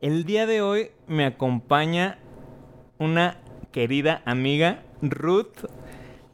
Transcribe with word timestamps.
El 0.00 0.24
día 0.24 0.46
de 0.46 0.62
hoy 0.62 0.92
me 1.08 1.26
acompaña 1.26 2.16
una 2.96 3.36
querida 3.70 4.22
amiga, 4.24 4.82
Ruth. 5.02 5.66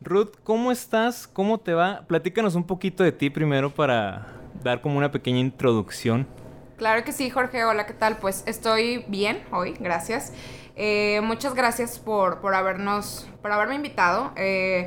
Ruth, 0.01 0.35
¿cómo 0.45 0.71
estás? 0.71 1.27
¿Cómo 1.27 1.59
te 1.59 1.75
va? 1.75 2.05
Platícanos 2.07 2.55
un 2.55 2.65
poquito 2.65 3.03
de 3.03 3.11
ti 3.11 3.29
primero 3.29 3.75
para 3.75 4.29
dar 4.63 4.81
como 4.83 4.99
una 4.99 5.11
pequeña 5.11 5.41
introducción. 5.41 6.29
Claro 6.77 7.03
que 7.03 7.11
sí, 7.11 7.29
Jorge. 7.29 7.65
Hola, 7.65 7.87
¿qué 7.87 7.95
tal? 7.95 8.19
Pues 8.19 8.45
estoy 8.47 9.05
bien 9.09 9.43
hoy, 9.51 9.75
gracias. 9.81 10.33
Eh, 10.77 11.21
muchas 11.25 11.57
gracias 11.57 11.99
por, 11.99 12.41
por, 12.41 12.55
habernos, 12.55 13.29
por 13.43 13.51
haberme 13.51 13.75
invitado. 13.75 14.31
Eh, 14.37 14.87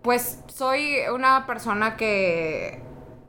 pues 0.00 0.42
soy 0.46 0.94
una 1.14 1.44
persona 1.46 1.98
que 1.98 2.80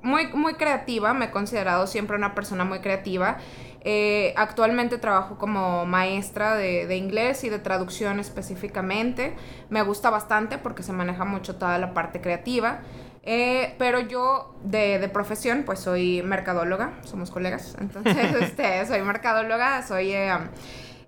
muy, 0.04 0.28
muy 0.28 0.54
creativa, 0.54 1.14
me 1.14 1.26
he 1.26 1.32
considerado 1.32 1.88
siempre 1.88 2.16
una 2.16 2.36
persona 2.36 2.64
muy 2.66 2.80
creativa. 2.80 3.40
Eh, 3.86 4.34
actualmente 4.38 4.98
trabajo 4.98 5.38
como 5.38 5.86
maestra 5.86 6.56
de, 6.56 6.96
inglés 6.96 7.44
y 7.44 7.50
de 7.50 7.60
traducción 7.60 8.20
específicamente. 8.20 9.36
Me 9.70 9.82
gusta 9.82 10.10
bastante 10.10 10.58
porque 10.58 10.84
se 10.84 10.94
maneja 10.94 11.26
mucho 11.26 11.56
toda 11.56 11.78
la 11.78 11.94
parte 11.94 12.22
creativa. 12.22 12.80
Eh, 13.26 13.76
pero 13.78 14.00
yo 14.02 14.56
de, 14.64 15.10
profesión 15.12 15.64
pues 15.66 15.80
soy 15.80 16.22
mercadóloga, 16.24 16.94
somos 17.04 17.32
colegas, 17.32 17.78
entonces 17.80 18.36
este, 18.42 18.86
soy 18.86 19.02
mercadóloga, 19.02 19.82
soy 19.82 20.14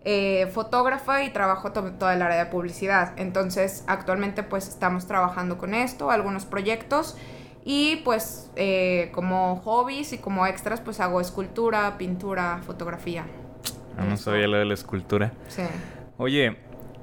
eh, 0.05 0.47
fotógrafa 0.53 1.23
y 1.23 1.31
trabajo 1.31 1.73
todo 1.73 2.11
el 2.11 2.21
área 2.21 2.37
de 2.37 2.45
publicidad. 2.45 3.13
Entonces 3.17 3.83
actualmente 3.87 4.43
pues 4.43 4.67
estamos 4.67 5.07
trabajando 5.07 5.57
con 5.57 5.73
esto, 5.73 6.11
algunos 6.11 6.45
proyectos. 6.45 7.17
Y 7.67 7.97
pues 8.05 8.51
eh, 8.55 9.09
como 9.11 9.57
hobbies 9.57 10.13
y 10.13 10.19
como 10.19 10.45
extras 10.45 10.81
pues 10.81 10.99
hago 10.99 11.19
escultura, 11.19 11.97
pintura, 11.97 12.61
fotografía. 12.63 13.25
Ah, 13.97 14.05
no 14.07 14.17
sabía 14.17 14.47
lo 14.47 14.57
de 14.57 14.65
la 14.65 14.75
escultura. 14.75 15.33
Sí. 15.47 15.63
Oye, 16.17 16.57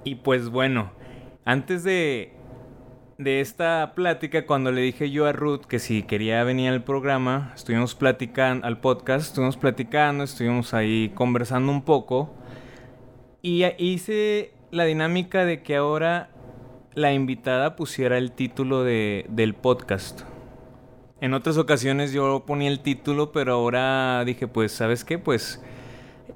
y 0.05 0.15
pues 0.17 0.49
bueno, 0.49 0.93
antes 1.45 1.83
de, 1.83 2.33
de 3.19 3.41
esta 3.41 3.93
plática, 3.97 4.47
cuando 4.47 4.71
le 4.71 4.83
dije 4.83 5.11
yo 5.11 5.27
a 5.27 5.33
Ruth 5.33 5.63
que 5.63 5.81
si 5.81 6.05
quería 6.05 6.45
venir 6.45 6.71
al 6.71 6.85
programa, 6.85 7.53
estuvimos 7.57 7.97
platicando, 7.97 8.65
al 8.65 8.79
podcast, 8.79 9.27
estuvimos 9.27 9.57
platicando, 9.57 10.23
estuvimos 10.23 10.75
ahí 10.75 11.11
conversando 11.17 11.73
un 11.73 11.83
poco. 11.83 12.33
Y 13.43 13.65
hice 13.79 14.53
la 14.71 14.85
dinámica 14.85 15.45
de 15.45 15.65
que 15.65 15.75
ahora 15.75 16.31
la 16.95 17.13
invitada 17.13 17.75
pusiera 17.75 18.17
el 18.17 18.31
título 18.31 18.85
de, 18.85 19.27
del 19.29 19.55
podcast. 19.55 20.23
En 21.23 21.35
otras 21.35 21.57
ocasiones 21.57 22.13
yo 22.13 22.43
ponía 22.45 22.69
el 22.69 22.81
título, 22.81 23.31
pero 23.31 23.53
ahora 23.53 24.25
dije, 24.25 24.49
pues, 24.49 24.73
¿sabes 24.73 25.05
qué? 25.05 25.21
Pues 25.21 25.63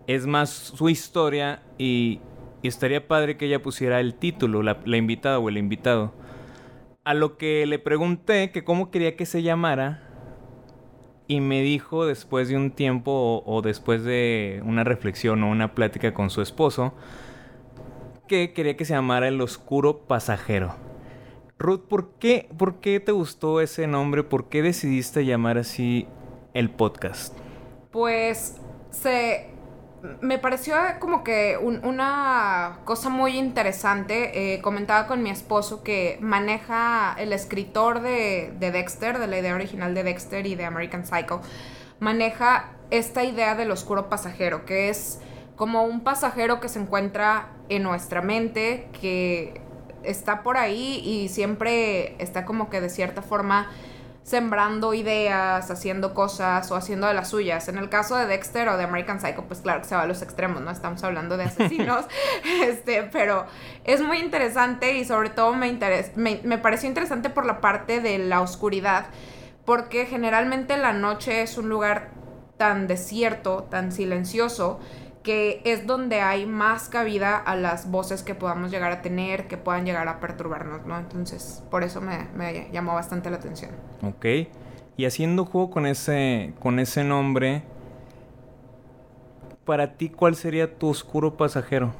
es 0.07 0.29
más 0.29 0.49
su 0.49 0.89
historia 0.89 1.61
y, 1.77 2.21
estaría 2.63 3.09
padre 3.09 3.37
que 3.37 3.47
ella 3.47 3.61
pusiera 3.61 3.99
el 3.99 4.15
título, 4.15 4.63
la, 4.63 4.79
invitada 4.97 5.41
o 5.41 5.49
el 5.49 5.59
invitado. 5.59 6.15
A 7.03 7.15
lo 7.15 7.37
que 7.37 7.67
le 7.67 7.81
pregunté 7.81 8.53
que 8.53 8.63
cómo 8.63 8.93
quería 8.93 9.17
que 9.17 9.27
se 9.27 9.43
llamara 9.43 10.05
y 11.27 11.41
me 11.41 11.63
dijo 11.63 12.07
después 12.07 12.49
de 12.49 12.57
un 12.57 12.71
tiempo 12.71 13.11
o, 13.11 13.43
o 13.45 13.63
después 13.63 14.05
de 14.05 14.63
una 14.65 14.85
reflexión 14.85 15.43
o 15.43 15.51
una 15.51 15.75
plática 15.75 16.15
con 16.15 16.31
su 16.31 16.43
esposo 16.43 16.95
que 18.29 18.53
quería 18.53 18.77
que 18.77 18.85
se 18.85 18.95
llamara 18.95 19.27
El 19.27 19.41
Oscuro 19.41 19.99
Pasajero. 20.07 20.86
Ruth, 21.59 21.81
¿por 21.89 22.11
qué, 22.19 22.49
¿por 22.59 22.81
qué 22.81 23.01
te 23.01 23.13
gustó 23.13 23.61
ese 23.61 23.87
nombre? 23.87 24.23
¿Por 24.23 24.49
qué 24.49 24.63
decidiste 24.63 25.25
llamar 25.25 25.57
así 25.57 26.07
el 26.53 26.71
podcast? 26.71 27.35
Pues 27.91 28.57
se 28.91 29.57
me 30.21 30.39
pareció 30.39 30.77
como 31.01 31.25
que 31.25 31.57
una 31.59 32.81
cosa 32.85 33.09
muy 33.09 33.39
interesante. 33.39 34.55
Eh, 34.55 34.61
comentaba 34.61 35.07
con 35.07 35.23
mi 35.23 35.31
esposo 35.31 35.83
que 35.83 36.19
maneja 36.21 37.15
el 37.19 37.33
escritor 37.33 38.01
de, 38.01 38.53
de, 38.59 38.71
Dexter, 38.71 39.19
de 39.19 39.27
la 39.27 39.39
idea 39.39 39.55
original 39.55 39.95
de 39.95 40.05
Dexter 40.05 40.47
y 40.47 40.55
de 40.55 40.67
American 40.67 41.07
Psycho, 41.07 41.41
maneja 42.01 42.73
esta 42.91 43.25
idea 43.25 43.55
del 43.55 43.71
oscuro 43.71 44.09
pasajero, 44.09 44.67
que 44.67 44.91
es 44.91 45.21
como 45.57 45.85
un 45.85 46.01
pasajero 46.03 46.61
que 46.61 46.69
se 46.69 46.79
encuentra 46.79 47.49
en 47.69 47.83
nuestra 47.83 48.21
mente, 48.21 48.89
que 49.01 49.63
está 50.11 50.43
por 50.43 50.57
ahí 50.57 51.01
y 51.05 51.29
siempre 51.29 52.17
está 52.23 52.45
como 52.45 52.71
que 52.71 52.81
de 52.81 52.89
cierta 52.91 53.23
forma 53.23 53.69
sembrando 54.27 54.93
ideas, 54.93 55.71
haciendo 55.71 56.13
cosas 56.13 56.69
o 56.73 56.75
haciendo 56.75 57.07
de 57.07 57.15
las 57.15 57.31
suyas. 57.31 57.69
En 57.69 57.79
el 57.79 57.89
caso 57.89 58.17
de 58.17 58.27
Dexter 58.27 58.69
o 58.69 58.77
de 58.77 58.83
American 58.83 59.21
Psycho, 59.21 59.45
pues 59.47 59.61
claro 59.61 59.83
que 59.83 59.87
se 59.87 59.95
va 59.95 60.03
a 60.03 60.07
los 60.07 60.21
extremos, 60.21 60.61
¿no? 60.63 60.73
Estamos 60.73 61.05
hablando 61.05 61.37
de 61.37 61.45
asesinos, 61.45 62.07
este, 62.65 63.05
pero 63.05 63.47
es 63.85 64.03
muy 64.03 64.19
interesante 64.19 64.99
y 64.99 65.05
sobre 65.05 65.31
todo 65.31 65.55
me, 65.55 65.79
me, 66.17 66.41
me 66.43 66.59
pareció 66.59 66.89
interesante 66.89 67.31
por 67.31 67.47
la 67.47 67.61
parte 67.61 68.01
de 68.01 68.19
la 68.19 68.41
oscuridad, 68.41 69.07
porque 69.65 70.07
generalmente 70.07 70.77
la 70.77 70.93
noche 70.93 71.43
es 71.43 71.57
un 71.57 71.69
lugar 71.69 72.11
tan 72.57 72.89
desierto, 72.89 73.69
tan 73.71 73.93
silencioso, 73.93 74.81
que 75.27 75.61
es 75.65 75.89
donde 75.89 76.21
hay 76.21 76.47
más 76.47 76.89
cabida 76.89 77.37
a 77.37 77.57
las 77.57 77.91
voces 77.91 78.23
que 78.23 78.37
podamos 78.37 78.71
llegar 78.71 78.93
a 78.93 79.03
tener, 79.03 79.49
que 79.49 79.57
puedan 79.57 79.85
llegar 79.85 80.07
a 80.07 80.21
perturbarnos, 80.21 80.87
¿no? 80.87 80.97
Entonces, 80.97 81.65
por 81.69 81.83
eso 81.83 82.01
me, 82.01 82.69
llamó 82.71 82.95
bastante 82.95 83.29
la 83.29 83.39
atención. 83.39 83.73
Ok. 84.03 84.25
Y 84.97 85.05
haciendo 85.05 85.45
juego 85.45 85.69
con 85.69 85.85
ese, 85.85 86.55
con 86.61 86.79
ese 86.79 87.03
nombre, 87.03 87.65
para 89.65 89.95
ti, 89.95 90.11
¿cuál 90.11 90.37
sería 90.37 90.79
tu 90.79 90.91
oscuro 90.91 91.37
pasajero? 91.37 91.93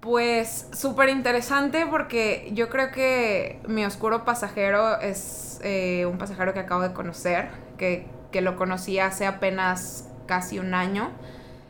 Pues 0.00 0.68
súper 0.74 1.08
interesante 1.08 1.86
porque 1.90 2.50
yo 2.52 2.68
creo 2.68 2.92
que 2.92 3.58
mi 3.66 3.86
oscuro 3.86 4.26
pasajero 4.26 5.00
es 5.00 5.62
eh, 5.64 6.04
un 6.04 6.18
pasajero 6.18 6.52
que 6.52 6.60
acabo 6.60 6.82
de 6.82 6.92
conocer, 6.92 7.48
que, 7.78 8.06
que 8.32 8.42
lo 8.42 8.56
conocí 8.56 8.98
hace 8.98 9.24
apenas 9.24 10.10
casi 10.26 10.58
un 10.58 10.74
año. 10.74 11.10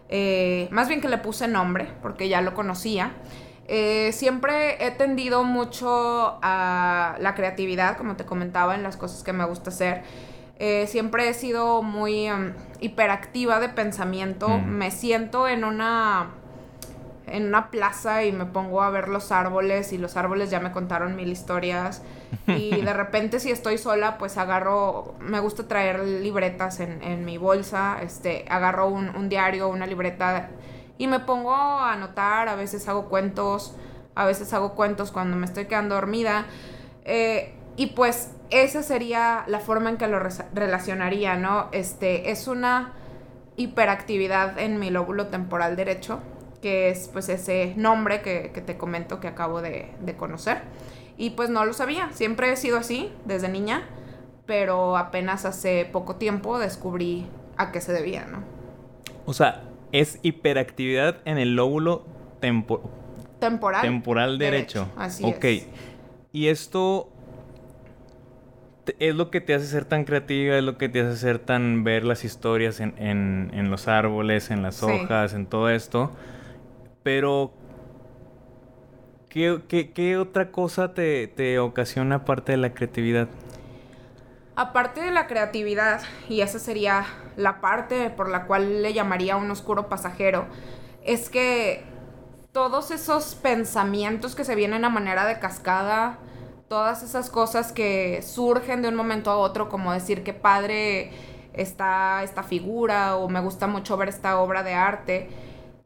Eh, 0.08 0.68
más 0.70 0.88
bien 0.88 1.00
que 1.00 1.08
le 1.08 1.18
puse 1.18 1.48
nombre, 1.48 1.88
porque 2.02 2.28
ya 2.28 2.40
lo 2.40 2.54
conocía. 2.54 3.12
Eh, 3.68 4.12
siempre 4.12 4.84
he 4.86 4.92
tendido 4.92 5.42
mucho 5.42 6.38
a 6.42 7.16
la 7.20 7.34
creatividad, 7.34 7.96
como 7.96 8.16
te 8.16 8.24
comentaba, 8.24 8.74
en 8.74 8.82
las 8.82 8.96
cosas 8.96 9.22
que 9.22 9.32
me 9.32 9.44
gusta 9.44 9.70
hacer. 9.70 10.02
Eh, 10.58 10.86
siempre 10.86 11.28
he 11.28 11.34
sido 11.34 11.82
muy 11.82 12.30
um, 12.30 12.52
hiperactiva 12.80 13.60
de 13.60 13.68
pensamiento. 13.68 14.48
Mm. 14.48 14.66
Me 14.66 14.90
siento 14.90 15.48
en 15.48 15.64
una 15.64 16.30
en 17.26 17.46
una 17.46 17.70
plaza 17.70 18.24
y 18.24 18.32
me 18.32 18.46
pongo 18.46 18.82
a 18.82 18.90
ver 18.90 19.08
los 19.08 19.32
árboles 19.32 19.92
y 19.92 19.98
los 19.98 20.16
árboles 20.16 20.50
ya 20.50 20.60
me 20.60 20.72
contaron 20.72 21.16
mil 21.16 21.30
historias. 21.30 22.02
Y 22.46 22.80
de 22.82 22.92
repente 22.92 23.40
si 23.40 23.50
estoy 23.50 23.78
sola 23.78 24.18
pues 24.18 24.38
agarro, 24.38 25.14
me 25.20 25.40
gusta 25.40 25.66
traer 25.66 26.00
libretas 26.00 26.80
en, 26.80 27.24
mi 27.24 27.38
bolsa, 27.38 27.98
este, 28.02 28.44
agarro 28.48 28.88
un, 28.88 29.28
diario, 29.28 29.68
una 29.68 29.86
libreta 29.86 30.50
y 30.98 31.08
me 31.08 31.20
pongo 31.20 31.52
a 31.52 31.92
anotar, 31.92 32.48
a 32.48 32.54
veces 32.54 32.88
hago 32.88 33.08
cuentos, 33.08 33.74
a 34.14 34.24
veces 34.24 34.52
hago 34.52 34.74
cuentos 34.74 35.10
cuando 35.10 35.36
me 35.36 35.46
estoy 35.46 35.66
quedando 35.66 35.96
dormida. 35.96 36.46
Eh, 37.04 37.54
y 37.76 37.88
pues 37.88 38.30
esa 38.50 38.82
sería 38.82 39.44
la 39.48 39.58
forma 39.58 39.90
en 39.90 39.96
que 39.98 40.06
lo 40.06 40.20
relacionaría, 40.54 41.36
¿no? 41.36 41.68
Este, 41.72 42.30
es 42.30 42.48
una 42.48 42.92
hiperactividad 43.56 44.58
en 44.58 44.78
mi 44.78 44.90
lóbulo 44.90 45.26
temporal 45.26 45.76
derecho 45.76 46.20
que 46.66 46.88
es 46.88 47.08
pues 47.12 47.28
ese 47.28 47.74
nombre 47.76 48.22
que, 48.22 48.48
te 48.48 48.76
comento 48.76 49.20
que 49.20 49.28
acabo 49.28 49.62
de, 49.62 49.86
conocer. 50.16 50.62
Y 51.16 51.30
pues 51.30 51.48
no 51.48 51.64
lo 51.64 51.72
sabía, 51.72 52.10
siempre 52.10 52.50
he 52.50 52.56
sido 52.56 52.76
así 52.76 53.12
desde 53.24 53.48
niña, 53.48 53.84
pero 54.46 54.96
apenas 54.96 55.44
hace 55.44 55.88
poco 55.92 56.16
tiempo 56.16 56.58
descubrí 56.58 57.24
a 57.56 57.70
qué 57.70 57.80
se 57.80 57.92
debía, 57.92 58.26
¿no? 58.26 58.42
O 59.26 59.32
sea, 59.32 59.62
es 59.92 60.18
hiperactividad 60.22 61.18
en 61.24 61.38
el 61.38 61.54
lóbulo 61.54 62.04
temporal. 62.40 63.82
Temporal 63.82 64.36
derecho. 64.36 64.88
Así 64.96 65.22
Ok. 65.24 65.44
Y 66.32 66.48
esto, 66.48 67.12
es 68.98 69.14
lo 69.14 69.30
que 69.30 69.40
te 69.40 69.54
hace 69.54 69.66
ser 69.66 69.84
tan 69.84 70.02
creativa, 70.02 70.56
es 70.56 70.64
lo 70.64 70.78
que 70.78 70.88
te 70.88 71.00
hace 71.00 71.16
ser 71.16 71.38
tan 71.38 71.84
ver 71.84 72.02
las 72.02 72.24
historias 72.24 72.80
en, 72.80 72.96
en, 72.98 73.70
los 73.70 73.86
árboles, 73.86 74.50
en 74.50 74.64
las 74.64 74.82
hojas, 74.82 75.32
en 75.32 75.46
todo 75.46 75.70
esto. 75.70 76.10
Pero, 77.06 77.52
¿qué, 79.28 79.62
qué, 79.94 80.16
otra 80.16 80.50
cosa 80.50 80.92
te, 80.92 81.28
te, 81.28 81.60
ocasiona 81.60 82.16
aparte 82.16 82.50
de 82.50 82.58
la 82.58 82.74
creatividad? 82.74 83.28
Aparte 84.56 85.02
de 85.02 85.12
la 85.12 85.28
creatividad, 85.28 86.00
y 86.28 86.40
esa 86.40 86.58
sería 86.58 87.06
la 87.36 87.60
parte 87.60 88.10
por 88.10 88.28
la 88.28 88.46
cual 88.46 88.82
le 88.82 88.92
llamaría 88.92 89.36
un 89.36 89.48
oscuro 89.52 89.88
pasajero, 89.88 90.46
es 91.04 91.30
que 91.30 91.84
todos 92.50 92.90
esos 92.90 93.36
pensamientos 93.36 94.34
que 94.34 94.42
se 94.42 94.56
vienen 94.56 94.84
a 94.84 94.88
manera 94.88 95.26
de 95.26 95.38
cascada, 95.38 96.18
todas 96.66 97.04
esas 97.04 97.30
cosas 97.30 97.70
que 97.70 98.20
surgen 98.22 98.82
de 98.82 98.88
un 98.88 98.96
momento 98.96 99.30
a 99.30 99.36
otro, 99.36 99.68
como 99.68 99.92
decir 99.92 100.24
que 100.24 100.34
padre 100.34 101.12
está 101.52 102.24
esta 102.24 102.42
figura 102.42 103.14
o 103.14 103.28
me 103.28 103.38
gusta 103.38 103.68
mucho 103.68 103.96
ver 103.96 104.08
esta 104.08 104.40
obra 104.40 104.64
de 104.64 104.74
arte, 104.74 105.28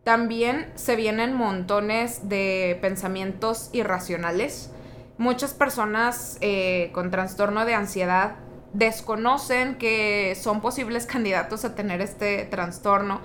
también 0.04 0.72
se 0.74 0.96
vienen 0.96 1.34
montones 1.34 2.28
de 2.28 2.78
pensamientos 2.80 3.70
irracionales. 3.72 4.70
Muchas 5.18 5.54
personas 5.54 6.38
eh, 6.40 6.90
con 6.92 7.10
trastorno 7.10 7.64
de 7.64 7.74
ansiedad 7.74 8.36
desconocen 8.72 9.76
que 9.76 10.36
son 10.40 10.60
posibles 10.60 11.06
candidatos 11.12 11.64
a 11.64 11.74
tener 11.74 12.00
este 12.00 12.44
trastorno. 12.44 13.20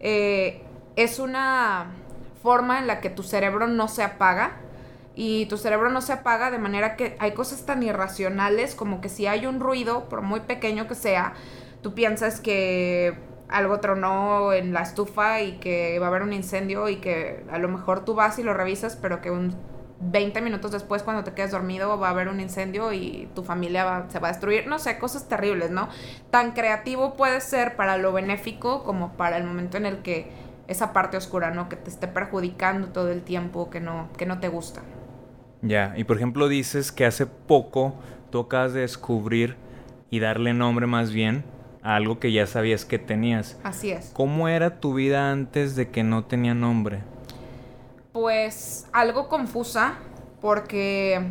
Eh, 0.00 0.62
es 0.96 1.18
una 1.18 1.92
forma 2.42 2.78
en 2.78 2.86
la 2.86 3.00
que 3.00 3.10
tu 3.10 3.22
cerebro 3.22 3.66
no 3.66 3.88
se 3.88 4.02
apaga, 4.02 4.60
y 5.20 5.46
tu 5.46 5.56
cerebro 5.56 5.90
no 5.90 6.00
se 6.00 6.12
apaga 6.12 6.52
de 6.52 6.58
manera 6.58 6.94
que 6.94 7.16
hay 7.18 7.32
cosas 7.32 7.66
tan 7.66 7.82
irracionales 7.82 8.76
como 8.76 9.00
que 9.00 9.08
si 9.08 9.26
hay 9.26 9.46
un 9.46 9.58
ruido, 9.58 10.08
por 10.08 10.22
muy 10.22 10.38
pequeño 10.38 10.86
que 10.86 10.94
sea, 10.94 11.32
tú 11.82 11.92
piensas 11.92 12.38
que 12.40 13.18
algo 13.48 13.80
tronó 13.80 14.52
en 14.52 14.72
la 14.72 14.82
estufa 14.82 15.40
y 15.40 15.52
que 15.58 15.98
va 15.98 16.06
a 16.06 16.08
haber 16.08 16.22
un 16.22 16.32
incendio 16.32 16.88
y 16.88 16.96
que 16.96 17.44
a 17.50 17.58
lo 17.58 17.68
mejor 17.68 18.04
tú 18.04 18.14
vas 18.14 18.38
y 18.38 18.42
lo 18.42 18.54
revisas, 18.54 18.96
pero 18.96 19.20
que 19.20 19.30
un 19.30 19.54
20 20.00 20.40
minutos 20.42 20.70
después 20.70 21.02
cuando 21.02 21.24
te 21.24 21.32
quedes 21.32 21.50
dormido 21.50 21.98
va 21.98 22.08
a 22.08 22.10
haber 22.10 22.28
un 22.28 22.40
incendio 22.40 22.92
y 22.92 23.28
tu 23.34 23.42
familia 23.42 24.06
se 24.08 24.18
va 24.18 24.28
a 24.28 24.30
destruir. 24.32 24.66
No 24.66 24.78
sé, 24.78 24.98
cosas 24.98 25.28
terribles, 25.28 25.70
¿no? 25.70 25.88
Tan 26.30 26.52
creativo 26.52 27.14
puede 27.14 27.40
ser 27.40 27.74
para 27.74 27.96
lo 27.96 28.12
benéfico 28.12 28.84
como 28.84 29.14
para 29.14 29.36
el 29.38 29.44
momento 29.44 29.76
en 29.76 29.86
el 29.86 29.98
que 29.98 30.30
esa 30.68 30.92
parte 30.92 31.16
oscura, 31.16 31.50
¿no? 31.50 31.68
Que 31.68 31.76
te 31.76 31.90
esté 31.90 32.06
perjudicando 32.06 32.88
todo 32.88 33.10
el 33.10 33.22
tiempo, 33.22 33.70
que 33.70 33.80
no, 33.80 34.08
que 34.16 34.26
no 34.26 34.38
te 34.38 34.48
gusta. 34.48 34.82
Ya, 35.62 35.94
y 35.96 36.04
por 36.04 36.16
ejemplo 36.16 36.46
dices 36.48 36.92
que 36.92 37.04
hace 37.04 37.26
poco 37.26 37.94
tocas 38.30 38.72
de 38.74 38.80
descubrir 38.80 39.56
y 40.10 40.20
darle 40.20 40.54
nombre 40.54 40.86
más 40.86 41.10
bien 41.10 41.44
a 41.82 41.96
algo 41.96 42.18
que 42.18 42.32
ya 42.32 42.46
sabías 42.46 42.84
que 42.84 42.98
tenías. 42.98 43.58
Así 43.62 43.90
es. 43.90 44.10
¿Cómo 44.14 44.48
era 44.48 44.80
tu 44.80 44.94
vida 44.94 45.30
antes 45.30 45.76
de 45.76 45.88
que 45.90 46.02
no 46.02 46.24
tenía 46.24 46.54
nombre? 46.54 47.00
Pues 48.12 48.86
algo 48.92 49.28
confusa, 49.28 49.94
porque 50.40 51.22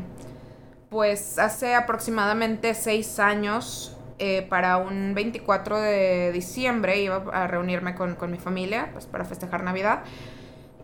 pues 0.89 1.37
hace 1.37 1.75
aproximadamente 1.75 2.73
seis 2.73 3.19
años, 3.19 3.97
eh, 4.19 4.45
para 4.49 4.77
un 4.77 5.13
24 5.13 5.79
de 5.79 6.31
diciembre, 6.31 7.01
iba 7.01 7.23
a 7.33 7.47
reunirme 7.47 7.93
con, 7.93 8.15
con 8.15 8.31
mi 8.31 8.37
familia, 8.37 8.89
pues 8.93 9.05
para 9.05 9.25
festejar 9.25 9.63
Navidad. 9.63 10.03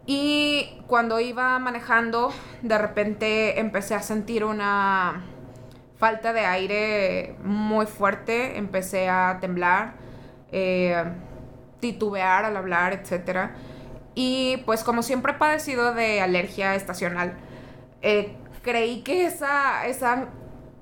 Y 0.05 0.81
cuando 0.87 1.19
iba 1.19 1.57
manejando, 1.59 2.33
de 2.61 2.77
repente 2.77 3.59
empecé 3.59 3.95
a 3.95 4.01
sentir 4.01 4.43
una 4.43 5.23
falta 6.03 6.33
de 6.33 6.41
aire 6.41 7.37
muy 7.45 7.85
fuerte, 7.85 8.57
empecé 8.57 9.07
a 9.07 9.37
temblar, 9.39 9.93
eh, 10.51 11.01
titubear 11.79 12.43
al 12.43 12.57
hablar, 12.57 12.91
etc. 12.91 13.51
Y 14.13 14.57
pues 14.65 14.83
como 14.83 15.01
siempre 15.01 15.31
he 15.31 15.35
padecido 15.35 15.93
de 15.93 16.19
alergia 16.19 16.75
estacional, 16.75 17.35
eh, 18.01 18.35
creí 18.63 19.01
que 19.03 19.25
esa, 19.25 19.87
esa, 19.87 20.27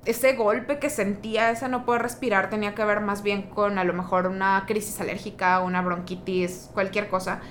ese 0.05 0.33
golpe 0.33 0.79
que 0.79 0.89
sentía, 0.89 1.51
esa 1.51 1.67
no 1.67 1.85
poder 1.85 2.01
respirar, 2.01 2.49
tenía 2.49 2.73
que 2.73 2.83
ver 2.83 3.01
más 3.01 3.21
bien 3.21 3.43
con 3.43 3.77
a 3.77 3.83
lo 3.83 3.93
mejor 3.93 4.25
una 4.25 4.63
crisis 4.65 4.99
alérgica, 5.01 5.59
una 5.59 5.83
bronquitis, 5.83 6.71
cualquier 6.73 7.09
cosa. 7.09 7.41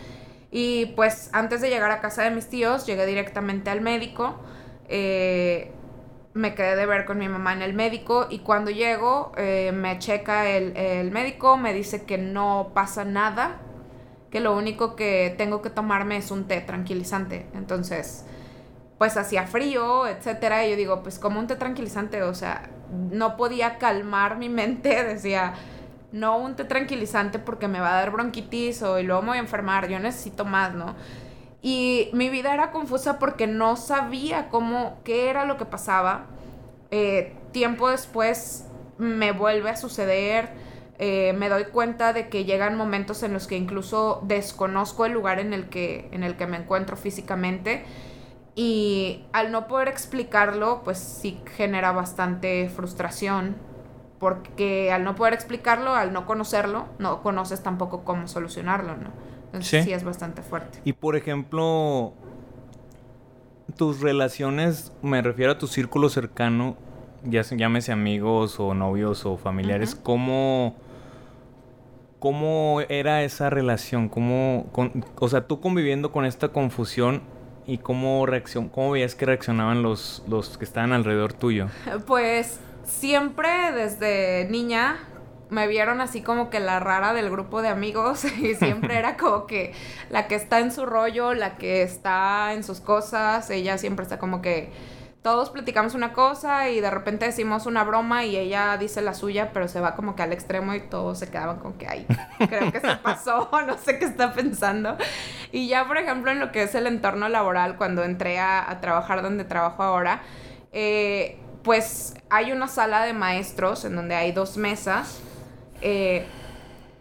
Y 0.50 0.86
pues 0.96 1.30
antes 1.32 1.60
de 1.60 1.70
llegar 1.70 1.92
a 1.92 2.00
casa 2.00 2.24
de 2.24 2.32
mis 2.32 2.48
tíos, 2.48 2.84
llegué 2.84 3.06
directamente 3.06 3.70
al 3.70 3.80
médico. 3.80 4.40
Eh, 4.88 5.70
me 6.40 6.54
quedé 6.54 6.74
de 6.74 6.86
ver 6.86 7.04
con 7.04 7.18
mi 7.18 7.28
mamá 7.28 7.52
en 7.52 7.62
el 7.62 7.74
médico 7.74 8.26
y 8.30 8.40
cuando 8.40 8.70
llego 8.70 9.32
eh, 9.36 9.70
me 9.72 9.98
checa 9.98 10.48
el, 10.48 10.76
el, 10.76 11.10
médico, 11.10 11.56
me 11.56 11.72
dice 11.72 12.04
que 12.04 12.18
no 12.18 12.72
pasa 12.74 13.04
nada, 13.04 13.58
que 14.30 14.40
lo 14.40 14.56
único 14.56 14.96
que 14.96 15.34
tengo 15.36 15.62
que 15.62 15.70
tomarme 15.70 16.16
es 16.16 16.30
un 16.30 16.48
té 16.48 16.60
tranquilizante. 16.60 17.46
Entonces, 17.54 18.24
pues 18.98 19.16
hacía 19.16 19.46
frío, 19.46 20.06
etcétera, 20.06 20.66
y 20.66 20.70
yo 20.70 20.76
digo, 20.76 21.02
pues 21.02 21.18
como 21.18 21.38
un 21.38 21.46
té 21.46 21.56
tranquilizante, 21.56 22.22
o 22.22 22.34
sea, 22.34 22.70
no 22.90 23.36
podía 23.36 23.78
calmar 23.78 24.36
mi 24.36 24.48
mente, 24.48 25.04
decía, 25.04 25.54
no 26.12 26.38
un 26.38 26.56
té 26.56 26.64
tranquilizante 26.64 27.38
porque 27.38 27.68
me 27.68 27.80
va 27.80 27.90
a 27.90 28.00
dar 28.00 28.10
bronquitis 28.10 28.82
o 28.82 28.98
y 28.98 29.04
luego 29.04 29.22
me 29.22 29.28
voy 29.28 29.38
a 29.38 29.40
enfermar, 29.40 29.88
yo 29.88 29.98
necesito 29.98 30.44
más, 30.44 30.74
¿no? 30.74 30.96
Y 31.62 32.10
mi 32.12 32.30
vida 32.30 32.54
era 32.54 32.70
confusa 32.70 33.18
porque 33.18 33.46
no 33.46 33.76
sabía 33.76 34.48
cómo, 34.48 34.98
qué 35.04 35.28
era 35.28 35.44
lo 35.44 35.56
que 35.56 35.66
pasaba. 35.66 36.26
Eh, 36.90 37.36
tiempo 37.52 37.90
después 37.90 38.66
me 38.98 39.32
vuelve 39.32 39.70
a 39.70 39.76
suceder, 39.76 40.50
eh, 40.98 41.32
me 41.34 41.48
doy 41.48 41.64
cuenta 41.64 42.12
de 42.12 42.28
que 42.28 42.44
llegan 42.44 42.76
momentos 42.76 43.22
en 43.22 43.32
los 43.32 43.46
que 43.46 43.56
incluso 43.56 44.20
desconozco 44.24 45.06
el 45.06 45.12
lugar 45.12 45.38
en 45.38 45.52
el 45.52 45.68
que, 45.68 46.08
en 46.12 46.22
el 46.22 46.36
que 46.36 46.46
me 46.46 46.58
encuentro 46.58 46.96
físicamente. 46.96 47.84
Y 48.54 49.24
al 49.32 49.52
no 49.52 49.68
poder 49.68 49.88
explicarlo, 49.88 50.82
pues 50.84 50.98
sí 50.98 51.40
genera 51.56 51.92
bastante 51.92 52.68
frustración 52.68 53.56
porque 54.18 54.92
al 54.92 55.02
no 55.02 55.14
poder 55.14 55.32
explicarlo, 55.32 55.94
al 55.94 56.12
no 56.12 56.26
conocerlo, 56.26 56.86
no 56.98 57.22
conoces 57.22 57.62
tampoco 57.62 58.04
cómo 58.04 58.28
solucionarlo, 58.28 58.96
¿no? 58.96 59.10
Entonces 59.52 59.84
sí, 59.84 59.92
es 59.92 60.04
bastante 60.04 60.42
fuerte. 60.42 60.80
Y 60.84 60.92
por 60.92 61.16
ejemplo, 61.16 62.14
tus 63.76 64.00
relaciones, 64.00 64.92
me 65.02 65.22
refiero 65.22 65.52
a 65.52 65.58
tu 65.58 65.66
círculo 65.66 66.08
cercano, 66.08 66.76
ya 67.24 67.42
llámese 67.42 67.92
amigos 67.92 68.60
o 68.60 68.74
novios 68.74 69.26
o 69.26 69.36
familiares, 69.36 69.94
¿cómo, 69.94 70.76
¿cómo 72.18 72.80
era 72.88 73.22
esa 73.24 73.50
relación? 73.50 74.08
¿Cómo, 74.08 74.70
o 75.18 75.28
sea, 75.28 75.46
tú 75.46 75.60
conviviendo 75.60 76.12
con 76.12 76.24
esta 76.24 76.48
confusión 76.48 77.22
y 77.66 77.78
cómo, 77.78 78.24
reacción, 78.26 78.68
cómo 78.68 78.92
veías 78.92 79.14
que 79.14 79.26
reaccionaban 79.26 79.82
los, 79.82 80.22
los 80.28 80.56
que 80.56 80.64
estaban 80.64 80.92
alrededor 80.92 81.32
tuyo? 81.32 81.66
Pues 82.06 82.60
siempre 82.84 83.72
desde 83.72 84.48
niña 84.50 84.96
me 85.50 85.66
vieron 85.66 86.00
así 86.00 86.22
como 86.22 86.48
que 86.48 86.60
la 86.60 86.80
rara 86.80 87.12
del 87.12 87.30
grupo 87.30 87.62
de 87.62 87.68
amigos 87.68 88.24
y 88.38 88.54
siempre 88.54 88.98
era 88.98 89.16
como 89.16 89.46
que 89.46 89.74
la 90.08 90.26
que 90.26 90.34
está 90.34 90.60
en 90.60 90.72
su 90.72 90.86
rollo, 90.86 91.34
la 91.34 91.56
que 91.56 91.82
está 91.82 92.52
en 92.54 92.64
sus 92.64 92.80
cosas, 92.80 93.50
ella 93.50 93.78
siempre 93.78 94.04
está 94.04 94.18
como 94.18 94.40
que 94.40 94.70
todos 95.22 95.50
platicamos 95.50 95.94
una 95.94 96.14
cosa 96.14 96.70
y 96.70 96.80
de 96.80 96.90
repente 96.90 97.26
decimos 97.26 97.66
una 97.66 97.84
broma 97.84 98.24
y 98.24 98.36
ella 98.36 98.78
dice 98.78 99.02
la 99.02 99.12
suya, 99.12 99.50
pero 99.52 99.68
se 99.68 99.78
va 99.78 99.94
como 99.94 100.16
que 100.16 100.22
al 100.22 100.32
extremo 100.32 100.74
y 100.74 100.80
todos 100.80 101.18
se 101.18 101.30
quedaban 101.30 101.58
como 101.58 101.76
que, 101.76 101.86
ay, 101.86 102.06
creo 102.38 102.72
que 102.72 102.80
se 102.80 102.96
pasó, 102.96 103.50
no 103.66 103.76
sé 103.76 103.98
qué 103.98 104.06
está 104.06 104.32
pensando. 104.32 104.96
Y 105.52 105.68
ya, 105.68 105.86
por 105.86 105.98
ejemplo, 105.98 106.30
en 106.30 106.40
lo 106.40 106.52
que 106.52 106.62
es 106.62 106.74
el 106.74 106.86
entorno 106.86 107.28
laboral, 107.28 107.76
cuando 107.76 108.02
entré 108.02 108.38
a, 108.38 108.70
a 108.70 108.80
trabajar 108.80 109.20
donde 109.20 109.44
trabajo 109.44 109.82
ahora, 109.82 110.22
eh, 110.72 111.38
pues 111.62 112.14
hay 112.30 112.52
una 112.52 112.66
sala 112.66 113.04
de 113.04 113.12
maestros 113.12 113.84
en 113.84 113.96
donde 113.96 114.14
hay 114.14 114.32
dos 114.32 114.56
mesas 114.56 115.20
eh, 115.80 116.26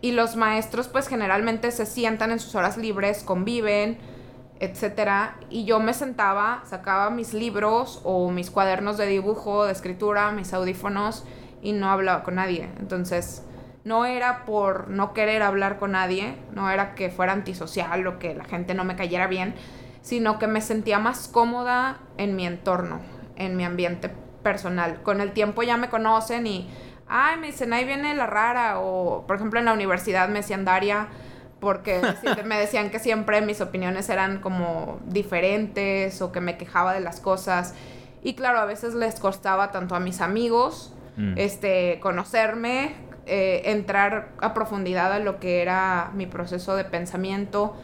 y 0.02 0.12
los 0.12 0.36
maestros 0.36 0.88
pues 0.88 1.08
generalmente 1.08 1.72
se 1.72 1.86
sientan 1.86 2.32
en 2.32 2.40
sus 2.40 2.56
horas 2.56 2.78
libres, 2.78 3.24
conviven, 3.24 3.98
etcétera, 4.60 5.38
y 5.50 5.66
yo 5.66 5.80
me 5.80 5.94
sentaba, 5.94 6.64
sacaba 6.66 7.10
mis 7.10 7.34
libros 7.34 8.02
o 8.04 8.30
mis 8.30 8.52
cuadernos 8.52 8.98
de 8.98 9.06
dibujo, 9.06 9.66
de 9.66 9.72
escritura, 9.72 10.32
mis 10.32 10.54
audífonos 10.54 11.26
y 11.62 11.72
no 11.72 11.90
hablaba 11.90 12.24
con 12.24 12.36
nadie. 12.36 12.70
Entonces, 12.80 13.44
no 13.84 14.06
era 14.06 14.46
por 14.46 14.90
no 14.90 15.14
querer 15.14 15.42
hablar 15.42 15.80
con 15.80 15.94
nadie, 15.94 16.36
no 16.54 16.70
era 16.70 16.96
que 16.96 17.10
fuera 17.10 17.34
antisocial 17.34 18.06
o 18.08 18.20
que 18.20 18.36
la 18.36 18.44
gente 18.44 18.74
no 18.74 18.84
me 18.84 18.96
cayera 18.96 19.28
bien, 19.28 19.56
sino 20.02 20.40
que 20.40 20.48
me 20.48 20.62
sentía 20.62 21.00
más 21.00 21.28
cómoda 21.28 22.00
en 22.18 22.36
mi 22.36 22.46
entorno, 22.46 23.00
en 23.36 23.56
mi 23.56 23.64
ambiente 23.64 24.10
personal. 24.44 25.02
Con 25.04 25.22
el 25.22 25.32
tiempo 25.32 25.64
ya 25.64 25.78
me 25.78 25.90
conocen 25.90 26.48
y, 26.48 26.70
ay, 27.10 27.38
me 27.38 27.48
dicen, 27.48 27.74
ahí 27.74 27.86
viene 27.86 28.14
la 28.16 28.28
rara. 28.28 28.80
O, 28.80 29.26
por 29.28 29.36
ejemplo, 29.36 29.60
en 29.60 29.66
la 29.66 29.74
universidad 29.74 30.30
me 30.30 30.40
decían 30.40 30.64
Daria 30.64 31.08
porque 31.60 32.02
me 32.46 32.58
decían 32.58 32.90
que 32.90 33.00
siempre 33.00 33.42
mis 33.42 33.62
opiniones 33.62 34.10
eran 34.10 34.40
como 34.40 35.00
diferentes 35.06 36.22
o 36.22 36.32
que 36.32 36.40
me 36.40 36.58
quejaba 36.58 36.94
de 36.94 37.02
las 37.02 37.20
cosas. 37.20 37.74
Y 38.24 38.36
claro, 38.36 38.60
a 38.60 38.66
veces 38.66 38.94
les 38.94 39.20
costaba 39.20 39.72
tanto 39.72 39.96
a 39.96 40.00
mis 40.00 40.22
amigos 40.22 40.94
mm. 41.18 41.34
este, 41.38 42.00
conocerme, 42.02 42.96
eh, 43.26 43.62
entrar 43.66 44.30
a 44.40 44.54
profundidad 44.54 45.14
a 45.14 45.20
lo 45.20 45.40
que 45.40 45.62
era 45.62 46.12
mi 46.14 46.26
proceso 46.26 46.76
de 46.76 46.84
pensamiento, 46.84 47.76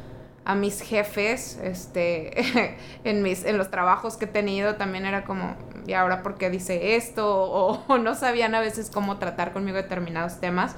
a 0.43 0.55
mis 0.55 0.81
jefes, 0.81 1.59
este, 1.63 2.77
en, 3.03 3.23
mis, 3.23 3.45
en 3.45 3.57
los 3.57 3.71
trabajos 3.71 4.17
que 4.17 4.25
he 4.25 4.27
tenido 4.27 4.75
también 4.75 5.05
era 5.05 5.23
como, 5.23 5.55
¿y 5.85 5.93
ahora 5.93 6.23
por 6.23 6.35
qué 6.35 6.49
dice 6.49 6.95
esto? 6.95 7.83
O, 7.87 7.97
no 7.97 8.15
sabían 8.15 8.55
a 8.55 8.59
veces 8.59 8.89
cómo 8.93 9.17
tratar 9.17 9.51
conmigo 9.53 9.77
determinados 9.77 10.39
temas. 10.39 10.75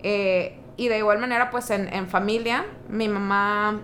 Eh, 0.00 0.58
y 0.76 0.88
de 0.88 0.98
igual 0.98 1.18
manera, 1.18 1.50
pues 1.50 1.70
en, 1.70 1.92
en, 1.92 2.08
familia, 2.08 2.64
mi 2.88 3.08
mamá 3.08 3.80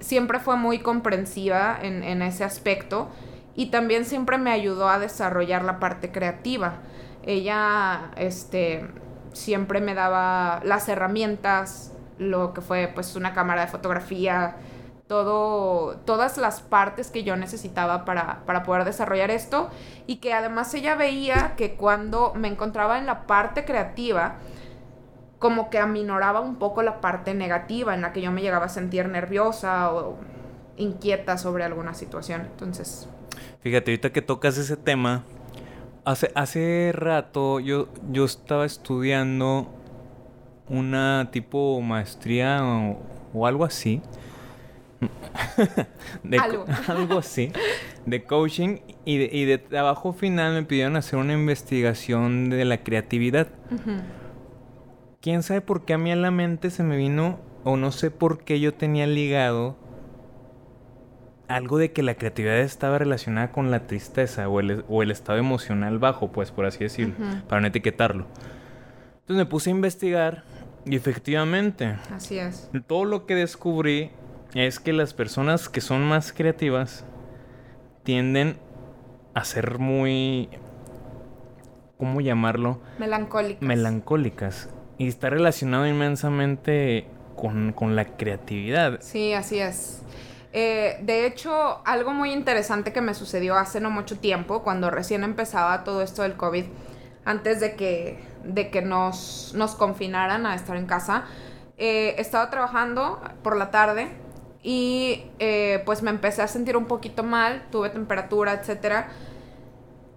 siempre 0.00 0.40
fue 0.40 0.56
muy 0.56 0.78
comprensiva 0.78 1.78
en, 1.82 2.02
en 2.02 2.22
ese 2.22 2.44
aspecto 2.44 3.08
y 3.54 3.66
también 3.66 4.04
siempre 4.04 4.38
me 4.38 4.50
ayudó 4.50 4.88
a 4.88 4.98
desarrollar 4.98 5.64
la 5.64 5.78
parte 5.80 6.12
creativa. 6.12 6.74
Ella, 7.24 8.10
este, 8.16 8.86
siempre 9.32 9.80
me 9.80 9.94
daba 9.94 10.60
las 10.64 10.88
herramientas, 10.88 11.92
lo 12.18 12.54
que 12.54 12.60
fue 12.60 12.90
pues 12.94 13.16
una 13.16 13.34
cámara 13.34 13.62
de 13.62 13.66
fotografía, 13.68 14.56
todo, 15.06 15.96
todas 15.98 16.36
las 16.38 16.60
partes 16.60 17.10
que 17.10 17.22
yo 17.22 17.36
necesitaba 17.36 18.04
para, 18.04 18.44
para, 18.46 18.62
poder 18.62 18.84
desarrollar 18.84 19.30
esto 19.30 19.70
y 20.06 20.16
que 20.16 20.32
además 20.32 20.72
ella 20.74 20.96
veía 20.96 21.54
que 21.56 21.74
cuando 21.74 22.32
me 22.34 22.48
encontraba 22.48 22.98
en 22.98 23.06
la 23.06 23.26
parte 23.26 23.64
creativa, 23.64 24.36
como 25.38 25.70
que 25.70 25.78
aminoraba 25.78 26.40
un 26.40 26.56
poco 26.56 26.82
la 26.82 27.00
parte 27.00 27.34
negativa 27.34 27.94
en 27.94 28.00
la 28.00 28.12
que 28.12 28.22
yo 28.22 28.32
me 28.32 28.42
llegaba 28.42 28.66
a 28.66 28.68
sentir 28.68 29.08
nerviosa 29.08 29.92
o 29.92 30.16
inquieta 30.76 31.38
sobre 31.38 31.64
alguna 31.64 31.94
situación. 31.94 32.42
Entonces... 32.42 33.08
Fíjate, 33.60 33.90
ahorita 33.90 34.12
que 34.12 34.22
tocas 34.22 34.58
ese 34.58 34.76
tema, 34.76 35.24
hace, 36.04 36.30
hace 36.34 36.92
rato 36.94 37.60
yo, 37.60 37.88
yo 38.10 38.24
estaba 38.24 38.64
estudiando 38.64 39.68
una 40.68 41.28
tipo 41.32 41.80
maestría 41.80 42.62
o, 43.34 43.46
algo 43.46 43.64
así. 43.64 44.00
de 46.22 46.38
algo. 46.88 47.18
así. 47.18 47.52
De 48.04 48.24
coaching 48.24 48.78
y 49.04 49.18
de, 49.18 49.30
y 49.32 49.44
de, 49.44 49.58
trabajo 49.58 50.12
final 50.12 50.54
me 50.54 50.62
pidieron 50.62 50.96
hacer 50.96 51.18
una 51.18 51.32
investigación 51.32 52.50
de 52.50 52.64
la 52.64 52.82
creatividad. 52.82 53.48
Quién 55.20 55.42
sabe 55.42 55.60
por 55.60 55.84
qué 55.84 55.94
a 55.94 55.98
mí 55.98 56.12
a 56.12 56.16
la 56.16 56.30
mente 56.30 56.70
se 56.70 56.82
me 56.82 56.96
vino, 56.96 57.40
o 57.64 57.76
no 57.76 57.90
sé 57.92 58.10
por 58.10 58.44
qué 58.44 58.60
yo 58.60 58.74
tenía 58.74 59.06
ligado 59.06 59.76
algo 61.48 61.78
de 61.78 61.92
que 61.92 62.02
la 62.02 62.14
creatividad 62.16 62.58
estaba 62.58 62.98
relacionada 62.98 63.52
con 63.52 63.70
la 63.70 63.86
tristeza 63.86 64.48
o 64.48 64.60
el, 64.60 64.84
o 64.88 65.02
el 65.02 65.10
estado 65.10 65.38
emocional 65.38 65.98
bajo, 65.98 66.32
pues 66.32 66.50
por 66.50 66.66
así 66.66 66.80
decirlo, 66.80 67.14
para 67.48 67.60
no 67.60 67.68
etiquetarlo. 67.68 68.26
Entonces 69.20 69.36
me 69.36 69.46
puse 69.46 69.70
a 69.70 69.72
investigar 69.72 70.44
y 70.84 70.96
efectivamente. 70.96 71.96
Así 72.12 72.38
es. 72.38 72.70
Todo 72.86 73.04
lo 73.04 73.26
que 73.26 73.34
descubrí 73.34 74.10
es 74.64 74.80
que 74.80 74.92
las 74.92 75.12
personas 75.12 75.68
que 75.68 75.80
son 75.80 76.04
más 76.04 76.32
creativas 76.32 77.04
tienden 78.04 78.58
a 79.34 79.44
ser 79.44 79.78
muy... 79.78 80.48
¿Cómo 81.98 82.20
llamarlo? 82.20 82.80
Melancólicas. 82.98 83.62
Melancólicas. 83.62 84.68
Y 84.98 85.08
está 85.08 85.30
relacionado 85.30 85.86
inmensamente 85.86 87.06
con, 87.36 87.72
con 87.72 87.96
la 87.96 88.16
creatividad. 88.16 89.00
Sí, 89.00 89.32
así 89.32 89.58
es. 89.58 90.02
Eh, 90.52 90.98
de 91.02 91.26
hecho, 91.26 91.82
algo 91.84 92.12
muy 92.14 92.32
interesante 92.32 92.92
que 92.92 93.02
me 93.02 93.12
sucedió 93.12 93.56
hace 93.56 93.80
no 93.80 93.90
mucho 93.90 94.18
tiempo, 94.18 94.62
cuando 94.62 94.90
recién 94.90 95.22
empezaba 95.22 95.84
todo 95.84 96.00
esto 96.00 96.22
del 96.22 96.34
COVID, 96.34 96.64
antes 97.26 97.60
de 97.60 97.76
que, 97.76 98.18
de 98.44 98.70
que 98.70 98.80
nos, 98.80 99.52
nos 99.54 99.74
confinaran 99.74 100.46
a 100.46 100.54
estar 100.54 100.76
en 100.76 100.86
casa, 100.86 101.24
eh, 101.76 102.14
estaba 102.16 102.48
trabajando 102.48 103.20
por 103.42 103.56
la 103.56 103.70
tarde 103.70 104.08
y 104.62 105.24
eh, 105.38 105.82
pues 105.86 106.02
me 106.02 106.10
empecé 106.10 106.42
a 106.42 106.48
sentir 106.48 106.76
un 106.76 106.86
poquito 106.86 107.22
mal, 107.22 107.66
tuve 107.70 107.90
temperatura, 107.90 108.54
etc. 108.54 109.06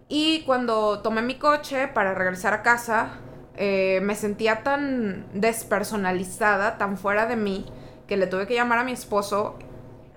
Y 0.07 0.43
cuando 0.45 1.01
tomé 1.01 1.21
mi 1.21 1.35
coche 1.35 1.87
para 1.87 2.13
regresar 2.13 2.53
a 2.53 2.63
casa, 2.63 3.19
eh, 3.55 3.99
me 4.01 4.15
sentía 4.15 4.63
tan 4.63 5.27
despersonalizada, 5.33 6.77
tan 6.77 6.97
fuera 6.97 7.25
de 7.25 7.35
mí, 7.35 7.65
que 8.07 8.17
le 8.17 8.27
tuve 8.27 8.47
que 8.47 8.55
llamar 8.55 8.79
a 8.79 8.83
mi 8.83 8.91
esposo 8.91 9.57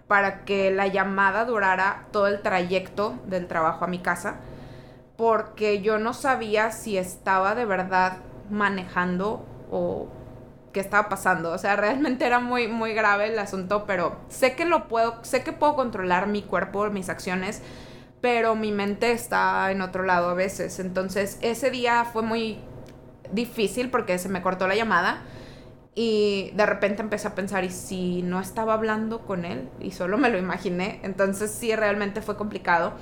para 0.07 0.45
que 0.45 0.71
la 0.71 0.87
llamada 0.87 1.45
durara 1.45 2.07
todo 2.13 2.27
el 2.27 2.43
trayecto 2.43 3.19
del 3.27 3.47
trabajo 3.47 3.85
a 3.85 3.89
mi 3.89 3.99
casa 3.99 4.41
porque 5.23 5.83
yo 5.83 5.99
no 5.99 6.15
sabía 6.15 6.73
si 6.73 6.99
estaba 6.99 7.55
de 7.55 7.65
verdad 7.65 8.19
manejando 8.51 9.47
o 9.71 10.09
qué 10.73 10.81
estaba 10.81 11.09
pasando. 11.09 11.53
O 11.53 11.59
sea, 11.59 11.77
realmente 11.77 12.27
era 12.27 12.41
muy, 12.41 12.69
muy 12.69 12.95
grave 12.95 13.27
el 13.27 13.39
asunto, 13.39 13.85
pero 13.87 14.17
sé 14.29 14.55
que 14.55 14.65
lo 14.65 14.89
puedo, 14.89 15.23
sé 15.23 15.43
que 15.43 15.53
puedo 15.53 15.77
controlar 15.77 16.27
mi 16.27 16.43
cuerpo, 16.43 16.89
mis 16.91 17.09
acciones, 17.09 17.63
pero 18.21 18.55
mi 18.55 18.73
mente 18.73 19.13
está 19.13 19.71
en 19.71 19.83
otro 19.83 20.03
lado 20.05 20.31
a 20.31 20.35
veces. 20.35 20.79
Entonces, 20.79 21.39
ese 21.43 21.71
día 21.71 22.05
fue 22.05 22.23
muy 22.23 22.59
difícil 23.33 23.91
porque 23.91 24.19
se 24.19 24.29
me 24.29 24.43
cortó 24.43 24.67
la 24.69 24.75
llamada. 24.75 25.23
Y 25.95 26.53
de 26.55 26.65
repente 26.65 27.03
empecé 27.03 27.29
a 27.29 27.35
pensar, 27.35 27.65
¿y 27.65 27.71
si 27.71 28.23
no 28.23 28.41
estaba 28.41 28.73
hablando 28.73 29.27
con 29.27 29.45
él? 29.45 29.69
Y 29.79 29.91
solo 29.91 30.17
me 30.17 30.31
lo 30.31 30.39
imaginé. 30.39 31.01
Entonces 31.03 31.51
sí, 31.51 31.75
realmente 31.77 32.23
fue 32.23 32.37
complicado. 32.37 32.95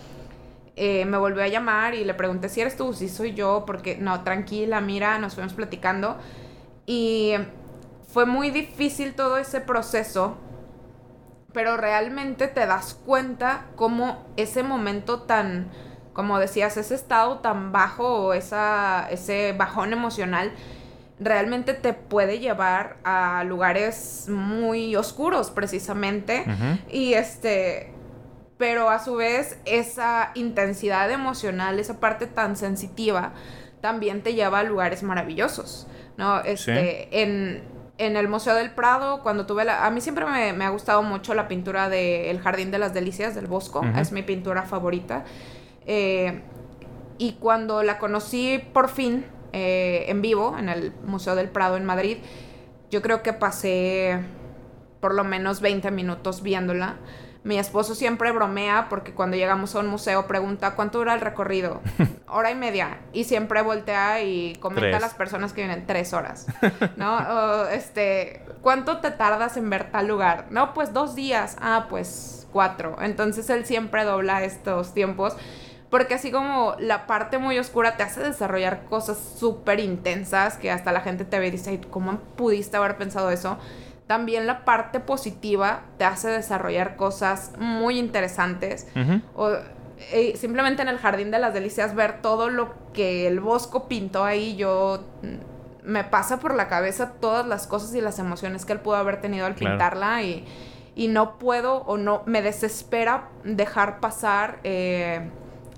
Eh, 0.74 1.04
me 1.04 1.18
volvió 1.18 1.42
a 1.42 1.48
llamar 1.48 1.94
y 1.94 2.04
le 2.04 2.14
pregunté 2.14 2.48
si 2.48 2.60
eres 2.60 2.76
tú, 2.76 2.92
si 2.92 3.08
soy 3.08 3.34
yo, 3.34 3.64
porque 3.66 3.96
no, 3.96 4.24
tranquila, 4.24 4.80
mira, 4.80 5.18
nos 5.18 5.34
fuimos 5.34 5.52
platicando. 5.52 6.16
Y 6.86 7.34
fue 8.12 8.26
muy 8.26 8.50
difícil 8.50 9.14
todo 9.14 9.38
ese 9.38 9.60
proceso, 9.60 10.36
pero 11.52 11.76
realmente 11.76 12.48
te 12.48 12.66
das 12.66 12.94
cuenta 12.94 13.66
cómo 13.76 14.26
ese 14.36 14.62
momento 14.62 15.22
tan, 15.22 15.70
como 16.12 16.38
decías, 16.38 16.76
ese 16.76 16.94
estado 16.94 17.38
tan 17.38 17.72
bajo 17.72 18.26
o 18.26 18.32
esa, 18.32 19.08
ese 19.10 19.52
bajón 19.52 19.92
emocional, 19.92 20.52
realmente 21.20 21.74
te 21.74 21.92
puede 21.92 22.38
llevar 22.38 22.96
a 23.04 23.44
lugares 23.44 24.26
muy 24.28 24.96
oscuros 24.96 25.50
precisamente. 25.50 26.44
Y 26.88 27.14
este, 27.14 27.92
pero 28.58 28.90
a 28.90 28.98
su 28.98 29.16
vez 29.16 29.58
esa 29.66 30.32
intensidad 30.34 31.10
emocional, 31.10 31.78
esa 31.78 32.00
parte 32.00 32.26
tan 32.26 32.56
sensitiva, 32.56 33.34
también 33.80 34.22
te 34.22 34.34
lleva 34.34 34.58
a 34.58 34.62
lugares 34.62 35.02
maravillosos, 35.02 35.86
¿no? 36.16 36.40
Este, 36.40 37.22
en, 37.22 37.79
el 38.16 38.28
Museo 38.28 38.54
del 38.54 38.70
Prado, 38.70 39.22
cuando 39.22 39.46
tuve 39.46 39.64
la... 39.64 39.86
A 39.86 39.90
mí 39.90 40.00
siempre 40.00 40.24
me, 40.26 40.64
ha 40.64 40.68
gustado 40.70 41.02
mucho 41.02 41.34
la 41.34 41.48
pintura 41.48 41.88
de 41.88 42.30
El 42.30 42.40
Jardín 42.40 42.70
de 42.70 42.78
las 42.78 42.94
Delicias 42.94 43.34
del 43.34 43.46
Bosco, 43.46 43.82
es 43.96 44.10
mi 44.12 44.22
pintura 44.22 44.62
favorita. 44.62 45.24
Eh, 45.86 46.42
y 47.18 47.32
cuando 47.34 47.82
la 47.82 47.98
conocí 47.98 48.62
por 48.72 48.88
fin 48.88 49.26
eh, 49.52 50.06
en 50.08 50.22
vivo 50.22 50.56
en 50.58 50.68
el 50.68 50.92
Museo 51.04 51.34
del 51.34 51.50
Prado 51.50 51.76
en 51.76 51.84
Madrid, 51.84 52.18
yo 52.90 53.02
creo 53.02 53.22
que 53.22 53.32
pasé 53.32 54.20
por 55.00 55.14
lo 55.14 55.24
menos 55.24 55.60
20 55.60 55.90
minutos 55.90 56.42
viéndola 56.42 56.96
mi 57.42 57.58
esposo 57.58 57.94
siempre 57.94 58.32
bromea 58.32 58.88
porque 58.90 59.14
cuando 59.14 59.36
llegamos 59.36 59.74
a 59.74 59.80
un 59.80 59.86
museo 59.86 60.26
pregunta 60.26 60.74
cuánto 60.74 60.98
dura 60.98 61.14
el 61.14 61.20
recorrido. 61.20 61.80
Hora 62.28 62.50
y 62.50 62.54
media. 62.54 62.98
Y 63.12 63.24
siempre 63.24 63.62
voltea 63.62 64.22
y 64.22 64.56
comenta 64.56 64.98
a 64.98 65.00
las 65.00 65.14
personas 65.14 65.52
que 65.52 65.62
vienen 65.62 65.86
tres 65.86 66.12
horas. 66.12 66.46
¿No? 66.96 67.66
este, 67.68 68.44
¿cuánto 68.60 68.98
te 68.98 69.10
tardas 69.10 69.56
en 69.56 69.70
ver 69.70 69.90
tal 69.90 70.06
lugar? 70.06 70.46
No, 70.50 70.74
pues 70.74 70.92
dos 70.92 71.14
días. 71.14 71.56
Ah, 71.60 71.86
pues 71.88 72.46
cuatro. 72.52 72.96
Entonces 73.00 73.48
él 73.48 73.64
siempre 73.64 74.04
dobla 74.04 74.44
estos 74.44 74.92
tiempos. 74.92 75.34
Porque 75.88 76.14
así 76.14 76.30
como 76.30 76.76
la 76.78 77.08
parte 77.08 77.38
muy 77.38 77.58
oscura 77.58 77.96
te 77.96 78.04
hace 78.04 78.20
desarrollar 78.20 78.84
cosas 78.84 79.18
súper 79.18 79.80
intensas 79.80 80.56
que 80.56 80.70
hasta 80.70 80.92
la 80.92 81.00
gente 81.00 81.24
te 81.24 81.40
ve 81.40 81.48
y 81.48 81.50
dice, 81.50 81.80
¿cómo 81.90 82.20
pudiste 82.36 82.76
haber 82.76 82.96
pensado 82.96 83.30
eso? 83.30 83.58
También 84.10 84.44
la 84.48 84.64
parte 84.64 84.98
positiva 84.98 85.82
te 85.96 86.04
hace 86.04 86.30
desarrollar 86.30 86.96
cosas 86.96 87.52
muy 87.58 87.96
interesantes. 87.96 88.88
O 89.36 89.52
eh, 90.10 90.36
simplemente 90.36 90.82
en 90.82 90.88
el 90.88 90.98
Jardín 90.98 91.30
de 91.30 91.38
las 91.38 91.54
Delicias 91.54 91.94
ver 91.94 92.20
todo 92.20 92.50
lo 92.50 92.74
que 92.92 93.28
el 93.28 93.38
Bosco 93.38 93.86
pintó 93.86 94.24
ahí, 94.24 94.56
yo 94.56 95.04
mm, 95.22 95.88
me 95.88 96.02
pasa 96.02 96.40
por 96.40 96.56
la 96.56 96.66
cabeza 96.66 97.12
todas 97.20 97.46
las 97.46 97.68
cosas 97.68 97.94
y 97.94 98.00
las 98.00 98.18
emociones 98.18 98.64
que 98.64 98.72
él 98.72 98.80
pudo 98.80 98.96
haber 98.96 99.20
tenido 99.20 99.46
al 99.46 99.54
pintarla 99.54 100.24
y, 100.24 100.44
no 100.96 101.38
puedo 101.38 101.76
o 101.82 101.96
no 101.96 102.24
me 102.26 102.42
desespera 102.42 103.28
dejar 103.44 104.00
pasar 104.00 104.58
eh, 104.64 105.20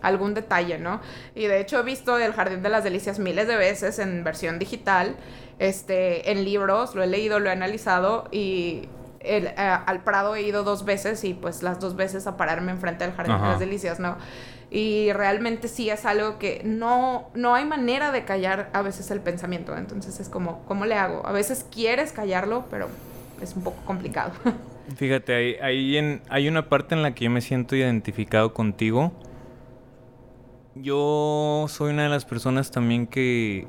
algún 0.01 0.33
detalle, 0.33 0.79
¿no? 0.79 1.03
Y 1.35 1.49
de 1.49 1.61
hecho 1.61 1.79
he 1.79 1.83
visto 1.83 2.17
el 2.19 2.33
Jardín 2.33 2.63
de 2.63 2.71
las 2.71 2.83
Delicias 2.83 3.19
miles 3.19 3.47
de 3.47 3.57
veces 3.57 3.99
en 3.99 4.25
versión 4.25 4.59
digital 4.59 5.17
este, 5.59 6.31
en 6.31 6.45
libros, 6.45 6.95
lo 6.95 7.03
he 7.03 7.07
leído, 7.07 7.39
lo 7.41 7.49
he 7.49 7.53
analizado 7.53 8.29
y 8.31 8.89
el, 9.21 9.47
eh, 9.47 9.55
al 9.57 10.03
Prado 10.03 10.35
he 10.35 10.43
ido 10.43 10.65
dos 10.65 10.85
veces 10.85 11.23
y 11.25 11.35
pues 11.35 11.63
las 11.63 11.81
dos 11.81 11.97
veces 11.97 12.27
a 12.27 12.37
pararme 12.37 12.73
enfrente 12.73 13.05
del 13.05 13.15
Jardín 13.15 13.37
de 13.37 13.49
las 13.49 13.61
Delicias, 13.61 14.01
¿no? 14.01 14.17
Y 14.71 15.13
realmente 15.13 15.69
sí 15.69 15.91
es 15.91 16.07
algo 16.07 16.39
que 16.39 16.63
no, 16.65 17.29
no 17.35 17.55
hay 17.55 17.67
manera 17.67 18.11
de 18.11 18.25
callar 18.25 18.71
a 18.73 18.81
veces 18.81 19.11
el 19.11 19.21
pensamiento. 19.21 19.77
Entonces 19.77 20.19
es 20.19 20.31
como, 20.31 20.65
¿cómo 20.65 20.87
le 20.87 20.95
hago? 20.95 21.27
A 21.27 21.33
veces 21.33 21.67
quieres 21.71 22.13
callarlo, 22.13 22.65
pero 22.71 22.89
es 23.43 23.55
un 23.55 23.65
poco 23.65 23.83
complicado. 23.85 24.33
Fíjate, 24.97 25.35
hay, 25.35 25.55
hay, 25.57 25.97
en, 25.99 26.23
hay 26.29 26.49
una 26.49 26.69
parte 26.69 26.95
en 26.95 27.03
la 27.03 27.15
que 27.15 27.25
yo 27.27 27.31
me 27.31 27.43
siento 27.43 27.77
identificado 27.77 28.55
contigo. 28.55 29.13
Yo 30.75 31.67
soy 31.69 31.93
una 31.93 32.05
de 32.05 32.09
las 32.09 32.25
personas 32.25 32.71
también 32.71 33.07
que, 33.07 33.67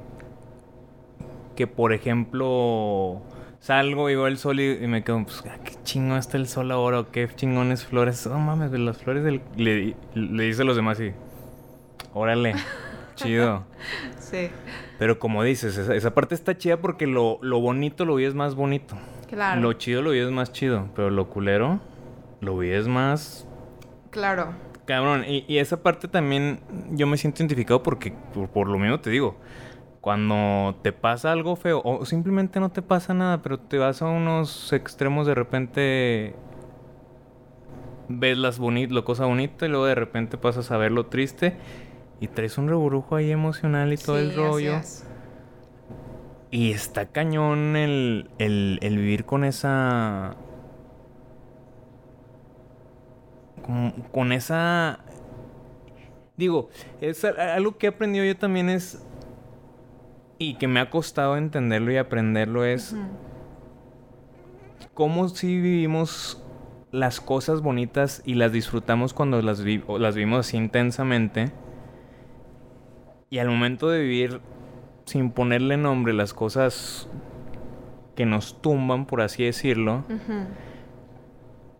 que 1.55 1.67
por 1.67 1.93
ejemplo, 1.93 3.21
salgo 3.59 4.09
y 4.09 4.15
veo 4.15 4.27
el 4.27 4.37
sol 4.37 4.59
y, 4.59 4.87
me 4.87 5.03
quedo, 5.03 5.23
pues, 5.23 5.43
ah, 5.49 5.57
qué 5.63 5.73
chingón 5.83 6.17
está 6.17 6.37
el 6.37 6.47
sol 6.47 6.71
ahora, 6.71 7.01
o 7.01 7.11
qué 7.11 7.29
chingones 7.35 7.85
flores. 7.85 8.25
Oh 8.27 8.37
mames, 8.37 8.71
las 8.71 8.97
flores 8.97 9.23
del... 9.23 9.41
le, 9.55 9.95
le 10.15 10.43
dice 10.43 10.63
a 10.63 10.65
los 10.65 10.75
demás 10.75 10.99
y, 10.99 11.13
órale, 12.13 12.55
chido. 13.15 13.63
Sí. 14.19 14.49
Pero 14.99 15.19
como 15.19 15.43
dices, 15.43 15.77
esa, 15.77 16.13
parte 16.13 16.35
está 16.35 16.57
chida 16.57 16.77
porque 16.77 17.07
lo, 17.07 17.39
lo 17.41 17.59
bonito 17.59 18.05
lo 18.05 18.19
es 18.19 18.33
más 18.33 18.55
bonito. 18.55 18.97
Claro. 19.29 19.61
Lo 19.61 19.73
chido 19.73 20.01
lo 20.01 20.13
es 20.13 20.29
más 20.31 20.51
chido, 20.51 20.89
pero 20.95 21.09
lo 21.09 21.29
culero 21.29 21.79
lo 22.43 22.61
es 22.61 22.87
más... 22.87 23.47
Claro. 24.11 24.53
Cabrón, 24.85 25.23
y, 25.25 25.45
y, 25.47 25.59
esa 25.59 25.81
parte 25.81 26.07
también 26.07 26.59
yo 26.91 27.07
me 27.07 27.17
siento 27.17 27.41
identificado 27.41 27.81
porque, 27.81 28.13
por, 28.33 28.49
por 28.49 28.67
lo 28.67 28.77
mismo 28.77 28.99
te 28.99 29.09
digo, 29.09 29.37
cuando 30.03 30.75
te 30.81 30.91
pasa 30.91 31.31
algo 31.31 31.55
feo 31.55 31.81
o 31.85 32.03
simplemente 32.03 32.59
no 32.59 32.71
te 32.71 32.81
pasa 32.81 33.13
nada, 33.13 33.41
pero 33.41 33.57
te 33.57 33.77
vas 33.77 34.01
a 34.01 34.07
unos 34.07 34.73
extremos 34.73 35.25
de 35.25 35.33
repente 35.33 36.35
ves 38.09 38.37
las 38.37 38.59
boni 38.59 38.87
lo 38.87 39.05
cosa 39.05 39.27
bonita 39.27 39.65
y 39.65 39.69
luego 39.69 39.85
de 39.85 39.95
repente 39.95 40.37
pasas 40.37 40.71
a 40.71 40.77
ver 40.77 40.91
lo 40.91 41.05
triste 41.05 41.55
y 42.19 42.27
traes 42.27 42.57
un 42.57 42.67
reburujo 42.67 43.15
ahí 43.15 43.31
emocional 43.31 43.93
y 43.93 43.97
todo 43.97 44.19
el 44.19 44.35
rollo. 44.35 44.81
Y 46.51 46.73
está 46.73 47.05
cañón 47.05 47.77
el, 47.77 48.29
el, 48.39 48.79
el 48.81 48.97
vivir 48.97 49.23
con 49.23 49.45
esa... 49.45 50.35
Con, 53.65 53.91
con 54.11 54.33
esa... 54.33 54.99
Digo, 56.35 56.67
es 56.99 57.23
algo 57.23 57.77
que 57.77 57.85
he 57.85 57.89
aprendido 57.89 58.25
yo 58.25 58.35
también 58.35 58.69
es 58.69 59.01
y 60.43 60.55
que 60.55 60.67
me 60.67 60.79
ha 60.79 60.89
costado 60.89 61.37
entenderlo 61.37 61.91
y 61.91 61.97
aprenderlo 61.97 62.65
es 62.65 62.95
cómo 64.93 65.29
si 65.29 65.59
vivimos 65.59 66.43
las 66.91 67.21
cosas 67.21 67.61
bonitas 67.61 68.21
y 68.25 68.35
las 68.35 68.51
disfrutamos 68.51 69.13
cuando 69.13 69.41
las, 69.41 69.59
las 69.59 70.15
vivimos 70.15 70.47
así 70.47 70.57
intensamente. 70.57 71.51
Y 73.29 73.39
al 73.39 73.47
momento 73.47 73.89
de 73.89 74.01
vivir 74.01 74.41
sin 75.05 75.31
ponerle 75.31 75.77
nombre 75.77 76.13
las 76.13 76.33
cosas 76.33 77.07
que 78.15 78.25
nos 78.25 78.61
tumban, 78.61 79.05
por 79.05 79.21
así 79.21 79.43
decirlo, 79.43 80.03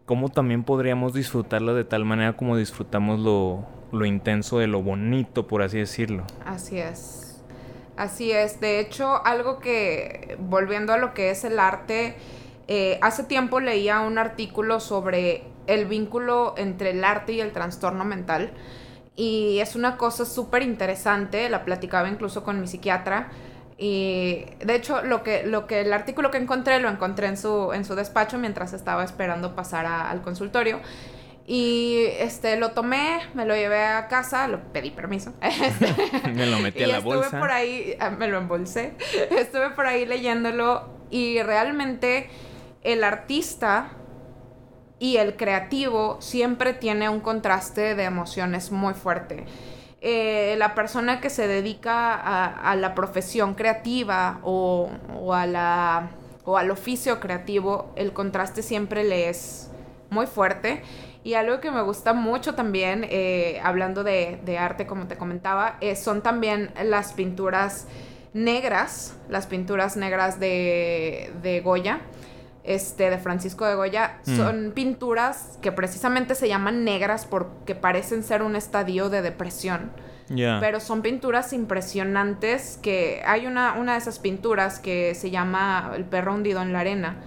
¿cómo 0.05 0.29
también 0.29 0.63
podríamos 0.63 1.13
disfrutarlo 1.13 1.75
de 1.75 1.83
tal 1.83 2.05
manera 2.05 2.33
como 2.37 2.57
disfrutamos 2.57 3.19
lo, 3.19 3.65
lo 3.91 4.05
intenso 4.05 4.57
de 4.57 4.67
lo 4.67 4.81
bonito, 4.81 5.47
por 5.47 5.61
así 5.61 5.77
decirlo? 5.77 6.23
Así 6.43 6.79
es. 6.79 7.22
Así 7.95 8.31
es, 8.31 8.59
de 8.59 8.79
hecho, 8.79 9.23
algo 9.25 9.59
que, 9.59 10.35
volviendo 10.39 10.93
a 10.93 10.97
lo 10.97 11.13
que 11.13 11.29
es 11.29 11.43
el 11.43 11.59
arte, 11.59 12.15
eh, 12.67 12.97
hace 13.01 13.23
tiempo 13.23 13.59
leía 13.59 13.99
un 14.01 14.17
artículo 14.17 14.79
sobre 14.79 15.43
el 15.67 15.85
vínculo 15.85 16.55
entre 16.57 16.91
el 16.91 17.03
arte 17.03 17.33
y 17.33 17.41
el 17.41 17.51
trastorno 17.51 18.03
mental. 18.03 18.51
Y 19.15 19.59
es 19.59 19.75
una 19.75 19.97
cosa 19.97 20.25
súper 20.25 20.63
interesante, 20.63 21.49
la 21.49 21.65
platicaba 21.65 22.09
incluso 22.09 22.43
con 22.43 22.59
mi 22.59 22.67
psiquiatra. 22.67 23.29
Y 23.77 24.45
de 24.65 24.75
hecho, 24.75 25.03
lo 25.03 25.21
que, 25.21 25.43
lo 25.45 25.67
que 25.67 25.81
el 25.81 25.93
artículo 25.93 26.31
que 26.31 26.37
encontré, 26.37 26.79
lo 26.79 26.89
encontré 26.89 27.27
en 27.27 27.37
su, 27.37 27.73
en 27.73 27.85
su 27.85 27.93
despacho 27.93 28.39
mientras 28.39 28.73
estaba 28.73 29.03
esperando 29.03 29.55
pasar 29.55 29.85
al 29.85 30.21
consultorio. 30.23 30.79
Y 31.45 32.05
este 32.19 32.55
lo 32.55 32.71
tomé, 32.71 33.19
me 33.33 33.45
lo 33.45 33.53
llevé 33.53 33.83
a 33.83 34.07
casa, 34.07 34.47
lo 34.47 34.61
pedí 34.71 34.91
permiso. 34.91 35.33
me 36.33 36.45
lo 36.45 36.59
metí 36.59 36.83
a 36.83 36.87
la 36.87 36.97
estuve 36.99 37.15
bolsa. 37.15 37.39
por 37.39 37.51
ahí, 37.51 37.95
ah, 37.99 38.11
me 38.11 38.27
lo 38.27 38.37
embolsé. 38.37 38.93
Estuve 39.31 39.71
por 39.71 39.85
ahí 39.85 40.05
leyéndolo 40.05 40.89
y 41.09 41.41
realmente 41.41 42.29
el 42.83 43.03
artista 43.03 43.91
y 44.99 45.17
el 45.17 45.35
creativo 45.35 46.17
siempre 46.21 46.73
tiene 46.73 47.09
un 47.09 47.19
contraste 47.19 47.95
de 47.95 48.03
emociones 48.03 48.71
muy 48.71 48.93
fuerte. 48.93 49.45
Eh, 49.99 50.55
la 50.57 50.75
persona 50.75 51.19
que 51.19 51.29
se 51.29 51.47
dedica 51.47 52.13
a, 52.15 52.75
la 52.75 52.93
profesión 52.93 53.53
creativa 53.53 54.39
o, 54.43 54.89
o, 55.13 55.33
a 55.33 55.45
la, 55.45 56.09
o 56.43 56.57
al 56.57 56.71
oficio 56.71 57.21
creativo, 57.21 57.93
el 57.95 58.11
contraste 58.11 58.63
siempre 58.63 59.05
le 59.05 59.29
es 59.29 59.71
muy 60.09 60.27
fuerte 60.27 60.83
y 61.23 61.35
algo 61.35 61.61
que 61.61 61.71
me 61.71 61.81
gusta 61.81 62.13
mucho 62.13 62.53
también, 62.53 63.05
eh, 63.09 63.61
hablando 63.63 64.03
de, 64.03 64.57
arte, 64.59 64.85
como 64.85 65.07
te 65.07 65.15
comentaba, 65.15 65.77
eh, 65.79 65.95
son 65.95 66.21
también 66.21 66.71
las 66.83 67.13
pinturas 67.13 67.87
negras, 68.33 69.15
las 69.29 69.47
pinturas 69.47 69.95
negras 69.95 70.39
de, 70.39 71.61
Goya, 71.63 72.01
este, 72.65 73.09
de 73.09 73.17
Francisco 73.19 73.65
de 73.65 73.75
Goya. 73.75 74.19
Mm. 74.25 74.35
Son 74.35 74.71
pinturas 74.75 75.57
que 75.61 75.71
precisamente 75.71 76.35
se 76.35 76.49
llaman 76.49 76.83
negras 76.83 77.25
porque 77.25 77.73
parecen 77.73 78.23
ser 78.23 78.41
un 78.41 78.57
estadio 78.57 79.09
de 79.09 79.21
depresión. 79.21 79.91
Pero 80.35 80.79
son 80.79 81.03
pinturas 81.03 81.53
impresionantes 81.53 82.79
que 82.81 83.21
hay 83.25 83.45
una, 83.45 83.73
una 83.73 83.91
de 83.91 83.99
esas 83.99 84.17
pinturas 84.17 84.79
que 84.79 85.13
se 85.13 85.29
llama 85.29 85.91
El 85.95 86.05
perro 86.05 86.33
hundido 86.33 86.61
en 86.63 86.73
la 86.73 86.79
arena 86.79 87.17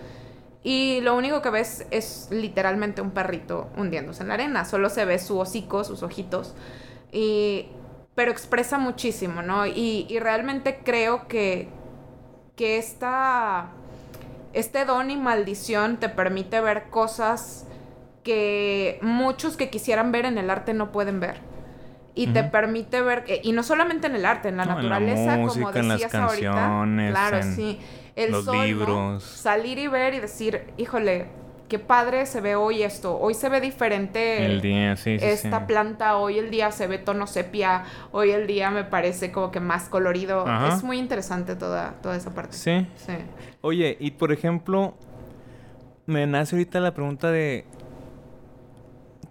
y 0.66 1.00
lo 1.00 1.14
único 1.14 1.42
que 1.42 1.50
ves 1.50 1.86
es 1.92 2.26
literalmente 2.32 3.00
un 3.00 3.12
perrito 3.12 3.70
hundiéndose 3.76 4.22
en 4.22 4.28
la 4.28 4.34
arena. 4.34 4.64
Solo 4.64 4.90
se 4.90 5.04
ve 5.04 5.20
su 5.20 5.38
hocico, 5.38 5.84
sus 5.84 6.02
ojitos. 6.02 6.56
Y, 7.12 7.68
pero 8.16 8.32
expresa 8.32 8.76
muchísimo, 8.76 9.42
¿no? 9.42 9.64
Y, 9.68 10.08
realmente 10.18 10.80
creo 10.84 11.28
que, 11.28 11.68
que 12.56 12.78
esta, 12.78 13.68
este 14.54 14.84
don 14.84 15.08
y 15.12 15.16
maldición 15.16 15.98
te 15.98 16.08
permite 16.08 16.60
ver 16.60 16.90
cosas 16.90 17.68
que 18.24 18.98
muchos 19.02 19.56
que 19.56 19.70
quisieran 19.70 20.10
ver 20.10 20.24
en 20.24 20.36
el 20.36 20.50
arte 20.50 20.74
no 20.74 20.90
pueden 20.90 21.20
ver. 21.20 21.36
Y 22.16 22.28
te 22.28 22.42
permite 22.42 23.02
ver, 23.02 23.24
y 23.42 23.52
no 23.52 23.62
solamente 23.62 24.08
en 24.08 24.16
el 24.16 24.26
arte, 24.26 24.48
en 24.48 24.56
la 24.56 24.64
naturaleza, 24.64 25.20
en 25.20 25.26
la 25.26 25.36
música, 25.36 25.66
como 25.66 25.72
decías 25.72 26.12
en 26.12 26.20
las 26.20 26.30
canciones, 26.30 27.10
Claro, 27.12 27.42
sí 27.42 27.78
el 28.16 28.32
los 28.32 28.46
libros. 28.48 29.22
Salir 29.22 29.78
y 29.78 29.86
ver 29.86 30.14
y 30.14 30.20
decir, 30.20 30.72
híjole, 30.78 31.26
qué 31.68 31.78
padre 31.78 32.26
se 32.26 32.40
ve 32.40 32.56
hoy 32.56 32.82
esto. 32.82 33.18
Hoy 33.18 33.34
se 33.34 33.48
ve 33.48 33.60
diferente. 33.60 34.44
El 34.44 34.60
día, 34.60 34.96
sí, 34.96 35.16
Esta 35.20 35.66
planta, 35.66 36.16
hoy 36.16 36.38
el 36.38 36.50
día 36.50 36.72
se 36.72 36.86
ve 36.86 36.98
tono 36.98 37.26
sepia. 37.26 37.84
Hoy 38.12 38.30
el 38.30 38.46
día 38.46 38.70
me 38.70 38.84
parece 38.84 39.32
como 39.32 39.50
que 39.50 39.60
más 39.60 39.88
colorido. 39.88 40.44
Es 40.66 40.82
muy 40.82 40.98
interesante 40.98 41.56
toda, 41.56 41.94
toda 42.02 42.16
esa 42.16 42.34
parte. 42.34 42.56
Sí. 42.56 42.86
Sí. 42.96 43.12
Oye, 43.60 43.96
y 44.00 44.12
por 44.12 44.32
ejemplo, 44.32 44.94
me 46.06 46.26
nace 46.26 46.56
ahorita 46.56 46.80
la 46.80 46.94
pregunta 46.94 47.30
de. 47.30 47.64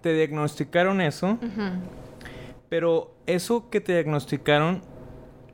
Te 0.00 0.12
diagnosticaron 0.12 1.00
eso. 1.00 1.38
Pero 2.68 3.14
eso 3.26 3.70
que 3.70 3.80
te 3.80 3.92
diagnosticaron 3.92 4.82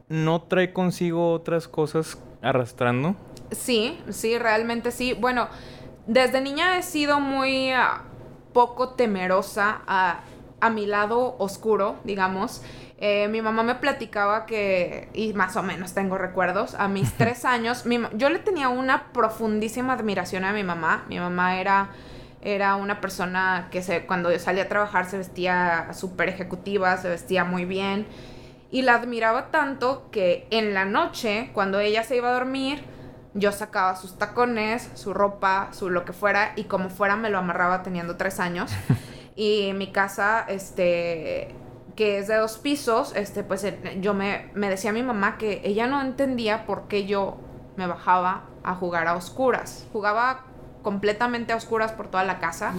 no 0.08 0.42
trae 0.42 0.72
consigo 0.72 1.32
otras 1.32 1.68
cosas 1.68 2.18
arrastrando? 2.42 3.16
Sí, 3.50 3.98
sí, 4.10 4.38
realmente 4.38 4.90
sí. 4.90 5.14
Bueno, 5.14 5.48
desde 6.06 6.40
niña 6.40 6.78
he 6.78 6.82
sido 6.82 7.20
muy 7.20 7.70
ah, 7.70 8.02
poco 8.52 8.90
temerosa 8.90 9.82
a, 9.86 10.20
a, 10.60 10.70
mi 10.70 10.86
lado 10.86 11.36
oscuro, 11.38 11.96
digamos. 12.04 12.62
Eh, 12.98 13.28
mi 13.28 13.42
mamá 13.42 13.62
me 13.62 13.74
platicaba 13.74 14.46
que, 14.46 15.08
y 15.12 15.32
más 15.32 15.56
o 15.56 15.62
menos 15.62 15.92
tengo 15.92 16.18
recuerdos, 16.18 16.74
a 16.74 16.88
mis 16.88 17.12
tres 17.16 17.44
años, 17.44 17.84
yo 18.14 18.30
le 18.30 18.38
tenía 18.38 18.68
una 18.68 19.12
profundísima 19.12 19.94
admiración 19.94 20.44
a 20.44 20.52
mi 20.52 20.64
mamá. 20.64 21.04
Mi 21.08 21.18
mamá 21.18 21.60
era, 21.60 21.90
era 22.42 22.76
una 22.76 23.00
persona 23.00 23.68
que 23.70 23.82
se, 23.82 24.06
cuando 24.06 24.36
salía 24.38 24.64
a 24.64 24.68
trabajar 24.68 25.06
se 25.06 25.18
vestía 25.18 25.88
súper 25.92 26.28
ejecutiva, 26.28 26.96
se 26.96 27.08
vestía 27.08 27.44
muy 27.44 27.64
bien. 27.64 28.06
Y 28.72 28.82
la 28.82 28.94
admiraba 28.94 29.50
tanto 29.50 30.08
que 30.10 30.48
en 30.50 30.72
la 30.72 30.86
noche, 30.86 31.50
cuando 31.52 31.78
ella 31.78 32.02
se 32.02 32.16
iba 32.16 32.30
a 32.30 32.32
dormir, 32.32 32.82
yo 33.34 33.52
sacaba 33.52 33.96
sus 33.96 34.18
tacones, 34.18 34.90
su 34.94 35.12
ropa, 35.12 35.68
su 35.72 35.90
lo 35.90 36.06
que 36.06 36.14
fuera, 36.14 36.54
y 36.56 36.64
como 36.64 36.88
fuera 36.88 37.16
me 37.16 37.28
lo 37.28 37.38
amarraba 37.38 37.82
teniendo 37.82 38.16
tres 38.16 38.40
años. 38.40 38.72
y 39.36 39.72
mi 39.74 39.92
casa, 39.92 40.46
este, 40.48 41.54
que 41.96 42.18
es 42.18 42.28
de 42.28 42.36
dos 42.36 42.56
pisos, 42.56 43.14
este, 43.14 43.44
pues 43.44 43.66
yo 44.00 44.14
me, 44.14 44.50
me 44.54 44.70
decía 44.70 44.90
a 44.90 44.94
mi 44.94 45.02
mamá 45.02 45.36
que 45.36 45.60
ella 45.64 45.86
no 45.86 46.00
entendía 46.00 46.64
por 46.64 46.88
qué 46.88 47.06
yo 47.06 47.36
me 47.76 47.86
bajaba 47.86 48.44
a 48.64 48.74
jugar 48.74 49.06
a 49.06 49.14
oscuras. 49.14 49.86
Jugaba 49.92 50.44
completamente 50.82 51.52
a 51.52 51.56
oscuras 51.56 51.92
por 51.92 52.08
toda 52.08 52.24
la 52.24 52.38
casa, 52.38 52.72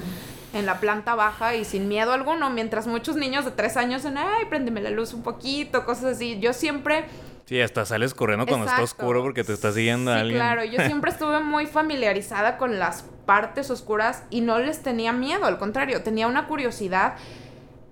en 0.54 0.66
la 0.68 0.80
planta 0.80 1.16
baja 1.16 1.56
y 1.56 1.66
sin 1.66 1.88
miedo 1.88 2.14
alguno, 2.14 2.50
mientras 2.50 2.88
muchos 2.88 3.16
niños 3.16 3.44
de 3.44 3.52
tres 3.52 3.76
años 3.76 4.06
en, 4.06 4.18
ay, 4.18 4.46
préndeme 4.50 4.82
la 4.82 4.92
luz 4.92 5.14
un 5.14 5.24
poquito, 5.24 5.84
cosas 5.86 6.16
así. 6.16 6.40
Yo 6.40 6.54
siempre... 6.54 7.06
Sí, 7.46 7.60
hasta 7.60 7.86
sales 7.86 8.14
corriendo 8.14 8.46
cuando 8.46 8.68
está 8.68 8.82
oscuro 8.82 9.22
porque 9.22 9.44
te 9.44 9.52
está 9.52 9.74
siguiendo 9.74 10.14
sí, 10.14 10.20
alguien. 10.20 10.38
Claro, 10.38 10.64
yo 10.64 10.80
siempre 10.86 11.12
estuve 11.12 11.42
muy 11.42 11.66
familiarizada 11.66 12.58
con 12.58 12.80
las 12.80 13.04
partes 13.26 13.70
oscuras 13.70 14.24
y 14.30 14.42
no 14.42 14.60
les 14.60 14.82
tenía 14.82 15.12
miedo, 15.12 15.46
al 15.46 15.58
contrario, 15.58 16.04
tenía 16.04 16.28
una 16.28 16.48
curiosidad. 16.48 17.16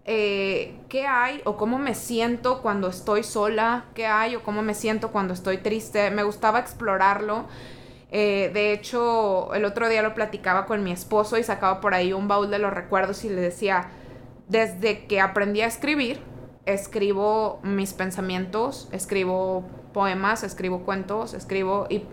Eh, 0.06 0.80
qué 0.90 1.06
hay 1.06 1.42
o 1.46 1.58
cómo 1.58 1.78
me 1.78 1.94
siento 1.94 2.62
cuando 2.62 2.88
estoy 2.88 3.24
sola, 3.24 3.86
qué 3.94 4.08
hay 4.08 4.36
o 4.36 4.42
cómo 4.42 4.62
me 4.62 4.74
siento 4.74 5.12
cuando 5.12 5.34
estoy 5.34 5.58
triste. 5.58 6.10
Me 6.12 6.24
gustaba 6.24 6.60
explorarlo. 6.60 7.48
Eh, 8.12 8.52
de 8.54 8.74
hecho, 8.74 9.54
el 9.54 9.64
otro 9.64 9.88
día 9.88 10.02
lo 10.02 10.14
platicaba 10.14 10.66
con 10.66 10.84
mi 10.84 10.92
esposo 10.92 11.38
y 11.38 11.44
sacaba 11.44 11.80
por 11.80 11.94
ahí 11.94 12.12
un 12.12 12.28
baúl 12.28 12.52
de 12.52 12.60
los 12.60 12.74
recuerdos 12.74 13.24
y 13.24 13.30
le 13.30 13.40
decía, 13.40 13.90
desde 14.50 15.06
que 15.06 15.22
aprendí 15.22 15.62
a 15.62 15.68
escribir, 15.68 16.20
escribo 16.66 17.60
mis 17.64 17.94
pensamientos, 17.94 18.90
escribo 18.92 19.66
poemas, 19.94 20.44
escribo 20.44 20.84
cuentos, 20.84 21.34
escribo 21.34 21.88
y 21.90 22.04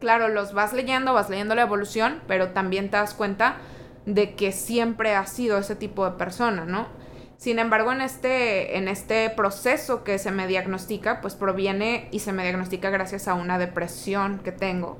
claro, 0.00 0.28
los 0.28 0.52
vas 0.52 0.72
leyendo, 0.72 1.14
vas 1.14 1.30
leyendo 1.30 1.54
la 1.54 1.62
evolución, 1.62 2.20
pero 2.26 2.48
también 2.50 2.90
te 2.90 2.96
das 2.96 3.14
cuenta 3.14 3.56
de 4.04 4.34
que 4.34 4.52
siempre 4.52 5.14
has 5.14 5.30
sido 5.30 5.58
ese 5.58 5.76
tipo 5.76 6.04
de 6.04 6.12
persona, 6.12 6.64
¿no? 6.64 6.86
Sin 7.36 7.58
embargo, 7.58 7.92
en 7.92 8.00
este, 8.00 8.78
en 8.78 8.88
este 8.88 9.28
proceso 9.30 10.04
que 10.04 10.18
se 10.18 10.30
me 10.30 10.46
diagnostica, 10.46 11.20
pues 11.20 11.34
proviene 11.34 12.08
y 12.10 12.20
se 12.20 12.32
me 12.32 12.42
diagnostica 12.42 12.90
gracias 12.90 13.28
a 13.28 13.34
una 13.34 13.58
depresión 13.58 14.38
que 14.38 14.52
tengo. 14.52 14.98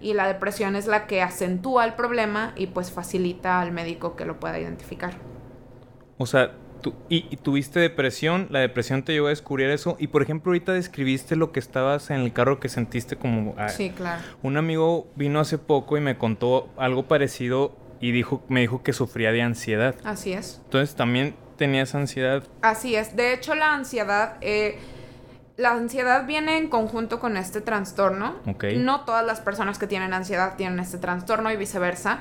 Y 0.00 0.14
la 0.14 0.26
depresión 0.26 0.76
es 0.76 0.86
la 0.86 1.06
que 1.06 1.22
acentúa 1.22 1.84
el 1.84 1.94
problema 1.94 2.52
y 2.56 2.68
pues 2.68 2.92
facilita 2.92 3.60
al 3.60 3.72
médico 3.72 4.14
que 4.14 4.24
lo 4.24 4.38
pueda 4.38 4.58
identificar. 4.60 5.14
O 6.18 6.26
sea, 6.26 6.52
tú, 6.82 6.94
y, 7.08 7.36
tuviste 7.36 7.80
depresión, 7.80 8.46
la 8.50 8.60
depresión 8.60 9.02
te 9.02 9.12
llevó 9.12 9.26
a 9.26 9.30
descubrir 9.30 9.70
eso. 9.70 9.96
Y 9.98 10.06
por 10.06 10.22
ejemplo, 10.22 10.50
ahorita 10.50 10.72
describiste 10.72 11.34
lo 11.34 11.50
que 11.50 11.58
estabas 11.58 12.10
en 12.10 12.20
el 12.20 12.32
carro 12.32 12.60
que 12.60 12.68
sentiste 12.68 13.16
como... 13.16 13.54
Ah, 13.58 13.68
sí, 13.68 13.90
claro. 13.90 14.22
Un 14.42 14.56
amigo 14.56 15.08
vino 15.16 15.40
hace 15.40 15.58
poco 15.58 15.96
y 15.96 16.00
me 16.00 16.16
contó 16.16 16.68
algo 16.76 17.08
parecido 17.08 17.76
y 18.00 18.12
dijo, 18.12 18.42
me 18.48 18.60
dijo 18.60 18.82
que 18.82 18.92
sufría 18.92 19.32
de 19.32 19.42
ansiedad. 19.42 19.94
Así 20.04 20.32
es. 20.32 20.60
Entonces 20.64 20.94
también 20.94 21.34
tenías 21.56 21.94
ansiedad. 21.94 22.42
Así 22.62 22.94
es. 22.94 23.16
De 23.16 23.32
hecho, 23.32 23.54
la 23.54 23.74
ansiedad... 23.74 24.36
Eh, 24.40 24.78
la 25.58 25.72
ansiedad 25.72 26.26
viene 26.26 26.56
en 26.56 26.68
conjunto 26.68 27.20
con 27.20 27.36
este 27.36 27.60
trastorno. 27.60 28.36
No 28.76 29.04
todas 29.04 29.24
las 29.24 29.40
personas 29.40 29.78
que 29.78 29.86
tienen 29.86 30.14
ansiedad 30.14 30.56
tienen 30.56 30.80
este 30.80 30.98
trastorno 30.98 31.52
y 31.52 31.56
viceversa. 31.56 32.20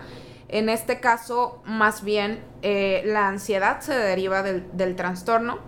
En 0.50 0.68
este 0.68 1.00
caso, 1.00 1.64
más 1.66 2.04
bien, 2.04 2.44
eh, 2.62 3.04
la 3.06 3.30
ansiedad 3.30 3.80
se 3.80 3.94
deriva 3.94 4.44
del, 4.44 4.96
trastorno 4.98 5.60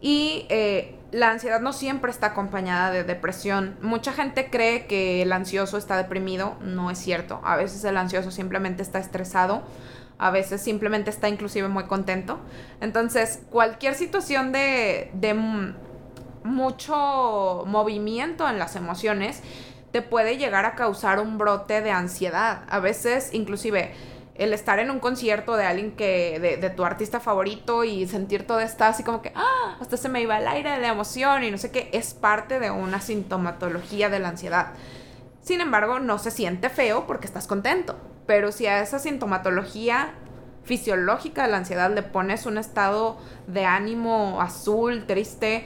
y 0.00 0.46
eh, 0.48 0.96
la 1.12 1.30
ansiedad 1.30 1.60
no 1.60 1.72
siempre 1.72 2.10
está 2.10 2.28
acompañada 2.28 2.90
de 2.90 3.04
depresión. 3.04 3.76
Mucha 3.82 4.12
gente 4.12 4.50
cree 4.50 4.86
que 4.86 5.22
el 5.22 5.32
ansioso 5.32 5.78
está 5.78 5.96
deprimido, 5.96 6.56
no 6.60 6.90
es 6.90 6.98
cierto. 6.98 7.40
A 7.44 7.56
veces 7.56 7.84
el 7.84 7.96
ansioso 7.96 8.32
simplemente 8.32 8.82
está 8.82 8.98
estresado, 8.98 9.62
a 10.22 10.30
veces 10.30 10.60
simplemente 10.60 11.10
está 11.10 11.28
inclusive 11.28 11.66
muy 11.66 11.84
contento. 11.84 12.38
Entonces, 12.80 13.42
cualquier 13.50 13.96
situación 13.96 14.52
de, 14.52 15.10
de 15.14 15.34
mucho 16.44 17.64
movimiento 17.66 18.48
en 18.48 18.60
las 18.60 18.76
emociones 18.76 19.42
te 19.90 20.00
puede 20.00 20.38
llegar 20.38 20.64
a 20.64 20.76
causar 20.76 21.18
un 21.18 21.38
brote 21.38 21.80
de 21.80 21.90
ansiedad. 21.90 22.62
A 22.68 22.78
veces, 22.78 23.34
inclusive, 23.34 23.92
el 24.36 24.52
estar 24.54 24.78
en 24.78 24.92
un 24.92 25.00
concierto 25.00 25.56
de 25.56 25.64
alguien 25.64 25.90
que, 25.96 26.38
de, 26.38 26.70
tu 26.70 26.84
artista 26.84 27.18
favorito 27.18 27.82
y 27.82 28.06
sentir 28.06 28.46
todo 28.46 28.60
esto 28.60 28.84
así 28.84 29.02
como 29.02 29.22
que, 29.22 29.32
ah, 29.34 29.76
hasta 29.80 29.96
se 29.96 30.08
me 30.08 30.22
iba 30.22 30.38
el 30.38 30.46
aire 30.46 30.70
de 30.70 30.78
la 30.78 30.88
emoción 30.88 31.42
y 31.42 31.50
no 31.50 31.58
sé 31.58 31.72
qué, 31.72 31.90
es 31.92 32.14
parte 32.14 32.60
de 32.60 32.70
una 32.70 33.00
sintomatología 33.00 34.08
de 34.08 34.20
la 34.20 34.28
ansiedad. 34.28 34.68
Sin 35.42 35.60
embargo, 35.60 35.98
no 35.98 36.20
se 36.20 36.30
siente 36.30 36.70
feo 36.70 37.08
porque 37.08 37.26
estás 37.26 37.48
contento. 37.48 37.96
Pero 38.26 38.52
si 38.52 38.66
a 38.66 38.80
esa 38.80 38.98
sintomatología 38.98 40.14
fisiológica 40.64 41.42
de 41.44 41.50
la 41.50 41.56
ansiedad 41.58 41.92
le 41.92 42.02
pones 42.02 42.46
un 42.46 42.58
estado 42.58 43.18
de 43.46 43.64
ánimo 43.64 44.40
azul, 44.40 45.04
triste, 45.06 45.64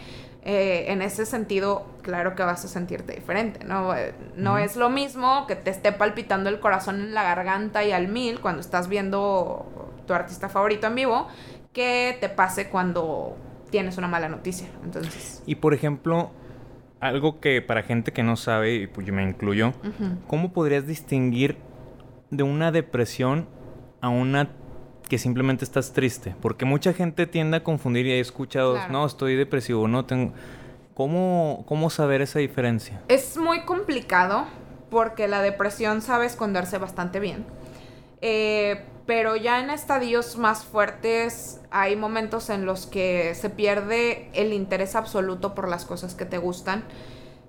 eh, 0.48 0.92
en 0.92 1.02
ese 1.02 1.26
sentido, 1.26 1.86
claro 2.02 2.36
que 2.36 2.44
vas 2.44 2.64
a 2.64 2.68
sentirte 2.68 3.14
diferente, 3.14 3.64
¿no? 3.64 3.96
Eh, 3.96 4.14
no 4.36 4.58
es 4.58 4.76
lo 4.76 4.88
mismo 4.90 5.44
que 5.48 5.56
te 5.56 5.70
esté 5.70 5.90
palpitando 5.90 6.48
el 6.48 6.60
corazón 6.60 7.00
en 7.00 7.14
la 7.14 7.24
garganta 7.24 7.84
y 7.84 7.90
al 7.90 8.06
mil 8.06 8.40
cuando 8.40 8.60
estás 8.60 8.88
viendo 8.88 9.66
tu 10.06 10.14
artista 10.14 10.48
favorito 10.48 10.86
en 10.86 10.94
vivo, 10.94 11.26
que 11.72 12.16
te 12.20 12.28
pase 12.28 12.68
cuando 12.68 13.36
tienes 13.70 13.98
una 13.98 14.06
mala 14.06 14.28
noticia. 14.28 14.68
Entonces. 14.84 15.42
Y 15.46 15.56
por 15.56 15.74
ejemplo, 15.74 16.30
algo 17.00 17.40
que 17.40 17.60
para 17.60 17.82
gente 17.82 18.12
que 18.12 18.22
no 18.22 18.36
sabe, 18.36 18.74
y 18.74 18.86
pues 18.86 19.04
yo 19.04 19.12
me 19.12 19.24
incluyo, 19.24 19.72
¿cómo 20.28 20.52
podrías 20.52 20.86
distinguir 20.86 21.58
de 22.30 22.42
una 22.42 22.72
depresión 22.72 23.48
a 24.00 24.08
una 24.08 24.50
que 25.08 25.18
simplemente 25.18 25.64
estás 25.64 25.92
triste. 25.92 26.34
Porque 26.40 26.64
mucha 26.64 26.92
gente 26.92 27.26
tiende 27.26 27.58
a 27.58 27.64
confundir 27.64 28.06
y 28.06 28.12
he 28.12 28.20
escuchado, 28.20 28.76
no, 28.88 29.06
estoy 29.06 29.36
depresivo, 29.36 29.88
no 29.88 30.04
tengo... 30.04 30.32
¿Cómo, 30.94 31.64
¿Cómo 31.68 31.90
saber 31.90 32.22
esa 32.22 32.38
diferencia? 32.38 33.02
Es 33.08 33.36
muy 33.36 33.66
complicado 33.66 34.46
porque 34.90 35.28
la 35.28 35.42
depresión 35.42 36.00
sabe 36.00 36.24
esconderse 36.24 36.78
bastante 36.78 37.20
bien. 37.20 37.44
Eh, 38.22 38.82
pero 39.04 39.36
ya 39.36 39.60
en 39.60 39.70
estadios 39.70 40.36
más 40.36 40.64
fuertes 40.64 41.60
hay 41.70 41.96
momentos 41.96 42.48
en 42.48 42.64
los 42.64 42.86
que 42.86 43.34
se 43.34 43.50
pierde 43.50 44.30
el 44.32 44.52
interés 44.52 44.96
absoluto 44.96 45.54
por 45.54 45.68
las 45.68 45.84
cosas 45.84 46.14
que 46.14 46.24
te 46.24 46.38
gustan. 46.38 46.82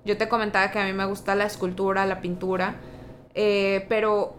Yo 0.04 0.18
te 0.18 0.28
comentaba 0.28 0.70
que 0.70 0.78
a 0.78 0.84
mí 0.84 0.92
me 0.92 1.06
gusta 1.06 1.34
la 1.34 1.44
escultura, 1.44 2.06
la 2.06 2.20
pintura, 2.20 2.76
eh, 3.34 3.86
pero 3.88 4.36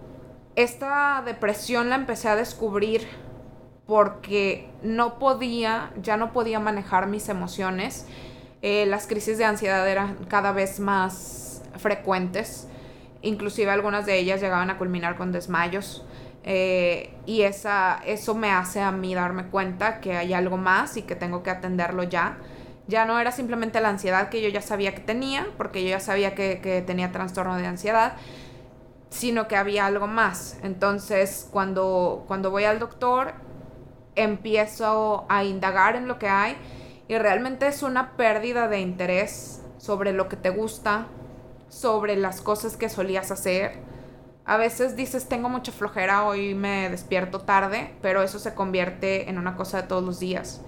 esta 0.64 1.24
depresión 1.26 1.90
la 1.90 1.96
empecé 1.96 2.28
a 2.28 2.36
descubrir 2.36 3.08
porque 3.86 4.70
no 4.84 5.18
podía, 5.18 5.92
ya 6.02 6.18
no 6.18 6.34
podía 6.34 6.60
manejar 6.60 7.08
mis 7.08 7.30
emociones. 7.30 8.06
Eh, 8.62 8.86
las 8.86 9.08
crisis 9.08 9.38
de 9.38 9.46
ansiedad 9.46 9.88
eran 9.90 10.26
cada 10.28 10.52
vez 10.52 10.82
más 10.82 11.64
frecuentes. 11.78 12.68
Inclusive 13.22 13.72
algunas 13.72 14.06
de 14.06 14.20
ellas 14.20 14.42
llegaban 14.42 14.70
a 14.70 14.78
culminar 14.78 15.16
con 15.16 15.32
desmayos. 15.32 16.06
Eh, 16.44 17.14
y 17.26 17.44
esa, 17.44 18.02
eso 18.06 18.36
me 18.36 18.52
hace 18.52 18.82
a 18.82 18.92
mí 18.92 19.16
darme 19.16 19.46
cuenta 19.46 20.02
que 20.02 20.18
hay 20.18 20.34
algo 20.34 20.58
más 20.58 20.98
y 20.98 21.04
que 21.04 21.16
tengo 21.16 21.42
que 21.42 21.52
atenderlo 21.52 22.04
ya. 22.04 22.38
Ya 22.88 23.06
no 23.06 23.18
era 23.18 23.32
simplemente 23.32 23.80
la 23.80 23.90
ansiedad 23.90 24.28
que 24.28 24.42
yo 24.42 24.50
ya 24.50 24.62
sabía 24.62 24.94
que 24.94 25.02
tenía, 25.02 25.48
porque 25.58 25.84
yo 25.84 25.90
ya 25.90 26.00
sabía 26.02 26.36
que, 26.36 26.60
que 26.60 26.82
tenía 26.82 27.12
trastorno 27.14 27.56
de 27.56 27.66
ansiedad, 27.66 28.14
sino 29.10 29.48
que 29.48 29.56
había 29.56 29.86
algo 29.86 30.08
más. 30.08 30.58
Entonces, 30.64 31.48
cuando, 31.52 32.24
cuando 32.28 32.52
voy 32.52 32.64
al 32.64 32.80
doctor, 32.80 33.34
empiezo 34.16 35.26
a 35.30 35.44
indagar 35.44 35.96
en 35.96 36.08
lo 36.08 36.20
que 36.20 36.28
hay 36.28 36.56
y 37.08 37.18
realmente 37.18 37.68
es 37.68 37.84
una 37.84 38.16
pérdida 38.16 38.68
de 38.68 38.80
interés 38.80 39.62
sobre 39.78 40.14
lo 40.14 40.28
que 40.30 40.36
te 40.36 40.50
gusta, 40.50 41.08
sobre 41.70 42.16
las 42.16 42.42
cosas 42.42 42.78
que 42.78 42.90
solías 42.90 43.32
hacer. 43.32 43.80
A 44.46 44.58
veces 44.58 44.96
dices, 44.96 45.28
tengo 45.28 45.50
mucha 45.50 45.72
flojera, 45.72 46.24
hoy 46.24 46.54
me 46.56 46.90
despierto 46.90 47.42
tarde, 47.42 47.94
pero 48.02 48.24
eso 48.24 48.40
se 48.40 48.54
convierte 48.54 49.30
en 49.30 49.38
una 49.38 49.56
cosa 49.56 49.82
de 49.82 49.88
todos 49.88 50.04
los 50.04 50.20
días. 50.20 50.62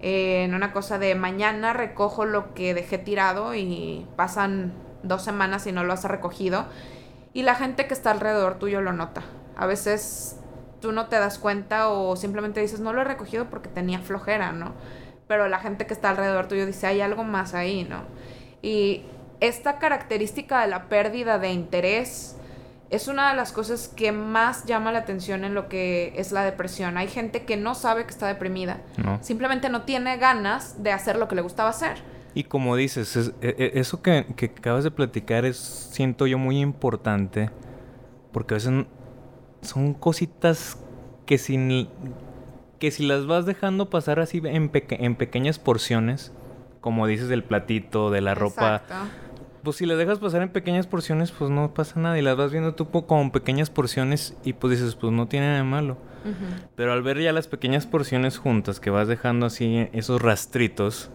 en 0.00 0.54
una 0.54 0.72
cosa 0.72 0.96
de 0.98 1.16
mañana 1.16 1.72
recojo 1.72 2.24
lo 2.24 2.54
que 2.54 2.72
dejé 2.72 2.98
tirado 2.98 3.56
y 3.56 4.06
pasan 4.14 4.72
dos 5.02 5.22
semanas 5.22 5.66
y 5.66 5.72
no 5.72 5.82
lo 5.82 5.92
has 5.92 6.04
recogido 6.04 6.66
y 7.32 7.42
la 7.42 7.54
gente 7.54 7.86
que 7.86 7.94
está 7.94 8.10
alrededor 8.10 8.58
tuyo 8.58 8.80
lo 8.80 8.92
nota. 8.92 9.22
A 9.56 9.66
veces 9.66 10.36
tú 10.80 10.92
no 10.92 11.06
te 11.06 11.16
das 11.16 11.38
cuenta 11.38 11.88
o 11.88 12.16
simplemente 12.16 12.60
dices, 12.60 12.80
no 12.80 12.92
lo 12.92 13.00
he 13.02 13.04
recogido 13.04 13.50
porque 13.50 13.68
tenía 13.68 13.98
flojera, 13.98 14.52
¿no? 14.52 14.72
Pero 15.26 15.48
la 15.48 15.58
gente 15.58 15.86
que 15.86 15.94
está 15.94 16.10
alrededor 16.10 16.48
tuyo 16.48 16.66
dice, 16.66 16.86
hay 16.86 17.00
algo 17.00 17.24
más 17.24 17.54
ahí, 17.54 17.84
¿no? 17.84 18.02
Y 18.62 19.04
esta 19.40 19.78
característica 19.78 20.62
de 20.62 20.68
la 20.68 20.88
pérdida 20.88 21.38
de 21.38 21.52
interés 21.52 22.36
es 22.90 23.06
una 23.06 23.30
de 23.30 23.36
las 23.36 23.52
cosas 23.52 23.88
que 23.88 24.12
más 24.12 24.64
llama 24.64 24.92
la 24.92 25.00
atención 25.00 25.44
en 25.44 25.54
lo 25.54 25.68
que 25.68 26.14
es 26.16 26.32
la 26.32 26.42
depresión. 26.44 26.96
Hay 26.96 27.08
gente 27.08 27.44
que 27.44 27.56
no 27.56 27.74
sabe 27.74 28.04
que 28.04 28.10
está 28.10 28.26
deprimida, 28.26 28.78
simplemente 29.20 29.68
no 29.68 29.82
tiene 29.82 30.16
ganas 30.16 30.82
de 30.82 30.92
hacer 30.92 31.16
lo 31.16 31.28
que 31.28 31.34
le 31.34 31.42
gustaba 31.42 31.68
hacer 31.68 31.98
y 32.38 32.44
como 32.44 32.76
dices, 32.76 33.32
e, 33.42 33.48
e, 33.58 33.80
eso 33.80 34.00
que, 34.00 34.24
acabas 34.56 34.84
de 34.84 34.92
platicar 34.92 35.44
es, 35.44 35.56
siento 35.56 36.28
yo, 36.28 36.38
muy 36.38 36.60
importante. 36.60 37.50
Porque 38.30 38.54
a 38.54 38.58
veces 38.58 38.86
son 39.60 39.92
cositas 39.92 40.78
que 41.26 41.36
si, 41.36 41.88
que 42.78 42.92
si 42.92 43.04
las 43.04 43.26
vas 43.26 43.44
dejando 43.44 43.90
pasar 43.90 44.20
así 44.20 44.40
en, 44.44 44.70
en 44.72 45.14
pequeñas 45.16 45.58
porciones, 45.58 46.32
como 46.80 47.08
dices 47.08 47.26
del 47.26 47.42
platito, 47.42 48.12
de 48.12 48.20
la 48.20 48.36
ropa, 48.36 48.84
pues 49.64 49.78
si 49.78 49.86
le 49.86 49.96
dejas 49.96 50.20
pasar 50.20 50.42
en 50.42 50.50
pequeñas 50.50 50.86
porciones, 50.86 51.32
pues 51.32 51.50
no 51.50 51.74
pasa 51.74 51.98
nada. 51.98 52.20
Y 52.20 52.22
las 52.22 52.36
vas 52.36 52.52
viendo 52.52 52.76
tú 52.76 52.88
como 52.88 53.32
pequeñas 53.32 53.68
porciones 53.68 54.36
y 54.44 54.52
pues 54.52 54.78
dices, 54.78 54.94
pues 54.94 55.12
no 55.12 55.26
tiene 55.26 55.46
nada 55.46 55.58
de 55.58 55.64
malo. 55.64 55.96
Pero 56.76 56.92
al 56.92 57.02
ver 57.02 57.20
ya 57.20 57.32
las 57.32 57.48
pequeñas 57.48 57.88
porciones 57.88 58.38
juntas 58.38 58.78
que 58.78 58.90
vas 58.90 59.08
dejando 59.08 59.46
así 59.46 59.88
esos 59.92 60.22
rastritos, 60.22 61.10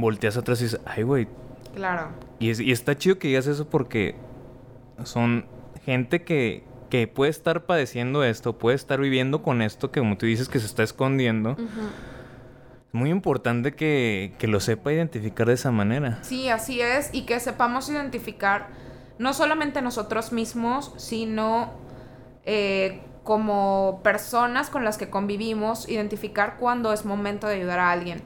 volteas 0.00 0.36
atrás 0.36 0.60
y 0.60 0.64
dices, 0.64 0.80
ay, 0.84 1.02
güey. 1.02 1.28
Claro. 1.74 2.08
Y, 2.38 2.62
y 2.62 2.72
está 2.72 2.96
chido 2.96 3.18
que 3.18 3.28
digas 3.28 3.46
eso 3.46 3.68
porque 3.68 4.16
son 5.04 5.46
gente 5.84 6.22
que, 6.22 6.64
que 6.90 7.06
puede 7.06 7.30
estar 7.30 7.66
padeciendo 7.66 8.24
esto, 8.24 8.58
puede 8.58 8.76
estar 8.76 9.00
viviendo 9.00 9.42
con 9.42 9.62
esto 9.62 9.90
que 9.90 10.00
como 10.00 10.16
tú 10.16 10.26
dices 10.26 10.48
que 10.48 10.58
se 10.58 10.66
está 10.66 10.82
escondiendo. 10.82 11.56
Es 11.58 12.94
muy 12.94 13.10
importante 13.10 13.74
que, 13.74 14.34
que, 14.38 14.48
lo 14.48 14.60
sepa 14.60 14.92
identificar 14.92 15.46
de 15.46 15.54
esa 15.54 15.70
manera. 15.70 16.18
Sí, 16.22 16.48
así 16.48 16.80
es, 16.80 17.10
y 17.12 17.22
que 17.22 17.38
sepamos 17.38 17.88
identificar 17.90 18.68
no 19.18 19.34
solamente 19.34 19.82
nosotros 19.82 20.32
mismos, 20.32 20.92
sino 20.96 21.72
eh, 22.44 23.02
como 23.24 24.00
personas 24.02 24.70
con 24.70 24.84
las 24.84 24.96
que 24.96 25.10
convivimos, 25.10 25.88
identificar 25.88 26.56
cuándo 26.58 26.92
es 26.92 27.04
momento 27.04 27.46
de 27.46 27.56
ayudar 27.56 27.78
a 27.78 27.90
alguien. 27.90 28.22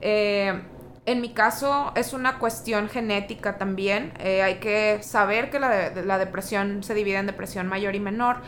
Eh, 0.00 0.62
en 1.08 1.22
mi 1.22 1.30
caso 1.30 1.90
es 1.94 2.12
una 2.12 2.38
cuestión 2.38 2.90
genética 2.90 3.56
también. 3.56 4.12
Eh, 4.18 4.42
hay 4.42 4.56
que 4.56 5.02
saber 5.02 5.48
que 5.48 5.58
la, 5.58 6.18
depresión 6.18 6.82
se 6.82 6.92
divide 6.92 7.16
en 7.16 7.26
depresión 7.26 7.66
mayor 7.66 7.94
y 7.94 8.00
menor. 8.00 8.42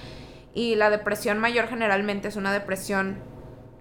Y 0.52 0.74
la 0.74 0.90
depresión 0.90 1.38
mayor 1.38 1.68
generalmente 1.68 2.28
es 2.28 2.36
una 2.36 2.52
depresión 2.52 3.16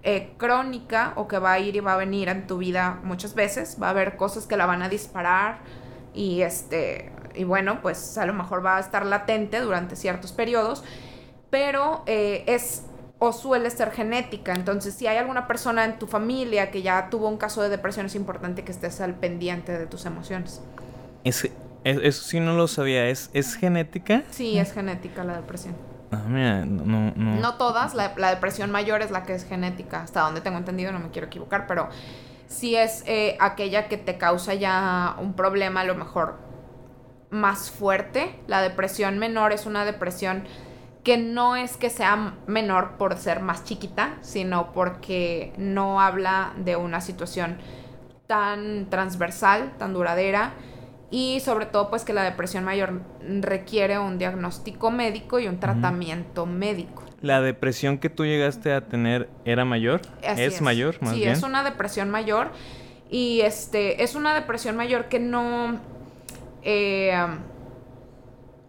eh, 0.02 0.32
crónica 0.38 1.12
o 1.16 1.28
que 1.28 1.38
va 1.38 1.52
a 1.52 1.58
ir 1.58 1.76
y 1.76 1.80
va 1.80 1.92
a 1.92 1.96
venir 1.98 2.30
en 2.30 2.46
tu 2.46 2.56
vida 2.56 3.00
muchas 3.02 3.34
veces. 3.34 3.76
Va 3.82 3.88
a 3.88 3.90
haber 3.90 4.16
cosas 4.16 4.46
que 4.46 4.56
la 4.56 4.64
van 4.64 4.80
a 4.82 4.88
disparar 4.88 5.58
y 6.14 6.40
este 6.40 7.12
y 7.34 7.44
bueno, 7.44 7.82
pues 7.82 8.16
a 8.16 8.24
lo 8.24 8.32
mejor 8.32 8.64
va 8.64 8.78
a 8.78 8.80
estar 8.80 9.04
latente 9.04 9.60
durante 9.60 9.94
ciertos 9.94 10.32
periodos, 10.32 10.82
pero 11.50 12.02
eh, 12.06 12.44
es 12.46 12.86
o 13.20 13.32
suele 13.32 13.70
ser 13.70 13.92
genética. 13.92 14.54
Entonces, 14.54 14.94
si 14.94 15.06
hay 15.06 15.18
alguna 15.18 15.46
persona 15.46 15.84
en 15.84 15.98
tu 15.98 16.06
familia 16.06 16.70
que 16.70 16.82
ya 16.82 17.08
tuvo 17.10 17.28
un 17.28 17.36
caso 17.36 17.62
de 17.62 17.68
depresión, 17.68 18.06
es 18.06 18.14
importante 18.14 18.64
que 18.64 18.72
estés 18.72 19.00
al 19.00 19.14
pendiente 19.14 19.78
de 19.78 19.86
tus 19.86 20.06
emociones. 20.06 20.62
Es, 21.22 21.48
eso 21.84 22.22
sí 22.24 22.40
no 22.40 22.54
lo 22.54 22.66
sabía. 22.66 23.08
¿Es, 23.08 23.30
¿Es 23.34 23.54
genética? 23.54 24.22
Sí, 24.30 24.58
es 24.58 24.72
genética 24.72 25.22
la 25.22 25.36
depresión. 25.36 25.76
Ah, 26.10 26.24
mira, 26.26 26.64
no, 26.64 27.12
no. 27.14 27.36
No 27.36 27.54
todas, 27.54 27.94
la, 27.94 28.14
la, 28.16 28.30
depresión 28.30 28.70
mayor 28.70 29.02
es 29.02 29.10
la 29.10 29.22
que 29.22 29.34
es 29.34 29.44
genética, 29.44 30.02
hasta 30.02 30.22
donde 30.22 30.40
tengo 30.40 30.58
entendido, 30.58 30.90
no 30.90 30.98
me 30.98 31.10
quiero 31.10 31.28
equivocar, 31.28 31.66
pero 31.68 31.88
sí 32.48 32.74
es 32.74 33.04
eh, 33.06 33.36
aquella 33.38 33.86
que 33.86 33.96
te 33.96 34.18
causa 34.18 34.54
ya 34.54 35.14
un 35.20 35.34
problema 35.34 35.82
a 35.82 35.84
lo 35.84 35.94
mejor 35.94 36.38
más 37.28 37.70
fuerte. 37.70 38.40
La 38.48 38.62
depresión 38.62 39.18
menor 39.18 39.52
es 39.52 39.66
una 39.66 39.84
depresión 39.84 40.44
que 41.02 41.16
no 41.16 41.56
es 41.56 41.76
que 41.76 41.90
sea 41.90 42.34
menor 42.46 42.96
por 42.98 43.16
ser 43.16 43.40
más 43.40 43.64
chiquita, 43.64 44.16
sino 44.20 44.72
porque 44.72 45.52
no 45.56 46.00
habla 46.00 46.52
de 46.56 46.76
una 46.76 47.00
situación 47.00 47.56
tan 48.26 48.88
transversal, 48.90 49.72
tan 49.78 49.92
duradera 49.92 50.52
y 51.10 51.40
sobre 51.40 51.66
todo 51.66 51.90
pues 51.90 52.04
que 52.04 52.12
la 52.12 52.22
depresión 52.22 52.64
mayor 52.64 53.00
requiere 53.40 53.98
un 53.98 54.18
diagnóstico 54.18 54.90
médico 54.90 55.40
y 55.40 55.48
un 55.48 55.58
tratamiento 55.58 56.46
médico. 56.46 57.02
¿La 57.20 57.40
depresión 57.40 57.98
que 57.98 58.08
tú 58.08 58.24
llegaste 58.24 58.72
a 58.72 58.86
tener 58.86 59.28
era 59.44 59.64
mayor? 59.64 60.02
¿Es, 60.22 60.60
mayor 60.62 61.02
más 61.02 61.14
sí, 61.14 61.24
es 61.24 61.42
una 61.42 61.64
depresión 61.64 62.10
mayor 62.10 62.52
y 63.10 63.40
este 63.40 64.02
es 64.04 64.14
una 64.14 64.34
depresión 64.34 64.76
mayor 64.76 65.06
que 65.06 65.18
no 65.18 65.80
eh, 66.62 67.26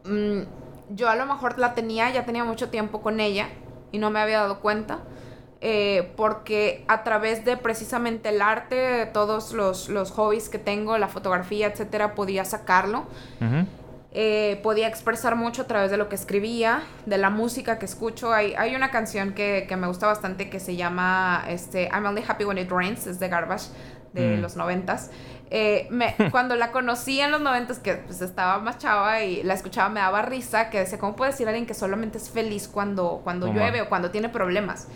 mm, 0.05 0.60
yo 0.95 1.09
a 1.09 1.15
lo 1.15 1.25
mejor 1.25 1.57
la 1.59 1.73
tenía, 1.73 2.09
ya 2.11 2.25
tenía 2.25 2.43
mucho 2.43 2.69
tiempo 2.69 3.01
con 3.01 3.19
ella 3.19 3.47
y 3.91 3.97
no 3.97 4.09
me 4.09 4.19
había 4.19 4.39
dado 4.39 4.59
cuenta. 4.59 4.99
Eh, 5.63 6.11
porque 6.17 6.83
a 6.87 7.03
través 7.03 7.45
de 7.45 7.55
precisamente 7.55 8.29
el 8.29 8.41
arte, 8.41 9.05
todos 9.13 9.53
los, 9.53 9.89
los 9.89 10.09
hobbies 10.11 10.49
que 10.49 10.57
tengo, 10.57 10.97
la 10.97 11.07
fotografía, 11.07 11.67
etcétera, 11.67 12.15
podía 12.15 12.45
sacarlo. 12.45 13.05
Eh, 14.13 14.59
podía 14.63 14.87
expresar 14.87 15.35
mucho 15.35 15.61
a 15.61 15.67
través 15.67 15.91
de 15.91 15.97
lo 15.97 16.09
que 16.09 16.15
escribía, 16.15 16.81
de 17.05 17.17
la 17.19 17.29
música 17.29 17.77
que 17.77 17.85
escucho. 17.85 18.33
Hay, 18.33 18.55
hay 18.57 18.75
una 18.75 18.89
canción 18.89 19.33
que, 19.33 19.67
que, 19.69 19.77
me 19.77 19.87
gusta 19.87 20.07
bastante 20.07 20.49
que 20.49 20.59
se 20.59 20.75
llama 20.75 21.45
este, 21.47 21.89
I'm 21.93 22.05
Only 22.05 22.23
Happy 22.27 22.43
When 22.43 22.57
It 22.57 22.69
Rains, 22.71 23.05
es 23.05 23.19
de 23.19 23.29
Garbage, 23.29 23.67
de 24.13 24.37
mm. 24.37 24.41
los 24.41 24.55
noventas. 24.55 25.11
Eh, 25.53 25.87
me, 25.91 26.15
cuando 26.31 26.55
la 26.55 26.71
conocí 26.71 27.19
en 27.19 27.29
los 27.29 27.41
noventas, 27.41 27.77
que 27.77 27.95
pues 27.95 28.21
estaba 28.21 28.57
más 28.59 28.77
chava 28.77 29.21
y 29.21 29.43
la 29.43 29.53
escuchaba, 29.53 29.89
me 29.89 29.99
daba 29.99 30.21
risa, 30.21 30.69
que 30.69 30.79
decía, 30.79 30.97
¿cómo 30.97 31.15
puede 31.15 31.31
decir 31.31 31.47
alguien 31.47 31.65
que 31.65 31.73
solamente 31.73 32.17
es 32.17 32.29
feliz 32.29 32.69
cuando, 32.69 33.19
cuando 33.23 33.47
llueve 33.47 33.81
o 33.81 33.89
cuando 33.89 34.09
tiene 34.11 34.29
problemas? 34.29 34.87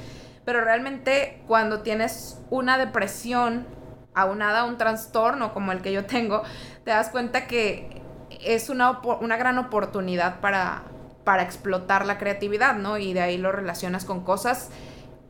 Pero 0.46 0.62
realmente 0.62 1.44
cuando 1.48 1.82
tienes 1.82 2.40
una 2.50 2.78
depresión 2.78 3.68
aunada 4.14 4.62
a 4.62 4.64
un 4.64 4.78
trastorno 4.78 5.54
como 5.54 5.74
el 5.74 5.82
que 5.82 5.92
yo 5.92 6.06
tengo, 6.06 6.44
te 6.86 6.92
das 6.92 7.10
cuenta 7.10 7.48
que 7.48 8.02
es 8.42 8.70
una, 8.70 9.02
una 9.02 9.36
gran 9.36 9.58
oportunidad 9.58 10.40
para, 10.40 10.84
para 11.26 11.44
explotar 11.44 12.06
la 12.06 12.18
creatividad, 12.18 12.76
¿no? 12.76 12.98
Y 12.98 13.14
de 13.14 13.22
ahí 13.22 13.38
lo 13.38 13.52
relacionas 13.52 14.06
con 14.06 14.24
cosas 14.24 14.70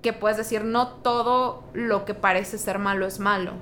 que 0.04 0.14
puedes 0.14 0.38
decir, 0.38 0.66
no 0.66 0.90
todo 0.90 1.64
lo 1.74 2.06
que 2.06 2.14
parece 2.14 2.60
ser 2.60 2.78
malo 2.78 3.08
es 3.08 3.20
malo 3.20 3.54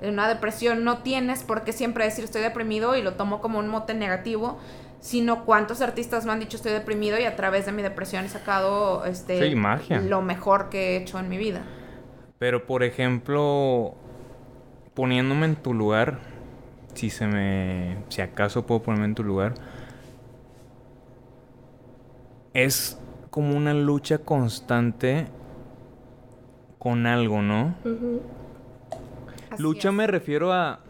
una 0.00 0.28
depresión 0.28 0.84
no 0.84 0.98
tienes 0.98 1.42
por 1.42 1.64
qué 1.64 1.72
siempre 1.72 2.04
decir 2.04 2.24
estoy 2.24 2.42
deprimido 2.42 2.96
y 2.96 3.02
lo 3.02 3.14
tomo 3.14 3.40
como 3.40 3.58
un 3.58 3.68
mote 3.68 3.94
negativo, 3.94 4.58
sino 5.00 5.44
cuántos 5.44 5.80
artistas 5.80 6.24
me 6.24 6.32
han 6.32 6.40
dicho 6.40 6.56
estoy 6.56 6.72
deprimido 6.72 7.18
y 7.18 7.24
a 7.24 7.36
través 7.36 7.66
de 7.66 7.72
mi 7.72 7.82
depresión 7.82 8.24
he 8.24 8.28
sacado 8.28 9.04
este 9.04 9.54
lo 10.00 10.22
mejor 10.22 10.68
que 10.68 10.96
he 10.96 10.96
hecho 10.98 11.18
en 11.18 11.28
mi 11.28 11.36
vida. 11.36 11.62
Pero 12.38 12.66
por 12.66 12.84
ejemplo, 12.84 13.94
poniéndome 14.94 15.46
en 15.46 15.56
tu 15.56 15.74
lugar, 15.74 16.18
si 16.94 17.10
se 17.10 17.26
me 17.26 17.96
si 18.08 18.20
acaso 18.20 18.66
puedo 18.66 18.82
ponerme 18.82 19.06
en 19.06 19.14
tu 19.14 19.24
lugar, 19.24 19.54
es 22.54 23.00
como 23.30 23.56
una 23.56 23.74
lucha 23.74 24.18
constante 24.18 25.26
con 26.78 27.06
algo, 27.06 27.42
¿no? 27.42 27.74
Lucha 29.56 29.92
me 29.92 30.06
refiero 30.06 30.52
a... 30.52 30.80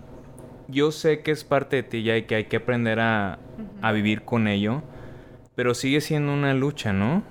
Yo 0.69 0.93
sé 0.93 1.23
que 1.23 1.31
es 1.31 1.45
parte 1.45 1.77
de 1.77 1.83
ti 1.83 2.03
ya 2.03 2.17
y 2.17 2.25
que 2.25 2.35
hay 2.35 2.45
que 2.45 2.57
aprender 2.57 3.01
a, 3.01 3.39
a 3.81 3.93
vivir 3.93 4.23
con 4.25 4.49
ello, 4.49 4.83
pero 5.55 5.75
sigue 5.75 6.03
siendo 6.03 6.33
una 6.33 6.53
lucha, 6.53 6.93
¿no? 6.93 7.23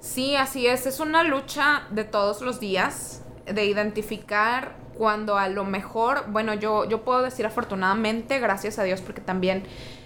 Sí, 0.00 0.34
así 0.34 0.66
es. 0.66 0.86
Es 0.86 0.98
una 0.98 1.22
lucha 1.22 1.82
de 1.90 2.02
todos 2.04 2.40
los 2.40 2.58
días, 2.58 3.24
de 3.46 3.66
identificar 3.66 4.74
cuando 5.00 5.38
a 5.38 5.48
lo 5.48 5.64
mejor, 5.64 6.30
bueno, 6.30 6.54
yo, 6.54 6.86
yo 6.88 7.04
puedo 7.04 7.22
decir 7.22 7.46
afortunadamente, 7.46 8.38
gracias 8.38 8.78
a 8.78 8.82
Dios, 8.82 9.00
porque 9.00 9.20
también 9.20 9.62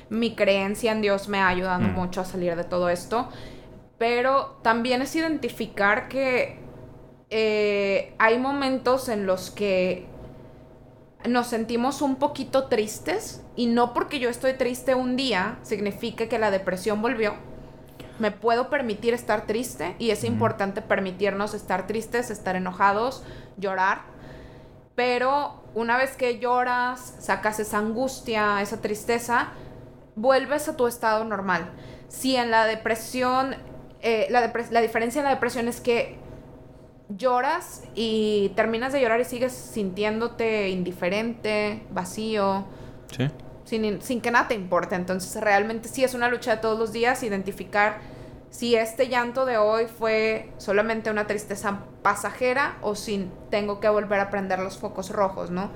mi 0.08 0.34
creencia 0.34 0.92
en 0.92 1.00
Dios 1.00 1.28
me 1.28 1.38
ha 1.38 1.48
ayudado 1.48 1.80
mm. 1.80 1.92
mucho 1.94 2.20
a 2.20 2.24
salir 2.24 2.54
de 2.54 2.64
todo 2.64 2.88
esto, 2.88 3.28
pero 3.98 4.60
también 4.62 5.02
es 5.02 5.16
identificar 5.16 6.08
que 6.08 6.58
eh, 7.30 8.14
hay 8.18 8.38
momentos 8.38 9.08
en 9.08 9.26
los 9.26 9.50
que 9.50 10.06
nos 11.28 11.46
sentimos 11.46 12.02
un 12.02 12.16
poquito 12.16 12.64
tristes 12.66 13.42
y 13.56 13.66
no 13.66 13.94
porque 13.94 14.18
yo 14.18 14.28
estoy 14.28 14.54
triste 14.54 14.94
un 14.94 15.16
día 15.16 15.58
significa 15.62 16.28
que 16.28 16.38
la 16.38 16.50
depresión 16.50 17.00
volvió. 17.00 17.34
Me 18.18 18.30
puedo 18.30 18.70
permitir 18.70 19.14
estar 19.14 19.46
triste 19.46 19.96
y 19.98 20.10
es 20.10 20.22
importante 20.22 20.82
permitirnos 20.82 21.54
estar 21.54 21.86
tristes, 21.86 22.30
estar 22.30 22.56
enojados, 22.56 23.24
llorar. 23.56 24.02
Pero 24.94 25.64
una 25.74 25.96
vez 25.96 26.16
que 26.16 26.38
lloras, 26.38 27.14
sacas 27.18 27.58
esa 27.58 27.78
angustia, 27.78 28.62
esa 28.62 28.80
tristeza, 28.80 29.48
vuelves 30.14 30.68
a 30.68 30.76
tu 30.76 30.86
estado 30.86 31.24
normal. 31.24 31.70
Si 32.08 32.36
en 32.36 32.52
la 32.52 32.66
depresión, 32.66 33.56
eh, 34.02 34.28
la, 34.30 34.52
la 34.70 34.80
diferencia 34.80 35.18
en 35.18 35.24
la 35.24 35.34
depresión 35.34 35.66
es 35.66 35.80
que 35.80 36.18
lloras 37.08 37.82
y 37.94 38.52
terminas 38.56 38.92
de 38.92 39.00
llorar 39.00 39.20
y 39.20 39.24
sigues 39.24 39.52
sintiéndote 39.52 40.68
indiferente, 40.70 41.82
vacío. 41.90 42.64
Sí. 43.10 43.28
Sin, 43.64 44.02
sin, 44.02 44.20
que 44.20 44.30
nada 44.30 44.48
te 44.48 44.54
importe. 44.54 44.94
Entonces 44.94 45.40
realmente 45.42 45.88
sí 45.88 46.04
es 46.04 46.14
una 46.14 46.28
lucha 46.28 46.56
de 46.56 46.62
todos 46.62 46.78
los 46.78 46.92
días 46.92 47.22
identificar 47.22 47.98
si 48.54 48.76
este 48.76 49.08
llanto 49.08 49.46
de 49.46 49.56
hoy 49.56 49.86
fue 49.86 50.52
solamente 50.58 51.10
una 51.10 51.26
tristeza 51.26 51.80
pasajera 52.02 52.76
o 52.82 52.94
si 52.94 53.28
tengo 53.50 53.80
que 53.80 53.88
volver 53.88 54.20
a 54.20 54.30
prender 54.30 54.60
los 54.60 54.78
focos 54.78 55.10
rojos, 55.10 55.50
¿no? 55.50 55.70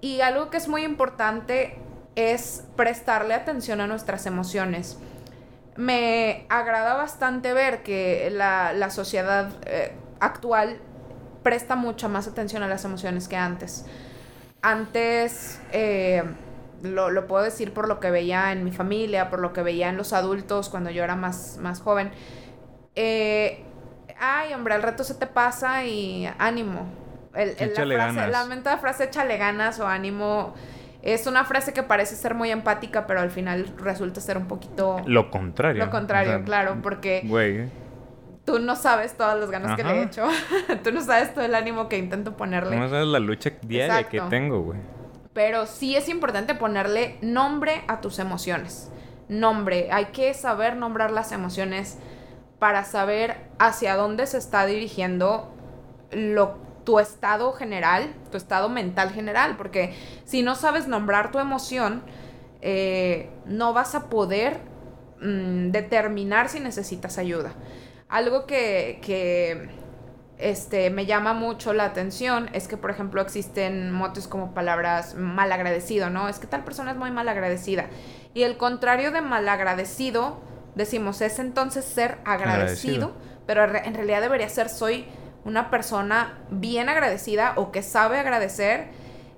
Y 0.00 0.20
algo 0.20 0.50
que 0.50 0.56
es 0.56 0.66
muy 0.66 0.82
importante 0.82 1.78
es 2.16 2.64
prestarle 2.74 3.34
atención 3.34 3.80
a 3.80 3.86
nuestras 3.86 4.26
emociones. 4.26 4.98
Me 5.76 6.44
agrada 6.48 6.94
bastante 6.94 7.52
ver 7.52 7.84
que 7.84 8.28
la, 8.32 8.72
la 8.72 8.90
sociedad 8.90 9.52
eh, 9.66 9.92
actual 10.22 10.78
presta 11.42 11.76
mucha 11.76 12.08
más 12.08 12.28
atención 12.28 12.62
a 12.62 12.68
las 12.68 12.84
emociones 12.84 13.28
que 13.28 13.36
antes. 13.36 13.84
Antes, 14.62 15.60
eh, 15.72 16.22
lo, 16.82 17.10
lo, 17.10 17.26
puedo 17.26 17.42
decir 17.42 17.72
por 17.72 17.88
lo 17.88 18.00
que 18.00 18.10
veía 18.10 18.52
en 18.52 18.64
mi 18.64 18.70
familia, 18.70 19.28
por 19.28 19.40
lo 19.40 19.52
que 19.52 19.62
veía 19.62 19.88
en 19.88 19.96
los 19.96 20.12
adultos 20.12 20.68
cuando 20.68 20.90
yo 20.90 21.02
era 21.02 21.16
más, 21.16 21.58
más 21.60 21.80
joven. 21.80 22.10
Eh, 22.94 23.64
ay, 24.18 24.54
hombre, 24.54 24.74
al 24.74 24.82
rato 24.82 25.02
se 25.04 25.14
te 25.14 25.26
pasa 25.26 25.84
y 25.84 26.28
ánimo. 26.38 26.86
El, 27.34 27.48
la, 27.48 27.56
frase, 27.56 27.94
ganas. 27.96 28.64
la 28.64 28.78
frase 28.78 29.04
échale 29.04 29.38
ganas 29.38 29.80
o 29.80 29.86
ánimo 29.86 30.54
es 31.02 31.26
una 31.26 31.44
frase 31.44 31.72
que 31.72 31.82
parece 31.82 32.14
ser 32.14 32.34
muy 32.34 32.50
empática, 32.50 33.06
pero 33.06 33.20
al 33.20 33.30
final 33.30 33.72
resulta 33.78 34.20
ser 34.20 34.36
un 34.36 34.46
poquito... 34.46 35.02
Lo 35.06 35.30
contrario. 35.30 35.84
Lo 35.84 35.90
contrario, 35.90 36.42
claro, 36.44 36.76
porque... 36.80 37.22
Güey. 37.24 37.81
Tú 38.44 38.58
no 38.58 38.74
sabes 38.74 39.16
todas 39.16 39.38
las 39.38 39.50
ganas 39.50 39.76
que 39.76 39.84
le 39.84 40.00
he 40.00 40.02
hecho. 40.02 40.26
tú 40.84 40.90
no 40.90 41.00
sabes 41.00 41.32
todo 41.32 41.44
el 41.44 41.54
ánimo 41.54 41.88
que 41.88 41.98
intento 41.98 42.36
ponerle. 42.36 42.76
No 42.76 42.88
sabes 42.88 43.06
la 43.06 43.20
lucha 43.20 43.52
diaria 43.62 44.08
que 44.08 44.20
tengo, 44.22 44.62
güey. 44.62 44.78
Pero 45.32 45.66
sí 45.66 45.96
es 45.96 46.08
importante 46.08 46.54
ponerle 46.54 47.18
nombre 47.22 47.84
a 47.88 48.00
tus 48.00 48.18
emociones. 48.18 48.90
Nombre. 49.28 49.88
Hay 49.92 50.06
que 50.06 50.34
saber 50.34 50.76
nombrar 50.76 51.10
las 51.10 51.32
emociones 51.32 51.98
para 52.58 52.84
saber 52.84 53.36
hacia 53.58 53.96
dónde 53.96 54.26
se 54.26 54.38
está 54.38 54.66
dirigiendo 54.66 55.52
lo, 56.10 56.58
tu 56.84 56.98
estado 56.98 57.52
general, 57.52 58.12
tu 58.30 58.36
estado 58.36 58.68
mental 58.68 59.10
general, 59.10 59.56
porque 59.56 59.94
si 60.24 60.42
no 60.42 60.54
sabes 60.54 60.86
nombrar 60.86 61.30
tu 61.30 61.38
emoción, 61.38 62.02
eh, 62.60 63.30
no 63.46 63.72
vas 63.72 63.94
a 63.94 64.08
poder 64.08 64.60
mm, 65.20 65.70
determinar 65.70 66.48
si 66.48 66.60
necesitas 66.60 67.18
ayuda. 67.18 67.52
Algo 68.12 68.44
que, 68.46 69.00
que 69.00 69.70
este, 70.36 70.90
me 70.90 71.06
llama 71.06 71.32
mucho 71.32 71.72
la 71.72 71.86
atención 71.86 72.50
es 72.52 72.68
que, 72.68 72.76
por 72.76 72.90
ejemplo, 72.90 73.22
existen 73.22 73.90
motes 73.90 74.28
como 74.28 74.52
palabras 74.52 75.14
malagradecido, 75.14 76.10
¿no? 76.10 76.28
Es 76.28 76.38
que 76.38 76.46
tal 76.46 76.62
persona 76.62 76.90
es 76.90 76.98
muy 76.98 77.10
malagradecida. 77.10 77.86
Y 78.34 78.42
el 78.42 78.58
contrario 78.58 79.12
de 79.12 79.22
malagradecido 79.22 80.42
decimos, 80.74 81.22
es 81.22 81.38
entonces 81.38 81.86
ser 81.86 82.18
agradecido, 82.26 83.12
pero 83.46 83.64
en 83.64 83.94
realidad 83.94 84.20
debería 84.20 84.50
ser 84.50 84.68
soy 84.68 85.06
una 85.46 85.70
persona 85.70 86.38
bien 86.50 86.90
agradecida 86.90 87.54
o 87.56 87.72
que 87.72 87.82
sabe 87.82 88.18
agradecer. 88.18 88.88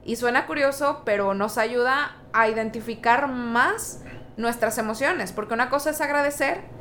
Y 0.04 0.16
suena 0.16 0.46
curioso, 0.46 1.02
pero 1.04 1.32
nos 1.32 1.58
ayuda 1.58 2.16
a 2.32 2.48
identificar 2.48 3.28
más 3.28 4.02
nuestras 4.36 4.78
emociones, 4.78 5.30
porque 5.30 5.54
una 5.54 5.70
cosa 5.70 5.90
es 5.90 6.00
agradecer 6.00 6.73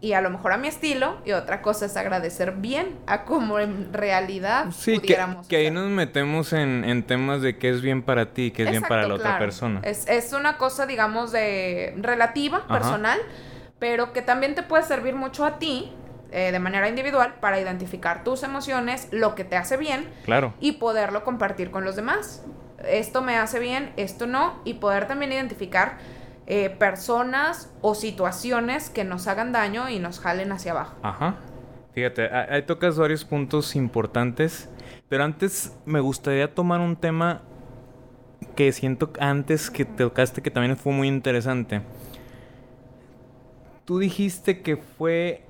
y 0.00 0.12
a 0.12 0.20
lo 0.20 0.30
mejor 0.30 0.52
a 0.52 0.58
mi 0.58 0.68
estilo 0.68 1.16
y 1.24 1.32
otra 1.32 1.62
cosa 1.62 1.86
es 1.86 1.96
agradecer 1.96 2.52
bien 2.52 2.98
a 3.06 3.24
como 3.24 3.58
en 3.58 3.92
realidad 3.92 4.66
sí, 4.70 4.98
pudiéramos 4.98 5.46
que, 5.46 5.56
que 5.56 5.56
ahí 5.56 5.70
nos 5.70 5.88
metemos 5.88 6.52
en, 6.52 7.02
temas 7.04 7.40
de 7.40 7.56
qué 7.56 7.70
es 7.70 7.80
bien 7.80 8.02
para 8.02 8.32
ti, 8.32 8.50
qué 8.50 8.64
es 8.64 8.70
bien 8.70 8.82
para 8.82 9.06
la 9.06 9.14
otra 9.14 9.38
persona. 9.38 9.80
Es, 9.82 10.06
es, 10.08 10.32
una 10.32 10.58
cosa, 10.58 10.86
digamos, 10.86 11.32
de 11.32 11.94
relativa, 11.98 12.66
personal, 12.66 13.18
pero 13.78 14.12
que 14.12 14.22
también 14.22 14.54
te 14.54 14.62
puede 14.62 14.82
servir 14.82 15.14
mucho 15.14 15.44
a 15.44 15.58
ti 15.58 15.92
eh, 16.32 16.50
de 16.52 16.58
manera 16.58 16.88
individual 16.88 17.34
para 17.40 17.60
identificar 17.60 18.24
tus 18.24 18.42
emociones, 18.42 19.08
lo 19.12 19.34
que 19.34 19.44
te 19.44 19.56
hace 19.56 19.76
bien 19.76 20.08
claro. 20.24 20.54
y 20.60 20.72
poderlo 20.72 21.24
compartir 21.24 21.70
con 21.70 21.84
los 21.84 21.96
demás. 21.96 22.44
Esto 22.86 23.22
me 23.22 23.36
hace 23.36 23.58
bien, 23.58 23.92
esto 23.96 24.26
no, 24.26 24.60
y 24.64 24.74
poder 24.74 25.06
también 25.06 25.32
identificar 25.32 25.98
eh, 26.46 26.70
personas 26.70 27.72
o 27.80 27.94
situaciones 27.94 28.90
que 28.90 29.04
nos 29.04 29.26
hagan 29.26 29.52
daño 29.52 29.88
y 29.88 29.98
nos 29.98 30.20
jalen 30.20 30.52
hacia 30.52 30.72
abajo. 30.72 30.96
Ajá. 31.02 31.36
Fíjate, 31.92 32.28
ahí 32.28 32.62
tocas 32.62 32.98
varios 32.98 33.24
puntos 33.24 33.74
importantes, 33.74 34.68
pero 35.08 35.24
antes 35.24 35.74
me 35.86 36.00
gustaría 36.00 36.54
tomar 36.54 36.80
un 36.80 36.94
tema 36.96 37.42
que 38.54 38.70
siento 38.72 39.12
antes 39.18 39.70
que 39.70 39.84
tocaste 39.84 40.42
que 40.42 40.50
también 40.50 40.76
fue 40.76 40.92
muy 40.92 41.08
interesante 41.08 41.80
tú 43.86 44.00
dijiste 44.00 44.60
que 44.60 44.76
fue 44.76 45.40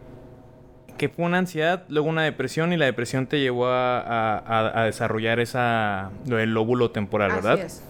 que 0.96 1.11
fue 1.11 1.26
una 1.26 1.38
ansiedad, 1.38 1.85
luego 1.88 2.09
una 2.09 2.22
depresión 2.22 2.72
y 2.72 2.78
la 2.78 2.87
depresión 2.87 3.26
te 3.26 3.38
llevó 3.38 3.66
a, 3.68 4.82
desarrollar 4.87 5.40
esa 5.40 6.11
el 6.26 6.54
lóbulo 6.54 6.90
temporal, 6.90 7.32
¿verdad? 7.32 7.54
Así 7.54 7.62
es. 7.62 7.82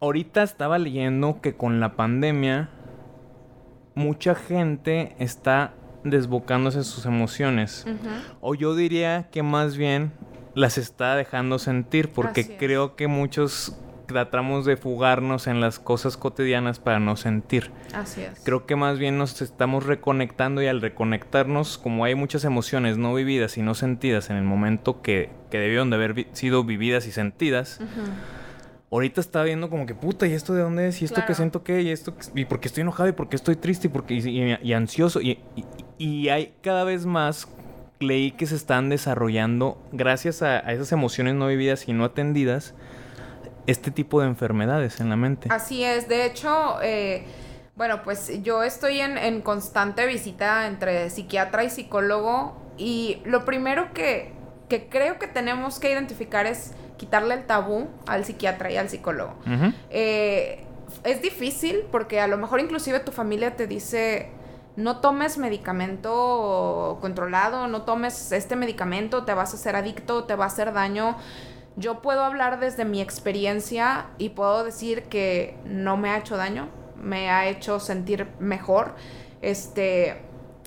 Ahorita 0.00 0.42
estaba 0.42 0.78
leyendo 0.78 1.40
que 1.42 1.54
con 1.54 1.78
la 1.78 1.94
pandemia 1.94 2.70
mucha 3.94 4.34
gente 4.34 5.14
está 5.18 5.74
desbocándose 6.04 6.84
sus 6.84 7.04
emociones. 7.04 7.84
O 8.40 8.54
yo 8.54 8.74
diría 8.74 9.28
que 9.30 9.42
más 9.42 9.76
bien 9.76 10.12
las 10.54 10.78
está 10.78 11.16
dejando 11.16 11.58
sentir 11.58 12.08
porque 12.08 12.56
creo 12.56 12.96
que 12.96 13.08
muchos 13.08 13.76
tratamos 14.06 14.64
de 14.64 14.76
fugarnos 14.76 15.46
en 15.46 15.60
las 15.60 15.78
cosas 15.78 16.16
cotidianas 16.16 16.80
para 16.80 16.98
no 16.98 17.16
sentir. 17.16 17.70
Así 17.94 18.22
es. 18.22 18.40
Creo 18.42 18.66
que 18.66 18.76
más 18.76 18.98
bien 18.98 19.18
nos 19.18 19.40
estamos 19.42 19.84
reconectando 19.84 20.62
y 20.62 20.66
al 20.66 20.80
reconectarnos, 20.80 21.78
como 21.78 22.04
hay 22.04 22.14
muchas 22.14 22.44
emociones 22.44 22.96
no 22.96 23.14
vividas 23.14 23.56
y 23.58 23.62
no 23.62 23.74
sentidas 23.74 24.30
en 24.30 24.36
el 24.36 24.44
momento 24.44 25.02
que, 25.02 25.30
que 25.50 25.58
debieron 25.58 25.90
de 25.90 25.96
haber 25.96 26.26
sido 26.32 26.64
vividas 26.64 27.06
y 27.06 27.12
sentidas, 27.12 27.80
ahorita 28.90 29.20
está 29.20 29.42
viendo 29.42 29.70
como 29.70 29.86
que 29.86 29.94
puta, 29.94 30.26
¿y 30.26 30.32
esto 30.32 30.54
de 30.54 30.62
dónde 30.62 30.88
es? 30.88 31.00
¿Y 31.02 31.04
esto 31.04 31.24
que 31.26 31.34
siento 31.34 31.62
qué? 31.62 31.82
¿Y 31.82 31.90
esto 31.90 32.14
y 32.34 32.44
por 32.44 32.60
qué 32.60 32.68
estoy 32.68 32.82
enojado? 32.82 33.08
¿Y 33.08 33.12
por 33.12 33.28
qué 33.28 33.36
estoy 33.36 33.56
triste? 33.56 33.86
¿Y, 33.88 33.90
porque, 33.90 34.14
y, 34.14 34.72
ansioso? 34.72 35.20
Y, 35.20 35.38
y, 35.98 36.28
hay 36.28 36.54
cada 36.62 36.84
vez 36.84 37.06
más 37.06 37.48
leí 38.00 38.32
que 38.32 38.46
se 38.46 38.56
están 38.56 38.88
desarrollando 38.88 39.80
gracias 39.92 40.42
a, 40.42 40.58
a 40.58 40.72
esas 40.72 40.90
emociones 40.92 41.34
no 41.34 41.46
vividas 41.46 41.86
y 41.86 41.92
no 41.92 42.04
atendidas 42.04 42.74
este 43.66 43.90
tipo 43.90 44.20
de 44.20 44.26
enfermedades 44.26 45.00
en 45.00 45.10
la 45.10 45.16
mente. 45.16 45.48
Así 45.50 45.84
es, 45.84 46.08
de 46.08 46.26
hecho, 46.26 46.80
eh, 46.82 47.24
bueno, 47.76 48.02
pues 48.02 48.42
yo 48.42 48.62
estoy 48.62 49.00
en, 49.00 49.42
constante 49.42 50.06
visita 50.06 50.66
entre 50.66 51.10
psiquiatra 51.10 51.64
y 51.64 51.70
psicólogo 51.70 52.60
y 52.76 53.22
lo 53.24 53.44
primero 53.44 53.92
que, 53.92 54.32
creo 54.90 55.18
que 55.18 55.26
tenemos 55.26 55.78
que 55.78 55.90
identificar 55.90 56.46
es 56.46 56.72
quitarle 57.00 57.34
el 57.34 57.46
tabú 57.46 57.88
al 58.06 58.26
psiquiatra 58.26 58.70
y 58.70 58.76
al 58.76 58.90
psicólogo. 58.90 59.32
Eh, 59.88 60.62
es 61.02 61.22
difícil 61.22 61.84
porque 61.90 62.20
a 62.20 62.26
lo 62.26 62.36
mejor 62.36 62.60
inclusive 62.60 63.00
tu 63.00 63.10
familia 63.10 63.56
te 63.56 63.66
dice 63.66 64.28
no 64.76 64.98
tomes 64.98 65.38
medicamento 65.38 66.98
controlado, 67.00 67.68
no 67.68 67.82
tomes 67.82 68.32
este 68.32 68.54
medicamento, 68.54 69.24
te 69.24 69.32
vas 69.32 69.52
a 69.52 69.56
hacer 69.56 69.76
adicto, 69.76 70.24
te 70.24 70.34
va 70.34 70.44
a 70.44 70.48
hacer 70.48 70.74
daño 70.74 71.16
yo 71.76 72.02
puedo 72.02 72.22
hablar 72.22 72.60
desde 72.60 72.84
mi 72.84 73.00
experiencia 73.00 74.06
y 74.18 74.30
puedo 74.30 74.64
decir 74.64 75.04
que 75.04 75.56
no 75.64 75.96
me 75.96 76.10
ha 76.10 76.18
hecho 76.18 76.36
daño, 76.36 76.68
me 77.00 77.30
ha 77.30 77.48
hecho 77.48 77.80
sentir 77.80 78.26
mejor, 78.38 78.94
este, 79.40 80.20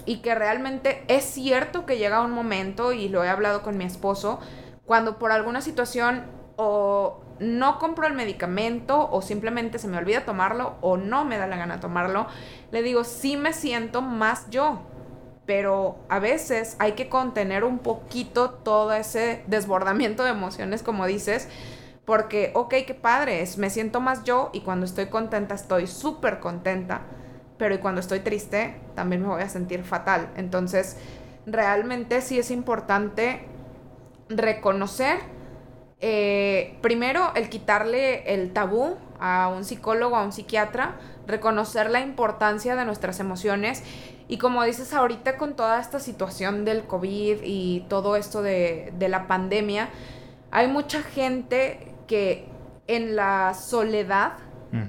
y 0.06 0.17
que 0.17 0.34
realmente 0.34 1.04
es 1.08 1.24
cierto 1.24 1.86
que 1.86 1.98
llega 1.98 2.22
un 2.22 2.32
momento, 2.32 2.93
y 2.93 3.10
lo 3.10 3.24
he 3.24 3.30
hablado 3.30 3.62
con 3.62 3.78
mi 3.78 3.86
esposo, 3.86 4.39
cuando 4.86 5.17
por 5.17 5.32
alguna 5.32 5.62
situación 5.62 6.26
o 6.56 7.22
no 7.39 7.80
compro 7.80 8.08
el 8.08 8.13
medicamento 8.13 9.10
o 9.12 9.22
simplemente 9.22 9.80
se 9.80 9.88
me 9.88 9.98
olvida 9.98 10.26
tomarlo 10.26 10.76
o 10.82 10.98
no 10.98 11.26
me 11.26 11.38
da 11.38 11.48
la 11.48 11.58
gana 11.58 11.80
tomarlo, 11.80 12.28
le 12.72 12.82
digo, 12.84 13.04
sí 13.04 13.38
me 13.38 13.54
siento 13.54 14.02
más 14.02 14.50
yo, 14.50 14.82
pero 15.46 15.98
a 16.10 16.19
veces 16.19 16.76
hay 16.80 16.93
que 16.93 17.10
contener 17.10 17.63
un 17.63 17.80
poquito 17.80 18.52
todo 18.52 18.93
ese 18.93 19.43
desbordamiento 19.48 20.24
de 20.24 20.32
emociones, 20.32 20.84
como 20.84 21.06
dices, 21.06 21.50
porque, 22.06 22.52
ok, 22.54 22.76
qué 22.86 22.93
padre, 22.93 23.41
es, 23.41 23.58
me 23.58 23.69
siento 23.69 24.02
más 24.02 24.24
yo 24.24 24.50
y 24.54 24.62
cuando 24.62 24.86
estoy 24.86 25.08
contenta 25.08 25.56
estoy 25.56 25.88
súper 25.88 26.39
contenta, 26.39 27.02
pero 27.58 27.76
y 27.76 27.78
cuando 27.78 28.02
estoy 28.02 28.19
triste 28.19 28.80
también 28.96 29.22
me 29.22 29.30
voy 29.30 29.41
a 29.41 29.50
sentir 29.50 29.84
fatal. 29.84 30.30
Entonces, 30.36 30.98
realmente 31.46 32.22
sí 32.22 32.39
es 32.39 32.52
importante 32.52 33.48
reconocer, 34.30 35.20
eh, 36.00 36.78
primero, 36.82 37.32
el 37.36 37.50
quitarle 37.50 38.34
el 38.34 38.52
tabú 38.52 38.98
a 39.20 39.48
un 39.48 39.64
psicólogo, 39.64 40.16
a 40.16 40.24
un 40.24 40.34
psiquiatra, 40.34 40.98
reconocer 41.28 41.90
la 41.90 42.02
importancia 42.02 42.76
de 42.76 42.86
nuestras 42.86 43.20
emociones. 43.20 43.84
Y 44.28 44.38
como 44.38 44.64
dices 44.64 44.94
ahorita 44.94 45.38
con 45.38 45.56
toda 45.56 45.80
esta 45.80 46.00
situación 46.00 46.66
del 46.66 46.84
COVID 46.84 47.38
y 47.44 47.86
todo 47.88 48.16
esto 48.16 48.42
de, 48.42 48.94
la 49.00 49.28
pandemia, 49.28 49.90
hay 50.52 50.68
mucha 50.68 51.02
gente 51.02 51.94
que 52.08 52.48
en 52.88 53.16
la 53.16 53.54
soledad 53.54 54.34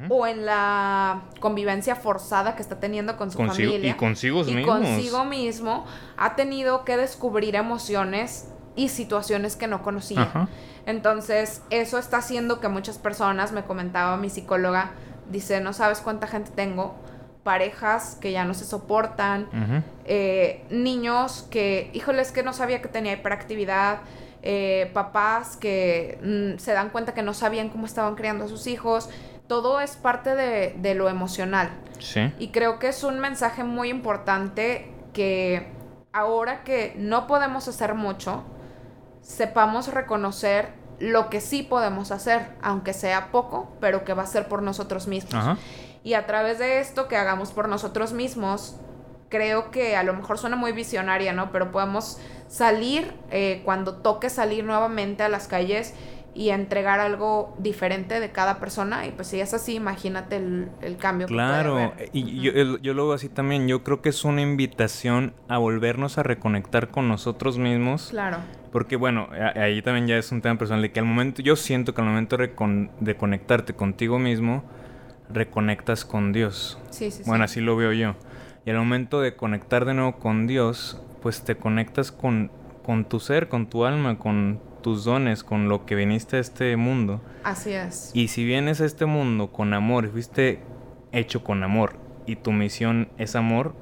o 0.08 0.26
en 0.26 0.46
la 0.46 1.24
convivencia 1.40 1.94
forzada 1.94 2.56
que 2.56 2.62
está 2.62 2.80
teniendo 2.80 3.18
con 3.18 3.30
su 3.30 3.36
familia 3.36 3.90
y 3.90 3.92
consigo 3.92 4.42
y 4.48 4.62
consigo 4.62 5.24
mismo 5.26 5.84
ha 6.16 6.36
tenido 6.36 6.86
que 6.86 6.96
descubrir 6.96 7.54
emociones 7.54 8.48
y 8.76 8.88
situaciones 8.88 9.56
que 9.56 9.66
no 9.66 9.82
conocía. 9.82 10.48
Entonces, 10.86 11.62
eso 11.70 11.98
está 11.98 12.18
haciendo 12.18 12.60
que 12.60 12.68
muchas 12.68 12.98
personas, 12.98 13.52
me 13.52 13.62
comentaba 13.62 14.16
mi 14.16 14.30
psicóloga, 14.30 14.92
dice, 15.30 15.60
no 15.60 15.72
sabes 15.72 16.00
cuánta 16.00 16.26
gente 16.26 16.50
tengo 16.54 16.94
parejas 17.42 18.16
que 18.20 18.32
ya 18.32 18.44
no 18.44 18.54
se 18.54 18.64
soportan, 18.64 19.48
eh, 20.04 20.64
niños 20.70 21.46
que, 21.50 21.90
híjoles, 21.92 22.32
que 22.32 22.42
no 22.42 22.52
sabía 22.52 22.82
que 22.82 22.88
tenía 22.88 23.12
hiperactividad, 23.12 23.98
eh, 24.42 24.90
papás 24.92 25.56
que 25.56 26.18
mm, 26.22 26.58
se 26.58 26.72
dan 26.72 26.90
cuenta 26.90 27.14
que 27.14 27.22
no 27.22 27.32
sabían 27.32 27.70
cómo 27.70 27.86
estaban 27.86 28.14
criando 28.14 28.44
a 28.44 28.48
sus 28.48 28.66
hijos. 28.66 29.08
todo 29.46 29.82
es 29.82 29.96
parte 29.96 30.34
de, 30.34 30.74
de 30.78 30.94
lo 30.94 31.10
emocional. 31.10 31.68
Sí. 31.98 32.32
Y 32.38 32.48
creo 32.48 32.78
que 32.78 32.88
es 32.88 33.04
un 33.04 33.20
mensaje 33.20 33.62
muy 33.62 33.90
importante 33.90 34.90
que 35.12 35.68
ahora 36.14 36.64
que 36.64 36.94
no 36.96 37.26
podemos 37.26 37.68
hacer 37.68 37.94
mucho, 37.94 38.42
sepamos 39.24 39.88
reconocer 39.88 40.68
lo 41.00 41.28
que 41.30 41.40
sí 41.40 41.62
podemos 41.62 42.12
hacer, 42.12 42.54
aunque 42.62 42.92
sea 42.92 43.32
poco, 43.32 43.72
pero 43.80 44.04
que 44.04 44.14
va 44.14 44.22
a 44.22 44.26
ser 44.26 44.46
por 44.46 44.62
nosotros 44.62 45.08
mismos. 45.08 45.58
Y 46.04 46.14
a 46.14 46.26
través 46.26 46.58
de 46.58 46.80
esto 46.80 47.08
que 47.08 47.16
hagamos 47.16 47.50
por 47.50 47.68
nosotros 47.68 48.12
mismos, 48.12 48.76
creo 49.30 49.70
que 49.70 49.96
a 49.96 50.02
lo 50.02 50.12
mejor 50.12 50.38
suena 50.38 50.56
muy 50.56 50.72
visionaria, 50.72 51.32
¿no? 51.32 51.50
Pero 51.50 51.72
podemos 51.72 52.18
salir 52.46 53.12
eh, 53.30 53.62
cuando 53.64 53.96
toque 53.96 54.30
salir 54.30 54.64
nuevamente 54.64 55.22
a 55.22 55.28
las 55.28 55.48
calles 55.48 55.94
y 56.34 56.50
entregar 56.50 56.98
algo 56.98 57.54
diferente 57.58 58.18
de 58.18 58.32
cada 58.32 58.58
persona. 58.58 59.06
Y 59.06 59.12
pues 59.12 59.28
si 59.28 59.40
es 59.40 59.54
así, 59.54 59.74
imagínate 59.74 60.36
el, 60.36 60.96
cambio. 60.98 61.28
Claro, 61.28 61.94
y 62.12 62.40
yo, 62.40 62.78
yo, 62.78 62.94
lo 62.94 63.06
veo 63.06 63.14
así 63.14 63.28
también. 63.28 63.68
Yo 63.68 63.84
creo 63.84 64.02
que 64.02 64.08
es 64.08 64.24
una 64.24 64.42
invitación 64.42 65.32
a 65.48 65.58
volvernos 65.58 66.18
a 66.18 66.24
reconectar 66.24 66.88
con 66.88 67.08
nosotros 67.08 67.56
mismos. 67.58 68.08
Claro. 68.10 68.38
Porque 68.72 68.96
bueno, 68.96 69.28
ahí 69.54 69.80
también 69.82 70.08
ya 70.08 70.16
es 70.16 70.32
un 70.32 70.42
tema 70.42 70.58
personal 70.58 70.82
de 70.82 70.90
que 70.90 70.98
al 70.98 71.06
momento, 71.06 71.40
yo 71.42 71.54
siento 71.54 71.94
que 71.94 72.00
al 72.00 72.08
momento 72.08 72.36
de, 72.36 73.16
conectarte 73.16 73.74
contigo 73.74 74.18
mismo, 74.18 74.64
reconectas 75.32 76.04
con 76.04 76.32
Dios. 76.32 76.78
Sí, 76.90 77.12
sí, 77.12 77.22
bueno, 77.26 77.44
así 77.44 77.60
lo 77.60 77.76
veo 77.76 77.92
yo. 77.92 78.16
Y 78.66 78.70
al 78.70 78.78
momento 78.78 79.20
de 79.20 79.36
conectar 79.36 79.84
de 79.84 79.94
nuevo 79.94 80.16
con 80.16 80.48
Dios, 80.48 81.00
pues 81.22 81.44
te 81.44 81.54
conectas 81.54 82.10
con, 82.10 82.50
con 82.84 83.04
tu 83.04 83.20
ser, 83.20 83.48
con 83.48 83.68
tu 83.68 83.84
alma, 83.84 84.18
con 84.18 84.58
tus 84.84 85.04
dones, 85.04 85.42
con 85.42 85.70
lo 85.70 85.86
que 85.86 85.94
viniste 85.94 86.36
a 86.36 86.40
este 86.40 86.76
mundo. 86.76 87.22
Así 87.42 87.72
es. 87.72 88.10
Y 88.12 88.28
si 88.28 88.44
vienes 88.44 88.82
a 88.82 88.84
este 88.84 89.06
mundo 89.06 89.50
con 89.50 89.72
amor, 89.72 90.10
fuiste 90.10 90.60
hecho 91.10 91.42
con 91.42 91.62
amor 91.64 91.96
y 92.26 92.36
tu 92.36 92.52
misión 92.52 93.08
es 93.16 93.34
amor 93.34 93.74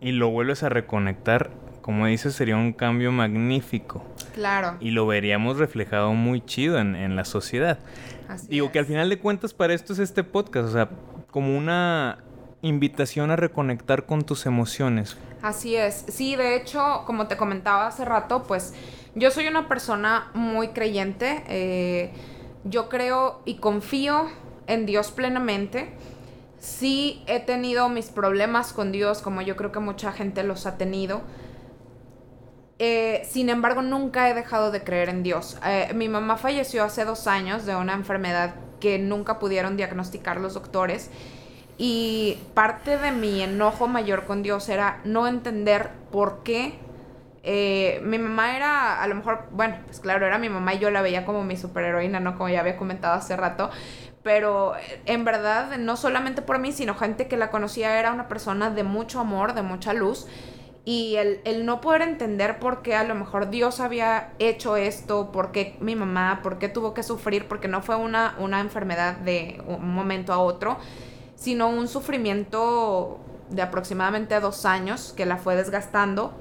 y 0.00 0.12
lo 0.12 0.30
vuelves 0.30 0.62
a 0.62 0.68
reconectar, 0.68 1.50
como 1.82 2.06
dices, 2.06 2.36
sería 2.36 2.56
un 2.56 2.72
cambio 2.72 3.10
magnífico. 3.10 4.04
Claro. 4.32 4.76
Y 4.78 4.92
lo 4.92 5.08
veríamos 5.08 5.58
reflejado 5.58 6.12
muy 6.12 6.40
chido 6.40 6.78
en, 6.78 7.16
la 7.16 7.24
sociedad. 7.24 7.80
Así 8.28 8.46
Digo 8.46 8.70
que 8.70 8.78
al 8.78 8.86
final 8.86 9.10
de 9.10 9.18
cuentas 9.18 9.54
para 9.54 9.74
esto 9.74 9.92
es 9.92 9.98
este 9.98 10.22
podcast, 10.22 10.68
o 10.68 10.72
sea, 10.72 10.88
como 11.32 11.58
una 11.58 12.18
invitación 12.62 13.32
a 13.32 13.36
reconectar 13.36 14.06
con 14.06 14.22
tus 14.22 14.46
emociones. 14.46 15.16
Así 15.42 15.74
es. 15.74 16.04
Sí, 16.08 16.36
de 16.36 16.54
hecho, 16.54 17.02
como 17.06 17.26
te 17.26 17.36
comentaba 17.36 17.88
hace 17.88 18.04
rato, 18.04 18.44
pues 18.44 18.72
yo 19.14 19.30
soy 19.30 19.46
una 19.46 19.68
persona 19.68 20.30
muy 20.34 20.68
creyente. 20.68 21.44
Eh, 21.48 22.12
yo 22.64 22.88
creo 22.88 23.40
y 23.44 23.56
confío 23.56 24.26
en 24.66 24.86
Dios 24.86 25.10
plenamente. 25.10 25.92
Sí 26.58 27.22
he 27.26 27.40
tenido 27.40 27.88
mis 27.88 28.06
problemas 28.06 28.72
con 28.72 28.90
Dios, 28.90 29.20
como 29.20 29.42
yo 29.42 29.56
creo 29.56 29.70
que 29.70 29.80
mucha 29.80 30.12
gente 30.12 30.42
los 30.42 30.66
ha 30.66 30.76
tenido. 30.78 31.22
Eh, 32.78 33.22
sin 33.30 33.50
embargo, 33.50 33.82
nunca 33.82 34.28
he 34.28 34.34
dejado 34.34 34.70
de 34.70 34.82
creer 34.82 35.08
en 35.08 35.22
Dios. 35.22 35.58
Eh, 35.64 35.92
mi 35.94 36.08
mamá 36.08 36.36
falleció 36.36 36.82
hace 36.82 37.04
dos 37.04 37.26
años 37.26 37.66
de 37.66 37.76
una 37.76 37.92
enfermedad 37.92 38.54
que 38.80 38.98
nunca 38.98 39.38
pudieron 39.38 39.76
diagnosticar 39.76 40.40
los 40.40 40.54
doctores. 40.54 41.10
Y 41.76 42.38
parte 42.54 42.98
de 42.98 43.12
mi 43.12 43.42
enojo 43.42 43.86
mayor 43.86 44.24
con 44.24 44.42
Dios 44.42 44.68
era 44.68 45.00
no 45.04 45.26
entender 45.26 45.90
por 46.10 46.42
qué 46.42 46.78
eh, 47.46 48.00
mi 48.02 48.16
mamá 48.18 48.56
era, 48.56 49.02
a 49.02 49.06
lo 49.06 49.14
mejor, 49.16 49.48
bueno, 49.50 49.76
pues 49.84 50.00
claro, 50.00 50.26
era 50.26 50.38
mi 50.38 50.48
mamá 50.48 50.72
y 50.74 50.78
yo 50.78 50.90
la 50.90 51.02
veía 51.02 51.26
como 51.26 51.44
mi 51.44 51.58
superheroína, 51.58 52.18
¿no? 52.18 52.36
Como 52.38 52.48
ya 52.48 52.60
había 52.60 52.78
comentado 52.78 53.14
hace 53.14 53.36
rato. 53.36 53.70
Pero 54.22 54.74
eh, 54.76 55.02
en 55.04 55.26
verdad, 55.26 55.76
no 55.76 55.98
solamente 55.98 56.40
por 56.40 56.58
mí, 56.58 56.72
sino 56.72 56.94
gente 56.94 57.28
que 57.28 57.36
la 57.36 57.50
conocía 57.50 57.98
era 57.98 58.12
una 58.12 58.28
persona 58.28 58.70
de 58.70 58.82
mucho 58.82 59.20
amor, 59.20 59.52
de 59.52 59.60
mucha 59.60 59.92
luz. 59.92 60.26
Y 60.86 61.16
el, 61.16 61.42
el 61.44 61.66
no 61.66 61.82
poder 61.82 62.00
entender 62.00 62.58
por 62.58 62.80
qué 62.80 62.94
a 62.94 63.04
lo 63.04 63.14
mejor 63.14 63.50
Dios 63.50 63.78
había 63.80 64.32
hecho 64.38 64.76
esto, 64.76 65.30
por 65.30 65.52
qué 65.52 65.76
mi 65.80 65.96
mamá, 65.96 66.40
por 66.42 66.58
qué 66.58 66.70
tuvo 66.70 66.94
que 66.94 67.02
sufrir, 67.02 67.46
porque 67.46 67.68
no 67.68 67.82
fue 67.82 67.96
una, 67.96 68.36
una 68.38 68.60
enfermedad 68.60 69.16
de 69.16 69.62
un 69.66 69.94
momento 69.94 70.32
a 70.32 70.38
otro, 70.38 70.78
sino 71.36 71.68
un 71.68 71.88
sufrimiento 71.88 73.20
de 73.50 73.60
aproximadamente 73.60 74.40
dos 74.40 74.64
años 74.64 75.12
que 75.14 75.26
la 75.26 75.36
fue 75.36 75.56
desgastando 75.56 76.32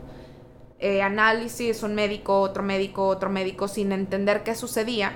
eh, 0.84 1.02
análisis, 1.02 1.82
un 1.82 1.96
médico, 1.96 2.42
otro 2.42 2.62
médico, 2.62 3.08
otro 3.08 3.30
médico, 3.30 3.70
sin 3.70 3.94
entender 3.94 4.44
qué 4.44 4.54
sucedía. 4.54 5.14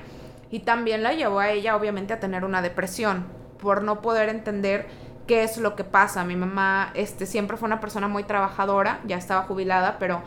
Y 0.50 0.60
también 0.60 1.04
la 1.04 1.12
llevó 1.12 1.40
a 1.40 1.50
ella, 1.50 1.76
obviamente, 1.76 2.14
a 2.14 2.22
tener 2.22 2.46
una 2.46 2.62
depresión, 2.62 3.26
por 3.60 3.84
no 3.84 4.02
poder 4.02 4.30
entender 4.30 4.88
qué 5.28 5.44
es 5.44 5.58
lo 5.58 5.76
que 5.76 5.84
pasa. 5.84 6.24
Mi 6.24 6.38
mamá 6.38 6.92
este, 6.94 7.26
siempre 7.26 7.58
fue 7.58 7.68
una 7.68 7.82
persona 7.82 8.08
muy 8.08 8.24
trabajadora, 8.24 9.02
ya 9.06 9.18
estaba 9.18 9.42
jubilada, 9.42 10.00
pero 10.00 10.24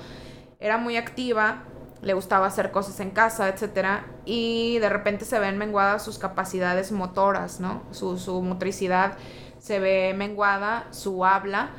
era 0.58 0.76
muy 0.76 0.98
activa, 0.98 1.62
le 2.02 2.12
gustaba 2.12 2.46
hacer 2.46 2.70
cosas 2.70 3.00
en 3.00 3.10
casa, 3.10 3.48
etc. 3.48 4.02
Y 4.26 4.78
de 4.78 4.90
repente 4.90 5.24
se 5.24 5.38
ven 5.38 5.56
menguadas 5.56 6.04
sus 6.04 6.18
capacidades 6.18 6.92
motoras, 6.92 7.60
¿no? 7.60 7.82
Su, 7.92 8.18
su 8.18 8.42
motricidad 8.42 9.16
se 9.58 9.80
ve 9.80 10.12
menguada, 10.14 10.86
su 10.90 11.24
habla 11.24 11.70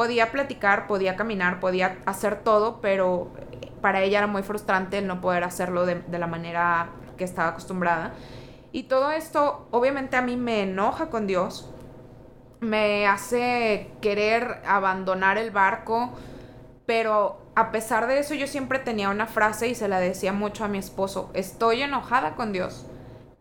podía 0.00 0.32
platicar, 0.32 0.86
podía 0.86 1.14
caminar, 1.14 1.60
podía 1.60 1.98
hacer 2.06 2.36
todo, 2.42 2.80
pero 2.80 3.30
para 3.82 4.00
ella 4.00 4.16
era 4.16 4.26
muy 4.26 4.42
frustrante 4.42 4.96
el 4.96 5.06
no 5.06 5.20
poder 5.20 5.44
hacerlo 5.44 5.84
de, 5.84 6.02
la 6.10 6.26
manera 6.26 6.88
que 7.18 7.24
estaba 7.24 7.50
acostumbrada. 7.50 8.14
Y 8.72 8.84
todo 8.84 9.10
esto 9.10 9.68
obviamente 9.70 10.16
a 10.16 10.22
mí 10.22 10.38
me 10.38 10.62
enoja 10.62 11.10
con 11.10 11.26
Dios, 11.26 11.70
me 12.60 13.06
hace 13.06 13.90
querer 14.00 14.62
abandonar 14.64 15.36
el 15.36 15.50
barco, 15.50 16.14
pero 16.86 17.38
a 17.54 17.70
pesar 17.70 18.06
de 18.06 18.20
eso 18.20 18.32
yo 18.32 18.46
siempre 18.46 18.78
tenía 18.78 19.10
una 19.10 19.26
frase 19.26 19.68
y 19.68 19.74
se 19.74 19.86
la 19.86 20.00
decía 20.00 20.32
mucho 20.32 20.64
a 20.64 20.68
mi 20.68 20.78
esposo, 20.78 21.30
estoy 21.34 21.82
enojada 21.82 22.36
con 22.36 22.54
Dios, 22.54 22.86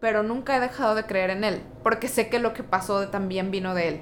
pero 0.01 0.23
nunca 0.23 0.57
he 0.57 0.59
dejado 0.59 0.93
de 0.95 1.05
creer 1.05 1.29
en 1.29 1.45
Él, 1.45 1.63
porque 1.83 2.09
sé 2.09 2.27
que 2.27 2.39
lo 2.39 2.51
que 2.51 2.63
pasó 2.63 3.07
también 3.07 3.49
vino 3.49 3.73
de 3.73 3.87
Él. 3.87 4.01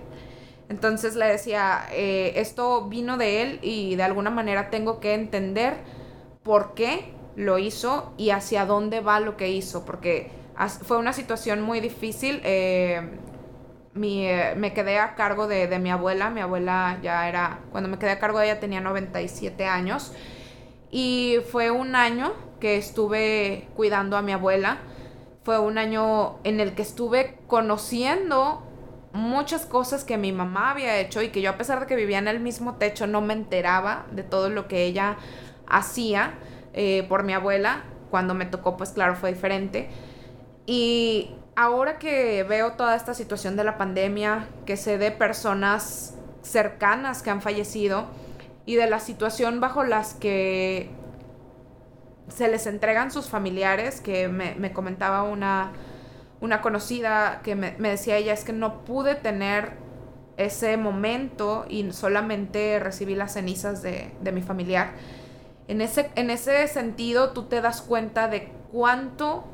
Entonces 0.69 1.15
le 1.15 1.25
decía, 1.27 1.87
eh, 1.91 2.33
esto 2.35 2.87
vino 2.87 3.17
de 3.17 3.41
él 3.41 3.59
y 3.61 3.95
de 3.95 4.03
alguna 4.03 4.29
manera 4.29 4.69
tengo 4.69 4.99
que 4.99 5.13
entender 5.13 5.75
por 6.43 6.73
qué 6.73 7.13
lo 7.35 7.57
hizo 7.57 8.13
y 8.17 8.31
hacia 8.31 8.65
dónde 8.65 8.99
va 8.99 9.19
lo 9.19 9.37
que 9.37 9.49
hizo, 9.49 9.85
porque 9.85 10.31
fue 10.83 10.97
una 10.97 11.13
situación 11.13 11.61
muy 11.61 11.79
difícil. 11.79 12.41
Eh, 12.43 13.01
eh, 13.99 14.53
me 14.57 14.73
quedé 14.73 14.99
a 14.99 15.15
cargo 15.15 15.47
de, 15.47 15.67
de, 15.67 15.79
mi 15.79 15.89
abuela, 15.89 16.29
mi 16.29 16.41
abuela 16.41 16.99
ya 17.01 17.27
era, 17.29 17.61
cuando 17.71 17.89
me 17.89 17.97
quedé 17.97 18.11
a 18.11 18.19
cargo 18.19 18.39
de 18.39 18.45
ella 18.45 18.59
tenía 18.59 18.81
97 18.81 19.65
años 19.65 20.13
y 20.91 21.37
fue 21.51 21.71
un 21.71 21.95
año 21.95 22.33
que 22.59 22.77
estuve 22.77 23.67
cuidando 23.75 24.17
a 24.17 24.21
mi 24.21 24.31
abuela. 24.31 24.79
Fue 25.43 25.59
un 25.59 25.77
año 25.77 26.39
en 26.43 26.59
el 26.59 26.75
que 26.75 26.81
estuve 26.81 27.37
conociendo 27.47 28.66
muchas 29.17 29.65
cosas 29.65 30.03
que 30.03 30.17
mi 30.17 30.31
mamá 30.31 30.71
había 30.71 30.97
hecho 30.97 31.21
y 31.21 31.29
que 31.29 31.41
yo 31.41 31.49
a 31.49 31.57
pesar 31.57 31.79
de 31.81 31.87
que 31.87 31.95
vivía 31.95 32.19
en 32.19 32.27
el 32.27 32.39
mismo 32.39 32.75
techo 32.75 33.07
no 33.07 33.19
me 33.19 33.33
enteraba 33.33 34.05
de 34.11 34.23
todo 34.23 34.49
lo 34.49 34.67
que 34.67 34.83
ella 34.83 35.17
hacía 35.67 36.35
eh, 36.73 37.05
por 37.09 37.23
mi 37.23 37.33
abuela. 37.33 37.83
Cuando 38.09 38.33
me 38.33 38.45
tocó, 38.45 38.77
pues 38.77 38.91
claro, 38.91 39.15
fue 39.15 39.33
diferente. 39.33 39.89
Y 40.65 41.31
ahora 41.55 41.97
que 41.97 42.43
veo 42.43 42.73
toda 42.73 42.95
esta 42.95 43.13
situación 43.13 43.57
de 43.57 43.63
la 43.63 43.77
pandemia, 43.77 44.47
que 44.65 44.77
sé 44.77 44.97
de 44.97 45.11
personas 45.11 46.15
cercanas 46.41 47.21
que 47.21 47.29
han 47.29 47.41
fallecido 47.41 48.05
y 48.65 48.75
de 48.75 48.89
la 48.89 48.99
situación 48.99 49.59
bajo 49.59 49.83
las 49.83 50.13
que 50.13 50.89
se 52.29 52.47
les 52.47 52.67
entregan 52.67 53.11
sus 53.11 53.27
familiares, 53.27 53.99
que 53.99 54.27
me, 54.27 54.55
me 54.55 54.71
comentaba 54.71 55.23
una 55.23 55.71
una 56.39 56.61
conocida 56.61 57.41
que 57.43 57.55
me, 57.55 57.71
decía 57.77 58.17
ella 58.17 58.33
es 58.33 58.43
que 58.43 58.53
no 58.53 58.85
pude 58.85 59.15
tener 59.15 59.73
ese 60.37 60.77
momento 60.77 61.65
y 61.67 61.91
solamente 61.91 62.79
recibí 62.79 63.15
las 63.15 63.33
cenizas 63.33 63.81
de, 63.81 64.11
mi 64.31 64.41
familiar. 64.41 64.91
En 65.67 65.81
ese, 65.81 66.11
en 66.15 66.29
ese 66.29 66.67
sentido, 66.67 67.31
tú 67.31 67.43
te 67.43 67.59
das 67.61 67.81
cuenta 67.81 68.27
de 68.27 68.51
cuánto 68.71 69.45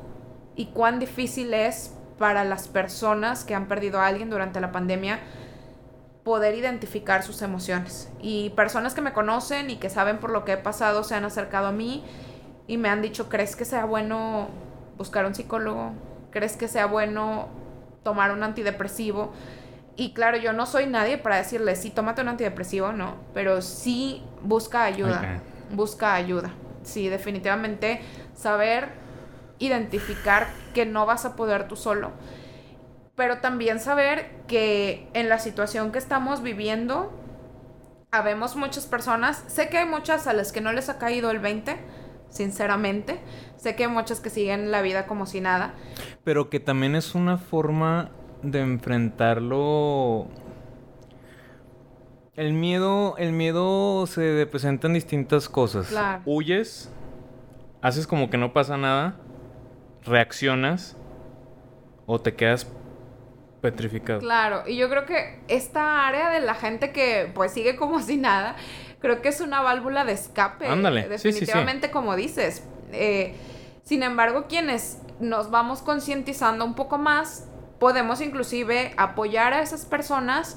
y 0.56 0.66
cuán 0.66 0.98
difícil 0.98 1.54
es 1.54 1.94
para 2.18 2.44
las 2.44 2.68
personas 2.68 3.44
que 3.44 3.54
han 3.54 3.66
perdido 3.66 3.98
a 3.98 4.06
alguien 4.06 4.30
durante 4.30 4.60
la 4.60 4.70
pandemia 4.70 5.20
poder 6.22 6.54
identificar 6.54 7.22
sus 7.22 7.42
emociones. 7.42 8.10
Y 8.20 8.50
personas 8.50 8.94
que 8.94 9.00
me 9.00 9.12
conocen 9.12 9.70
y 9.70 9.76
que 9.76 9.90
saben 9.90 10.18
por 10.18 10.30
lo 10.30 10.44
que 10.44 10.52
he 10.52 10.56
pasado 10.56 11.04
se 11.04 11.14
han 11.14 11.24
acercado 11.24 11.68
a 11.68 11.72
mí 11.72 12.04
y 12.66 12.78
me 12.78 12.88
han 12.88 13.02
dicho, 13.02 13.28
¿crees 13.28 13.56
que 13.56 13.64
sea 13.64 13.84
bueno 13.84 14.48
buscar 14.96 15.26
un 15.26 15.34
psicólogo? 15.34 15.92
¿Crees 16.34 16.58
que 16.58 16.68
sea 16.68 16.86
bueno 16.86 17.48
tomar 18.04 18.32
un 18.32 18.42
antidepresivo? 18.42 19.32
Y 19.96 20.14
claro, 20.14 20.36
yo 20.38 20.52
no 20.52 20.66
soy 20.66 20.86
nadie 20.86 21.18
para 21.18 21.36
decirle, 21.36 21.76
sí, 21.76 21.90
tómate 21.92 22.22
un 22.22 22.28
antidepresivo, 22.28 22.92
no, 22.92 23.16
pero 23.34 23.62
sí 23.62 24.22
busca 24.42 24.84
ayuda, 24.84 25.30
busca 25.70 26.14
ayuda. 26.14 26.52
Sí, 26.82 27.08
definitivamente 27.08 28.02
saber 28.34 28.90
identificar 29.60 30.48
que 30.74 30.86
no 30.86 31.06
vas 31.06 31.24
a 31.24 31.36
poder 31.36 31.68
tú 31.68 31.76
solo. 31.76 32.12
pero 33.16 33.38
también 33.38 33.80
saber 33.80 34.30
que 34.48 35.08
en 35.14 35.28
la 35.28 35.38
situación 35.38 35.92
que 35.92 35.98
estamos 35.98 36.42
viviendo, 36.42 37.12
habemos 38.10 38.56
muchas 38.56 38.86
personas, 38.86 39.44
sé 39.48 39.68
que 39.68 39.78
hay 39.78 39.86
muchas 39.86 40.26
a 40.26 40.32
las 40.32 40.52
que 40.52 40.60
no 40.60 40.72
les 40.72 40.88
ha 40.88 40.98
caído 40.98 41.30
el 41.30 41.38
20, 41.40 41.78
sinceramente, 42.34 43.20
sé 43.56 43.76
que 43.76 43.84
hay 43.84 43.90
muchas 43.90 44.20
que 44.20 44.28
siguen 44.28 44.70
la 44.70 44.82
vida 44.82 45.06
como 45.06 45.24
si 45.24 45.40
nada. 45.40 45.74
Pero 46.24 46.50
que 46.50 46.60
también 46.60 46.96
es 46.96 47.14
una 47.14 47.38
forma 47.38 48.10
de 48.42 48.60
enfrentarlo. 48.60 50.26
El 52.34 52.52
miedo, 52.52 53.16
el 53.16 53.32
miedo 53.32 54.06
se 54.08 54.46
presenta 54.46 54.88
en 54.88 54.94
distintas 54.94 55.48
cosas. 55.48 55.88
Claro. 55.88 56.22
Huyes, 56.26 56.90
haces 57.80 58.06
como 58.08 58.28
que 58.28 58.36
no 58.36 58.52
pasa 58.52 58.76
nada, 58.76 59.16
reaccionas 60.04 60.96
o 62.06 62.20
te 62.20 62.34
quedas 62.34 62.66
petrificado. 63.60 64.18
Claro, 64.18 64.64
y 64.66 64.76
yo 64.76 64.90
creo 64.90 65.06
que 65.06 65.40
esta 65.48 66.06
área 66.06 66.30
de 66.30 66.40
la 66.40 66.54
gente 66.54 66.92
que 66.92 67.30
pues 67.32 67.52
sigue 67.52 67.76
como 67.76 68.02
si 68.02 68.16
nada, 68.16 68.56
creo 69.04 69.20
que 69.20 69.28
es 69.28 69.42
una 69.42 69.60
válvula 69.60 70.06
de 70.06 70.12
escape. 70.12 70.66
Ándale, 70.66 71.06
definitivamente 71.10 71.90
como 71.90 72.16
dices. 72.16 72.62
Eh, 72.90 73.34
sin 73.82 74.02
embargo, 74.02 74.46
quienes 74.48 74.96
nos 75.20 75.50
vamos 75.50 75.82
concientizando 75.82 76.64
un 76.64 76.74
poco 76.74 76.96
más, 76.96 77.44
podemos 77.78 78.22
inclusive 78.22 78.94
apoyar 78.96 79.52
a 79.52 79.60
esas 79.60 79.84
personas 79.84 80.56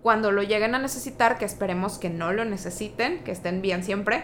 cuando 0.00 0.30
lo 0.30 0.44
lleguen 0.44 0.76
a 0.76 0.78
necesitar, 0.78 1.38
que 1.38 1.44
esperemos 1.44 1.98
que 1.98 2.08
no 2.08 2.32
lo 2.32 2.44
necesiten, 2.44 3.24
que 3.24 3.32
estén 3.32 3.62
bien 3.62 3.82
siempre, 3.82 4.22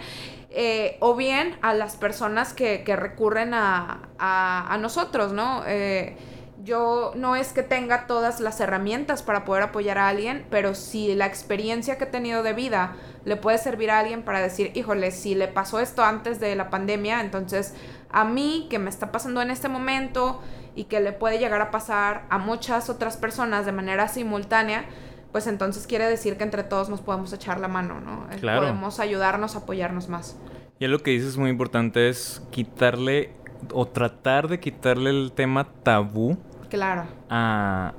eh, 0.51 0.97
o 1.01 1.17
bien 1.17 1.59
a 1.61 1.75
las 1.75 1.97
personas 1.97 2.55
que, 2.55 2.85
recurren 2.97 3.55
a, 3.55 4.09
a, 4.21 4.79
nosotros, 4.79 5.33
¿no? 5.33 5.65
Eh, 5.67 6.17
yo 6.65 7.13
no 7.15 7.37
es 7.37 7.53
que 7.53 7.63
tenga 7.63 8.07
todas 8.07 8.41
las 8.41 8.59
herramientas 8.59 9.23
para 9.23 9.45
poder 9.45 9.65
apoyar 9.65 9.99
a 9.99 10.09
alguien, 10.09 10.47
pero 10.51 10.75
si 10.75 11.15
la 11.15 11.27
experiencia 11.27 11.99
que 11.99 12.05
he 12.05 12.09
tenido 12.09 12.43
de 12.43 12.55
vida 12.55 12.97
le 13.25 13.37
puede 13.37 13.59
servir 13.59 13.91
a 13.91 13.99
alguien 13.99 14.23
para 14.23 14.41
decir, 14.41 14.73
híjole, 14.75 15.11
si 15.11 15.35
le 15.35 15.47
pasó 15.47 15.79
esto 15.79 16.03
antes 16.03 16.41
de 16.41 16.57
la 16.57 16.71
pandemia, 16.71 17.21
entonces 17.21 17.75
a 18.11 18.25
mí 18.25 18.67
que 18.71 18.79
me 18.79 18.89
está 18.89 19.13
pasando 19.13 19.43
en 19.43 19.51
este 19.51 19.69
momento 19.69 20.41
y 20.75 20.85
que 20.85 21.01
le 21.01 21.13
puede 21.13 21.39
llegar 21.39 21.61
a 21.61 21.71
pasar 21.71 22.25
a 22.31 22.39
muchas 22.39 22.89
otras 22.89 23.19
personas 23.19 23.67
de 23.67 23.73
manera 23.73 24.09
simultánea, 24.09 24.87
pues 25.33 25.47
entonces 25.47 25.87
quiere 25.87 26.09
decir 26.09 26.39
que 26.39 26.45
entre 26.45 26.65
todos 26.65 26.89
nos 26.89 27.03
podemos 27.03 27.33
echar 27.33 27.61
la 27.61 27.69
mano, 27.69 28.01
¿no? 28.01 28.27
Eh, 28.33 28.41
podemos 28.41 29.01
ayudarnos, 29.01 29.55
apoyarnos 29.55 30.09
más. 30.09 30.39
Y 30.79 30.87
lo 30.87 30.99
que 31.01 31.11
dices 31.11 31.37
muy 31.37 31.51
importante 31.51 32.09
es 32.09 32.43
quitarle 32.51 33.33
o 33.73 33.87
tratar 33.87 34.49
de 34.49 34.61
quitarle 34.61 35.11
el 35.11 35.33
tema 35.33 35.69
tabú 35.83 36.39
Claro. 36.75 37.05
A, 37.31 37.95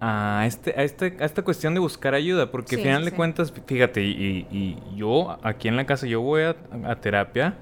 a, 0.00 0.44
este, 0.46 0.78
a, 0.78 0.82
este, 0.82 1.16
a 1.20 1.24
esta 1.24 1.42
cuestión 1.42 1.72
de 1.72 1.80
buscar 1.80 2.14
ayuda, 2.14 2.50
porque 2.50 2.76
al 2.76 2.82
final 2.82 3.04
de 3.04 3.12
cuentas, 3.12 3.52
fíjate, 3.66 4.02
y, 4.04 4.46
y, 4.50 4.78
yo 4.94 5.38
aquí 5.42 5.68
en 5.68 5.76
la 5.76 5.86
casa, 5.86 6.06
yo 6.06 6.20
voy 6.20 6.42
a, 6.42 6.54
terapia 7.00 7.54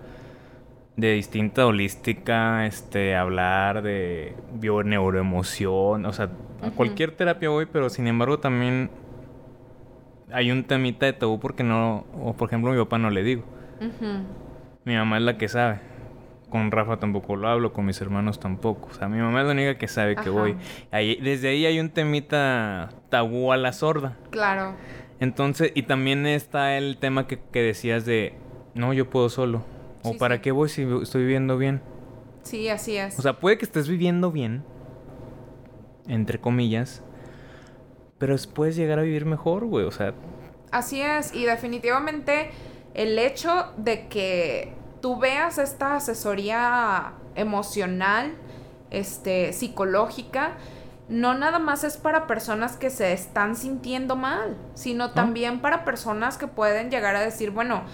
de 0.97 1.13
distinta 1.13 1.67
holística, 1.67 2.67
este, 2.67 3.15
hablar 3.15 3.83
de 3.83 4.35
bioneuroemoción, 4.55 6.07
o 6.07 6.13
sea, 6.13 6.31
a 6.63 6.71
cualquier 6.71 7.13
terapia 7.13 7.49
voy, 7.49 7.67
pero 7.67 7.89
sin 7.89 8.07
embargo 8.07 8.39
también 8.39 8.91
hay 10.33 10.51
un 10.51 10.65
temita 10.65 11.07
de 11.07 11.13
tabú 11.13 11.39
porque 11.39 11.63
no, 11.63 12.05
o 12.21 12.33
por 12.33 12.49
ejemplo 12.49 12.73
mi 12.73 12.79
papá 12.79 12.99
no 12.99 13.11
le 13.11 13.23
digo. 13.23 13.45
Mi 14.85 14.97
mamá 14.97 15.19
es 15.19 15.23
la 15.23 15.37
que 15.37 15.49
sabe 15.49 15.81
con 16.49 16.71
Rafa 16.71 16.99
tampoco 16.99 17.37
lo 17.37 17.49
hablo, 17.49 17.73
con 17.73 17.87
mis 17.87 18.01
hermanos 18.01 18.39
tampoco. 18.39 18.89
O 18.91 18.95
sea, 18.95 19.09
mi 19.09 19.19
mamá 19.19 19.41
es 19.41 19.47
la 19.47 19.53
única 19.53 19.79
que 19.79 19.89
sabe 19.89 20.17
que 20.17 20.31
voy. 20.31 20.57
Ahí, 20.91 21.17
desde 21.17 21.49
ahí 21.49 21.67
hay 21.67 21.81
un 21.81 21.91
temita 21.91 22.91
tabú 23.09 23.53
a 23.53 23.57
la 23.57 23.73
sorda. 23.73 24.17
Claro. 24.31 24.75
Entonces, 25.19 25.73
y 25.75 25.83
también 25.83 26.27
está 26.27 26.77
el 26.77 26.99
tema 26.99 27.27
que, 27.27 27.41
decías 27.53 28.05
de, 28.05 28.35
no, 28.75 28.93
yo 28.93 29.11
puedo 29.11 29.29
solo. 29.29 29.65
O 30.03 30.17
para 30.17 30.41
qué 30.41 30.53
voy 30.53 30.69
si 30.69 30.87
estoy 31.03 31.23
viviendo 31.23 31.59
bien. 31.59 31.83
Sí, 32.43 32.69
así 32.69 32.97
es. 32.97 33.19
O 33.19 33.23
sea, 33.23 33.41
puede 33.41 33.59
que 33.59 33.65
estés 33.65 33.89
viviendo 33.89 34.31
bien, 34.31 34.63
entre 36.07 36.39
comillas, 36.39 37.03
pero 38.19 38.37
puedes 38.55 38.77
llegar 38.77 39.01
a 39.01 39.03
vivir 39.03 39.25
mejor, 39.25 39.65
güey. 39.65 39.85
O 39.85 39.91
sea. 39.91 40.15
Así 40.71 41.01
es, 41.01 41.35
y 41.35 41.45
definitivamente 41.45 42.51
el 42.95 43.19
hecho 43.19 43.73
de 43.79 44.07
que 44.07 44.75
tú 45.01 45.19
veas 45.19 45.59
esta 45.59 45.97
asesoría 45.97 47.13
emocional, 47.35 48.35
este, 48.91 49.53
psicológica, 49.53 50.53
no 51.09 51.35
nada 51.35 51.59
más 51.59 51.85
es 51.85 51.97
para 51.97 52.27
personas 52.27 52.77
que 52.77 52.91
se 52.91 53.13
están 53.13 53.55
sintiendo 53.55 54.17
mal, 54.17 54.57
sino 54.75 55.13
también 55.13 55.61
para 55.61 55.85
personas 55.85 56.37
que 56.37 56.49
pueden 56.49 56.91
llegar 56.91 57.15
a 57.15 57.21
decir, 57.21 57.51
bueno, 57.51 57.85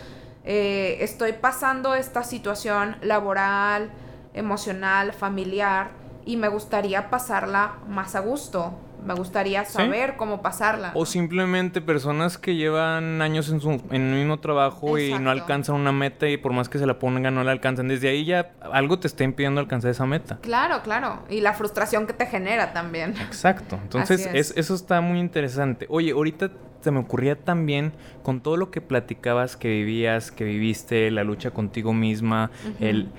eh, 0.44 0.98
estoy 1.00 1.34
pasando 1.34 1.94
esta 1.94 2.24
situación 2.24 2.96
laboral, 3.02 3.90
emocional, 4.32 5.12
familiar, 5.12 5.90
y 6.24 6.36
me 6.36 6.48
gustaría 6.48 7.10
pasarla 7.10 7.74
más 7.86 8.14
a 8.14 8.20
gusto. 8.20 8.72
Me 9.04 9.14
gustaría 9.14 9.64
saber 9.64 10.16
cómo 10.16 10.42
pasarla. 10.42 10.92
O 10.94 11.06
simplemente 11.06 11.80
personas 11.80 12.38
que 12.38 12.54
llevan 12.54 13.20
años 13.20 13.48
en, 13.50 13.60
su, 13.60 13.70
en 13.90 14.02
el 14.02 14.14
mismo 14.14 14.38
trabajo 14.38 14.98
y 14.98 15.18
no 15.18 15.30
alcanzan 15.30 15.76
una 15.76 15.92
meta 15.92 16.28
y 16.28 16.36
por 16.36 16.52
más 16.52 16.68
que 16.68 16.78
se 16.78 16.86
la 16.86 16.98
pongan 16.98 17.34
no 17.34 17.42
la 17.42 17.52
alcanzan. 17.52 17.88
Desde 17.88 18.08
ahí 18.08 18.24
ya 18.24 18.52
algo 18.72 18.98
te 18.98 19.06
está 19.08 19.24
impidiendo 19.24 19.60
alcanzar 19.60 19.90
esa 19.90 20.06
meta. 20.06 20.38
Claro, 20.40 20.82
claro. 20.82 21.24
Y 21.28 21.40
la 21.40 21.54
frustración 21.54 22.06
que 22.06 22.12
te 22.12 22.26
genera 22.26 22.72
también. 22.72 23.14
Exacto. 23.20 23.78
Entonces 23.82 24.28
eso 24.56 24.74
está 24.74 25.00
muy 25.00 25.18
interesante. 25.18 25.86
Oye, 25.88 26.12
ahorita 26.12 26.50
se 26.80 26.90
me 26.90 27.00
ocurría 27.00 27.36
también 27.36 27.92
con 28.22 28.40
todo 28.40 28.56
lo 28.56 28.70
que 28.70 28.80
platicabas 28.80 29.56
que 29.56 29.68
vivías, 29.68 30.30
que 30.30 30.44
viviste, 30.44 31.10
la 31.10 31.24
lucha 31.24 31.50
contigo 31.50 31.92
misma, 31.92 32.50
el... 32.80 33.10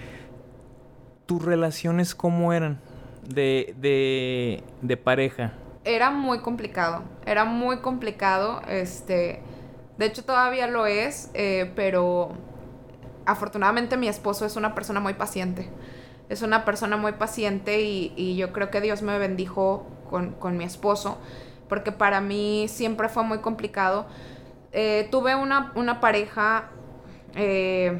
¿Tus 1.26 1.42
relaciones 1.42 2.16
cómo 2.16 2.52
eran 2.52 2.82
de, 3.26 3.74
de, 3.78 4.62
de 4.82 4.98
pareja? 4.98 5.54
Era 5.86 6.12
muy 6.12 6.40
complicado, 6.40 7.04
era 7.26 7.46
muy 7.46 7.78
complicado, 7.78 8.62
este, 8.68 9.42
de 9.98 10.06
hecho 10.06 10.24
todavía 10.24 10.68
lo 10.68 10.86
es, 10.86 11.30
eh, 11.34 11.72
pero 11.76 12.32
afortunadamente 13.26 13.98
mi 13.98 14.08
esposo 14.08 14.46
es 14.46 14.56
una 14.56 14.76
persona 14.76 15.00
muy 15.00 15.14
paciente, 15.14 15.70
es 16.30 16.42
una 16.42 16.66
persona 16.66 16.98
muy 16.98 17.14
paciente 17.14 17.82
y, 17.82 18.36
yo 18.38 18.54
creo 18.54 18.70
que 18.70 18.82
Dios 18.82 19.02
me 19.02 19.18
bendijo 19.20 19.86
con, 20.10 20.58
mi 20.58 20.64
esposo, 20.64 21.18
porque 21.68 21.92
para 21.92 22.22
mí 22.22 22.68
siempre 22.70 23.10
fue 23.10 23.24
muy 23.24 23.40
complicado. 23.40 24.06
Eh, 24.72 25.08
tuve 25.12 25.36
una, 25.36 25.72
una 25.76 26.00
pareja, 26.00 26.70
eh, 27.36 28.00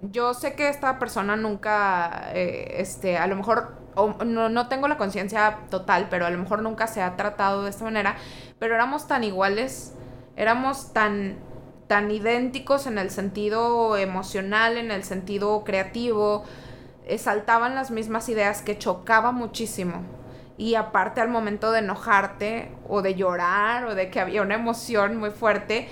yo 0.00 0.32
sé 0.32 0.54
que 0.54 0.68
esta 0.68 0.98
persona 0.98 1.36
nunca, 1.36 2.30
este, 2.32 3.18
a 3.18 3.26
lo 3.26 3.34
mejor 3.36 3.78
no, 4.06 4.68
tengo 4.68 4.88
la 4.88 4.96
conciencia 4.96 5.60
total, 5.70 6.08
pero 6.10 6.26
a 6.26 6.30
lo 6.30 6.38
mejor 6.38 6.62
nunca 6.62 6.86
se 6.86 7.02
ha 7.02 7.16
tratado 7.16 7.64
de 7.64 7.70
esta 7.70 7.84
manera, 7.84 8.16
pero 8.58 8.74
éramos 8.74 9.06
tan 9.06 9.24
iguales, 9.24 9.94
éramos 10.36 10.92
tan, 10.92 11.38
tan 11.86 12.10
idénticos 12.10 12.86
en 12.86 12.98
el 12.98 13.10
sentido 13.10 13.96
emocional, 13.96 14.76
en 14.76 14.90
el 14.90 15.04
sentido 15.04 15.64
creativo, 15.64 16.44
eh, 17.06 17.18
saltaban 17.18 17.74
las 17.74 17.90
mismas 17.90 18.28
ideas 18.28 18.62
que 18.62 18.78
chocaba 18.78 19.32
muchísimo. 19.32 20.02
Y 20.56 20.74
aparte 20.74 21.20
al 21.20 21.28
momento 21.28 21.70
de 21.70 21.78
enojarte 21.78 22.72
o 22.88 23.00
de 23.00 23.14
llorar 23.14 23.84
o 23.84 23.94
de 23.94 24.10
que 24.10 24.20
había 24.20 24.42
una 24.42 24.56
emoción 24.56 25.16
muy 25.16 25.30
fuerte, 25.30 25.88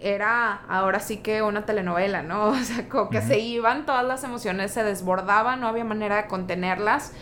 era 0.00 0.62
ahora 0.68 0.98
sí 0.98 1.18
que 1.18 1.42
una 1.42 1.66
telenovela, 1.66 2.22
¿no? 2.22 2.48
O 2.48 2.56
sea, 2.56 2.88
como 2.88 3.10
que 3.10 3.22
se 3.22 3.38
iban 3.38 3.86
todas 3.86 4.04
las 4.04 4.24
emociones, 4.24 4.72
se 4.72 4.82
desbordaban, 4.82 5.60
no 5.60 5.68
había 5.68 5.84
manera 5.84 6.16
de 6.16 6.26
contenerlas. 6.26 7.12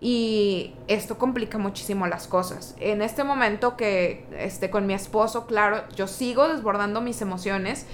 Y 0.00 0.74
esto 0.88 1.16
complica 1.16 1.58
muchísimo 1.58 2.08
las 2.08 2.26
cosas. 2.26 2.74
En 2.80 3.02
este 3.02 3.22
momento 3.22 3.76
que 3.76 4.26
esté 4.36 4.68
con 4.68 4.84
mi 4.86 4.94
esposo, 4.94 5.46
claro, 5.46 5.84
yo 5.94 6.08
sigo 6.08 6.48
desbordando 6.48 7.00
mis 7.00 7.22
emociones, 7.22 7.86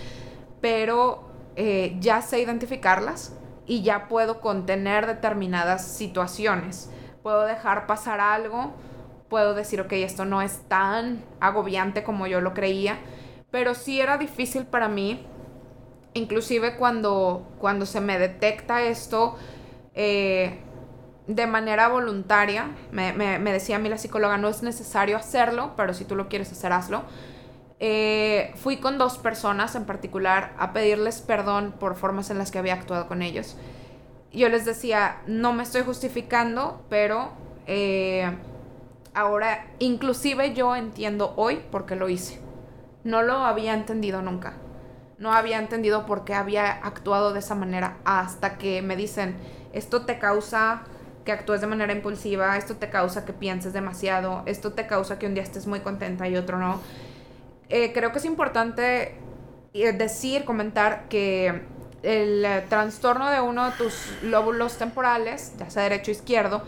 pero 0.62 1.28
eh, 1.56 1.96
ya 2.00 2.22
sé 2.22 2.40
identificarlas 2.40 3.34
y 3.66 3.82
ya 3.82 4.08
puedo 4.08 4.40
contener 4.40 5.06
determinadas 5.06 5.86
situaciones. 5.86 6.90
Puedo 7.22 7.44
dejar 7.44 7.86
pasar 7.86 8.20
algo, 8.20 8.72
puedo 9.28 9.52
decir, 9.52 9.82
ok, 9.82 9.92
esto 9.92 10.24
no 10.24 10.40
es 10.40 10.60
tan 10.66 11.22
agobiante 11.40 12.04
como 12.04 12.26
yo 12.26 12.40
lo 12.40 12.54
creía 12.54 12.98
pero 13.50 13.74
sí 13.74 14.00
era 14.00 14.18
difícil 14.18 14.64
para 14.64 14.88
mí, 14.88 15.24
inclusive 16.14 16.76
cuando, 16.76 17.46
cuando 17.58 17.86
se 17.86 18.00
me 18.00 18.18
detecta 18.18 18.82
esto 18.82 19.36
eh, 19.94 20.58
de 21.26 21.46
manera 21.46 21.88
voluntaria, 21.88 22.70
me, 22.90 23.12
decía 23.52 23.76
a 23.76 23.78
mí 23.78 23.88
la 23.88 23.98
psicóloga, 23.98 24.38
no 24.38 24.48
es 24.48 24.62
necesario 24.62 25.16
hacerlo, 25.16 25.72
pero 25.76 25.94
si 25.94 26.04
tú 26.04 26.16
lo 26.16 26.28
quieres 26.28 26.50
hacer, 26.52 26.72
hazlo. 26.72 27.02
Eh, 27.80 28.52
fui 28.56 28.78
con 28.78 28.98
dos 28.98 29.18
personas 29.18 29.76
en 29.76 29.84
particular 29.84 30.52
a 30.58 30.72
pedirles 30.72 31.20
perdón 31.20 31.72
por 31.78 31.94
formas 31.94 32.30
en 32.30 32.38
las 32.38 32.50
que 32.50 32.58
había 32.58 32.74
actuado 32.74 33.06
con 33.06 33.22
ellos. 33.22 33.56
Yo 34.32 34.48
les 34.48 34.64
decía, 34.64 35.22
no 35.26 35.52
me 35.52 35.62
estoy 35.62 35.82
justificando, 35.82 36.82
pero... 36.88 37.30
Eh, 37.66 38.30
ahora, 39.12 39.66
inclusive 39.78 40.54
yo 40.54 40.76
entiendo 40.76 41.34
hoy 41.36 41.56
por 41.70 41.86
qué 41.86 41.96
lo 41.96 42.08
hice. 42.08 42.47
No 43.08 43.22
lo 43.22 43.38
había 43.38 43.72
entendido 43.72 44.20
nunca. 44.20 44.52
No 45.16 45.32
había 45.32 45.58
entendido 45.58 46.04
por 46.04 46.26
qué 46.26 46.34
había 46.34 46.70
actuado 46.70 47.32
de 47.32 47.38
esa 47.38 47.54
manera 47.54 47.96
hasta 48.04 48.58
que 48.58 48.82
me 48.82 48.96
dicen, 48.96 49.34
esto 49.72 50.04
te 50.04 50.18
causa 50.18 50.82
que 51.24 51.32
actúes 51.32 51.62
de 51.62 51.68
manera 51.68 51.94
impulsiva, 51.94 52.58
esto 52.58 52.76
te 52.76 52.90
causa 52.90 53.24
que 53.24 53.32
pienses 53.32 53.72
demasiado, 53.72 54.42
esto 54.44 54.74
te 54.74 54.86
causa 54.86 55.18
que 55.18 55.24
un 55.24 55.32
día 55.32 55.42
estés 55.42 55.66
muy 55.66 55.80
contenta 55.80 56.28
y 56.28 56.36
otro 56.36 56.58
no. 56.58 56.82
Eh, 57.70 57.94
creo 57.94 58.12
que 58.12 58.18
es 58.18 58.26
importante 58.26 59.14
eh, 59.72 59.92
decir, 59.92 60.44
comentar 60.44 61.08
que 61.08 61.62
el 62.02 62.46
trastorno 62.68 63.30
de 63.30 63.40
uno 63.40 63.64
de 63.64 63.72
tus 63.72 64.18
lóbulos 64.22 64.76
temporales, 64.76 65.54
ya 65.58 65.70
sea 65.70 65.84
derecho 65.84 66.10
o 66.10 66.12
izquierdo, 66.12 66.62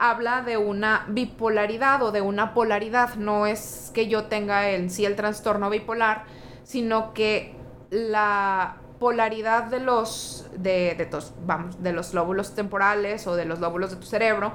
habla 0.00 0.40
de 0.40 0.56
una 0.56 1.04
bipolaridad 1.08 2.02
o 2.02 2.10
de 2.10 2.22
una 2.22 2.54
polaridad. 2.54 3.14
No 3.16 3.46
es 3.46 3.92
que 3.94 4.08
yo 4.08 4.24
tenga 4.24 4.70
en 4.70 4.88
sí 4.88 5.04
el 5.04 5.14
trastorno 5.14 5.68
bipolar, 5.68 6.24
sino 6.64 7.12
que 7.12 7.54
la 7.90 8.76
polaridad 8.98 9.64
de 9.64 9.80
los, 9.80 10.48
de, 10.56 11.08
vamos, 11.44 11.82
de 11.82 11.92
los 11.92 12.14
lóbulos 12.14 12.54
temporales 12.54 13.26
o 13.26 13.36
de 13.36 13.44
los 13.44 13.60
lóbulos 13.60 13.90
de 13.90 13.96
tu 13.96 14.06
cerebro 14.06 14.52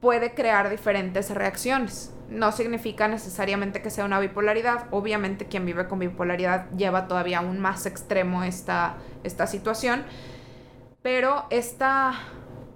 puede 0.00 0.34
crear 0.34 0.70
diferentes 0.70 1.30
reacciones. 1.30 2.14
No 2.28 2.52
significa 2.52 3.08
necesariamente 3.08 3.82
que 3.82 3.90
sea 3.90 4.04
una 4.04 4.20
bipolaridad. 4.20 4.86
Obviamente 4.92 5.46
quien 5.46 5.66
vive 5.66 5.88
con 5.88 5.98
bipolaridad 5.98 6.70
lleva 6.76 7.08
todavía 7.08 7.38
aún 7.38 7.58
más 7.58 7.86
extremo 7.86 8.44
esta, 8.44 8.94
esta 9.24 9.48
situación. 9.48 10.04
Pero 11.02 11.46
esta 11.50 12.14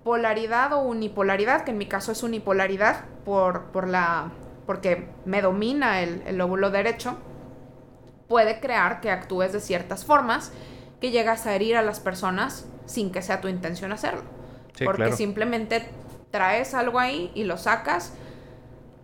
polaridad 0.04 0.72
o 0.74 0.80
unipolaridad, 0.80 1.64
que 1.64 1.70
en 1.70 1.78
mi 1.78 1.86
caso 1.86 2.12
es 2.12 2.22
unipolaridad 2.22 3.06
por, 3.24 3.72
por 3.72 3.88
la, 3.88 4.30
porque 4.66 5.08
me 5.24 5.42
domina 5.42 6.02
el, 6.02 6.36
lóbulo 6.36 6.70
derecho, 6.70 7.16
puede 8.28 8.60
crear 8.60 9.00
que 9.00 9.10
actúes 9.10 9.52
de 9.52 9.60
ciertas 9.60 10.04
formas 10.04 10.52
que 11.00 11.10
llegas 11.10 11.46
a 11.46 11.54
herir 11.54 11.76
a 11.76 11.82
las 11.82 12.00
personas 12.00 12.66
sin 12.86 13.10
que 13.10 13.22
sea 13.22 13.40
tu 13.40 13.48
intención 13.48 13.92
hacerlo. 13.92 14.22
porque 14.84 15.12
simplemente 15.12 15.88
traes 16.30 16.74
algo 16.74 16.98
ahí 16.98 17.30
y 17.34 17.44
lo 17.44 17.56
sacas, 17.56 18.12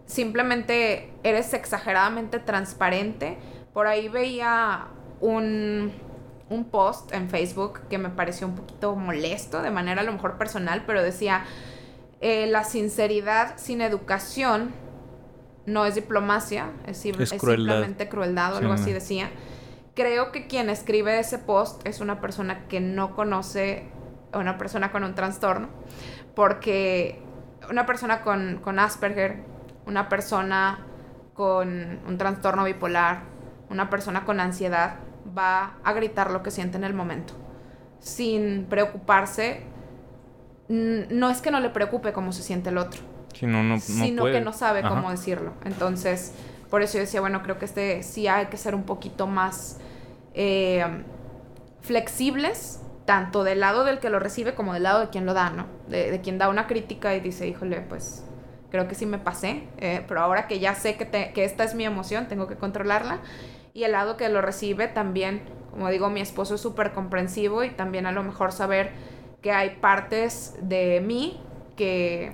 simplemente 0.04 1.12
eres 1.22 1.54
exageradamente 1.54 2.40
transparente. 2.40 3.38
Por 3.72 3.86
ahí 3.86 4.08
veía 4.08 4.88
un, 5.20 5.92
un 6.50 6.64
post 6.64 7.12
en 7.14 7.30
Facebook 7.30 7.80
que 7.88 7.96
me 7.96 8.10
pareció 8.10 8.46
un 8.46 8.56
poquito 8.56 8.94
molesto, 8.96 9.62
de 9.62 9.70
manera 9.70 10.02
a 10.02 10.04
lo 10.04 10.12
mejor 10.12 10.36
personal, 10.36 10.82
pero 10.86 11.02
decía, 11.02 11.44
eh, 12.20 12.46
la 12.48 12.64
sinceridad 12.64 13.54
sin 13.56 13.80
educación 13.80 14.72
no 15.64 15.86
es 15.86 15.94
diplomacia, 15.94 16.72
es, 16.86 16.98
simplemente 16.98 18.08
crueldad 18.08 18.54
o 18.54 18.56
algo 18.58 18.72
así 18.72 18.92
decía. 18.92 19.30
Creo 19.94 20.32
que 20.32 20.46
quien 20.46 20.70
escribe 20.70 21.18
ese 21.18 21.38
post 21.38 21.86
es 21.86 22.00
una 22.00 22.20
persona 22.20 22.66
que 22.66 22.80
no 22.80 23.14
conoce, 23.14 23.88
una 24.32 24.58
persona 24.58 24.90
con 24.90 25.04
un 25.04 25.14
trastorno, 25.14 25.68
porque 26.34 27.22
una 27.70 27.86
persona 27.86 28.22
con, 28.22 28.60
con 28.62 28.78
Asperger, 28.78 29.44
una 29.86 30.08
persona 30.08 30.86
con 31.34 32.00
un 32.06 32.18
trastorno 32.18 32.64
bipolar, 32.64 33.22
una 33.68 33.88
persona 33.88 34.24
con 34.24 34.40
ansiedad, 34.40 34.96
va 35.36 35.76
a 35.84 35.92
gritar 35.92 36.30
lo 36.30 36.42
que 36.42 36.50
siente 36.50 36.76
en 36.76 36.84
el 36.84 36.94
momento, 36.94 37.34
sin 37.98 38.64
preocuparse. 38.64 39.62
No 40.68 41.30
es 41.30 41.40
que 41.40 41.50
no 41.50 41.60
le 41.60 41.70
preocupe 41.70 42.12
cómo 42.12 42.32
se 42.32 42.42
siente 42.42 42.70
el 42.70 42.78
otro, 42.78 43.00
sino 43.32 44.24
que 44.26 44.40
no 44.40 44.52
sabe 44.52 44.82
cómo 44.82 45.10
decirlo. 45.10 45.52
Entonces, 45.64 46.32
por 46.70 46.82
eso 46.82 46.94
yo 46.94 47.00
decía, 47.00 47.20
bueno, 47.20 47.42
creo 47.42 47.58
que 47.58 47.64
este 47.64 48.02
sí 48.02 48.28
hay 48.28 48.46
que 48.46 48.56
ser 48.56 48.74
un 48.74 48.84
poquito 48.84 49.26
más 49.26 49.78
eh, 50.34 50.84
flexibles, 51.80 52.80
tanto 53.04 53.42
del 53.42 53.60
lado 53.60 53.84
del 53.84 53.98
que 53.98 54.10
lo 54.10 54.20
recibe 54.20 54.54
como 54.54 54.72
del 54.72 54.84
lado 54.84 55.00
de 55.00 55.08
quien 55.08 55.26
lo 55.26 55.34
da, 55.34 55.50
¿no? 55.50 55.66
De, 55.88 56.20
quien 56.22 56.38
da 56.38 56.48
una 56.48 56.68
crítica 56.68 57.14
y 57.16 57.20
dice, 57.20 57.48
híjole, 57.48 57.80
pues 57.80 58.24
creo 58.70 58.86
que 58.86 58.94
sí 58.94 59.04
me 59.04 59.18
pasé, 59.18 59.64
eh, 59.78 60.04
pero 60.06 60.20
ahora 60.20 60.46
que 60.46 60.60
ya 60.60 60.76
sé 60.76 60.96
que, 60.96 61.32
que 61.34 61.44
esta 61.44 61.64
es 61.64 61.74
mi 61.74 61.84
emoción, 61.84 62.28
tengo 62.28 62.46
que 62.46 62.54
controlarla 62.54 63.18
y 63.74 63.84
el 63.84 63.92
lado 63.92 64.16
que 64.16 64.28
lo 64.28 64.40
recibe 64.40 64.88
también, 64.88 65.42
como 65.70 65.88
digo, 65.90 66.10
mi 66.10 66.20
esposo 66.20 66.56
es 66.56 66.60
súper 66.60 66.92
comprensivo 66.92 67.64
y 67.64 67.70
también 67.70 68.06
a 68.06 68.12
lo 68.12 68.22
mejor 68.22 68.52
saber 68.52 68.90
que 69.40 69.52
hay 69.52 69.76
partes 69.76 70.56
de 70.60 71.00
mí 71.04 71.40
que 71.76 72.32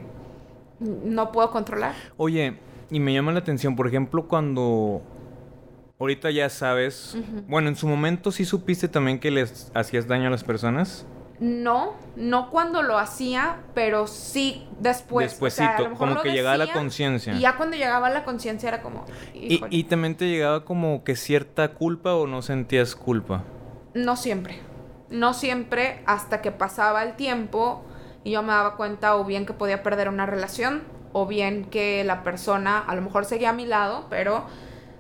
no 0.81 1.33
puedo 1.33 1.51
controlar. 1.51 1.95
Oye, 2.17 2.59
y 2.91 3.01
me 3.01 3.13
llama 3.13 3.33
la 3.33 3.41
atención, 3.41 3.77
por 3.77 3.87
ejemplo, 3.87 4.29
cuando 4.29 5.03
ahorita 5.99 6.31
ya 6.31 6.49
sabes, 6.49 7.17
bueno, 7.49 7.69
en 7.69 7.77
su 7.77 7.87
momento 7.87 8.31
sí 8.31 8.45
supiste 8.45 8.89
también 8.89 9.19
que 9.19 9.31
les 9.31 9.71
hacías 9.75 10.07
daño 10.07 10.29
a 10.29 10.31
las 10.31 10.45
personas. 10.45 11.07
No, 11.39 11.95
no 12.17 12.51
cuando 12.51 12.83
lo 12.83 12.99
hacía, 12.99 13.59
pero 13.75 14.07
sí 14.07 14.67
después. 14.81 15.31
Despuésito, 15.31 15.93
como 15.99 16.23
que 16.23 16.31
llegaba 16.31 16.57
la 16.57 16.73
conciencia. 16.73 17.35
Y 17.35 17.41
ya 17.41 17.57
cuando 17.57 17.77
llegaba 17.77 18.09
la 18.09 18.25
conciencia 18.25 18.69
era 18.69 18.83
como... 18.83 19.05
Y, 19.35 19.63
y, 19.71 19.85
también 19.85 20.17
te 20.17 20.27
llegaba 20.29 20.65
como 20.65 21.05
que 21.05 21.15
cierta 21.15 21.73
culpa 21.75 22.15
o 22.15 22.27
no 22.27 22.41
sentías 22.41 22.97
culpa? 22.97 23.45
No 23.95 24.17
siempre. 24.17 24.61
No 25.11 25.35
siempre 25.35 26.03
hasta 26.07 26.41
que 26.41 26.53
pasaba 26.53 27.03
el 27.03 27.17
tiempo 27.17 27.85
y 28.25 28.33
yo 28.33 28.43
me 28.43 28.49
daba 28.49 28.77
cuenta 28.77 29.17
o 29.17 29.25
bien 29.25 29.47
que 29.47 29.53
podía 29.53 29.83
perder 29.83 30.09
una 30.09 30.27
relación 30.27 30.83
o 31.13 31.27
bien 31.27 31.65
que 31.65 32.03
la 32.05 32.23
persona 32.23 32.79
a 32.79 32.95
lo 32.95 33.03
mejor 33.03 33.25
seguía 33.25 33.51
a 33.51 33.53
mi 33.53 33.67
lado, 33.67 34.07
pero 34.11 34.45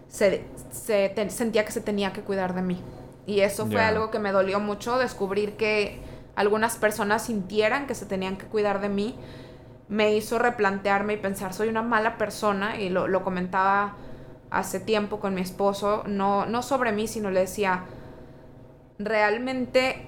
se, 0.09 0.45
sentía 0.70 1.64
que 1.64 1.72
se 1.72 1.80
tenía 1.80 2.12
que 2.12 2.22
cuidar 2.22 2.55
de 2.55 2.62
mí. 2.62 2.80
Y 3.26 3.41
eso 3.41 3.66
fue 3.66 3.80
algo 3.80 4.11
que 4.11 4.20
me 4.20 4.30
dolió 4.30 4.61
mucho, 4.61 4.99
descubrir 4.99 5.57
que 5.57 6.01
algunas 6.37 6.76
personas 6.76 7.22
sintieran 7.22 7.87
que 7.87 7.95
se 7.95 8.07
tenían 8.07 8.37
que 8.37 8.47
cuidar 8.47 8.80
de 8.80 8.91
mí, 8.91 9.16
me 9.89 10.14
hizo 10.14 10.39
replantearme 10.39 11.14
y 11.14 11.16
pensar, 11.16 11.55
soy 11.55 11.68
una 11.68 11.82
mala 11.82 12.18
persona, 12.18 12.76
y 12.76 12.91
lo, 12.91 13.24
comentaba 13.24 13.95
hace 14.51 14.78
tiempo 14.78 15.18
con 15.18 15.34
mi 15.34 15.41
esposo, 15.41 16.05
no, 16.07 16.47
no 16.47 16.62
sobre 16.62 16.93
mí, 16.93 17.09
sino 17.09 17.30
le 17.30 17.41
decía, 17.41 17.84
realmente 18.99 20.07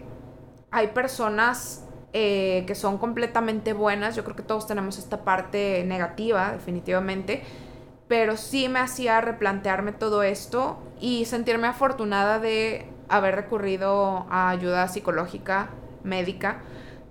hay 0.70 0.88
personas 0.88 1.84
eh, 2.12 2.64
que 2.66 2.74
son 2.74 2.98
completamente 2.98 3.72
buenas, 3.72 4.14
yo 4.14 4.22
creo 4.22 4.36
que 4.36 4.42
todos 4.42 4.66
tenemos 4.66 4.98
esta 4.98 5.24
parte 5.24 5.82
negativa, 5.84 6.52
definitivamente, 6.52 7.42
pero 8.06 8.36
sí 8.36 8.68
me 8.68 8.80
hacía 8.80 9.20
replantearme 9.20 9.92
todo 9.92 10.22
esto 10.22 10.78
y 11.00 11.24
sentirme 11.24 11.68
afortunada 11.68 12.38
de 12.38 12.86
haber 13.08 13.34
recurrido 13.34 14.26
a 14.30 14.50
ayuda 14.50 14.88
psicológica 14.88 15.70
médica 16.04 16.62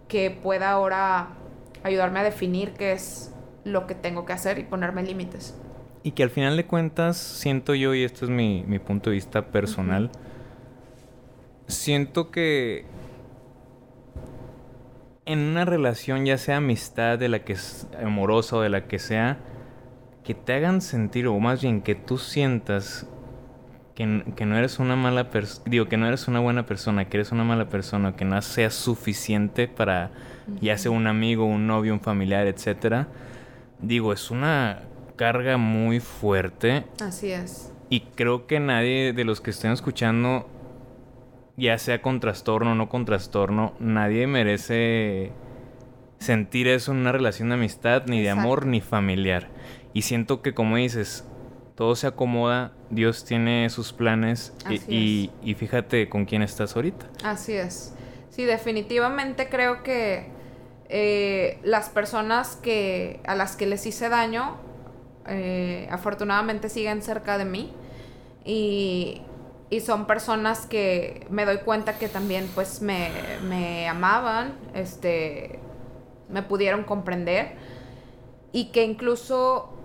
que 0.08 0.32
pueda 0.32 0.72
ahora 0.72 1.30
ayudarme 1.84 2.20
a 2.20 2.24
definir 2.24 2.74
qué 2.74 2.94
es 2.94 3.34
lo 3.64 3.88
que 3.88 3.96
tengo 3.96 4.26
que 4.26 4.34
hacer 4.34 4.60
y 4.60 4.64
ponerme 4.64 5.04
límites. 5.04 5.56
Y 6.04 6.12
que 6.12 6.24
al 6.24 6.30
final 6.30 6.56
de 6.56 6.66
cuentas, 6.66 7.18
siento 7.18 7.76
yo, 7.76 7.94
y 7.94 8.04
esto 8.04 8.26
es 8.26 8.32
mi, 8.32 8.64
punto 8.80 9.10
de 9.10 9.16
vista 9.16 9.48
personal, 9.48 10.10
siento 11.68 12.32
que 12.32 12.86
en 15.26 15.40
una 15.40 15.66
relación, 15.66 16.26
ya 16.26 16.38
sea 16.38 16.58
amistad, 16.58 17.20
de 17.20 17.28
la 17.28 17.40
que 17.40 17.54
es 17.54 17.88
amorosa 18.02 18.58
o 18.58 18.62
de 18.62 18.70
la 18.70 18.88
que 18.88 19.00
sea, 19.00 19.40
que 20.24 20.34
te 20.34 20.54
hagan 20.54 20.82
sentir, 20.82 21.28
o 21.28 21.38
más 21.40 21.62
bien 21.62 21.82
que 21.82 21.96
tú 21.96 22.18
sientas 22.18 23.06
que, 23.98 24.46
no 24.46 24.56
eres 24.56 24.78
una 24.78 24.96
mala 24.96 25.32
persona, 25.32 25.64
digo, 25.66 25.88
que 25.88 25.98
no 25.98 26.08
eres 26.08 26.28
una 26.28 26.40
buena 26.40 26.68
persona, 26.68 27.06
que 27.06 27.18
eres 27.18 27.32
una 27.32 27.44
mala 27.44 27.68
persona, 27.68 28.16
que 28.16 28.26
no 28.26 28.40
seas 28.44 28.76
suficiente 28.76 29.68
para, 29.68 30.12
ya 30.62 30.78
sea 30.78 30.92
un 30.92 31.08
amigo, 31.08 31.46
un 31.46 31.66
novio, 31.66 31.94
un 31.94 32.00
familiar, 32.00 32.46
etcétera, 32.46 33.08
digo, 33.82 34.14
es 34.14 34.30
una 34.30 34.84
carga 35.16 35.58
muy 35.58 36.00
fuerte. 36.00 36.86
Así 37.02 37.32
es. 37.32 37.74
Y 37.90 38.02
creo 38.02 38.46
que 38.46 38.60
nadie 38.60 39.14
de 39.14 39.24
los 39.24 39.42
que 39.42 39.50
estén 39.50 39.72
escuchando, 39.72 40.48
ya 41.56 41.80
sea 41.80 42.00
con 42.04 42.20
trastorno 42.20 42.74
o 42.74 42.76
no 42.76 42.90
con 42.90 43.04
trastorno, 43.04 43.74
nadie 43.80 44.28
merece 44.28 45.32
sentir 46.20 46.68
eso 46.68 46.92
en 46.92 47.00
una 47.00 47.14
relación 47.14 47.50
de 47.50 47.56
amistad, 47.56 48.04
ni 48.06 48.22
de 48.22 48.30
amor, 48.30 48.68
ni 48.68 48.80
familiar. 48.80 49.48
Y 49.96 50.04
siento 50.04 50.44
que, 50.44 50.54
como 50.54 50.76
dices, 50.76 51.28
todo 51.78 51.96
se 51.96 52.08
acomoda, 52.08 52.72
Dios 52.90 53.24
tiene 53.24 53.70
sus 53.70 53.94
planes 53.94 54.52
y, 54.88 55.30
fíjate 55.60 56.10
con 56.10 56.26
quién 56.26 56.42
estás 56.42 56.76
ahorita. 56.76 57.06
Así 57.24 57.54
es. 57.54 57.94
Sí, 58.32 58.46
definitivamente 58.46 59.48
creo 59.48 59.84
que 59.84 60.26
eh, 60.90 61.60
las 61.64 61.90
personas 61.90 62.56
que 62.56 63.20
a 63.28 63.36
las 63.36 63.56
que 63.56 63.68
les 63.68 63.86
hice 63.86 64.10
daño, 64.10 64.58
eh, 65.28 65.88
afortunadamente 65.92 66.70
siguen 66.70 67.04
cerca 67.04 67.38
de 67.38 67.46
mí 67.46 67.72
y, 68.44 69.22
y, 69.70 69.82
son 69.82 70.08
personas 70.08 70.66
que 70.66 71.28
me 71.30 71.46
doy 71.46 71.58
cuenta 71.60 72.00
que 72.00 72.10
también 72.10 72.50
pues 72.56 72.82
me, 72.82 73.12
me 73.44 73.88
amaban, 73.88 74.58
este, 74.74 75.60
me 76.28 76.42
pudieron 76.42 76.86
comprender 76.86 77.56
y 78.52 78.72
que 78.72 78.84
incluso 78.84 79.77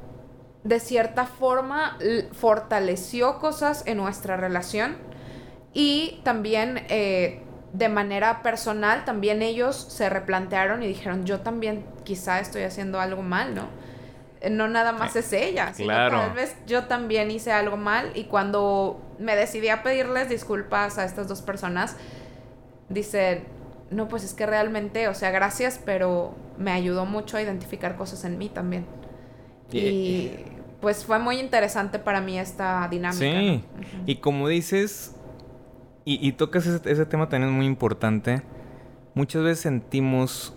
de 0.65 0.81
cierta 0.81 1.27
forma 1.27 1.99
fortaleció 2.33 3.39
cosas 3.39 3.83
en 3.87 3.97
nuestra 3.97 4.37
relación 4.37 4.97
y 5.75 6.21
también 6.23 6.85
eh, 6.89 7.43
de 7.73 7.89
manera 7.89 8.43
personal, 8.43 9.05
también 9.05 9.43
ellos 9.43 9.77
se 9.77 10.09
replantearon 10.09 10.83
y 10.83 10.87
dijeron, 10.87 11.25
yo 11.25 11.41
también 11.41 11.85
quizá 12.05 12.41
estoy 12.41 12.63
haciendo 12.63 13.01
algo 13.01 13.23
mal, 13.23 13.55
¿no? 13.55 13.69
Eh, 14.41 14.51
no 14.51 14.69
nada 14.69 14.93
más 14.93 15.17
es 15.17 15.33
ella, 15.33 15.73
sino 15.73 15.95
tal 15.95 16.35
vez 16.35 16.55
yo 16.67 16.85
también 16.85 17.31
hice 17.31 17.53
algo 17.53 17.77
mal 17.77 18.13
y 18.15 18.25
cuando 18.25 19.01
me 19.19 19.37
decidí 19.37 19.69
a 19.69 19.83
pedirles 19.83 20.29
disculpas 20.29 20.99
a 20.99 21.05
estas 21.05 21.29
dos 21.29 21.41
personas, 21.41 21.97
dicen, 22.89 23.45
no, 23.91 24.09
pues 24.09 24.25
es 24.25 24.35
que 24.35 24.45
realmente, 24.45 25.09
o 25.09 25.15
sea, 25.15 25.31
gracias, 25.31 25.81
pero 25.83 26.35
me 26.59 26.73
ayudó 26.73 27.07
mucho 27.07 27.37
a 27.37 27.43
identificar 27.43 27.97
cosas 27.97 28.25
en 28.25 28.37
mí 28.37 28.49
también. 28.49 28.87
Y 29.71 30.31
pues 30.83 31.05
fue 31.05 31.21
muy 31.21 31.39
interesante 31.39 32.01
para 32.01 32.21
mí 32.21 32.39
esta 32.39 32.87
dinámica. 32.91 33.21
Sí, 33.21 33.65
y 34.05 34.17
como 34.17 34.49
dices, 34.49 35.15
y, 36.05 36.33
tocas 36.33 36.67
ese, 36.67 37.07
tema 37.07 37.29
también 37.29 37.53
muy 37.53 37.67
importante. 37.67 38.43
Muchas 39.15 39.45
veces 39.45 39.61
sentimos 39.61 40.55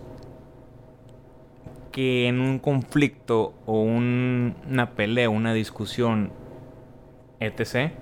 que 1.92 2.26
en 2.26 2.40
un 2.40 2.58
conflicto 2.58 3.54
o 3.66 3.80
una 3.82 4.96
pelea, 4.96 5.30
una 5.30 5.54
discusión, 5.54 6.32
etc., 7.38 7.92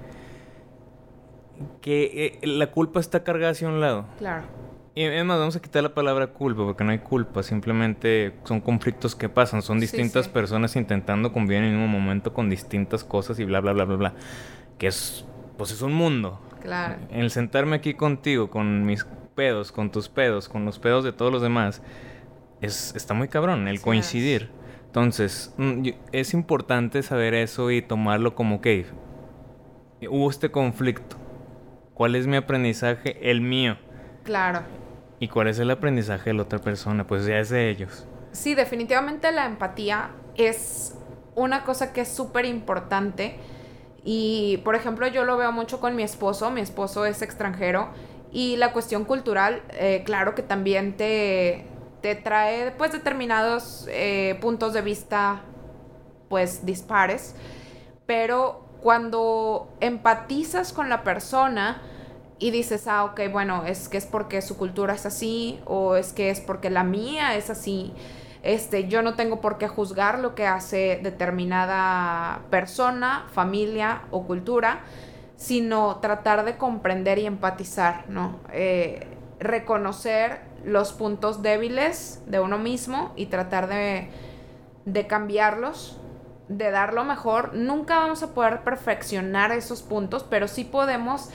que 1.82 2.38
eh, 2.42 2.46
la 2.46 2.70
culpa 2.70 3.00
está 3.00 3.22
cargada 3.22 3.52
hacia 3.52 3.68
un 3.68 3.82
lado. 3.82 4.06
Claro. 4.16 4.63
Y 4.96 5.04
además 5.04 5.40
vamos 5.40 5.56
a 5.56 5.62
quitar 5.62 5.82
la 5.82 5.92
palabra 5.92 6.28
culpa 6.28 6.62
porque 6.64 6.84
no 6.84 6.92
hay 6.92 7.00
culpa, 7.00 7.42
simplemente 7.42 8.32
son 8.44 8.60
conflictos 8.60 9.16
que 9.16 9.28
pasan, 9.28 9.60
son 9.60 9.80
distintas 9.80 10.28
personas 10.28 10.76
intentando 10.76 11.32
convivir 11.32 11.64
en 11.64 11.74
un 11.74 11.90
momento 11.90 12.32
con 12.32 12.48
distintas 12.48 13.02
cosas 13.02 13.40
y 13.40 13.44
bla 13.44 13.60
bla 13.60 13.72
bla 13.72 13.84
bla 13.86 13.96
bla, 13.96 14.12
que 14.78 14.86
es 14.86 15.24
pues 15.56 15.72
es 15.72 15.82
un 15.82 15.94
mundo. 15.94 16.40
Claro. 16.62 16.96
El 17.10 17.30
sentarme 17.30 17.76
aquí 17.76 17.94
contigo, 17.94 18.50
con 18.50 18.86
mis 18.86 19.04
pedos, 19.34 19.72
con 19.72 19.90
tus 19.90 20.08
pedos, 20.08 20.48
con 20.48 20.64
los 20.64 20.78
pedos 20.78 21.02
de 21.02 21.12
todos 21.12 21.32
los 21.32 21.42
demás, 21.42 21.82
es, 22.60 22.94
está 22.94 23.14
muy 23.14 23.26
cabrón, 23.28 23.66
el 23.66 23.80
coincidir. 23.80 24.50
Entonces, 24.86 25.52
mm, 25.58 25.88
es 26.12 26.34
importante 26.34 27.02
saber 27.02 27.34
eso 27.34 27.72
y 27.72 27.82
tomarlo 27.82 28.36
como 28.36 28.60
que 28.60 28.86
hubo 30.08 30.30
este 30.30 30.52
conflicto. 30.52 31.16
¿Cuál 31.94 32.14
es 32.14 32.28
mi 32.28 32.36
aprendizaje? 32.36 33.30
El 33.30 33.40
mío. 33.40 33.76
Claro. 34.22 34.62
¿Y 35.20 35.28
cuál 35.28 35.48
es 35.48 35.58
el 35.58 35.70
aprendizaje 35.70 36.30
de 36.30 36.34
la 36.34 36.42
otra 36.42 36.58
persona? 36.58 37.06
Pues 37.06 37.26
ya 37.26 37.38
es 37.38 37.48
de 37.50 37.70
ellos. 37.70 38.06
Sí, 38.32 38.54
definitivamente 38.54 39.30
la 39.32 39.46
empatía 39.46 40.10
es 40.36 40.94
una 41.34 41.64
cosa 41.64 41.92
que 41.92 42.02
es 42.02 42.08
súper 42.08 42.44
importante 42.44 43.36
y, 44.04 44.58
por 44.64 44.74
ejemplo, 44.74 45.06
yo 45.06 45.24
lo 45.24 45.36
veo 45.38 45.50
mucho 45.50 45.80
con 45.80 45.96
mi 45.96 46.02
esposo. 46.02 46.50
Mi 46.50 46.60
esposo 46.60 47.06
es 47.06 47.22
extranjero. 47.22 47.88
Y 48.30 48.56
la 48.56 48.72
cuestión 48.72 49.04
cultural, 49.04 49.62
eh, 49.70 50.02
claro 50.04 50.34
que 50.34 50.42
también 50.42 50.96
te, 50.96 51.64
te 52.02 52.14
trae, 52.14 52.72
pues, 52.72 52.92
determinados 52.92 53.88
eh, 53.90 54.36
puntos 54.42 54.74
de 54.74 54.82
vista, 54.82 55.42
pues, 56.28 56.66
dispares. 56.66 57.34
Pero 58.04 58.66
cuando 58.82 59.72
empatizas 59.80 60.74
con 60.74 60.90
la 60.90 61.02
persona 61.02 61.80
y 62.44 62.50
dices, 62.50 62.86
ah, 62.86 63.04
ok, 63.04 63.20
bueno, 63.32 63.64
es 63.64 63.88
que 63.88 63.96
es 63.96 64.06
porque 64.06 64.42
su 64.42 64.56
cultura 64.56 64.94
es 64.94 65.06
así, 65.06 65.60
o 65.64 65.96
es 65.96 66.12
que 66.12 66.30
es 66.30 66.40
porque 66.40 66.70
la 66.70 66.84
mía 66.84 67.36
es 67.36 67.50
así 67.50 67.92
este, 68.44 68.88
yo 68.88 69.00
no 69.00 69.14
tengo 69.14 69.40
por 69.40 69.56
qué 69.56 69.68
juzgar 69.68 70.18
lo 70.18 70.34
que 70.34 70.46
hace 70.46 71.00
determinada 71.02 72.42
persona, 72.50 73.26
familia 73.32 74.02
o 74.10 74.26
cultura, 74.26 74.80
sino 75.36 75.96
tratar 75.96 76.44
de 76.44 76.58
comprender 76.58 77.18
y 77.18 77.24
empatizar, 77.24 78.04
¿no? 78.10 78.38
Eh, 78.52 79.06
reconocer 79.40 80.40
los 80.62 80.92
puntos 80.92 81.40
débiles 81.40 82.22
de 82.26 82.38
uno 82.38 82.58
mismo 82.58 83.14
y 83.16 83.26
tratar 83.26 83.66
de, 83.66 84.10
de 84.84 85.06
cambiarlos, 85.06 85.98
de 86.48 86.70
dar 86.70 86.92
lo 86.92 87.04
mejor. 87.04 87.54
Nunca 87.54 87.96
vamos 87.96 88.22
a 88.22 88.34
poder 88.34 88.60
perfeccionar 88.60 89.52
esos 89.52 89.80
puntos, 89.80 90.22
pero 90.22 90.48
sí 90.48 90.64
podemos 90.64 91.30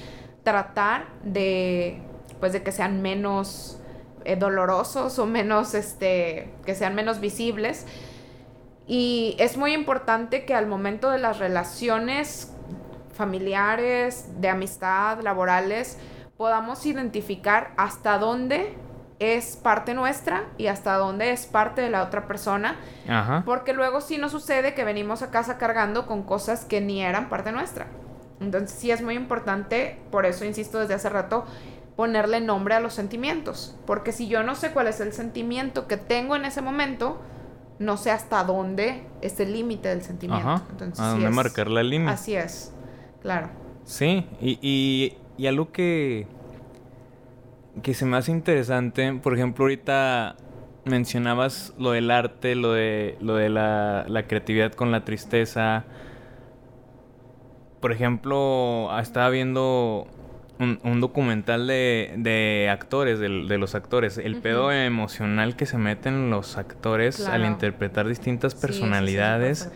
tratar 0.50 1.06
de, 1.22 2.02
pues, 2.40 2.54
de 2.54 2.64
que 2.64 2.72
sean 2.72 3.04
menos 3.04 3.80
eh, 4.26 4.36
dolorosos 4.36 5.20
o 5.20 5.28
menos, 5.28 5.76
este, 5.76 6.52
que 6.66 6.74
sean 6.74 6.96
menos 6.96 7.20
visibles. 7.20 7.86
Y 8.88 9.36
es 9.38 9.58
muy 9.58 9.74
importante 9.74 10.46
que 10.46 10.56
al 10.56 10.66
momento 10.66 11.12
de 11.12 11.20
las 11.20 11.38
relaciones 11.38 12.52
familiares, 13.14 14.42
de 14.42 14.50
amistad, 14.50 15.20
laborales, 15.22 16.00
podamos 16.36 16.84
identificar 16.88 17.72
hasta 17.78 18.18
dónde 18.18 18.74
es 19.20 19.56
parte 19.56 19.94
nuestra 19.94 20.46
y 20.58 20.66
hasta 20.68 20.96
dónde 20.96 21.32
es 21.32 21.46
parte 21.46 21.82
de 21.82 21.92
la 21.92 22.02
otra 22.02 22.26
persona. 22.26 22.76
Porque 23.46 23.74
luego 23.74 24.02
sí 24.02 24.18
nos 24.18 24.32
sucede 24.32 24.74
que 24.74 24.84
venimos 24.84 25.22
a 25.22 25.30
casa 25.30 25.60
cargando 25.60 26.08
con 26.08 26.24
cosas 26.24 26.66
que 26.66 26.82
ni 26.82 27.04
eran 27.04 27.30
parte 27.30 27.52
nuestra. 27.52 27.86
Entonces 28.42 28.72
sí 28.72 28.92
es 28.92 29.02
muy 29.02 29.16
importante, 29.16 30.00
por 30.12 30.26
eso 30.26 30.46
insisto 30.46 30.80
desde 30.80 30.94
hace 30.94 31.10
rato, 31.10 31.46
ponerle 31.96 32.40
nombre 32.40 32.76
a 32.76 32.80
los 32.80 32.94
sentimientos. 32.94 33.76
Porque 33.86 34.12
si 34.14 34.28
yo 34.28 34.44
no 34.44 34.56
sé 34.56 34.72
cuál 34.72 34.88
es 34.88 35.02
el 35.02 35.12
sentimiento 35.12 35.88
que 35.88 35.98
tengo 35.98 36.36
en 36.36 36.46
ese 36.46 36.62
momento, 36.62 37.20
no 37.80 37.98
sé 37.98 38.12
hasta 38.12 38.44
dónde 38.44 39.04
es 39.22 39.40
el 39.40 39.54
límite 39.54 39.90
del 39.90 40.02
sentimiento. 40.02 40.62
Entonces, 40.72 41.00
a 41.00 41.10
dónde 41.10 41.30
marcar 41.30 41.70
la 41.70 41.84
línea. 41.84 42.12
Así 42.12 42.36
es, 42.36 42.74
claro. 43.22 43.50
Sí, 43.84 44.26
y, 44.40 44.60
y, 44.62 45.18
y 45.38 45.48
algo 45.48 45.72
que, 45.72 46.28
que 47.82 47.94
se 47.94 48.06
me 48.06 48.18
hace 48.18 48.32
interesante, 48.32 49.12
por 49.22 49.34
ejemplo, 49.34 49.66
ahorita 49.66 50.36
mencionabas 50.86 51.74
lo 51.78 51.92
del 51.92 52.12
arte, 52.12 52.56
lo 52.56 52.74
de, 52.74 53.18
lo 53.20 53.36
de 53.36 53.50
la, 53.50 54.06
la 54.08 54.28
creatividad 54.28 54.72
con 54.74 54.92
la 54.92 55.04
tristeza. 55.04 55.84
Por 57.80 57.92
ejemplo, 57.92 58.90
estaba 59.00 59.30
viendo 59.30 60.08
un, 60.60 61.00
documental 61.00 61.68
de, 61.68 62.14
de 62.18 62.70
actores, 62.70 63.20
de, 63.20 63.30
los 63.30 63.76
actores. 63.76 64.18
El 64.18 64.42
pedo 64.42 64.72
emocional 64.72 65.56
que 65.56 65.66
se 65.66 65.78
meten 65.78 66.30
los 66.30 66.58
actores 66.58 67.28
al 67.28 67.46
interpretar 67.46 68.08
distintas 68.08 68.56
personalidades. 68.56 69.72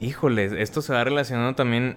Híjoles, 0.00 0.52
esto 0.52 0.80
se 0.80 0.94
va 0.94 1.04
relacionando 1.04 1.54
también, 1.54 1.96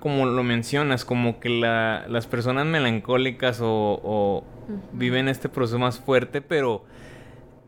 como 0.00 0.26
lo 0.26 0.42
mencionas, 0.42 1.04
como 1.04 1.38
que 1.38 1.48
la, 1.48 2.04
las 2.08 2.26
personas 2.26 2.66
melancólicas 2.66 3.60
o, 3.62 4.42
viven 4.92 5.28
este 5.28 5.48
proceso 5.48 5.78
más 5.78 6.00
fuerte, 6.00 6.42
pero 6.42 6.84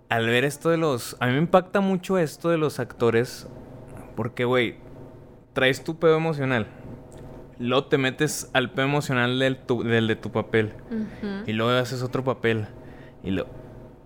al 0.08 0.26
ver 0.26 0.44
esto 0.44 0.70
de 0.70 0.76
los... 0.76 1.16
A 1.20 1.26
mí 1.26 1.32
me 1.32 1.38
impacta 1.38 1.80
mucho 1.80 2.18
esto 2.18 2.50
de 2.50 2.58
los 2.58 2.80
actores, 2.80 3.46
porque, 4.16 4.44
güey, 4.44 4.74
traes 5.60 5.84
tu 5.84 5.98
pedo 5.98 6.16
emocional 6.16 6.66
Luego 7.60 7.84
te 7.84 7.98
metes 7.98 8.48
al 8.54 8.70
pedo 8.70 8.86
emocional 8.86 9.38
del, 9.38 9.60
del 9.84 10.08
de 10.08 10.16
tu 10.16 10.32
papel. 10.32 10.72
Y 11.46 11.52
luego 11.52 11.78
haces 11.78 12.02
otro 12.02 12.24
papel. 12.24 12.66
Y 13.22 13.32
luego 13.32 13.50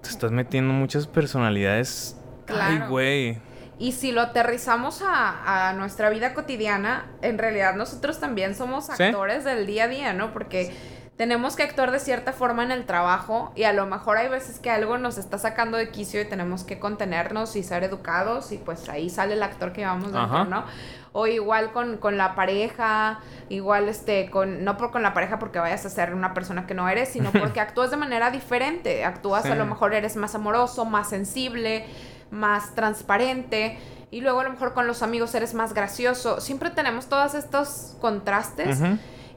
te 0.02 0.09
estás 0.09 0.32
metiendo 0.32 0.74
muchas 0.74 1.07
personalidades. 1.07 2.16
Ay, 2.48 2.80
güey. 2.88 3.38
Y 3.78 3.92
si 3.92 4.11
lo 4.11 4.22
aterrizamos 4.22 5.02
a, 5.07 5.72
nuestra 5.76 6.11
vida 6.11 6.34
cotidiana, 6.34 7.07
en 7.22 7.38
realidad 7.38 7.76
nosotros 7.76 8.18
también 8.18 8.57
somos 8.57 8.90
actores 8.90 9.44
del 9.44 9.66
día 9.66 9.84
a 9.84 9.88
día, 9.88 10.12
¿no? 10.14 10.32
Porque 10.32 10.74
tenemos 11.16 11.54
que 11.54 11.62
actuar 11.62 11.92
de 11.92 12.00
cierta 12.00 12.32
forma 12.32 12.64
en 12.64 12.72
el 12.72 12.86
trabajo 12.86 13.52
y 13.54 13.64
a 13.64 13.72
lo 13.72 13.86
mejor 13.86 14.16
hay 14.16 14.28
veces 14.28 14.58
que 14.58 14.70
algo 14.70 14.98
nos 14.98 15.16
está 15.16 15.38
sacando 15.38 15.76
de 15.76 15.90
quicio 15.90 16.20
y 16.20 16.24
tenemos 16.24 16.64
que 16.64 16.80
contenernos 16.80 17.54
y 17.54 17.62
ser 17.62 17.84
educados 17.84 18.50
y 18.50 18.58
pues 18.58 18.88
ahí 18.88 19.08
sale 19.08 19.34
el 19.34 19.42
actor 19.42 19.72
que 19.72 19.84
vamos 19.84 20.12
dentro, 20.12 20.44
¿no? 20.46 20.64
O 21.12 21.28
igual 21.28 21.70
con, 21.70 21.98
con, 21.98 22.16
la 22.16 22.34
pareja, 22.34 23.20
igual 23.48 23.88
este, 23.88 24.28
con, 24.28 24.64
no 24.64 24.76
por 24.76 24.90
con 24.90 25.04
la 25.04 25.14
pareja 25.14 25.38
porque 25.38 25.60
vayas 25.60 25.86
a 25.86 25.90
ser 25.90 26.12
una 26.12 26.34
persona 26.34 26.66
que 26.66 26.74
no 26.74 26.88
eres, 26.88 27.10
sino 27.10 27.30
porque 27.40 27.60
actúas 27.60 27.92
de 27.92 27.96
manera 27.96 28.32
diferente, 28.32 29.04
actúas 29.04 29.44
a 29.46 29.54
lo 29.54 29.66
mejor 29.66 29.94
eres 29.94 30.16
más 30.16 30.34
amoroso, 30.34 30.84
más 30.84 31.10
sensible, 31.10 31.86
más 32.32 32.74
transparente. 32.74 33.78
Y 34.10 34.20
luego 34.20 34.40
a 34.40 34.44
lo 34.44 34.50
mejor 34.50 34.74
con 34.74 34.88
los 34.88 35.02
amigos 35.02 35.34
eres 35.34 35.54
más 35.54 35.74
gracioso. 35.74 36.40
Siempre 36.40 36.70
tenemos 36.70 37.08
todos 37.08 37.34
estos 37.34 37.96
contrastes. 38.00 38.80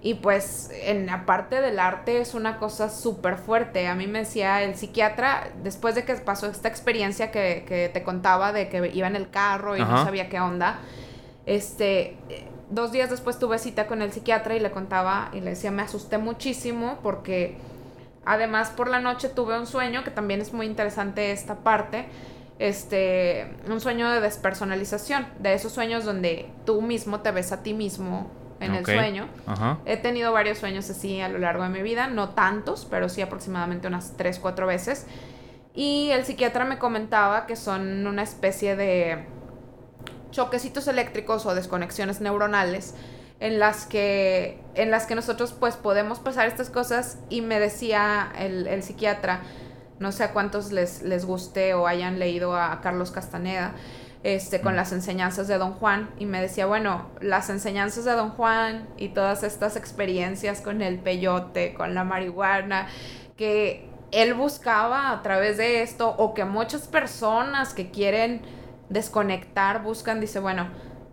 Y 0.01 0.15
pues 0.15 0.69
en 0.71 1.07
la 1.07 1.25
parte 1.25 1.59
del 1.59 1.79
arte 1.79 2.21
es 2.21 2.33
una 2.35 2.57
cosa 2.57 2.89
súper 2.89 3.37
fuerte. 3.37 3.87
A 3.87 3.95
mí 3.95 4.07
me 4.07 4.19
decía 4.19 4.61
el 4.63 4.75
psiquiatra, 4.75 5.49
después 5.63 5.95
de 5.95 6.05
que 6.05 6.13
pasó 6.15 6.47
esta 6.47 6.67
experiencia 6.67 7.31
que, 7.31 7.65
que 7.67 7.89
te 7.89 8.03
contaba 8.03 8.53
de 8.53 8.69
que 8.69 8.91
iba 8.93 9.07
en 9.07 9.15
el 9.15 9.29
carro 9.29 9.75
y 9.75 9.79
no 9.79 10.03
sabía 10.03 10.29
qué 10.29 10.39
onda, 10.39 10.79
este, 11.47 12.17
dos 12.69 12.91
días 12.91 13.09
después 13.09 13.39
tuve 13.39 13.57
cita 13.57 13.87
con 13.87 14.01
el 14.01 14.11
psiquiatra 14.11 14.55
y 14.55 14.59
le 14.59 14.71
contaba 14.71 15.29
y 15.33 15.41
le 15.41 15.51
decía, 15.51 15.71
me 15.71 15.81
asusté 15.81 16.17
muchísimo 16.17 16.99
porque 17.01 17.57
además 18.25 18.69
por 18.69 18.89
la 18.89 18.99
noche 18.99 19.29
tuve 19.29 19.57
un 19.57 19.65
sueño, 19.65 20.03
que 20.03 20.11
también 20.11 20.41
es 20.41 20.53
muy 20.53 20.65
interesante 20.65 21.31
esta 21.31 21.55
parte, 21.55 22.07
este, 22.59 23.55
un 23.69 23.79
sueño 23.79 24.11
de 24.11 24.19
despersonalización, 24.19 25.27
de 25.39 25.53
esos 25.53 25.71
sueños 25.71 26.05
donde 26.05 26.49
tú 26.65 26.81
mismo 26.81 27.21
te 27.21 27.31
ves 27.31 27.51
a 27.51 27.63
ti 27.63 27.73
mismo 27.73 28.29
en 28.59 28.75
el 28.75 28.85
sueño. 28.85 29.27
He 29.85 29.97
tenido 29.97 30.31
varios 30.31 30.57
sueños 30.57 30.89
así 30.89 31.21
a 31.21 31.29
lo 31.29 31.37
largo 31.37 31.63
de 31.63 31.69
mi 31.69 31.81
vida, 31.81 32.07
no 32.07 32.29
tantos, 32.29 32.87
pero 32.89 33.09
sí 33.09 33.21
aproximadamente 33.21 33.87
unas 33.87 34.15
3, 34.17 34.39
4 34.39 34.67
veces. 34.67 35.05
Y 35.73 36.09
el 36.11 36.25
psiquiatra 36.25 36.65
me 36.65 36.77
comentaba 36.77 37.45
que 37.45 37.55
son 37.55 38.07
una 38.07 38.23
especie 38.23 38.75
de 38.75 39.25
choquecitos 40.31 40.87
eléctricos 40.87 41.45
o 41.45 41.55
desconexiones 41.55 42.21
neuronales 42.21 42.95
en 43.39 43.59
las 43.59 43.85
que 43.85 44.59
en 44.73 44.91
las 44.91 45.05
que 45.05 45.15
nosotros 45.15 45.53
pues 45.53 45.75
podemos 45.75 46.19
pasar 46.19 46.47
estas 46.47 46.69
cosas 46.69 47.19
y 47.29 47.41
me 47.41 47.59
decía 47.59 48.31
el, 48.37 48.67
el 48.67 48.81
psiquiatra 48.83 49.41
no 49.99 50.11
sé 50.11 50.23
a 50.23 50.33
cuántos 50.33 50.71
les, 50.71 51.01
les 51.01 51.25
guste 51.25 51.73
o 51.73 51.87
hayan 51.87 52.19
leído 52.19 52.55
a 52.55 52.81
Carlos 52.81 53.11
Castaneda, 53.11 53.73
este, 54.23 54.61
con 54.61 54.75
las 54.75 54.91
enseñanzas 54.91 55.47
de 55.47 55.57
Don 55.57 55.73
Juan, 55.73 56.09
y 56.17 56.25
me 56.25 56.41
decía, 56.41 56.65
bueno, 56.65 57.07
las 57.21 57.49
enseñanzas 57.49 58.05
de 58.05 58.11
Don 58.11 58.31
Juan 58.31 58.87
y 58.97 59.09
todas 59.09 59.43
estas 59.43 59.75
experiencias 59.75 60.61
con 60.61 60.81
el 60.81 60.99
peyote, 60.99 61.73
con 61.73 61.93
la 61.93 62.03
marihuana, 62.03 62.87
que 63.35 63.87
él 64.11 64.33
buscaba 64.33 65.11
a 65.11 65.21
través 65.21 65.57
de 65.57 65.81
esto, 65.81 66.09
o 66.17 66.33
que 66.33 66.45
muchas 66.45 66.87
personas 66.87 67.73
que 67.73 67.91
quieren 67.91 68.41
desconectar 68.89 69.83
buscan, 69.83 70.19
dice, 70.19 70.39
bueno, 70.39 70.67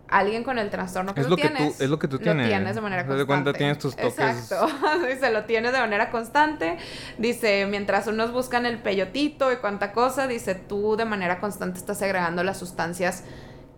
alguien 0.07 0.43
con 0.43 0.59
el 0.59 0.69
trastorno 0.69 1.13
que 1.13 1.21
es 1.21 1.27
tú 1.27 1.31
lo 1.31 1.35
tienes. 1.35 1.57
Que 1.57 1.77
tú, 1.77 1.83
es 1.83 1.89
lo 1.89 1.99
que 1.99 2.07
tú 2.07 2.19
tienes. 2.19 2.45
Lo 2.45 2.49
tienes 2.49 2.75
de 2.75 2.81
manera 2.81 3.01
constante. 3.03 3.19
de 3.19 3.25
cuenta 3.25 3.53
tienes 3.53 3.79
tus 3.79 3.95
toques. 3.95 4.19
Exacto. 4.19 4.67
dice, 5.07 5.31
lo 5.31 5.45
tienes 5.45 5.71
de 5.71 5.79
manera 5.79 6.11
constante. 6.11 6.77
Dice, 7.17 7.65
mientras 7.65 8.07
unos 8.07 8.31
buscan 8.31 8.65
el 8.65 8.79
peyotito 8.79 9.51
y 9.51 9.57
cuánta 9.57 9.91
cosa, 9.91 10.27
dice, 10.27 10.55
tú 10.55 10.95
de 10.95 11.05
manera 11.05 11.39
constante 11.39 11.79
estás 11.79 12.01
agregando 12.01 12.43
las 12.43 12.57
sustancias 12.57 13.23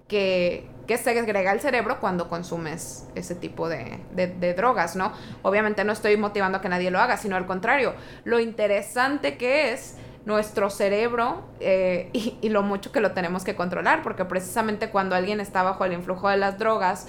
que, 0.08 0.70
que 0.88 0.98
se 0.98 1.18
agrega 1.18 1.52
al 1.52 1.60
cerebro 1.60 2.00
cuando 2.00 2.30
consumes 2.30 3.08
ese 3.16 3.36
tipo 3.36 3.68
de, 3.68 4.00
de, 4.14 4.28
de, 4.28 4.54
drogas, 4.54 4.96
¿no? 4.96 5.12
Obviamente 5.42 5.84
no 5.84 5.92
estoy 5.92 6.16
motivando 6.18 6.60
a 6.60 6.62
que 6.62 6.70
nadie 6.70 6.92
lo 6.92 7.00
haga, 7.00 7.18
sino 7.18 7.36
al 7.36 7.46
contrario. 7.46 7.94
Lo 8.24 8.40
interesante 8.40 9.38
que 9.38 9.74
es 9.74 9.96
nuestro 10.28 10.70
cerebro 10.70 11.42
eh, 11.62 12.10
y, 12.14 12.50
lo 12.50 12.62
mucho 12.62 12.92
que 12.92 13.00
lo 13.00 13.14
tenemos 13.14 13.46
que 13.46 13.56
controlar, 13.56 14.04
porque 14.04 14.26
precisamente 14.26 14.90
cuando 14.90 15.16
alguien 15.16 15.40
está 15.40 15.64
bajo 15.64 15.86
el 15.86 15.94
influjo 15.94 16.28
de 16.28 16.36
las 16.36 16.60
drogas, 16.60 17.08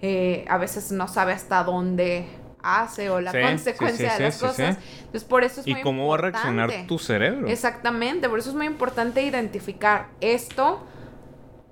eh, 0.00 0.44
a 0.48 0.56
veces 0.56 0.92
no 0.92 1.08
sabe 1.08 1.32
hasta 1.32 1.64
dónde 1.64 2.26
hace 2.62 3.10
o 3.10 3.20
la 3.20 3.32
consecuencia 3.32 4.14
de 4.14 4.20
las 4.20 4.38
cosas. 4.38 4.78
Entonces, 4.98 5.24
por 5.24 5.42
eso 5.42 5.62
es 5.62 5.66
¿Y 5.66 5.82
cómo 5.82 6.06
va 6.08 6.14
a 6.14 6.18
reaccionar 6.18 6.70
tu 6.86 6.98
cerebro? 6.98 7.48
Exactamente, 7.48 8.28
por 8.28 8.38
eso 8.38 8.50
es 8.50 8.56
muy 8.56 8.66
importante 8.66 9.22
identificar 9.22 10.06
esto 10.20 10.86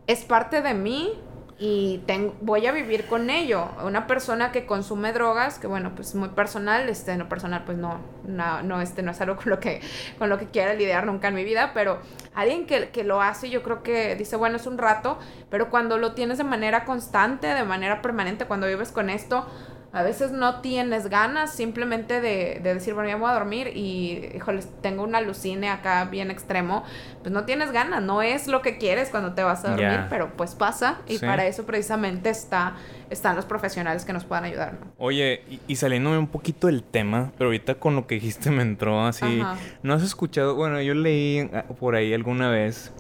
es 0.09 0.25
parte 0.25 0.63
de 0.63 0.75
mí, 0.75 1.13
y 1.61 1.99
tengo, 2.07 2.37
voy 2.41 2.67
a 2.67 2.73
vivir 2.73 3.07
con 3.07 3.31
ello. 3.31 3.69
Una 3.85 4.07
persona 4.07 4.53
que 4.53 4.65
consume 4.65 5.13
drogas, 5.13 5.59
que 5.59 5.67
bueno, 5.67 5.93
pues 5.97 6.15
muy 6.15 6.29
personal, 6.29 6.89
este, 6.89 7.17
no 7.17 7.29
personal, 7.29 7.65
pues 7.65 7.77
no, 7.79 7.99
no, 8.25 8.63
no, 8.63 8.81
este, 8.81 9.03
no 9.03 9.11
es 9.11 9.21
algo 9.21 9.37
con 9.43 9.51
lo 9.51 9.59
que, 9.59 9.81
con 10.19 10.29
lo 10.29 10.39
que 10.39 10.47
quiera 10.47 10.75
lidiar 10.75 11.07
nunca 11.07 11.29
en 11.29 11.35
mi 11.35 11.45
vida, 11.45 11.73
pero 11.75 11.99
alguien 12.35 12.67
que, 12.67 12.91
que 12.91 13.03
lo 13.03 13.21
hace, 13.21 13.51
yo 13.51 13.63
creo 13.65 13.83
que 13.83 14.15
dice, 14.15 14.37
bueno, 14.37 14.57
es 14.57 14.67
un 14.67 14.79
rato, 14.79 15.19
pero 15.51 15.69
cuando 15.69 15.99
lo 15.99 16.15
tienes 16.15 16.39
de 16.39 16.45
manera 16.45 16.85
constante, 16.85 17.49
de 17.49 17.65
manera 17.65 18.03
permanente, 18.03 18.45
cuando 18.45 18.69
vives 18.69 18.93
con 18.93 19.11
esto, 19.11 19.47
a 19.91 20.03
veces 20.03 20.33
no 20.33 20.61
tienes 20.61 21.09
ganas 21.09 21.55
simplemente 21.55 22.21
de, 22.21 22.61
decir, 22.63 22.93
bueno, 22.93 23.09
ya 23.09 23.17
voy 23.17 23.31
a 23.31 23.33
dormir 23.33 23.73
y, 23.75 24.33
híjoles, 24.37 24.69
tengo 24.83 25.03
una 25.03 25.19
alucine 25.19 25.71
acá 25.71 26.05
bien 26.05 26.31
extremo. 26.31 26.85
Pues 27.23 27.33
no 27.33 27.45
tienes 27.45 27.73
ganas, 27.73 28.03
no 28.03 28.21
es 28.21 28.49
lo 28.49 28.61
que 28.61 28.77
quieres 28.77 29.09
cuando 29.09 29.33
te 29.33 29.43
vas 29.43 29.65
a 29.65 29.71
dormir, 29.71 30.01
pero 30.11 30.37
pues 30.37 30.55
pasa 30.55 30.99
y 31.07 31.19
para 31.19 31.47
eso 31.47 31.65
precisamente 31.65 32.29
está, 32.29 32.77
están 33.09 33.35
los 33.35 33.47
profesionales 33.47 34.05
que 34.05 34.13
nos 34.13 34.25
puedan 34.25 34.45
ayudar. 34.45 34.79
Oye, 34.99 35.43
y, 35.67 35.77
saliéndome 35.77 36.19
un 36.19 36.29
poquito 36.29 36.67
del 36.67 36.83
tema, 36.83 37.33
pero 37.39 37.49
ahorita 37.49 37.77
con 37.77 37.97
lo 37.97 38.07
que 38.07 38.17
dijiste 38.17 38.51
me 38.51 38.63
entró 38.63 39.07
así. 39.07 39.43
¿No 39.83 39.95
has 39.95 40.03
escuchado? 40.03 40.55
Bueno, 40.55 40.83
yo 40.83 40.95
leí 40.95 41.51
ah, 41.55 41.65
por 41.81 41.95
ahí 41.95 42.13
alguna 42.13 42.51
vez. 42.51 42.93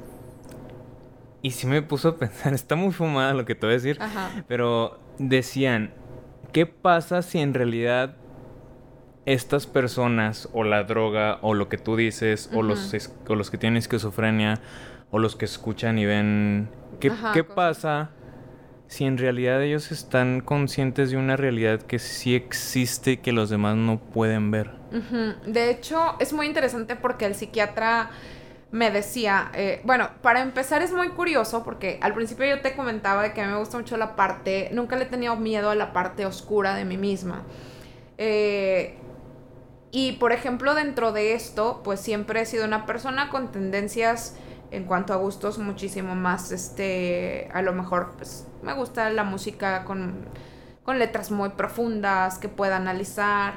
Y 1.42 1.50
sí 1.50 1.66
me 1.66 1.82
puso 1.82 2.08
a 2.08 2.16
pensar, 2.18 2.54
está 2.54 2.76
muy 2.76 2.92
fumada 2.92 3.34
lo 3.34 3.44
que 3.44 3.54
te 3.54 3.66
voy 3.66 3.74
a 3.74 3.76
decir, 3.76 3.98
pero 4.48 4.98
decían, 5.18 5.92
¿Qué 6.52 6.66
pasa 6.66 7.22
si 7.22 7.38
en 7.38 7.54
realidad 7.54 8.16
estas 9.26 9.66
personas 9.66 10.48
o 10.54 10.64
la 10.64 10.84
droga 10.84 11.38
o 11.42 11.52
lo 11.52 11.68
que 11.68 11.76
tú 11.76 11.96
dices 11.96 12.48
o, 12.54 12.62
los, 12.62 12.94
o 13.28 13.34
los 13.34 13.50
que 13.50 13.58
tienen 13.58 13.76
esquizofrenia 13.76 14.60
o 15.10 15.18
los 15.18 15.36
que 15.36 15.44
escuchan 15.44 15.98
y 15.98 16.06
ven, 16.06 16.70
¿qué, 17.00 17.12
¿qué 17.34 17.44
pasa 17.44 18.10
si 18.86 19.04
en 19.04 19.18
realidad 19.18 19.62
ellos 19.62 19.92
están 19.92 20.40
conscientes 20.40 21.10
de 21.10 21.18
una 21.18 21.36
realidad 21.36 21.82
que 21.82 21.98
sí 21.98 22.34
existe 22.34 23.12
y 23.12 23.16
que 23.18 23.32
los 23.32 23.50
demás 23.50 23.76
no 23.76 23.98
pueden 23.98 24.50
ver? 24.50 24.70
De 25.46 25.70
hecho, 25.70 26.16
es 26.20 26.32
muy 26.32 26.46
interesante 26.46 26.96
porque 26.96 27.26
el 27.26 27.34
psiquiatra 27.34 28.10
me 28.70 28.90
decía, 28.90 29.50
eh, 29.54 29.80
bueno, 29.84 30.10
para 30.20 30.42
empezar 30.42 30.82
es 30.82 30.92
muy 30.92 31.08
curioso 31.10 31.64
porque 31.64 31.98
al 32.02 32.14
principio 32.14 32.46
yo 32.46 32.60
te 32.60 32.76
comentaba 32.76 33.32
que 33.32 33.40
a 33.40 33.46
mí 33.46 33.52
me 33.52 33.58
gusta 33.58 33.78
mucho 33.78 33.96
la 33.96 34.14
parte, 34.14 34.68
nunca 34.72 34.96
le 34.96 35.04
he 35.04 35.06
tenido 35.06 35.36
miedo 35.36 35.70
a 35.70 35.74
la 35.74 35.92
parte 35.92 36.26
oscura 36.26 36.74
de 36.74 36.84
mí 36.84 36.98
misma. 36.98 37.44
Eh, 38.18 38.96
y 39.90 40.12
por 40.12 40.32
ejemplo, 40.32 40.74
dentro 40.74 41.12
de 41.12 41.32
esto, 41.32 41.80
pues 41.82 42.00
siempre 42.00 42.42
he 42.42 42.46
sido 42.46 42.66
una 42.66 42.84
persona 42.84 43.30
con 43.30 43.52
tendencias 43.52 44.36
en 44.70 44.84
cuanto 44.84 45.14
a 45.14 45.16
gustos 45.16 45.58
muchísimo 45.58 46.14
más, 46.14 46.52
este, 46.52 47.48
a 47.54 47.62
lo 47.62 47.72
mejor, 47.72 48.12
pues 48.18 48.46
me 48.62 48.74
gusta 48.74 49.08
la 49.08 49.24
música 49.24 49.84
con, 49.84 50.26
con 50.82 50.98
letras 50.98 51.30
muy 51.30 51.50
profundas 51.50 52.38
que 52.38 52.50
pueda 52.50 52.76
analizar. 52.76 53.54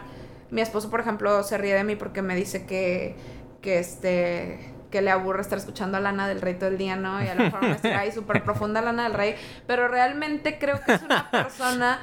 Mi 0.52 0.62
esposo, 0.62 0.90
por 0.90 1.02
ejemplo, 1.02 1.44
se 1.44 1.58
ríe 1.58 1.74
de 1.74 1.84
mí 1.84 1.98
porque 1.98 2.22
me 2.22 2.34
dice 2.34 2.66
que, 2.66 3.18
que 3.62 3.80
este 3.80 4.71
que 4.92 5.02
le 5.02 5.10
aburre 5.10 5.42
estar 5.42 5.58
escuchando 5.58 5.98
a 5.98 6.02
Lana 6.02 6.28
del 6.28 6.42
Rey 6.42 6.56
todo 6.56 6.70
el 6.70 6.78
día, 6.78 6.96
¿no? 6.96 7.24
Y 7.24 7.28
a 7.28 7.36
lo 7.36 7.46
mejor 7.46 7.62
me 7.62 7.72
estoy 7.72 7.92
ahí 7.92 8.12
súper 8.14 8.44
profunda 8.44 8.82
Lana 8.82 9.04
del 9.04 9.14
Rey, 9.14 9.36
pero 9.66 9.88
realmente 9.88 10.60
creo 10.60 10.80
que 10.86 10.94
es 10.94 11.02
una 11.02 11.32
persona 11.32 12.00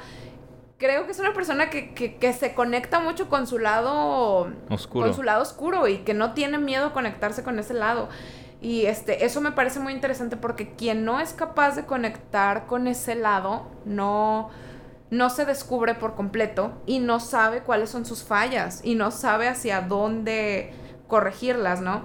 creo 0.77 1.05
que 1.05 1.11
es 1.11 1.19
una 1.19 1.33
persona 1.33 1.69
que, 1.69 1.93
que, 1.93 2.15
que, 2.15 2.31
se 2.31 2.53
conecta 2.53 3.01
mucho 3.01 3.27
con 3.27 3.47
su 3.47 3.59
lado 3.59 4.49
oscuro. 4.69 5.07
Con 5.07 5.13
su 5.13 5.23
lado 5.23 5.41
oscuro 5.41 5.87
y 5.89 5.99
que 5.99 6.13
no 6.13 6.33
tiene 6.33 6.57
miedo 6.57 6.87
a 6.87 6.93
conectarse 6.93 7.43
con 7.43 7.59
ese 7.59 7.73
lado. 7.73 8.07
Y 8.61 8.85
este, 8.85 9.25
eso 9.25 9.39
me 9.41 9.51
parece 9.51 9.79
muy 9.79 9.93
interesante 9.93 10.35
porque 10.35 10.73
quien 10.75 11.05
no 11.05 11.19
es 11.19 11.33
capaz 11.33 11.75
de 11.75 11.85
conectar 11.85 12.65
con 12.65 12.87
ese 12.87 13.15
lado, 13.15 13.67
no, 13.85 14.49
no 15.11 15.29
se 15.29 15.45
descubre 15.45 15.95
por 15.95 16.15
completo 16.15 16.73
y 16.85 16.99
no 16.99 17.19
sabe 17.19 17.61
cuáles 17.61 17.89
son 17.89 18.05
sus 18.05 18.23
fallas 18.23 18.81
y 18.83 18.95
no 18.95 19.11
sabe 19.11 19.47
hacia 19.47 19.81
dónde 19.81 20.73
corregirlas, 21.07 21.81
¿no? 21.81 22.03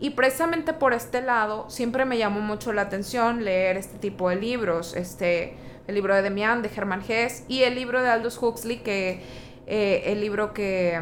Y 0.00 0.10
precisamente 0.10 0.72
por 0.72 0.94
este 0.94 1.20
lado 1.20 1.68
siempre 1.68 2.06
me 2.06 2.16
llamó 2.16 2.40
mucho 2.40 2.72
la 2.72 2.82
atención 2.82 3.44
leer 3.44 3.76
este 3.76 3.98
tipo 3.98 4.30
de 4.30 4.36
libros, 4.36 4.96
este, 4.96 5.56
el 5.86 5.94
libro 5.94 6.14
de 6.14 6.22
Demian, 6.22 6.62
de 6.62 6.70
Germán 6.70 7.02
Hess, 7.06 7.44
y 7.48 7.62
el 7.64 7.74
libro 7.74 8.02
de 8.02 8.08
Aldous 8.08 8.42
Huxley, 8.42 8.78
que 8.78 9.22
eh, 9.66 10.02
el 10.06 10.20
libro 10.20 10.54
que 10.54 10.98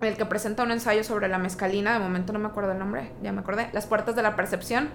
el 0.00 0.16
que 0.16 0.24
presenta 0.24 0.62
un 0.62 0.70
ensayo 0.70 1.04
sobre 1.04 1.28
la 1.28 1.36
mezcalina, 1.36 1.92
de 1.92 1.98
momento 1.98 2.32
no 2.32 2.38
me 2.38 2.48
acuerdo 2.48 2.72
el 2.72 2.78
nombre, 2.78 3.12
ya 3.22 3.32
me 3.32 3.40
acordé, 3.40 3.68
Las 3.72 3.86
puertas 3.86 4.16
de 4.16 4.22
la 4.22 4.34
percepción, 4.34 4.88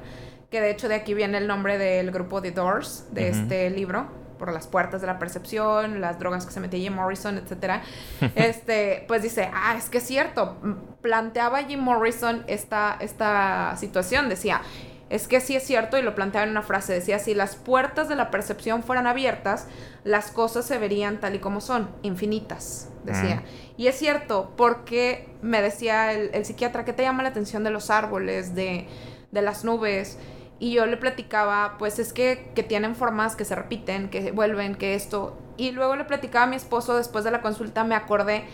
que 0.50 0.62
de 0.62 0.72
hecho 0.72 0.88
de 0.88 0.96
aquí 0.96 1.14
viene 1.14 1.38
el 1.38 1.46
nombre 1.46 1.78
del 1.78 2.10
grupo 2.10 2.42
The 2.42 2.52
Doors, 2.52 3.06
de 3.12 3.30
este 3.30 3.70
libro, 3.70 4.08
por 4.38 4.52
las 4.52 4.68
puertas 4.68 5.02
de 5.02 5.08
la 5.08 5.20
percepción, 5.20 6.02
las 6.02 6.20
drogas 6.20 6.46
que 6.46 6.52
se 6.52 6.60
metía 6.60 6.80
Jim 6.80 6.94
Morrison, 6.94 7.38
etcétera, 7.38 7.82
este, 8.36 9.06
pues 9.08 9.22
dice, 9.22 9.50
ah, 9.54 9.76
es 9.78 9.90
que 9.90 10.00
es 10.00 10.04
cierto, 10.06 10.58
planteaba 11.02 11.64
Jim 11.64 11.80
Morrison 11.80 12.44
esta, 12.48 12.98
esta 13.00 13.76
situación, 13.78 14.30
decía, 14.30 14.62
es 15.10 15.28
que 15.28 15.40
sí 15.40 15.56
es 15.56 15.64
cierto, 15.64 15.98
y 15.98 16.02
lo 16.02 16.16
planteaba 16.16 16.46
en 16.46 16.52
una 16.52 16.64
frase, 16.64 16.94
decía, 16.94 17.20
si 17.20 17.36
las 17.36 17.56
puertas 17.56 18.10
de 18.10 18.16
la 18.16 18.32
percepción 18.32 18.82
fueran 18.82 19.06
abiertas, 19.06 19.68
las 20.04 20.32
cosas 20.32 20.66
se 20.66 20.78
verían 20.80 21.20
tal 21.20 21.36
y 21.36 21.40
como 21.40 21.62
son, 21.62 21.90
infinitas, 22.02 22.90
decía. 23.04 23.44
Y 23.78 23.88
es 23.88 23.96
cierto, 23.96 24.54
porque 24.58 25.30
me 25.44 25.62
decía 25.62 26.12
el, 26.12 26.32
el, 26.34 26.44
psiquiatra, 26.44 26.86
¿qué 26.86 26.94
te 26.94 27.04
llama 27.04 27.22
la 27.22 27.30
atención 27.30 27.64
de 27.64 27.70
los 27.70 27.92
árboles, 27.92 28.56
de, 28.56 28.88
de 29.32 29.42
las 29.44 29.64
nubes? 29.64 30.18
Y 30.60 30.74
yo 30.74 30.86
le 30.86 30.98
platicaba, 30.98 31.76
pues 31.78 32.00
es 32.00 32.14
que, 32.14 32.52
que 32.56 32.64
tienen 32.64 32.96
formas 32.96 33.36
que 33.36 33.46
se 33.46 33.56
repiten, 33.56 34.10
que 34.10 34.32
vuelven, 34.32 34.76
que 34.76 34.96
esto. 34.96 35.38
Y 35.58 35.72
luego 35.72 35.96
le 35.96 36.06
platicaba 36.06 36.46
a 36.46 36.48
mi 36.48 36.56
esposo 36.56 36.96
después 36.96 37.24
de 37.24 37.32
la 37.32 37.42
consulta, 37.42 37.84
me 37.84 37.96
acordé 37.96 38.46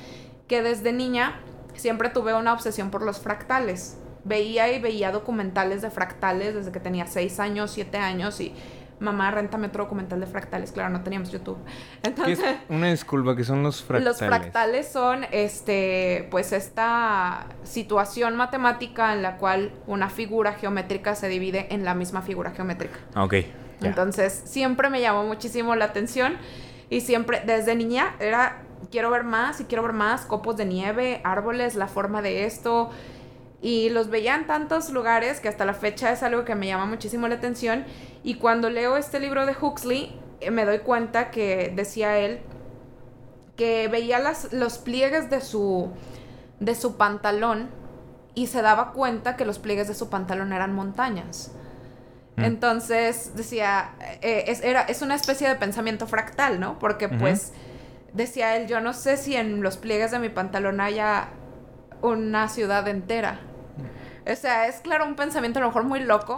que 0.48 0.62
desde 0.62 0.94
niña 0.94 1.40
siempre 1.76 2.10
tuve 2.10 2.34
una 2.34 2.54
obsesión 2.54 2.92
por 2.92 3.04
los 3.04 3.20
fractales. 3.20 3.98
Veía 4.24 4.72
y 4.72 4.80
veía 4.80 5.12
documentales 5.12 5.82
de 5.82 5.90
fractales 5.90 6.54
desde 6.54 6.72
que 6.72 6.80
tenía 6.80 7.08
6 7.08 7.40
años, 7.40 7.72
7 7.72 7.98
años 7.98 8.40
y 8.40 8.54
mamá, 9.02 9.32
renta 9.32 9.58
otro 9.58 9.84
documental 9.84 10.20
de 10.20 10.28
fractales. 10.28 10.72
Claro, 10.72 10.90
no 10.90 11.02
teníamos 11.02 11.32
YouTube. 11.32 11.58
Entonces, 12.04 12.40
una 12.70 12.90
disculpa, 12.90 13.36
que 13.36 13.44
son 13.44 13.64
los 13.64 13.84
fractales? 13.84 14.06
Los 14.06 14.28
fractales 14.28 14.88
son, 14.88 15.26
este, 15.32 16.28
pues 16.32 16.54
esta 16.54 17.48
situación 17.64 18.36
matemática 18.36 19.14
en 19.14 19.22
la 19.22 19.38
cual 19.38 19.72
una 19.88 20.10
figura 20.10 20.54
geométrica 20.54 21.16
se 21.16 21.28
divide 21.28 21.68
en 21.74 21.84
la 21.84 21.96
misma 21.96 22.22
figura 22.22 22.52
geométrica. 22.52 23.00
Ah, 23.14 23.26
ok. 23.26 23.36
Entonces, 23.82 24.44
siempre 24.46 24.90
me 24.90 25.02
llamó 25.02 25.24
muchísimo 25.24 25.76
la 25.76 25.86
atención 25.86 26.38
y 26.90 27.02
siempre, 27.02 27.42
desde 27.46 27.76
niña, 27.76 28.16
era, 28.20 28.62
quiero 28.92 29.10
ver 29.10 29.24
más 29.24 29.60
y 29.60 29.64
quiero 29.64 29.82
ver 29.82 29.94
más, 29.94 30.26
copos 30.26 30.56
de 30.58 30.66
nieve, 30.66 31.22
árboles, 31.24 31.76
la 31.76 31.88
forma 31.88 32.22
de 32.22 32.46
esto. 32.46 32.92
Y 33.62 33.90
los 33.90 34.10
veía 34.10 34.36
en 34.36 34.48
tantos 34.48 34.90
lugares 34.90 35.40
que 35.40 35.48
hasta 35.48 35.66
la 35.66 35.74
fecha 35.74 36.12
es 36.12 36.24
algo 36.24 36.46
que 36.46 36.56
me 36.56 36.68
llama 36.68 36.86
muchísimo 36.88 37.28
la 37.28 37.36
atención. 37.36 37.86
Y 38.24 38.36
cuando 38.36 38.70
leo 38.70 38.98
este 38.98 39.20
libro 39.20 39.46
de 39.46 39.56
Huxley, 39.60 40.20
eh, 40.40 40.50
me 40.50 40.66
doy 40.66 40.80
cuenta 40.80 41.30
que 41.30 41.72
decía 41.76 42.18
él 42.18 42.42
que 43.56 43.88
veía 43.88 44.18
las, 44.18 44.52
los 44.54 44.80
pliegues 44.80 45.30
de 45.30 45.42
su, 45.42 45.92
de 46.60 46.74
su 46.74 46.98
pantalón 46.98 47.70
y 48.34 48.48
se 48.48 48.64
daba 48.64 48.92
cuenta 48.92 49.36
que 49.36 49.46
los 49.46 49.60
pliegues 49.60 49.88
de 49.88 49.94
su 49.94 50.10
pantalón 50.10 50.54
eran 50.54 50.74
montañas. 50.74 51.52
Mm. 52.38 52.44
Entonces 52.44 53.36
decía, 53.36 53.92
eh, 54.22 54.46
es, 54.48 54.64
era, 54.64 54.82
es 54.82 55.04
una 55.04 55.16
especie 55.16 55.48
de 55.48 55.56
pensamiento 55.56 56.08
fractal, 56.08 56.60
¿no? 56.60 56.80
Porque 56.80 57.10
pues 57.10 57.54
decía 58.14 58.56
él, 58.56 58.68
yo 58.68 58.82
no 58.82 58.94
sé 58.94 59.18
si 59.18 59.36
en 59.36 59.62
los 59.62 59.78
pliegues 59.78 60.12
de 60.12 60.20
mi 60.20 60.30
pantalón 60.30 60.82
haya 60.82 61.28
una 62.02 62.48
ciudad 62.48 62.88
entera. 62.88 63.42
O 64.30 64.36
sea, 64.36 64.68
es 64.68 64.82
claro 64.82 65.06
un 65.06 65.16
pensamiento 65.16 65.60
a 65.60 65.62
lo 65.62 65.70
mejor 65.70 65.84
muy 65.84 66.00
loco, 66.00 66.38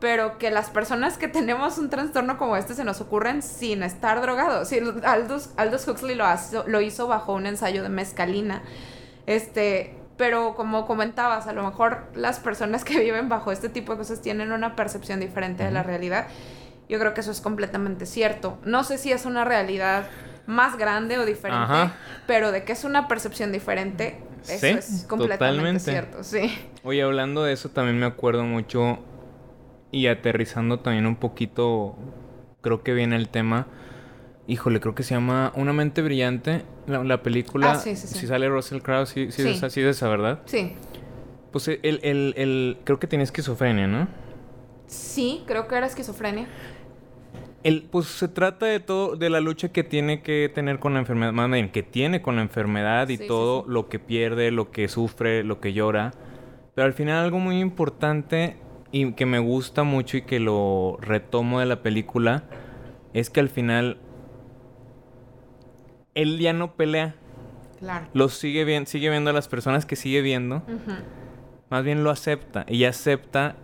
pero 0.00 0.38
que 0.38 0.50
las 0.50 0.70
personas 0.70 1.16
que 1.16 1.28
tenemos 1.28 1.78
un 1.78 1.88
trastorno 1.88 2.36
como 2.36 2.56
este 2.56 2.74
se 2.74 2.84
nos 2.84 3.00
ocurren 3.00 3.42
sin 3.42 3.82
estar 3.82 4.20
drogados. 4.20 4.68
Sí, 4.68 4.80
Aldous, 5.04 5.50
Aldous 5.56 5.88
Huxley 5.88 6.14
lo, 6.14 6.26
lo 6.66 6.80
hizo 6.80 7.06
bajo 7.08 7.32
un 7.32 7.46
ensayo 7.46 7.82
de 7.82 7.88
mezcalina. 7.88 8.62
Este, 9.26 9.96
pero 10.16 10.54
como 10.54 10.86
comentabas, 10.86 11.46
a 11.46 11.52
lo 11.52 11.62
mejor 11.62 12.04
las 12.14 12.38
personas 12.38 12.84
que 12.84 12.98
viven 13.00 13.28
bajo 13.28 13.52
este 13.52 13.68
tipo 13.68 13.92
de 13.92 13.98
cosas 13.98 14.20
tienen 14.20 14.52
una 14.52 14.76
percepción 14.76 15.20
diferente 15.20 15.64
de 15.64 15.70
la 15.70 15.82
realidad. 15.82 16.26
Yo 16.88 16.98
creo 16.98 17.14
que 17.14 17.22
eso 17.22 17.30
es 17.30 17.40
completamente 17.40 18.04
cierto. 18.04 18.58
No 18.64 18.84
sé 18.84 18.98
si 18.98 19.10
es 19.10 19.24
una 19.24 19.44
realidad 19.44 20.04
más 20.46 20.76
grande 20.76 21.18
o 21.18 21.24
diferente, 21.24 21.90
pero 22.26 22.52
de 22.52 22.64
que 22.64 22.72
es 22.72 22.84
una 22.84 23.08
percepción 23.08 23.50
diferente, 23.50 24.20
eso 24.48 24.66
es 24.66 25.06
completamente 25.08 25.80
cierto, 25.80 26.22
sí. 26.22 26.52
Oye, 26.82 27.02
hablando 27.02 27.44
de 27.44 27.52
eso, 27.52 27.68
también 27.70 27.98
me 27.98 28.06
acuerdo 28.06 28.44
mucho 28.44 28.98
y 29.90 30.08
aterrizando 30.08 30.80
también 30.80 31.06
un 31.06 31.16
poquito, 31.16 31.96
creo 32.60 32.82
que 32.82 32.94
viene 32.94 33.16
el 33.16 33.28
tema. 33.28 33.66
Híjole, 34.46 34.80
creo 34.80 34.94
que 34.94 35.02
se 35.02 35.14
llama 35.14 35.52
Una 35.54 35.72
mente 35.72 36.02
brillante. 36.02 36.64
La, 36.86 37.22
película. 37.22 37.72
Ah, 37.72 37.74
sí, 37.76 37.96
sí, 37.96 38.06
sí. 38.06 38.18
Si 38.18 38.26
sale 38.26 38.48
Russell 38.48 38.80
Crowe, 38.80 39.06
sí, 39.06 39.30
sí, 39.30 39.48
Es 39.48 39.62
así 39.62 39.80
de 39.80 39.90
esa, 39.90 40.08
¿verdad? 40.08 40.40
Sí. 40.44 40.74
Pues 41.50 41.68
el, 41.68 41.80
el, 41.82 42.34
el, 42.36 42.78
creo 42.84 42.98
que 42.98 43.06
tiene 43.06 43.24
esquizofrenia, 43.24 43.86
¿no? 43.86 44.08
Sí, 44.86 45.44
creo 45.46 45.66
que 45.66 45.76
era 45.76 45.86
esquizofrenia. 45.86 46.46
El, 47.64 47.82
pues 47.90 48.06
se 48.06 48.28
trata 48.28 48.66
de 48.66 48.78
todo, 48.78 49.16
de 49.16 49.30
la 49.30 49.40
lucha 49.40 49.72
que 49.72 49.82
tiene 49.82 50.20
que 50.22 50.50
tener 50.54 50.78
con 50.78 50.92
la 50.92 51.00
enfermedad, 51.00 51.32
más 51.32 51.50
bien, 51.50 51.70
que 51.70 51.82
tiene 51.82 52.20
con 52.20 52.36
la 52.36 52.42
enfermedad 52.42 53.08
y 53.08 53.16
todo 53.16 53.64
lo 53.66 53.88
que 53.88 53.98
pierde, 53.98 54.50
lo 54.50 54.70
que 54.70 54.86
sufre, 54.86 55.42
lo 55.44 55.60
que 55.60 55.72
llora. 55.72 56.12
Pero 56.74 56.86
al 56.86 56.92
final 56.92 57.24
algo 57.24 57.38
muy 57.38 57.60
importante 57.60 58.58
y 58.92 59.12
que 59.14 59.24
me 59.24 59.38
gusta 59.38 59.82
mucho 59.82 60.18
y 60.18 60.22
que 60.22 60.40
lo 60.40 60.98
retomo 61.00 61.58
de 61.58 61.66
la 61.66 61.82
película 61.82 62.44
es 63.14 63.30
que 63.30 63.40
al 63.40 63.48
final 63.48 63.96
él 66.14 66.38
ya 66.38 66.52
no 66.52 66.76
pelea. 66.76 67.14
Claro. 67.78 68.06
Lo 68.12 68.28
sigue 68.28 68.64
viendo, 68.64 68.90
sigue 68.90 69.08
viendo 69.08 69.30
a 69.30 69.32
las 69.32 69.48
personas 69.48 69.86
que 69.86 69.96
sigue 69.96 70.20
viendo. 70.20 70.62
Más 71.70 71.82
bien 71.82 72.04
lo 72.04 72.10
acepta 72.10 72.66
y 72.68 72.84
acepta 72.84 73.56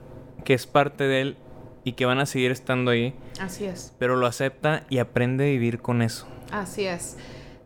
que 0.45 0.55
es 0.55 0.67
parte 0.67 1.05
de 1.05 1.21
él 1.21 1.37
y 1.85 1.93
que 1.93 2.07
van 2.07 2.19
a 2.19 2.27
seguir 2.27 2.51
estando 2.51 2.91
ahí. 2.91 3.15
Así 3.41 3.65
es. 3.65 3.95
Pero 3.99 4.17
lo 4.17 4.27
acepta 4.27 4.85
y 4.89 4.99
aprende 4.99 5.45
a 5.45 5.47
vivir 5.49 5.81
con 5.81 6.03
eso. 6.03 6.27
Así 6.53 6.87
es. 6.87 7.17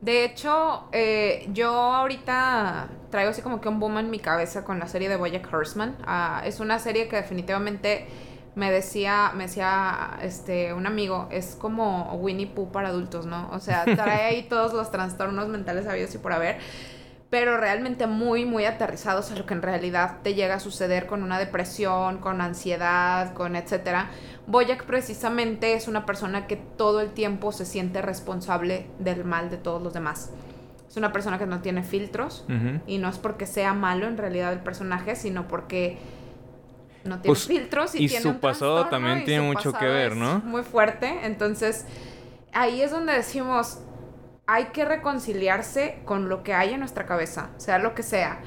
De 0.00 0.24
hecho, 0.24 0.84
eh, 0.92 1.48
yo 1.52 1.70
ahorita 1.70 2.88
traigo 3.10 3.30
así 3.30 3.40
como 3.40 3.60
que 3.60 3.68
un 3.68 3.80
boom 3.80 3.98
en 3.98 4.10
mi 4.10 4.18
cabeza 4.18 4.62
con 4.62 4.78
la 4.78 4.86
serie 4.86 5.08
de 5.08 5.16
Bojack 5.16 5.50
Horseman. 5.50 5.96
Ah, 6.06 6.42
es 6.44 6.60
una 6.60 6.78
serie 6.78 7.08
que 7.08 7.16
definitivamente 7.16 8.06
me 8.54 8.70
decía, 8.70 9.32
me 9.34 9.44
decía 9.44 10.18
este 10.22 10.74
un 10.74 10.86
amigo, 10.86 11.28
es 11.30 11.56
como 11.58 12.14
Winnie 12.16 12.46
Pooh 12.46 12.70
para 12.70 12.88
adultos, 12.88 13.26
¿no? 13.26 13.48
O 13.52 13.60
sea, 13.60 13.84
trae 13.84 14.24
ahí 14.24 14.42
todos 14.48 14.74
los 14.74 14.90
trastornos 14.90 15.48
mentales 15.48 15.86
habidos 15.86 16.14
y 16.14 16.18
por 16.18 16.32
haber 16.32 16.58
pero 17.34 17.56
realmente 17.56 18.06
muy, 18.06 18.44
muy 18.44 18.64
aterrizados 18.64 19.32
a 19.32 19.34
lo 19.34 19.44
que 19.44 19.54
en 19.54 19.62
realidad 19.62 20.18
te 20.22 20.34
llega 20.34 20.54
a 20.54 20.60
suceder 20.60 21.06
con 21.06 21.24
una 21.24 21.36
depresión, 21.36 22.18
con 22.18 22.40
ansiedad, 22.40 23.34
con 23.34 23.56
etcétera. 23.56 24.08
Boyack 24.46 24.84
precisamente 24.84 25.74
es 25.74 25.88
una 25.88 26.06
persona 26.06 26.46
que 26.46 26.54
todo 26.54 27.00
el 27.00 27.10
tiempo 27.10 27.50
se 27.50 27.66
siente 27.66 28.02
responsable 28.02 28.86
del 29.00 29.24
mal 29.24 29.50
de 29.50 29.56
todos 29.56 29.82
los 29.82 29.92
demás. 29.92 30.30
Es 30.88 30.96
una 30.96 31.12
persona 31.12 31.36
que 31.36 31.46
no 31.46 31.60
tiene 31.60 31.82
filtros 31.82 32.46
y 32.86 32.98
no 32.98 33.08
es 33.08 33.18
porque 33.18 33.46
sea 33.46 33.74
malo 33.74 34.06
en 34.06 34.16
realidad 34.16 34.52
el 34.52 34.60
personaje, 34.60 35.16
sino 35.16 35.48
porque 35.48 35.98
no 37.02 37.18
tiene 37.18 37.34
pues, 37.34 37.48
filtros 37.48 37.96
y, 37.96 38.04
y 38.04 38.08
su 38.10 38.38
pasado 38.38 38.86
también 38.86 39.24
tiene 39.24 39.42
mucho 39.42 39.72
que 39.72 39.86
ver, 39.86 40.14
¿no? 40.14 40.38
Muy 40.38 40.62
fuerte, 40.62 41.26
entonces 41.26 41.84
ahí 42.52 42.80
es 42.80 42.92
donde 42.92 43.12
decimos, 43.12 43.80
hay 44.46 44.66
que 44.66 44.84
reconciliarse 44.84 46.00
con 46.04 46.28
lo 46.28 46.42
que 46.42 46.54
hay 46.54 46.74
en 46.74 46.80
nuestra 46.80 47.06
cabeza, 47.06 47.50
sea 47.56 47.78
lo 47.78 47.94
que 47.94 48.02
sea. 48.02 48.40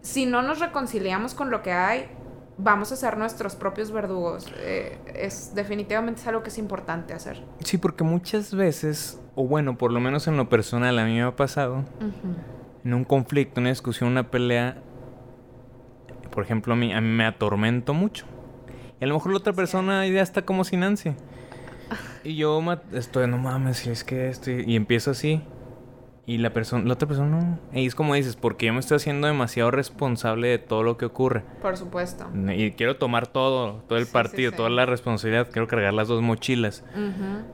Si 0.00 0.26
no 0.26 0.42
nos 0.42 0.58
reconciliamos 0.58 1.34
con 1.34 1.50
lo 1.50 1.62
que 1.62 1.72
hay, 1.72 2.08
vamos 2.56 2.92
a 2.92 2.96
ser 2.96 3.18
nuestros 3.18 3.56
propios 3.56 3.90
verdugos. 3.90 4.46
Eh, 4.58 4.98
es 5.14 5.54
definitivamente 5.54 6.20
es 6.20 6.26
algo 6.26 6.42
que 6.42 6.48
es 6.48 6.58
importante 6.58 7.14
hacer. 7.14 7.42
Sí, 7.60 7.78
porque 7.78 8.04
muchas 8.04 8.54
veces, 8.54 9.20
o 9.34 9.46
bueno, 9.46 9.76
por 9.76 9.92
lo 9.92 10.00
menos 10.00 10.26
en 10.28 10.36
lo 10.36 10.48
personal, 10.48 10.98
a 10.98 11.04
mí 11.04 11.14
me 11.14 11.22
ha 11.22 11.36
pasado, 11.36 11.84
en 12.84 12.94
un 12.94 13.04
conflicto, 13.04 13.60
una 13.60 13.70
discusión, 13.70 14.10
una 14.10 14.30
pelea, 14.30 14.76
por 16.30 16.44
ejemplo, 16.44 16.74
a 16.74 16.76
mí, 16.76 16.92
a 16.92 17.00
mí 17.00 17.08
me 17.08 17.26
atormento 17.26 17.94
mucho. 17.94 18.26
Y 19.00 19.04
a 19.04 19.06
lo 19.06 19.14
mejor 19.14 19.32
la 19.32 19.38
otra 19.38 19.52
persona 19.52 20.06
ya 20.06 20.22
está 20.22 20.42
como 20.42 20.64
sin 20.64 20.82
ansia. 20.82 21.16
Y 22.24 22.36
yo 22.36 22.62
estoy, 22.92 23.26
no 23.26 23.38
mames, 23.38 23.86
es 23.86 24.04
que 24.04 24.28
estoy... 24.28 24.64
Y 24.66 24.76
empiezo 24.76 25.10
así. 25.10 25.42
Y 26.26 26.38
la 26.38 26.54
persona, 26.54 26.84
la 26.86 26.94
otra 26.94 27.06
persona 27.06 27.38
no. 27.38 27.58
Y 27.78 27.86
es 27.86 27.94
como 27.94 28.14
dices, 28.14 28.36
porque 28.36 28.66
yo 28.66 28.72
me 28.72 28.80
estoy 28.80 28.96
haciendo 28.96 29.26
demasiado 29.26 29.70
responsable 29.70 30.48
de 30.48 30.58
todo 30.58 30.82
lo 30.82 30.96
que 30.96 31.04
ocurre. 31.04 31.42
Por 31.60 31.76
supuesto. 31.76 32.26
Y 32.56 32.72
quiero 32.72 32.96
tomar 32.96 33.26
todo, 33.26 33.82
todo 33.88 33.98
el 33.98 34.06
partido, 34.06 34.52
toda 34.52 34.70
la 34.70 34.86
responsabilidad. 34.86 35.48
Quiero 35.50 35.68
cargar 35.68 35.92
las 35.92 36.08
dos 36.08 36.22
mochilas. 36.22 36.82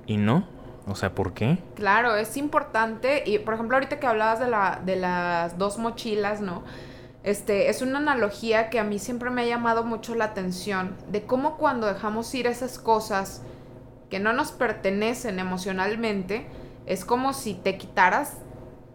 Y 0.07 0.19
no. 0.19 0.47
O 0.87 0.95
sea, 0.95 1.15
¿por 1.15 1.35
qué? 1.35 1.59
Claro, 1.75 2.15
es 2.15 2.37
importante. 2.37 3.25
Y 3.27 3.41
por 3.41 3.55
ejemplo, 3.55 3.77
ahorita 3.77 3.99
que 3.99 4.07
hablabas 4.07 4.39
de, 4.39 4.49
la, 4.49 4.81
de 4.85 4.97
las 4.97 5.59
dos 5.59 5.79
mochilas, 5.79 6.41
¿no? 6.41 6.63
Este, 7.23 7.69
es 7.69 7.83
una 7.83 7.99
analogía 7.99 8.71
que 8.71 8.79
a 8.79 8.85
mí 8.85 8.99
siempre 8.99 9.31
me 9.31 9.43
ha 9.43 9.47
llamado 9.47 9.85
mucho 9.85 10.15
la 10.15 10.27
atención. 10.27 10.97
De 11.11 11.25
cómo 11.25 11.57
cuando 11.57 11.87
dejamos 11.87 12.33
ir 12.35 12.47
esas 12.47 12.79
cosas 12.79 13.43
que 14.11 14.19
no 14.19 14.33
nos 14.33 14.53
pertenecen 14.53 15.39
emocionalmente, 15.39 16.47
es 16.87 17.05
como 17.05 17.33
si 17.33 17.55
te 17.55 17.79
quitaras 17.79 18.39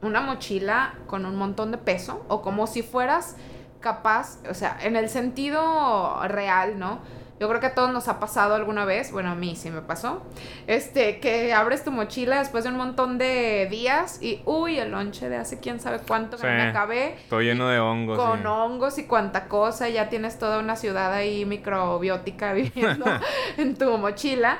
una 0.01 0.21
mochila 0.21 0.95
con 1.07 1.25
un 1.25 1.35
montón 1.35 1.71
de 1.71 1.77
peso 1.77 2.25
o 2.27 2.41
como 2.41 2.67
si 2.67 2.83
fueras 2.83 3.35
capaz, 3.79 4.39
o 4.49 4.53
sea, 4.53 4.77
en 4.81 4.95
el 4.95 5.09
sentido 5.09 6.21
real, 6.27 6.77
¿no? 6.77 6.99
Yo 7.39 7.49
creo 7.49 7.59
que 7.59 7.67
a 7.67 7.75
todos 7.75 7.91
nos 7.91 8.07
ha 8.07 8.19
pasado 8.19 8.55
alguna 8.55 8.85
vez, 8.85 9.11
bueno, 9.11 9.31
a 9.31 9.35
mí 9.35 9.57
sí 9.57 9.69
me 9.69 9.81
pasó, 9.81 10.23
este, 10.67 11.19
que 11.19 11.53
abres 11.53 11.83
tu 11.83 11.91
mochila 11.91 12.39
después 12.39 12.63
de 12.63 12.69
un 12.69 12.77
montón 12.77 13.17
de 13.17 13.67
días 13.69 14.21
y, 14.21 14.41
uy, 14.45 14.79
el 14.79 14.91
lonche 14.91 15.27
de 15.27 15.35
hace 15.35 15.59
quién 15.59 15.81
sabe 15.81 15.99
cuánto 15.99 16.37
que 16.37 16.47
me 16.47 16.61
acabé. 16.61 17.17
Todo 17.29 17.41
lleno 17.41 17.67
de 17.67 17.79
hongos. 17.79 18.17
Con 18.17 18.47
hongos 18.47 18.97
y 18.99 19.03
cuanta 19.03 19.49
cosa, 19.49 19.89
ya 19.89 20.07
tienes 20.07 20.39
toda 20.39 20.59
una 20.59 20.77
ciudad 20.77 21.13
ahí 21.13 21.43
microbiótica 21.43 22.53
viviendo 22.53 23.05
en 23.57 23.75
tu 23.75 23.97
mochila. 23.97 24.57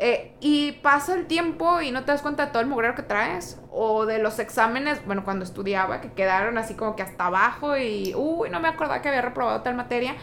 Eh, 0.00 0.36
y 0.40 0.72
pasa 0.72 1.14
el 1.14 1.26
tiempo 1.26 1.80
y 1.80 1.90
no 1.90 2.04
te 2.04 2.12
das 2.12 2.22
cuenta 2.22 2.46
de 2.46 2.52
todo 2.52 2.62
el 2.62 2.68
mugrero 2.68 2.94
que 2.94 3.02
traes. 3.02 3.60
O 3.72 4.06
de 4.06 4.18
los 4.18 4.38
exámenes, 4.38 5.04
bueno, 5.06 5.24
cuando 5.24 5.44
estudiaba, 5.44 6.00
que 6.00 6.12
quedaron 6.12 6.56
así 6.56 6.74
como 6.74 6.94
que 6.94 7.02
hasta 7.02 7.26
abajo 7.26 7.76
y, 7.76 8.14
uy, 8.14 8.48
no 8.50 8.60
me 8.60 8.68
acordaba 8.68 9.02
que 9.02 9.08
había 9.08 9.22
reprobado 9.22 9.60
tal 9.62 9.74
materia. 9.74 10.14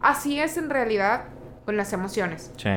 Así 0.00 0.40
es 0.40 0.56
en 0.56 0.70
realidad 0.70 1.24
con 1.64 1.76
las 1.76 1.92
emociones. 1.92 2.52
Sí. 2.56 2.70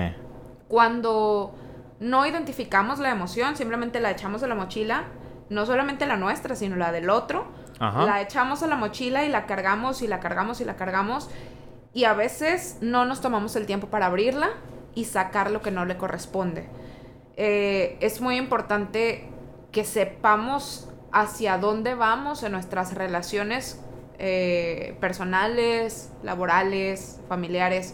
Cuando 0.67 1.53
no 1.99 2.25
identificamos 2.25 2.99
la 2.99 3.11
emoción, 3.11 3.55
simplemente 3.55 3.99
la 3.99 4.11
echamos 4.11 4.41
a 4.43 4.47
la 4.47 4.55
mochila, 4.55 5.05
no 5.49 5.65
solamente 5.65 6.05
la 6.05 6.17
nuestra, 6.17 6.55
sino 6.55 6.75
la 6.75 6.91
del 6.91 7.09
otro. 7.09 7.47
La 7.79 8.21
echamos 8.21 8.63
a 8.63 8.67
la 8.67 8.75
mochila 8.75 9.23
y 9.23 9.29
la 9.29 9.45
cargamos 9.45 10.01
y 10.01 10.07
la 10.07 10.19
cargamos 10.19 10.61
y 10.61 10.65
la 10.65 10.75
cargamos. 10.75 11.29
Y 11.93 12.05
a 12.05 12.15
veces 12.15 12.79
no 12.81 13.05
nos 13.05 13.21
tomamos 13.21 13.55
el 13.55 13.67
tiempo 13.67 13.87
para 13.87 14.07
abrirla 14.07 14.49
y 14.97 15.05
sacar 15.05 15.51
lo 15.51 15.61
que 15.61 15.69
no 15.69 15.85
le 15.85 15.95
corresponde. 15.95 16.65
Eh, 17.35 17.97
es 18.01 18.19
muy 18.19 18.37
importante 18.37 19.29
que 19.71 19.83
sepamos 19.83 20.89
hacia 21.11 21.59
dónde 21.59 21.93
vamos 21.93 22.41
en 22.41 22.51
nuestras 22.51 22.95
relaciones 22.95 23.79
eh, 24.17 24.97
personales, 24.99 26.11
laborales, 26.23 27.21
familiares, 27.29 27.93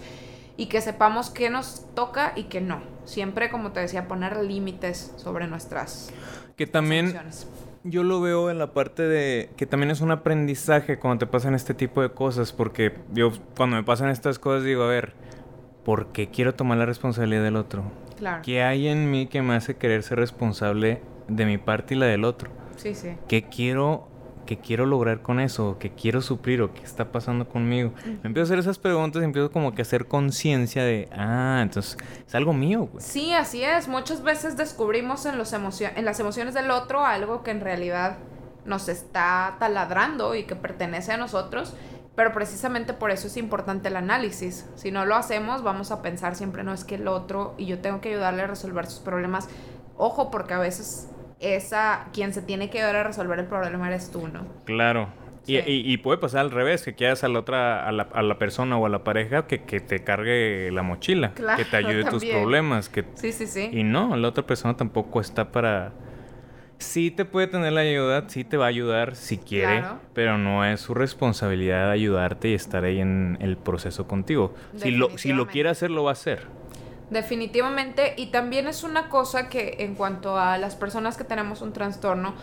y 0.55 0.67
que 0.67 0.79
sepamos 0.79 1.29
qué 1.29 1.49
nos 1.49 1.85
toca 1.93 2.31
y 2.37 2.43
qué 2.43 2.61
no. 2.61 2.81
Siempre, 3.03 3.49
como 3.49 3.73
te 3.73 3.81
decía, 3.81 4.07
poner 4.07 4.37
límites 4.37 5.13
sobre 5.17 5.47
nuestras 5.47 6.09
que 6.55 6.67
también 6.67 7.13
yo 7.83 8.03
lo 8.03 8.21
veo 8.21 8.49
en 8.49 8.59
la 8.59 8.73
parte 8.73 9.03
de 9.03 9.49
que 9.57 9.65
también 9.65 9.91
es 9.91 10.01
un 10.01 10.11
aprendizaje 10.11 10.99
cuando 10.99 11.25
te 11.25 11.31
pasan 11.31 11.55
este 11.55 11.73
tipo 11.73 12.01
de 12.01 12.11
cosas, 12.11 12.53
porque 12.53 12.93
yo 13.11 13.31
cuando 13.57 13.75
me 13.75 13.83
pasan 13.83 14.09
estas 14.09 14.39
cosas 14.39 14.63
digo, 14.63 14.83
a 14.83 14.87
ver, 14.87 15.13
¿por 15.83 16.07
qué 16.07 16.29
quiero 16.29 16.55
tomar 16.55 16.77
la 16.77 16.85
responsabilidad 16.85 17.43
del 17.43 17.55
otro? 17.55 17.83
Claro. 18.17 18.41
¿Qué 18.43 18.63
hay 18.63 18.87
en 18.87 19.11
mí 19.11 19.27
que 19.27 19.41
me 19.41 19.55
hace 19.55 19.75
querer 19.75 20.03
ser 20.03 20.19
responsable 20.19 21.01
de 21.27 21.45
mi 21.45 21.57
parte 21.57 21.95
y 21.95 21.97
la 21.97 22.05
del 22.05 22.23
otro? 22.23 22.49
Sí, 22.77 22.95
sí. 22.95 23.15
¿Qué 23.27 23.43
quiero 23.43 24.07
que 24.45 24.57
quiero 24.57 24.85
lograr 24.85 25.21
con 25.21 25.39
eso, 25.39 25.77
que 25.79 25.91
quiero 25.91 26.21
suplir 26.21 26.61
o 26.61 26.73
qué 26.73 26.83
está 26.83 27.11
pasando 27.11 27.47
conmigo. 27.47 27.93
Me 28.05 28.27
empiezo 28.27 28.41
a 28.41 28.43
hacer 28.43 28.59
esas 28.59 28.77
preguntas 28.77 29.21
y 29.21 29.25
empiezo 29.25 29.51
como 29.51 29.73
que 29.73 29.81
a 29.81 29.83
hacer 29.83 30.07
conciencia 30.07 30.83
de, 30.83 31.09
ah, 31.13 31.59
entonces 31.61 31.97
es 32.25 32.35
algo 32.35 32.53
mío. 32.53 32.89
Güey. 32.91 33.03
Sí, 33.03 33.33
así 33.33 33.63
es. 33.63 33.87
Muchas 33.87 34.23
veces 34.23 34.57
descubrimos 34.57 35.25
en, 35.25 35.37
los 35.37 35.53
en 35.53 36.05
las 36.05 36.19
emociones 36.19 36.53
del 36.53 36.71
otro 36.71 37.05
algo 37.05 37.43
que 37.43 37.51
en 37.51 37.61
realidad 37.61 38.17
nos 38.65 38.89
está 38.89 39.57
taladrando 39.59 40.35
y 40.35 40.43
que 40.43 40.55
pertenece 40.55 41.11
a 41.11 41.17
nosotros. 41.17 41.73
Pero 42.15 42.31
precisamente 42.31 42.93
por 42.93 43.09
eso 43.11 43.27
es 43.27 43.37
importante 43.37 43.87
el 43.87 43.95
análisis. 43.95 44.69
Si 44.75 44.91
no 44.91 45.05
lo 45.05 45.15
hacemos, 45.15 45.63
vamos 45.63 45.91
a 45.91 46.01
pensar 46.01 46.35
siempre, 46.35 46.63
no 46.63 46.73
es 46.73 46.83
que 46.83 46.95
el 46.95 47.07
otro 47.07 47.55
y 47.57 47.65
yo 47.65 47.79
tengo 47.79 48.01
que 48.01 48.09
ayudarle 48.09 48.43
a 48.43 48.47
resolver 48.47 48.85
sus 48.85 48.99
problemas. 48.99 49.49
Ojo, 49.97 50.29
porque 50.29 50.53
a 50.53 50.59
veces 50.59 51.09
esa, 51.39 52.07
quien 52.13 52.33
se 52.33 52.41
tiene 52.41 52.69
que 52.69 52.79
ayudar 52.79 52.97
a 52.97 53.03
resolver 53.03 53.39
el 53.39 53.45
problema 53.45 53.87
eres 53.87 54.11
tú, 54.11 54.27
¿no? 54.27 54.45
Claro. 54.65 55.09
Y, 55.45 55.97
puede 55.97 56.19
pasar 56.19 56.39
al 56.41 56.51
revés, 56.51 56.83
que 56.83 56.93
quieras 56.93 57.25
a 57.25 57.27
la 57.27 57.39
otra, 57.39 57.85
a 57.85 57.91
la, 57.91 58.07
a 58.13 58.21
la 58.21 58.37
persona 58.37 58.77
o 58.77 58.85
a 58.85 58.89
la 58.89 59.03
pareja 59.03 59.45
que, 59.45 59.57
te 59.57 60.03
cargue 60.03 60.71
la 60.71 60.83
mochila, 60.83 61.33
que 61.33 61.65
te 61.65 61.75
ayude 61.75 62.05
tus 62.05 62.23
problemas. 62.23 62.87
Que, 62.87 63.03
sí, 63.15 63.33
sí, 63.33 63.47
sí. 63.47 63.69
Y 63.73 63.83
no, 63.83 64.15
la 64.15 64.29
otra 64.29 64.45
persona 64.45 64.77
tampoco 64.77 65.19
está 65.19 65.51
para... 65.51 65.91
Sí 66.83 67.11
te 67.11 67.25
puede 67.25 67.47
tener 67.47 67.73
la 67.73 67.81
ayuda, 67.81 68.25
sí 68.27 68.43
te 68.43 68.57
va 68.57 68.65
a 68.65 68.67
ayudar 68.67 69.15
si 69.15 69.37
quiere, 69.37 69.83
pero 70.13 70.37
no 70.37 70.65
es 70.65 70.81
su 70.81 70.93
responsabilidad 70.93 71.89
ayudarte 71.89 72.49
y 72.49 72.53
estar 72.53 72.83
ahí 72.83 72.99
en 72.99 73.37
el 73.41 73.57
proceso 73.57 74.05
contigo. 74.05 74.53
Si 74.75 74.91
lo, 74.91 75.17
si 75.17 75.33
lo 75.33 75.47
quiere 75.47 75.69
hacer, 75.69 75.89
lo 75.89 76.03
va 76.03 76.11
a 76.11 76.13
hacer. 76.13 76.47
Definitivamente, 77.09 78.13
y 78.17 78.27
también 78.27 78.67
es 78.67 78.83
una 78.83 79.09
cosa 79.09 79.49
que 79.49 79.77
en 79.79 79.95
cuanto 79.95 80.37
a 80.37 80.57
las 80.57 80.75
personas 80.75 81.17
que 81.17 81.23
tenemos 81.23 81.61
un 81.61 81.71
trastorno, 81.73 82.35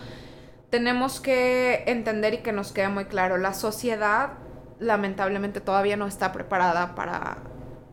tenemos 0.70 1.20
que 1.20 1.84
entender 1.86 2.34
y 2.34 2.38
que 2.38 2.52
nos 2.52 2.72
quede 2.72 2.88
muy 2.88 3.04
claro, 3.04 3.36
la 3.36 3.52
sociedad 3.52 4.32
lamentablemente 4.78 5.60
todavía 5.60 5.96
no 5.96 6.06
está 6.06 6.32
preparada 6.32 6.94
para 6.94 7.38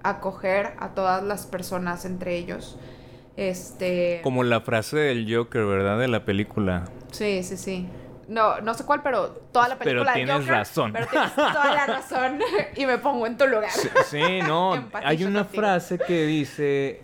acoger 0.04 0.74
a 0.80 0.90
todas 0.94 1.24
las 1.24 1.46
personas 1.46 2.06
entre 2.06 2.38
ellos. 2.38 2.78
Este... 3.38 4.20
Como 4.24 4.44
la 4.44 4.62
frase 4.62 4.98
del 4.98 5.34
Joker, 5.34 5.64
¿verdad? 5.64 6.00
De 6.00 6.08
la 6.08 6.26
película. 6.26 6.86
Sí, 7.12 7.44
sí, 7.44 7.56
sí. 7.56 7.88
No, 8.28 8.60
no 8.62 8.74
sé 8.74 8.84
cuál, 8.84 9.04
pero 9.04 9.30
toda 9.54 9.70
la 9.70 9.78
película 9.78 10.12
pero 10.12 10.26
tienes 10.26 10.48
razón. 10.48 10.92
Pero 10.92 11.06
tienes 11.06 11.36
toda 11.36 11.74
la 11.74 11.86
razón 11.86 12.40
y 12.76 12.86
me 12.88 12.98
pongo 12.98 13.28
en 13.28 13.38
tu 13.38 13.46
lugar. 13.46 13.70
Sí, 13.70 14.40
no. 14.46 14.90
hay 14.94 15.24
una 15.24 15.46
frase 15.46 16.00
que 16.00 16.26
dice... 16.26 17.02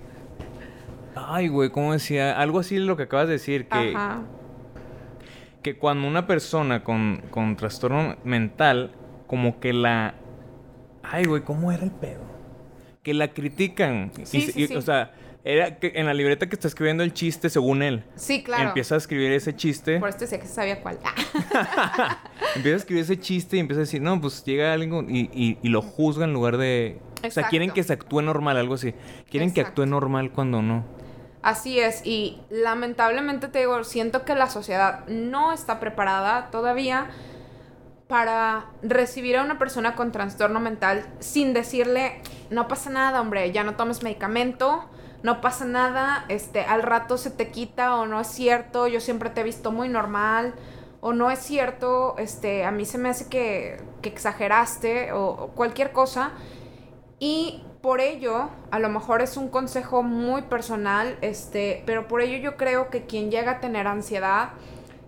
Ay, 1.16 1.48
güey, 1.50 1.70
¿cómo 1.70 1.94
decía? 1.94 2.38
Algo 2.40 2.60
así 2.60 2.80
lo 2.80 2.98
que 2.98 3.04
acabas 3.04 3.28
de 3.28 3.34
decir, 3.34 3.68
que... 3.68 3.96
Que 5.62 5.78
cuando 5.78 6.08
una 6.08 6.26
persona 6.26 6.84
con, 6.84 7.24
con 7.30 7.56
trastorno 7.56 8.18
mental, 8.24 8.92
como 9.28 9.60
que 9.60 9.72
la... 9.72 10.16
Ay, 11.04 11.26
güey, 11.26 11.44
¿cómo 11.44 11.72
era 11.72 11.84
el 11.84 11.92
pedo? 11.92 12.24
Que 13.04 13.14
la 13.14 13.30
critican. 13.30 14.12
Sí, 14.24 14.42
sí, 14.42 14.68
sí. 14.68 14.76
O 14.76 14.82
sea 14.82 15.14
era 15.46 15.78
que 15.78 15.92
en 15.96 16.06
la 16.06 16.14
libreta 16.14 16.48
que 16.48 16.56
está 16.56 16.68
escribiendo 16.68 17.04
el 17.04 17.14
chiste, 17.14 17.50
según 17.50 17.82
él. 17.82 18.06
Sí, 18.16 18.44
claro. 18.44 18.70
Empieza 18.70 18.96
a 18.96 18.98
escribir 18.98 19.32
ese 19.34 19.56
chiste. 19.56 20.00
Por 20.00 20.10
esto 20.10 20.22
decía 20.22 20.40
que 20.40 20.48
sabía 20.48 20.82
cuál. 20.82 21.00
empieza 22.56 22.76
a 22.76 22.78
escribir 22.78 23.04
ese 23.04 23.20
chiste 23.20 23.58
y 23.58 23.60
empieza 23.60 23.80
a 23.80 23.84
decir, 23.84 24.02
no, 24.02 24.20
pues 24.22 24.44
llega 24.46 24.72
alguien 24.72 25.08
y, 25.10 25.58
y, 25.62 25.68
lo 25.68 25.82
juzga 25.82 26.24
en 26.26 26.34
lugar 26.34 26.58
de... 26.58 27.00
O 27.26 27.32
sea, 27.32 27.48
quieren 27.48 27.72
que 27.72 27.84
se 27.84 27.94
actúe 27.94 28.22
normal, 28.22 28.58
algo 28.58 28.76
así. 28.76 28.94
Quieren 29.30 29.54
que 29.54 29.62
actúe 29.62 29.86
normal 29.86 30.32
cuando 30.32 30.62
no. 30.62 30.86
Así 31.42 31.78
es, 31.78 32.06
y 32.06 32.40
lamentablemente 32.50 33.50
te 33.50 33.60
digo, 33.60 33.84
siento 33.84 34.24
que 34.24 34.34
la 34.34 34.50
sociedad 34.50 35.06
no 35.08 35.52
está 35.52 35.82
preparada 35.82 36.50
todavía 36.52 37.10
para 38.08 38.68
recibir 38.82 39.36
a 39.36 39.44
una 39.44 39.60
persona 39.60 39.94
con 39.96 40.14
trastorno 40.14 40.62
mental 40.62 41.06
sin 41.20 41.54
decirle, 41.54 42.22
no 42.50 42.70
pasa 42.70 42.90
nada, 42.90 43.20
hombre, 43.20 43.52
ya 43.52 43.66
no 43.66 43.76
tomes 43.76 44.04
medicamento, 44.04 44.90
no 45.24 45.40
pasa 45.40 45.66
nada, 45.66 46.26
este, 46.28 46.62
al 46.62 46.84
rato 46.84 47.18
se 47.18 47.32
te 47.32 47.50
quita 47.50 47.96
o 47.96 48.06
no 48.06 48.20
es 48.20 48.28
cierto, 48.28 48.88
yo 48.88 49.00
siempre 49.00 49.30
te 49.30 49.42
he 49.42 49.44
visto 49.44 49.72
muy 49.72 49.88
normal, 49.88 50.54
o 51.00 51.14
no 51.14 51.32
es 51.32 51.40
cierto, 51.40 52.16
este, 52.18 52.66
a 52.66 52.72
mí 52.72 52.86
se 52.86 52.98
me 52.98 53.10
hace 53.10 53.30
que, 53.30 53.82
que 54.02 54.10
exageraste, 54.10 55.14
o, 55.14 55.52
cualquier 55.56 55.92
cosa. 55.92 56.32
Y 57.20 57.64
por 57.82 58.02
ello, 58.02 58.50
a 58.72 58.80
lo 58.80 58.90
mejor 58.90 59.22
es 59.22 59.38
un 59.38 59.50
consejo 59.50 60.04
muy 60.04 60.44
personal, 60.44 61.18
este, 61.22 61.84
pero 61.86 62.08
por 62.08 62.22
ello 62.22 62.38
yo 62.38 62.58
creo 62.58 62.90
que 62.90 63.06
quien 63.06 63.32
llega 63.32 63.54
a 63.54 63.60
tener 63.60 63.88
ansiedad, 63.88 64.52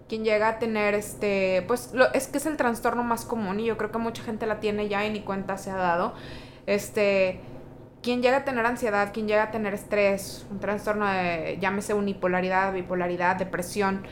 quien 0.08 0.24
llega 0.24 0.50
a 0.50 0.60
tener 0.60 0.94
este, 0.94 1.64
pues 1.68 1.94
lo, 1.94 2.12
es 2.14 2.28
que 2.28 2.38
es 2.38 2.46
el 2.46 2.58
trastorno 2.58 3.04
más 3.04 3.26
común 3.26 3.60
y 3.60 3.66
yo 3.66 3.78
creo 3.78 3.92
que 3.92 3.98
mucha 3.98 4.24
gente 4.24 4.46
la 4.46 4.60
tiene 4.60 4.88
ya 4.88 5.06
y 5.06 5.10
ni 5.10 5.22
cuenta 5.22 5.58
se 5.58 5.72
ha 5.72 5.76
dado. 5.78 6.14
Este, 6.68 7.40
quien 8.06 8.22
llega 8.22 8.38
a 8.38 8.46
tener 8.46 8.64
ansiedad, 8.68 9.12
quien 9.12 9.28
llega 9.28 9.42
a 9.42 9.52
tener 9.52 9.74
estrés, 9.74 10.46
un 10.52 10.60
trastorno 10.60 11.08
de, 11.08 11.58
llámese 11.60 11.96
unipolaridad, 11.96 12.72
bipolaridad, 12.72 13.36
depresión, 13.36 14.04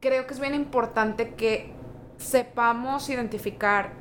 creo 0.00 0.26
que 0.26 0.34
es 0.34 0.40
bien 0.40 0.52
importante 0.52 1.34
que 1.34 1.72
sepamos 2.16 3.08
identificar 3.08 3.92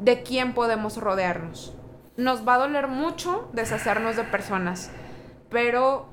de 0.00 0.22
quién 0.22 0.54
podemos 0.54 0.98
rodearnos. 0.98 1.74
Nos 2.16 2.46
va 2.46 2.54
a 2.54 2.58
doler 2.58 2.86
mucho 2.86 3.50
deshacernos 3.54 4.14
de 4.14 4.22
personas, 4.22 4.92
pero 5.50 6.08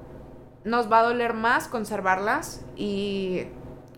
nos 0.64 0.92
va 0.92 1.02
a 1.02 1.04
doler 1.04 1.36
más 1.36 1.68
conservarlas 1.68 2.66
y 2.76 3.44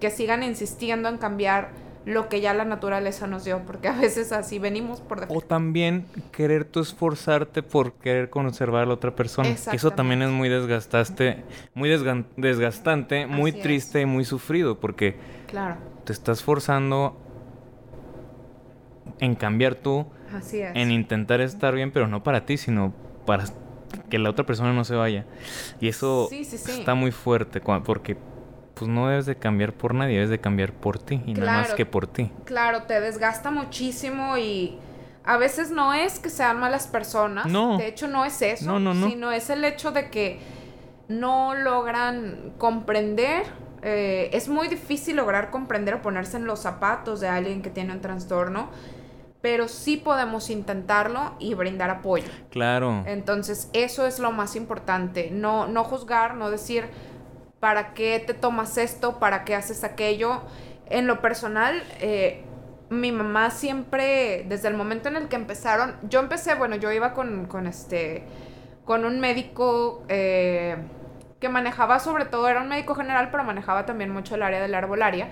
que 0.02 0.10
sigan 0.10 0.44
insistiendo 0.44 1.08
en 1.08 1.18
cambiar 1.18 1.70
lo 2.08 2.30
que 2.30 2.40
ya 2.40 2.54
la 2.54 2.64
naturaleza 2.64 3.28
nos 3.28 3.44
dio, 3.44 3.64
porque 3.66 3.90
a 3.90 3.92
veces 3.92 4.32
así 4.32 4.60
venimos 4.60 5.02
por 5.02 5.20
defecto. 5.20 5.38
O 5.38 5.42
también 5.42 6.06
querer 6.32 6.64
tú 6.64 6.80
esforzarte 6.80 7.64
por 7.64 7.96
querer 7.96 8.30
conservar 8.30 8.84
a 8.84 8.86
la 8.86 8.94
otra 8.94 9.14
persona. 9.14 9.50
Eso 9.50 9.92
también 9.92 10.22
es 10.22 10.30
muy 10.30 10.48
desgastaste, 10.48 11.44
muy 11.74 11.90
desgastante, 12.38 13.28
muy 13.28 13.52
triste 13.52 14.00
y 14.00 14.06
muy 14.06 14.24
sufrido, 14.24 14.80
porque 14.80 15.18
claro. 15.48 15.76
te 16.06 16.14
estás 16.14 16.42
forzando 16.42 17.18
en 19.20 19.36
cambiar 19.36 19.76
tú, 19.76 20.08
en 20.52 20.92
intentar 20.92 21.42
estar 21.42 21.76
bien, 21.76 21.92
pero 21.92 22.08
no 22.08 22.24
para 22.24 22.46
ti, 22.46 22.56
sino 22.56 22.94
para 23.26 23.44
que 24.10 24.18
la 24.18 24.30
otra 24.30 24.46
persona 24.46 24.72
no 24.72 24.86
se 24.86 24.96
vaya. 24.96 25.26
Y 25.82 25.90
eso 25.90 26.30
está 26.32 26.96
muy 26.96 27.12
fuerte, 27.12 27.60
porque 27.60 28.16
pues 28.78 28.90
no 28.90 29.08
debes 29.08 29.26
de 29.26 29.36
cambiar 29.36 29.74
por 29.74 29.94
nadie, 29.94 30.16
debes 30.16 30.30
de 30.30 30.40
cambiar 30.40 30.72
por 30.72 31.00
ti 31.00 31.22
y 31.26 31.34
nada 31.34 31.62
más 31.62 31.74
que 31.74 31.86
por 31.86 32.08
ti. 32.08 32.32
Claro, 32.46 32.84
te 32.84 33.00
desgasta 33.02 33.50
muchísimo 33.50 34.38
y 34.38 34.78
a 35.24 35.38
veces 35.38 35.72
no 35.72 35.94
es 35.94 36.20
que 36.20 36.30
sean 36.30 36.60
malas 36.60 36.88
personas, 36.88 37.48
no. 37.48 37.78
de 37.78 37.88
hecho 37.88 38.08
no 38.08 38.24
es 38.24 38.42
eso, 38.42 38.80
no, 38.80 38.94
no, 38.94 39.10
sino 39.10 39.32
es 39.32 39.50
el 39.50 39.66
hecho 39.66 39.92
de 39.92 40.10
que 40.10 40.40
no 41.08 41.56
logran 41.56 42.54
comprender. 42.58 43.44
Eh, 43.84 44.30
es 44.34 44.50
muy 44.50 44.68
difícil 44.68 45.16
lograr 45.16 45.52
comprender 45.52 45.96
o 45.96 46.02
ponerse 46.02 46.38
en 46.38 46.46
los 46.46 46.60
zapatos 46.60 47.20
de 47.20 47.28
alguien 47.28 47.62
que 47.62 47.70
tiene 47.70 47.94
un 47.94 48.02
trastorno, 48.02 48.70
pero 49.42 49.68
sí 49.68 49.98
podemos 49.98 50.50
intentarlo 50.50 51.34
y 51.40 51.54
brindar 51.54 51.90
apoyo. 51.90 52.28
Claro. 52.50 53.04
Entonces, 53.06 53.70
eso 53.74 54.08
es 54.08 54.20
lo 54.20 54.32
más 54.32 54.56
importante, 54.56 55.30
no, 55.32 55.68
no 55.68 55.84
juzgar, 55.84 56.36
no 56.36 56.50
decir, 56.50 56.90
¿para 57.60 57.94
qué 57.94 58.24
te 58.26 58.34
tomas 58.34 58.78
esto? 58.78 59.20
¿Para 59.20 59.44
qué 59.44 59.56
haces 59.56 59.84
aquello? 59.84 60.42
En 60.90 61.08
lo 61.08 61.22
personal, 61.22 61.84
eh, 62.00 62.44
mi 62.90 63.12
mamá 63.12 63.50
siempre, 63.52 64.46
desde 64.48 64.68
el 64.70 64.76
momento 64.76 65.10
en 65.10 65.18
el 65.18 65.28
que 65.28 65.36
empezaron, 65.36 65.96
yo 66.04 66.20
empecé, 66.20 66.56
bueno, 66.56 66.76
yo 66.76 66.92
iba 66.92 67.14
con, 67.14 67.68
este, 67.68 68.24
con 68.86 69.06
un 69.06 69.20
médico 69.20 70.04
eh, 70.08 70.78
que 71.40 71.50
manejaba 71.50 72.00
sobre 72.00 72.26
todo, 72.26 72.48
era 72.48 72.62
un 72.62 72.70
médico 72.70 72.96
general, 72.96 73.30
pero 73.32 73.44
manejaba 73.44 73.86
también 73.86 74.12
mucho 74.12 74.36
el 74.36 74.44
área 74.44 74.62
de 74.62 74.68
la 74.68 74.78
arbolaria. 74.78 75.30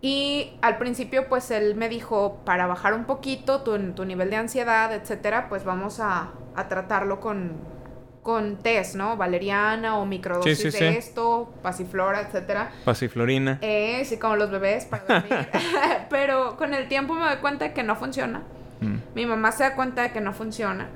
Y 0.00 0.56
al 0.62 0.78
principio, 0.78 1.28
pues 1.28 1.50
él 1.50 1.74
me 1.74 1.88
dijo, 1.88 2.38
para 2.44 2.66
bajar 2.68 2.94
un 2.94 3.04
poquito 3.04 3.62
tu, 3.62 4.04
nivel 4.04 4.30
de 4.30 4.36
ansiedad, 4.36 4.92
etcétera, 4.94 5.48
pues 5.48 5.64
vamos 5.64 5.98
a 6.00 6.30
tratarlo 6.68 7.20
con, 7.20 7.77
con 8.22 8.58
test, 8.58 8.94
¿no? 8.94 9.16
Valeriana 9.16 9.98
o 9.98 10.06
microdosis 10.06 10.72
de 10.72 10.98
esto, 10.98 11.52
pasiflora, 11.62 12.20
etcétera. 12.20 12.70
Pasiflorina. 12.84 13.58
Eh, 13.62 14.04
sí, 14.04 14.18
como 14.18 14.36
los 14.36 14.50
bebés 14.50 14.84
para 14.84 15.04
dormir. 15.04 15.48
Pero 16.10 16.56
con 16.56 16.74
el 16.74 16.88
tiempo 16.88 17.14
me 17.14 17.26
doy 17.26 17.36
cuenta 17.36 17.66
de 17.66 17.72
que 17.72 17.82
no 17.82 17.96
funciona. 17.96 18.42
Mm. 18.80 18.96
Mi 19.14 19.26
mamá 19.26 19.52
se 19.52 19.64
da 19.64 19.74
cuenta 19.74 20.02
de 20.02 20.12
que 20.12 20.20
no 20.20 20.32
funciona. 20.32 20.88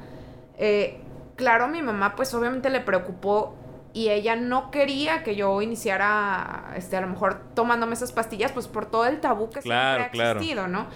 Eh, 0.59 1.01
claro, 1.37 1.69
mi 1.69 1.83
mamá 1.83 2.15
pues 2.17 2.33
obviamente 2.35 2.71
le 2.71 2.81
preocupó 2.81 3.57
y 3.95 4.09
ella 4.09 4.37
no 4.37 4.71
quería 4.71 5.23
que 5.23 5.37
yo 5.37 5.61
iniciara, 5.61 6.73
este, 6.77 6.97
a 6.97 7.01
lo 7.03 7.09
mejor 7.09 7.43
tomándome 7.55 7.95
esas 7.95 8.13
pastillas, 8.13 8.53
pues 8.53 8.67
por 8.67 8.87
todo 8.87 9.07
el 9.07 9.21
tabú 9.21 9.51
que 9.51 9.61
siempre 9.61 9.75
ha 9.77 10.07
existido, 10.07 10.67
¿no? 10.67 10.87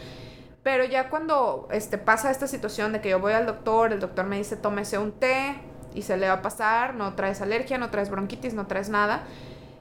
Pero 0.63 0.85
ya 0.85 1.11
cuando 1.11 1.69
este, 1.71 1.99
pasa 1.99 2.31
esta 2.31 2.47
situación 2.47 2.93
de 2.93 3.01
que 3.01 3.11
yo 3.11 3.21
voy 3.21 3.35
al 3.35 3.47
doctor, 3.47 3.93
el 3.93 4.01
doctor 4.01 4.27
me 4.27 4.39
dice 4.39 4.57
tómese 4.57 4.99
un 4.99 5.13
té 5.13 5.55
y 5.97 6.03
se 6.03 6.17
le 6.17 6.29
va 6.29 6.35
a 6.35 6.43
pasar, 6.43 6.95
no 6.95 7.15
traes 7.15 7.41
alergia, 7.41 7.79
no 7.79 7.91
traes 7.91 8.11
bronquitis, 8.11 8.55
no 8.55 8.67
traes 8.67 8.89
nada. 8.89 9.25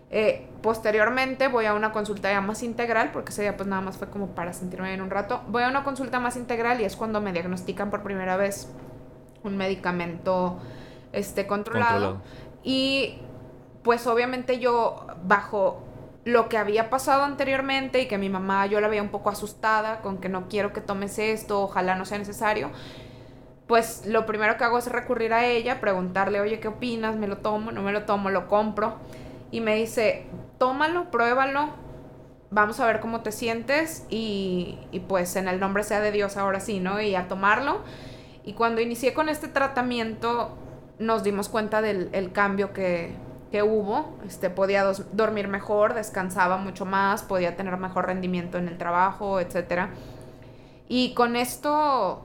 Eh, 0.10 0.48
posteriormente 0.62 1.50
voy 1.50 1.66
a 1.66 1.74
una 1.74 1.92
consulta 1.92 2.32
ya 2.32 2.40
más 2.40 2.64
integral, 2.64 3.12
porque 3.12 3.32
ese 3.32 3.42
día 3.42 3.58
pues 3.58 3.68
nada 3.68 3.82
más 3.82 3.98
fue 3.98 4.10
como 4.10 4.30
para 4.30 4.54
sentirme 4.54 4.88
bien 4.88 5.02
un 5.02 5.10
rato. 5.10 5.42
Voy 5.50 5.64
a 5.64 5.68
una 5.68 5.84
consulta 5.84 6.20
más 6.20 6.38
integral 6.38 6.80
y 6.80 6.86
es 6.86 6.96
cuando 6.96 7.20
me 7.22 7.34
diagnostican 7.34 7.90
por 7.90 8.02
primera 8.02 8.38
vez 8.38 8.70
un 9.44 9.58
medicamento 9.58 10.58
este, 11.12 11.48
controlado. 11.48 12.22
Y 12.64 13.20
pues 13.84 14.08
obviamente 14.08 14.60
yo 14.60 15.06
bajo 15.24 15.84
lo 16.24 16.50
que 16.50 16.58
había 16.58 16.90
pasado 16.90 17.24
anteriormente 17.24 18.02
y 18.02 18.08
que 18.08 18.18
mi 18.18 18.30
mamá 18.30 18.66
yo 18.66 18.80
la 18.80 18.88
veía 18.88 19.04
un 19.04 19.10
poco 19.10 19.30
asustada 19.30 20.02
con 20.02 20.18
que 20.18 20.28
no 20.28 20.48
quiero 20.48 20.74
que 20.74 20.82
tomes 20.82 21.20
esto, 21.20 21.62
ojalá 21.62 21.96
no 21.96 22.06
sea 22.06 22.18
necesario, 22.18 22.72
pues 23.68 24.06
lo 24.06 24.26
primero 24.26 24.58
que 24.58 24.64
hago 24.64 24.78
es 24.78 24.88
recurrir 24.92 25.34
a 25.34 25.46
ella, 25.46 25.80
preguntarle, 25.80 26.40
oye, 26.40 26.60
¿qué 26.60 26.68
opinas? 26.68 27.16
¿Me 27.16 27.28
lo 27.28 27.38
tomo? 27.38 27.72
¿No 27.72 27.82
me 27.82 27.92
lo 27.92 28.04
tomo? 28.04 28.30
¿Lo 28.30 28.48
compro? 28.48 28.96
Y 29.52 29.62
me 29.62 29.76
dice, 29.76 30.28
tómalo, 30.60 31.10
pruébalo, 31.10 31.70
vamos 32.52 32.80
a 32.80 32.86
ver 32.86 33.00
cómo 33.00 33.22
te 33.22 33.32
sientes 33.32 34.06
y, 34.10 34.78
y 34.92 35.00
pues 35.02 35.36
en 35.36 35.48
el 35.48 35.60
nombre 35.60 35.84
sea 35.84 36.00
de 36.00 36.12
Dios 36.12 36.38
ahora 36.38 36.60
sí, 36.60 36.80
¿no? 36.80 37.02
Y 37.02 37.16
a 37.16 37.28
tomarlo. 37.28 37.80
Y 38.44 38.54
cuando 38.54 38.82
inicié 38.82 39.14
con 39.16 39.30
este 39.30 39.48
tratamiento, 39.48 40.56
nos 41.00 41.24
dimos 41.24 41.50
cuenta 41.50 41.82
del 41.82 42.32
cambio 42.32 42.72
que, 42.74 43.16
que, 43.52 43.64
hubo. 43.64 44.18
Este, 44.28 44.52
podía 44.52 44.86
dormir 45.14 45.48
mejor, 45.48 45.96
descansaba 45.96 46.58
mucho 46.58 46.86
más, 46.86 47.24
podía 47.24 47.56
tener 47.56 47.76
mejor 47.78 48.06
rendimiento 48.06 48.60
en 48.60 48.68
el 48.68 48.78
trabajo, 48.78 49.40
etc. 49.40 49.88
Y 50.88 51.16
con 51.16 51.36
esto 51.36 52.24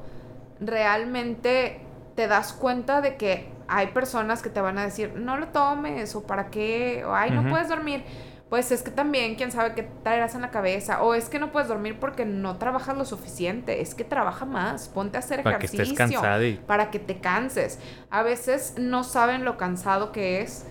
realmente 0.61 1.81
te 2.15 2.28
das 2.28 2.53
cuenta 2.53 3.01
de 3.01 3.16
que 3.16 3.49
hay 3.69 3.89
personas 3.89 4.43
que 4.43 4.51
te 4.51 4.61
van 4.61 4.78
a 4.78 4.85
decir, 4.85 5.15
no 5.16 5.37
lo 5.37 5.49
tomes, 5.49 6.15
o 6.15 6.23
para 6.23 6.51
qué, 6.51 7.05
o 7.07 7.15
ay, 7.15 7.31
no 7.31 7.49
puedes 7.49 7.69
dormir 7.69 8.05
pues 8.51 8.73
es 8.73 8.82
que 8.82 8.91
también, 8.91 9.37
quién 9.37 9.53
sabe 9.53 9.74
qué 9.74 9.89
traerás 10.03 10.35
en 10.35 10.41
la 10.43 10.51
cabeza. 10.51 11.03
O 11.03 11.15
es 11.15 11.28
que 11.28 11.39
no 11.39 11.53
puedes 11.53 11.69
dormir 11.69 11.99
porque 12.01 12.27
no 12.27 12.59
trabajas 12.59 12.99
lo 12.99 13.05
suficiente. 13.05 13.81
Es 13.81 13.95
que 13.95 14.03
trabaja 14.03 14.45
más. 14.45 14.89
Ponte 14.89 15.16
a 15.16 15.20
hacer 15.20 15.45
para 15.45 15.57
ejercicio. 15.57 15.85
Que 15.85 16.05
estés 16.05 16.43
y... 16.43 16.55
Para 16.66 16.91
que 16.91 16.99
te 16.99 17.20
canses. 17.20 17.78
A 18.11 18.24
veces 18.24 18.74
no 18.77 19.05
saben 19.05 19.45
lo 19.45 19.57
cansado 19.57 20.11
que 20.11 20.43
es. 20.43 20.66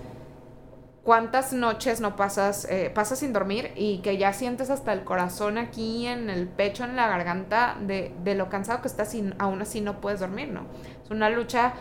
Cuántas 1.10 1.53
noches 1.53 2.02
no 2.02 2.15
pasas, 2.15 2.65
eh, 2.69 2.91
pasas 2.94 3.18
sin 3.18 3.34
dormir 3.34 3.72
y 3.76 3.98
que 4.03 4.18
ya 4.18 4.31
sientes 4.31 4.69
hasta 4.69 4.94
el 4.94 5.03
corazón 5.03 5.57
aquí 5.57 6.06
en 6.06 6.30
el 6.30 6.48
pecho, 6.48 6.84
en 6.84 6.95
la 6.95 7.07
garganta, 7.07 7.77
de, 7.81 8.14
de 8.23 8.36
lo 8.36 8.48
cansado 8.49 8.84
que 8.84 8.88
estás 8.88 9.15
y 9.15 9.34
aún 9.40 9.60
así 9.60 9.81
no 9.81 10.02
puedes 10.02 10.19
dormir, 10.19 10.49
¿no? 10.49 10.68
Es 11.03 11.10
una 11.10 11.31
lucha 11.31 11.73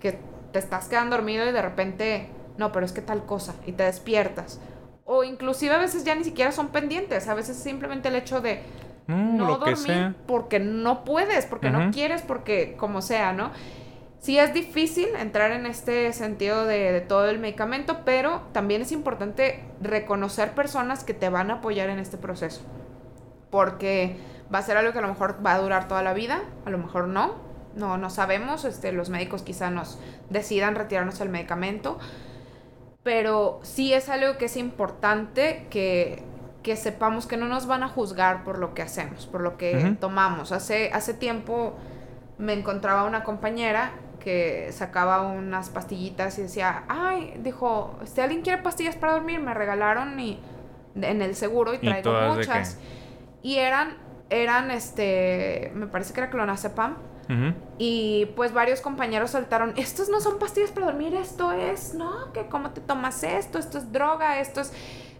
que 0.00 0.18
te 0.50 0.58
estás 0.58 0.88
quedando 0.88 1.14
dormido 1.14 1.48
y 1.48 1.52
de 1.52 1.62
repente, 1.62 2.28
no, 2.58 2.72
pero 2.72 2.84
es 2.84 2.90
que 2.90 3.02
tal 3.02 3.24
cosa, 3.24 3.54
y 3.66 3.70
te 3.70 3.84
despiertas 3.84 4.58
o 5.04 5.22
inclusive 5.22 5.72
a 5.72 5.78
veces 5.78 6.02
ya 6.02 6.16
ni 6.16 6.24
siquiera 6.24 6.50
son 6.50 6.70
pendientes, 6.70 7.28
a 7.28 7.34
veces 7.34 7.56
simplemente 7.56 8.08
el 8.08 8.16
hecho 8.16 8.40
de 8.40 8.62
mm, 9.06 9.36
no 9.36 9.58
dormir 9.58 10.16
porque 10.26 10.58
no 10.58 11.04
puedes, 11.04 11.46
porque 11.46 11.70
no 11.70 11.92
quieres, 11.92 12.22
porque 12.22 12.74
como 12.76 13.00
sea, 13.00 13.32
¿no? 13.32 13.52
Sí 14.26 14.40
es 14.40 14.52
difícil 14.52 15.06
entrar 15.20 15.52
en 15.52 15.66
este 15.66 16.12
sentido 16.12 16.66
de, 16.66 17.00
todo 17.00 17.30
el 17.30 17.38
medicamento, 17.38 17.98
pero 18.04 18.42
también 18.50 18.82
es 18.82 18.90
importante 18.90 19.62
reconocer 19.80 20.50
personas 20.50 21.04
que 21.04 21.14
te 21.14 21.28
van 21.28 21.52
a 21.52 21.58
apoyar 21.58 21.90
en 21.90 22.00
este 22.00 22.16
proceso, 22.16 22.62
porque 23.52 24.16
va 24.52 24.58
a 24.58 24.62
ser 24.62 24.78
algo 24.78 24.90
que 24.90 24.98
a 24.98 25.02
lo 25.02 25.06
mejor 25.06 25.36
va 25.46 25.54
a 25.54 25.60
durar 25.60 25.86
toda 25.86 26.02
la 26.02 26.12
vida, 26.12 26.42
a 26.64 26.70
lo 26.70 26.78
mejor 26.78 27.06
no, 27.06 27.36
no, 27.76 27.98
no 27.98 28.10
sabemos, 28.10 28.64
este, 28.64 28.90
los 28.90 29.10
médicos 29.10 29.42
quizá 29.42 29.70
nos 29.70 29.96
decidan 30.28 30.74
retirarnos 30.74 31.20
el 31.20 31.28
medicamento, 31.28 32.00
pero 33.04 33.60
sí 33.62 33.92
es 33.92 34.08
algo 34.08 34.38
que 34.38 34.46
es 34.46 34.56
importante 34.56 35.68
que, 35.70 36.24
sepamos 36.74 37.28
que 37.28 37.36
no 37.36 37.46
nos 37.46 37.68
van 37.68 37.84
a 37.84 37.88
juzgar 37.88 38.42
por 38.42 38.58
lo 38.58 38.74
que 38.74 38.82
hacemos, 38.82 39.26
por 39.26 39.40
lo 39.40 39.56
que 39.56 39.96
tomamos. 40.00 40.50
Hace, 40.50 40.90
hace 40.92 41.14
tiempo 41.14 41.74
me 42.38 42.54
encontraba 42.54 43.04
una 43.04 43.22
compañera 43.22 43.92
que 44.26 44.72
sacaba 44.72 45.22
unas 45.22 45.70
pastillitas 45.70 46.36
y 46.40 46.42
decía, 46.42 46.82
ay, 46.88 47.34
dijo, 47.44 47.96
si 48.06 48.20
alguien 48.20 48.42
quiere 48.42 48.60
pastillas 48.60 48.96
para 48.96 49.12
dormir, 49.12 49.38
me 49.38 49.54
regalaron 49.54 50.18
y, 50.18 50.40
en 51.00 51.22
el 51.22 51.36
seguro 51.36 51.74
y 51.74 51.78
traigo 51.78 52.10
muchas. 52.34 52.76
Y 53.44 53.58
eran, 53.58 53.96
eran, 54.28 54.72
este, 54.72 55.70
me 55.76 55.86
parece 55.86 56.12
que 56.12 56.22
era 56.22 56.30
clonazepam 56.30 56.96
y 57.78 58.26
pues 58.34 58.52
varios 58.52 58.80
compañeros 58.80 59.30
saltaron, 59.30 59.74
estos 59.76 60.08
no 60.08 60.20
son 60.20 60.40
pastillas 60.40 60.72
para 60.72 60.86
dormir, 60.86 61.14
esto 61.14 61.52
es, 61.52 61.94
no, 61.94 62.32
que 62.32 62.48
cómo 62.48 62.70
te 62.70 62.80
tomas 62.80 63.22
esto, 63.22 63.60
esto 63.60 63.78
es 63.78 63.92
droga, 63.92 64.40
esto 64.40 64.60
es... 64.60 64.72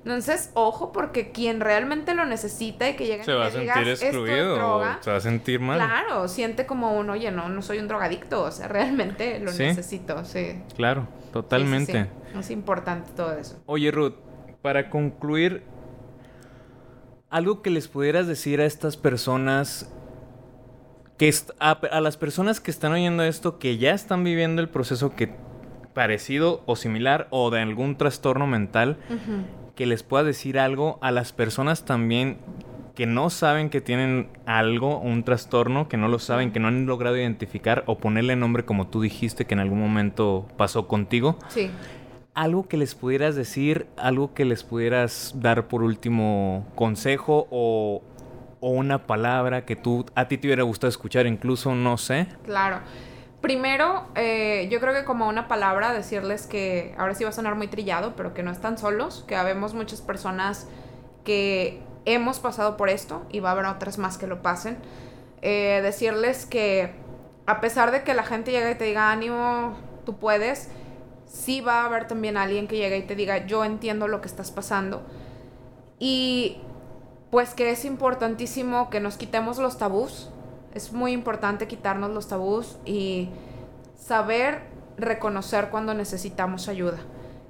Entonces, 0.07 0.53
ojo, 0.55 0.93
porque 0.93 1.33
quien 1.33 1.59
realmente 1.59 2.15
lo 2.15 2.27
necesita 2.27 2.89
y 2.89 2.95
que 2.95 3.07
llegue 3.07 3.25
se 3.25 3.33
va 3.33 3.47
a 3.47 3.51
sentir 3.51 3.89
excluido, 3.89 4.85
se 5.01 5.11
va 5.11 5.17
a 5.17 5.21
sentir 5.21 5.59
mal. 5.59 5.79
Claro, 5.79 6.29
siente 6.29 6.65
como 6.65 6.97
un, 6.97 7.11
oye, 7.11 7.33
no, 7.33 7.49
no 7.49 7.61
soy 7.61 7.79
un 7.79 7.89
drogadicto, 7.89 8.45
o 8.45 8.53
sea, 8.53 8.69
realmente 8.69 9.41
lo 9.41 9.53
necesito, 9.53 10.25
sí. 10.25 10.63
Claro, 10.77 11.09
totalmente. 11.33 12.09
es 12.39 12.51
importante 12.53 13.11
todo 13.17 13.33
eso. 13.33 13.61
Oye, 13.67 13.91
Ruth, 13.91 14.15
para 14.63 14.91
concluir, 14.91 15.65
algo 17.29 17.61
que 17.61 17.71
les 17.71 17.89
pudieras 17.89 18.29
decir 18.29 18.61
a 18.61 18.65
estas 18.65 18.97
personas 18.97 19.93
que 21.19 21.35
a, 21.59 22.01
las 22.01 22.17
personas 22.17 22.61
que 22.61 22.71
están 22.71 22.93
oyendo 22.93 23.25
esto, 23.25 23.59
que 23.59 23.77
ya 23.77 23.93
están 23.93 24.23
viviendo 24.23 24.63
el 24.63 24.69
proceso 24.69 25.17
que 25.17 25.35
parecido 25.95 26.63
o 26.67 26.77
similar 26.77 27.27
o 27.31 27.51
de 27.51 27.61
algún 27.61 27.97
trastorno 27.97 28.47
mental, 28.47 28.99
que 29.77 29.87
les 29.87 30.03
pueda 30.03 30.25
decir 30.25 30.59
algo 30.59 30.99
a 31.03 31.13
las 31.13 31.33
personas 31.33 31.85
también 31.85 32.39
que 32.97 33.07
no 33.07 33.31
saben 33.31 33.69
que 33.69 33.81
tienen 33.81 34.29
algo, 34.47 34.99
un 34.99 35.23
trastorno, 35.23 35.87
que 35.87 35.99
no 35.99 36.09
lo 36.09 36.19
saben, 36.19 36.51
que 36.51 36.59
no 36.59 36.69
han 36.69 36.87
logrado 36.87 37.17
identificar 37.17 37.85
o 37.87 37.99
ponerle 37.99 38.35
nombre 38.37 38.65
como 38.65 38.89
tú 38.89 39.03
dijiste 39.03 39.45
que 39.45 39.55
en 39.55 39.61
algún 39.61 39.81
momento 39.81 40.49
pasó 40.57 40.89
contigo. 40.89 41.39
Sí. 41.49 41.71
Algo 42.35 42.69
que 42.69 42.79
les 42.79 42.95
pudieras 42.95 43.37
decir, 43.37 43.87
algo 43.97 44.35
que 44.35 44.45
les 44.47 44.65
pudieras 44.65 45.35
dar 45.37 45.69
por 45.69 45.83
último 45.83 46.67
consejo 46.75 47.47
o 47.51 48.03
o 48.61 48.71
una 48.71 49.07
palabra 49.07 49.65
que 49.65 49.77
tú 49.77 50.07
a 50.15 50.29
ti 50.29 50.39
te 50.39 50.49
hubiera 50.49 50.63
gustado 50.63 50.89
escuchar, 50.89 51.27
incluso 51.27 51.75
no 51.75 51.97
sé. 51.99 52.27
Claro. 52.45 52.81
Primero, 53.41 54.07
eh, 54.15 54.69
yo 54.71 54.81
creo 54.81 54.95
que 54.95 55.05
como 55.05 55.29
una 55.29 55.47
palabra 55.47 55.93
decirles 55.93 56.47
que 56.47 56.95
ahora 56.99 57.15
sí 57.15 57.25
va 57.25 57.31
a 57.31 57.33
sonar 57.33 57.55
muy 57.55 57.69
trillado, 57.69 58.17
pero 58.17 58.35
que 58.35 58.43
no 58.43 58.51
están 58.51 58.79
solos, 58.79 59.25
que 59.29 59.37
habemos 59.37 59.75
muchas 59.75 60.01
personas 60.01 60.67
que 61.25 61.83
hemos 62.07 62.39
pasado 62.39 62.77
por 62.77 62.89
esto 62.89 63.27
y 63.31 63.41
va 63.41 63.51
a 63.51 63.53
haber 63.53 63.67
otras 63.67 63.99
más 63.99 64.17
que 64.17 64.27
lo 64.27 64.43
pasen. 64.43 64.79
Eh, 65.43 65.81
decirles 65.83 66.47
que 66.47 66.95
a 67.47 67.61
pesar 67.61 67.91
de 67.91 68.03
que 68.03 68.15
la 68.15 68.25
gente 68.25 68.51
llegue 68.51 68.73
y 68.73 68.75
te 68.75 68.85
diga 68.85 69.11
ánimo, 69.11 69.77
tú 70.05 70.17
puedes, 70.17 70.71
sí 71.27 71.61
va 71.61 71.83
a 71.83 71.85
haber 71.85 72.09
también 72.09 72.37
alguien 72.37 72.67
que 72.67 72.77
llegue 72.77 72.99
y 72.99 73.03
te 73.03 73.15
diga 73.15 73.47
yo 73.47 73.65
entiendo 73.65 74.09
lo 74.09 74.21
que 74.21 74.29
estás 74.29 74.51
pasando. 74.51 75.03
Y 75.99 76.61
pues 77.31 77.55
que 77.55 77.71
es 77.71 77.85
importantísimo 77.85 78.91
que 78.91 79.01
nos 79.01 79.17
quitemos 79.17 79.59
los 79.59 79.79
tabús. 79.79 80.31
Es 80.77 80.93
muy 80.93 81.13
importante 81.13 81.67
quitarnos 81.67 82.11
los 82.11 82.29
tabús 82.29 82.77
y 82.85 83.31
saber 83.99 84.61
reconocer 84.99 85.71
cuando 85.71 85.95
necesitamos 85.95 86.69
ayuda. 86.69 86.99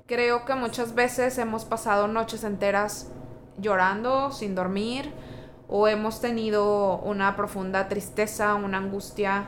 Creo 0.07 0.45
que 0.45 0.55
muchas 0.55 0.95
veces 0.95 1.37
hemos 1.39 1.65
pasado 1.65 2.07
noches 2.07 2.45
enteras 2.45 3.11
llorando, 3.59 4.31
sin 4.31 4.55
dormir, 4.55 5.11
o 5.67 5.89
hemos 5.89 6.21
tenido 6.21 6.99
una 6.99 7.35
profunda 7.35 7.89
tristeza, 7.89 8.55
una 8.55 8.79
angustia, 8.79 9.47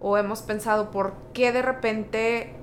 o 0.00 0.18
hemos 0.18 0.42
pensado 0.42 0.90
por 0.90 1.14
qué 1.32 1.50
de 1.50 1.62
repente 1.62 2.54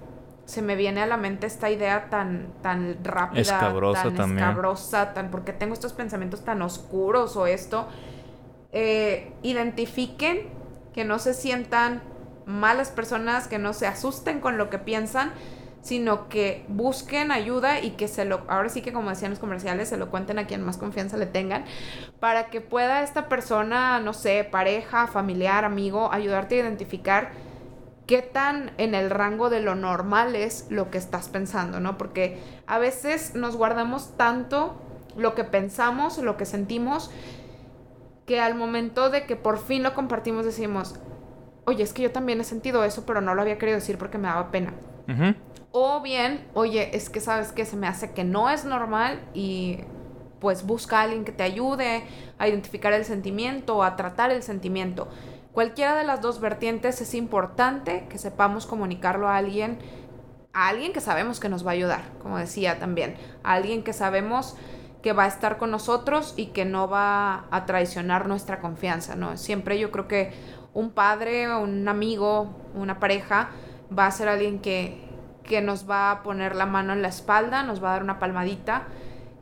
se 0.46 0.62
me 0.62 0.76
viene 0.76 1.02
a 1.02 1.08
la 1.08 1.18
mente 1.18 1.48
esta 1.48 1.72
idea 1.72 2.08
tan, 2.12 2.50
tan 2.62 3.04
rápida, 3.04 3.42
escabrosa 3.42 4.04
tan 4.04 4.16
también. 4.16 4.48
escabrosa, 4.48 5.14
tan, 5.16 5.32
porque 5.32 5.54
tengo 5.54 5.74
estos 5.74 5.94
pensamientos 5.94 6.46
tan 6.46 6.62
oscuros 6.62 7.36
o 7.36 7.48
esto. 7.48 7.88
Eh, 8.74 9.34
identifiquen 9.44 10.50
que 10.94 11.04
no 11.06 11.20
se 11.20 11.34
sientan 11.34 12.02
malas 12.46 12.90
personas, 12.90 13.48
que 13.48 13.60
no 13.60 13.74
se 13.74 13.88
asusten 13.88 14.40
con 14.40 14.58
lo 14.58 14.70
que 14.70 14.78
piensan, 14.78 15.32
sino 15.82 16.30
que 16.30 16.64
busquen 16.68 17.32
ayuda 17.32 17.80
y 17.80 17.92
que 17.92 18.08
se 18.08 18.26
lo, 18.26 18.44
ahora 18.48 18.70
sí 18.70 18.82
que 18.82 18.94
como 18.94 19.10
decían 19.10 19.32
los 19.32 19.40
comerciales, 19.40 19.90
se 19.90 19.98
lo 19.98 20.10
cuenten 20.10 20.38
a 20.40 20.48
quien 20.48 20.62
más 20.62 20.78
confianza 20.78 21.18
le 21.18 21.26
tengan, 21.26 21.66
para 22.20 22.50
que 22.50 22.62
pueda 22.62 23.02
esta 23.02 23.28
persona, 23.28 24.00
no 24.00 24.14
sé, 24.14 24.48
pareja, 24.50 25.08
familiar, 25.08 25.66
amigo, 25.66 26.12
ayudarte 26.12 26.56
a 26.56 26.60
identificar 26.60 27.32
qué 28.06 28.22
tan 28.22 28.72
en 28.78 28.94
el 28.94 29.10
rango 29.10 29.50
de 29.50 29.62
lo 29.62 29.76
normal 29.76 30.36
es 30.36 30.68
lo 30.70 30.92
que 30.92 30.98
estás 30.98 31.30
pensando, 31.30 31.80
¿no? 31.80 31.98
Porque 31.98 32.40
a 32.68 32.78
veces 32.78 33.36
nos 33.36 33.56
guardamos 33.56 34.18
tanto 34.18 34.80
lo 35.18 35.34
que 35.34 35.44
pensamos, 35.44 36.18
lo 36.20 36.38
que 36.38 36.46
sentimos, 36.46 37.10
que 38.26 38.40
al 38.40 38.56
momento 38.56 39.10
de 39.10 39.26
que 39.26 39.36
por 39.36 39.58
fin 39.58 39.84
lo 39.84 39.94
compartimos 39.94 40.46
decimos, 40.46 40.96
oye, 41.66 41.84
es 41.84 41.94
que 41.94 42.04
yo 42.04 42.12
también 42.12 42.42
he 42.42 42.44
sentido 42.44 42.84
eso, 42.84 43.06
pero 43.06 43.22
no 43.22 43.36
lo 43.36 43.42
había 43.42 43.58
querido 43.58 43.78
decir 43.78 43.98
porque 43.98 44.18
me 44.18 44.28
daba 44.28 44.52
pena. 44.52 44.74
O 45.72 46.02
bien, 46.02 46.48
oye, 46.54 46.96
es 46.96 47.10
que 47.10 47.20
sabes 47.20 47.52
que 47.52 47.66
se 47.66 47.76
me 47.76 47.88
hace 47.88 48.12
que 48.12 48.24
no 48.24 48.50
es 48.50 48.66
normal 48.66 49.20
y 49.34 49.80
pues 50.40 50.66
busca 50.66 51.00
a 51.00 51.04
alguien 51.04 51.24
que 51.24 51.32
te 51.32 51.44
ayude 51.44 52.04
a 52.40 52.48
identificar 52.48 52.94
el 52.94 53.06
sentimiento 53.06 53.78
o 53.78 53.84
a 53.84 53.96
tratar 53.96 54.32
el 54.32 54.42
sentimiento. 54.42 55.08
Cualquiera 55.54 55.96
de 55.96 56.04
las 56.04 56.22
dos 56.22 56.40
vertientes 56.40 57.02
es 57.02 57.14
importante 57.14 58.08
que 58.10 58.18
sepamos 58.18 58.66
comunicarlo 58.66 59.28
a 59.28 59.38
alguien, 59.38 59.80
a 60.54 60.70
alguien 60.70 60.94
que 60.94 61.02
sabemos 61.02 61.40
que 61.40 61.50
nos 61.50 61.66
va 61.66 61.72
a 61.72 61.74
ayudar, 61.74 62.04
como 62.22 62.38
decía 62.38 62.80
también, 62.80 63.16
a 63.44 63.54
alguien 63.54 63.84
que 63.84 63.94
sabemos 63.94 64.56
que 65.02 65.14
va 65.14 65.24
a 65.24 65.28
estar 65.28 65.58
con 65.58 65.72
nosotros 65.72 66.34
y 66.38 66.48
que 66.48 66.66
no 66.66 66.88
va 66.88 67.46
a 67.50 67.66
traicionar 67.66 68.28
nuestra 68.28 68.60
confianza, 68.60 69.16
¿no? 69.16 69.38
Siempre 69.38 69.80
yo 69.80 69.92
creo 69.92 70.08
que 70.08 70.32
un 70.74 70.92
padre, 70.92 71.54
un 71.56 71.88
amigo, 71.88 72.56
una 72.76 73.00
pareja 73.00 73.50
va 73.98 74.06
a 74.06 74.12
ser 74.12 74.30
alguien 74.30 74.60
que, 74.60 75.02
que 75.44 75.62
nos 75.62 75.90
va 75.90 76.12
a 76.12 76.24
poner 76.24 76.56
la 76.56 76.66
mano 76.66 76.94
en 76.94 77.02
la 77.02 77.08
espalda, 77.08 77.64
nos 77.64 77.84
va 77.84 77.90
a 77.90 77.94
dar 77.94 78.04
una 78.04 78.20
palmadita. 78.20 78.84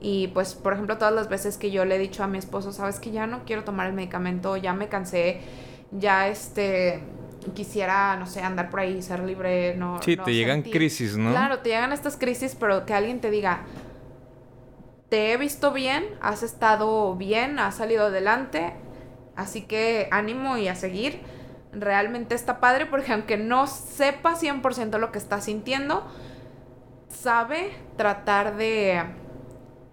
Y 0.02 0.28
pues, 0.30 0.56
por 0.56 0.74
ejemplo, 0.74 0.98
todas 0.98 1.14
las 1.14 1.28
veces 1.28 1.58
que 1.58 1.72
yo 1.72 1.84
le 1.84 1.96
he 1.96 2.00
dicho 2.00 2.24
a 2.24 2.28
mi 2.28 2.38
esposo, 2.38 2.72
sabes 2.72 3.00
que 3.00 3.12
ya 3.12 3.28
no 3.28 3.44
quiero 3.46 3.66
tomar 3.66 3.88
el 3.88 3.94
medicamento, 3.94 4.56
ya 4.56 4.74
me 4.74 4.88
cansé, 4.88 5.42
ya 5.92 6.30
este 6.30 7.04
quisiera, 7.54 8.16
no 8.18 8.26
sé, 8.26 8.42
andar 8.42 8.70
por 8.70 8.82
ahí, 8.82 9.02
ser 9.02 9.22
libre, 9.22 9.76
no. 9.76 10.02
Sí, 10.02 10.18
te 10.18 10.34
llegan 10.34 10.62
crisis, 10.62 11.18
¿no? 11.18 11.32
Claro, 11.32 11.60
te 11.60 11.70
llegan 11.70 11.92
estas 11.92 12.18
crisis, 12.18 12.56
pero 12.58 12.86
que 12.86 12.94
alguien 12.94 13.20
te 13.20 13.30
diga, 13.30 13.62
te 15.10 15.34
he 15.34 15.38
visto 15.38 15.72
bien, 15.72 16.06
has 16.22 16.44
estado 16.44 17.16
bien, 17.16 17.60
has 17.60 17.76
salido 17.76 18.06
adelante, 18.06 18.74
así 19.36 19.64
que 19.64 20.08
ánimo 20.12 20.58
y 20.58 20.68
a 20.68 20.76
seguir 20.76 21.22
realmente 21.72 22.36
está 22.36 22.60
padre 22.60 22.86
porque 22.86 23.14
aunque 23.14 23.38
no 23.38 23.68
sepa 23.68 24.36
100% 24.36 24.98
lo 24.98 25.12
que 25.12 25.20
está 25.20 25.42
sintiendo, 25.42 26.06
sabe 27.10 27.72
tratar 27.96 28.56
de, 28.56 29.04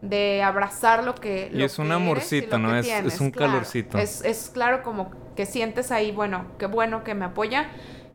de 0.01 0.43
abrazar 0.43 1.05
lo 1.05 1.15
que... 1.15 1.51
y 1.53 1.63
es 1.63 1.79
un 1.79 1.93
amorcito, 1.93 2.59
¿no? 2.59 2.77
Es, 2.77 3.21
un 3.21 3.31
calorcito. 3.31 3.99
Es, 3.99 4.25
es 4.25 4.51
claro 4.53 4.83
como 4.83 5.11
que 5.35 5.47
sientes 5.47 5.91
ahí, 5.91 6.13
bueno, 6.13 6.47
qué 6.59 6.67
bueno 6.67 7.05
que 7.05 7.15
me 7.15 7.27
apoya, 7.27 7.69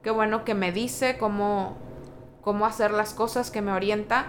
qué 0.04 0.12
bueno 0.12 0.44
que 0.44 0.54
me 0.56 0.72
dice 0.72 1.18
cómo, 1.18 1.78
cómo 2.42 2.66
hacer 2.66 2.92
las 2.92 3.14
cosas, 3.14 3.52
que 3.52 3.62
me 3.62 3.72
orienta. 3.72 4.26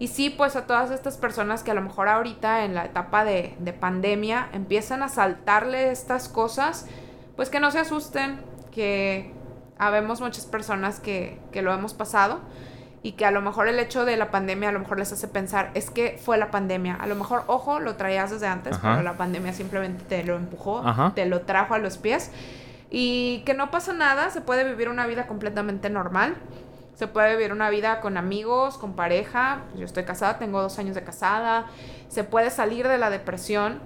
Y 0.00 0.08
sí, 0.08 0.30
pues 0.30 0.56
a 0.56 0.66
todas 0.66 0.90
estas 0.90 1.18
personas 1.18 1.62
que 1.62 1.70
a 1.70 1.74
lo 1.74 1.82
mejor 1.82 2.08
ahorita 2.08 2.64
en 2.64 2.74
la 2.74 2.86
etapa 2.86 3.22
de, 3.22 3.54
de 3.58 3.72
pandemia 3.74 4.48
empiezan 4.52 5.02
a 5.02 5.08
saltarle 5.08 5.92
estas 5.92 6.28
cosas, 6.28 6.86
pues 7.36 7.50
que 7.50 7.60
no 7.60 7.70
se 7.70 7.80
asusten, 7.80 8.40
que 8.72 9.30
habemos 9.78 10.22
muchas 10.22 10.46
personas 10.46 11.00
que, 11.00 11.38
que 11.52 11.60
lo 11.60 11.72
hemos 11.74 11.92
pasado 11.92 12.40
y 13.02 13.12
que 13.12 13.26
a 13.26 13.30
lo 13.30 13.40
mejor 13.42 13.68
el 13.68 13.78
hecho 13.78 14.06
de 14.06 14.16
la 14.16 14.30
pandemia 14.30 14.70
a 14.70 14.72
lo 14.72 14.78
mejor 14.78 14.98
les 14.98 15.12
hace 15.12 15.28
pensar, 15.28 15.70
es 15.74 15.90
que 15.90 16.18
fue 16.22 16.36
la 16.38 16.50
pandemia. 16.50 16.94
A 16.94 17.06
lo 17.06 17.14
mejor, 17.14 17.44
ojo, 17.46 17.80
lo 17.80 17.96
traías 17.96 18.30
desde 18.30 18.46
antes, 18.46 18.78
pero 18.78 19.02
la 19.02 19.18
pandemia 19.18 19.52
simplemente 19.52 20.04
te 20.04 20.24
lo 20.24 20.36
empujó, 20.36 20.82
te 21.14 21.26
lo 21.26 21.42
trajo 21.42 21.74
a 21.74 21.78
los 21.78 21.98
pies. 21.98 22.30
Y 22.90 23.42
que 23.46 23.54
no 23.54 23.70
pasa 23.70 23.92
nada, 23.92 24.30
se 24.30 24.40
puede 24.40 24.64
vivir 24.64 24.88
una 24.88 25.06
vida 25.06 25.26
completamente 25.26 25.88
normal. 25.88 26.36
Se 26.94 27.06
puede 27.06 27.36
vivir 27.36 27.52
una 27.52 27.70
vida 27.70 28.00
con 28.00 28.16
amigos, 28.16 28.76
con 28.76 28.94
pareja. 28.94 29.62
Yo 29.76 29.84
estoy 29.84 30.04
casada, 30.04 30.38
tengo 30.38 30.60
dos 30.60 30.78
años 30.78 30.94
de 30.94 31.02
casada. 31.02 31.66
Se 32.08 32.24
puede 32.24 32.50
salir 32.50 32.88
de 32.88 32.98
la 32.98 33.10
depresión. 33.10 33.80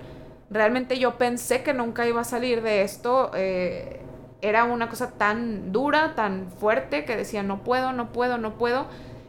Realmente 0.50 0.98
yo 0.98 1.16
pensé 1.16 1.62
que 1.62 1.74
nunca 1.74 2.06
iba 2.06 2.20
a 2.20 2.24
salir 2.24 2.62
de 2.62 2.82
esto. 2.82 3.30
Eh, 3.34 4.00
era 4.44 4.64
una 4.64 4.90
cosa 4.90 5.12
tan 5.12 5.72
dura, 5.72 6.14
tan 6.14 6.50
fuerte, 6.60 7.06
que 7.06 7.16
decía, 7.16 7.42
no 7.42 7.62
puedo, 7.62 7.92
no 7.92 8.12
puedo, 8.12 8.36
no 8.36 8.58
puedo, 8.58 8.86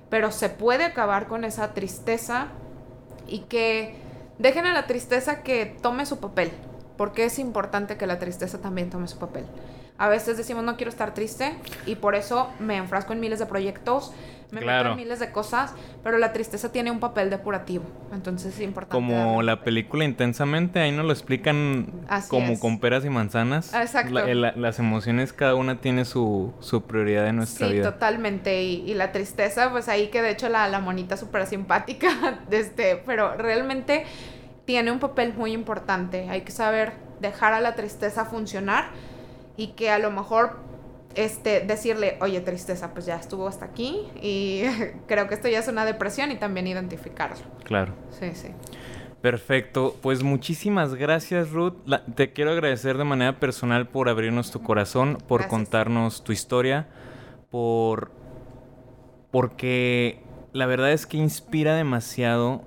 pero 0.10 0.32
se 0.32 0.50
puede 0.50 0.84
acabar 0.84 1.28
con 1.28 1.46
esa 1.46 1.74
tristeza 1.74 2.48
y 3.26 3.40
que 3.40 3.96
dejen 4.40 4.66
a 4.66 4.74
la 4.74 4.88
tristeza 4.88 5.42
que 5.42 5.78
tome 5.82 6.06
su 6.06 6.20
papel, 6.20 6.52
porque 6.98 7.24
es 7.24 7.40
importante 7.40 7.96
que 7.96 8.08
la 8.08 8.20
tristeza 8.20 8.60
también 8.60 8.90
tome 8.90 9.08
su 9.08 9.18
papel. 9.18 9.46
A 9.98 10.10
veces 10.10 10.36
decimos 10.36 10.64
no 10.64 10.76
quiero 10.76 10.90
estar 10.90 11.14
triste 11.14 11.54
y 11.86 11.96
por 11.96 12.16
eso 12.16 12.50
me 12.60 12.76
enfrasco 12.76 13.14
en 13.14 13.22
miles 13.22 13.40
de 13.40 13.46
proyectos, 13.46 14.14
me 14.52 14.62
meto 14.62 14.92
en 14.92 14.98
miles 14.98 15.20
de 15.20 15.32
cosas, 15.32 15.74
pero 16.04 16.18
la 16.18 16.34
tristeza 16.34 16.72
tiene 16.72 16.92
un 16.92 17.00
papel 17.00 17.30
depurativo, 17.30 17.86
entonces 18.14 18.54
es 18.54 18.62
importante. 18.62 18.94
Como 18.94 19.42
la 19.42 19.64
película 19.64 20.04
Intensamente, 20.04 20.80
ahí 20.80 20.92
nos 20.92 21.06
lo 21.06 21.14
explican 21.14 21.88
como 22.28 22.60
con 22.60 22.80
peras 22.80 23.06
y 23.06 23.10
manzanas. 23.10 23.74
Exacto. 23.74 24.14
las 24.14 24.80
emociones, 24.80 25.34
cada 25.34 25.56
una 25.56 25.80
tiene 25.80 26.04
su, 26.04 26.54
su 26.60 26.84
prioridad 26.84 27.28
en 27.28 27.38
nuestra 27.38 27.68
vida. 27.68 27.86
Sí, 27.86 27.92
totalmente. 27.92 28.64
Y, 28.64 28.94
la 28.96 29.12
tristeza, 29.12 29.72
pues 29.72 29.90
ahí 29.90 30.08
que 30.08 30.22
de 30.22 30.32
hecho 30.32 30.48
la, 30.48 30.68
la 30.70 30.80
monita 30.80 31.18
súper 31.18 31.46
simpática, 31.48 32.40
este, 32.52 33.02
pero 33.06 33.36
realmente 33.36 34.06
tiene 34.66 34.92
un 34.92 35.00
papel 35.00 35.34
muy 35.34 35.54
importante. 35.54 36.30
Hay 36.30 36.42
que 36.42 36.52
saber 36.52 36.94
dejar 37.20 37.54
a 37.54 37.62
la 37.62 37.76
tristeza 37.76 38.26
funcionar 38.26 38.90
y 39.58 39.68
que 39.70 39.90
a 39.90 40.00
lo 40.00 40.12
mejor 40.12 40.58
este, 41.16 41.62
decirle, 41.62 42.18
oye, 42.22 42.42
tristeza, 42.42 42.94
pues 42.94 43.06
ya 43.06 43.16
estuvo 43.16 43.48
hasta 43.48 43.66
aquí 43.66 44.08
y 44.22 44.64
creo 45.08 45.28
que 45.28 45.36
esto 45.36 45.48
ya 45.48 45.60
es 45.60 45.68
una 45.68 45.86
depresión 45.86 46.32
y 46.32 46.36
también 46.36 46.68
identificarlo. 46.68 47.38
Claro. 47.64 47.94
Sí, 48.12 48.32
sí. 48.34 48.50
Perfecto, 49.22 49.96
pues 50.04 50.22
muchísimas 50.22 50.94
gracias 50.94 51.50
Ruth. 51.50 51.74
te 52.14 52.32
quiero 52.32 52.52
agradecer 52.52 52.98
de 52.98 53.06
manera 53.06 53.40
personal 53.40 53.88
por 53.88 54.08
abrirnos 54.08 54.52
tu 54.52 54.62
corazón, 54.62 55.18
por 55.28 55.48
contarnos 55.48 56.24
tu 56.24 56.32
historia, 56.32 56.88
por 57.50 58.12
porque 59.32 60.22
la 60.54 60.68
verdad 60.68 60.92
es 60.92 61.08
que 61.08 61.18
inspira 61.18 61.76
demasiado 61.76 62.62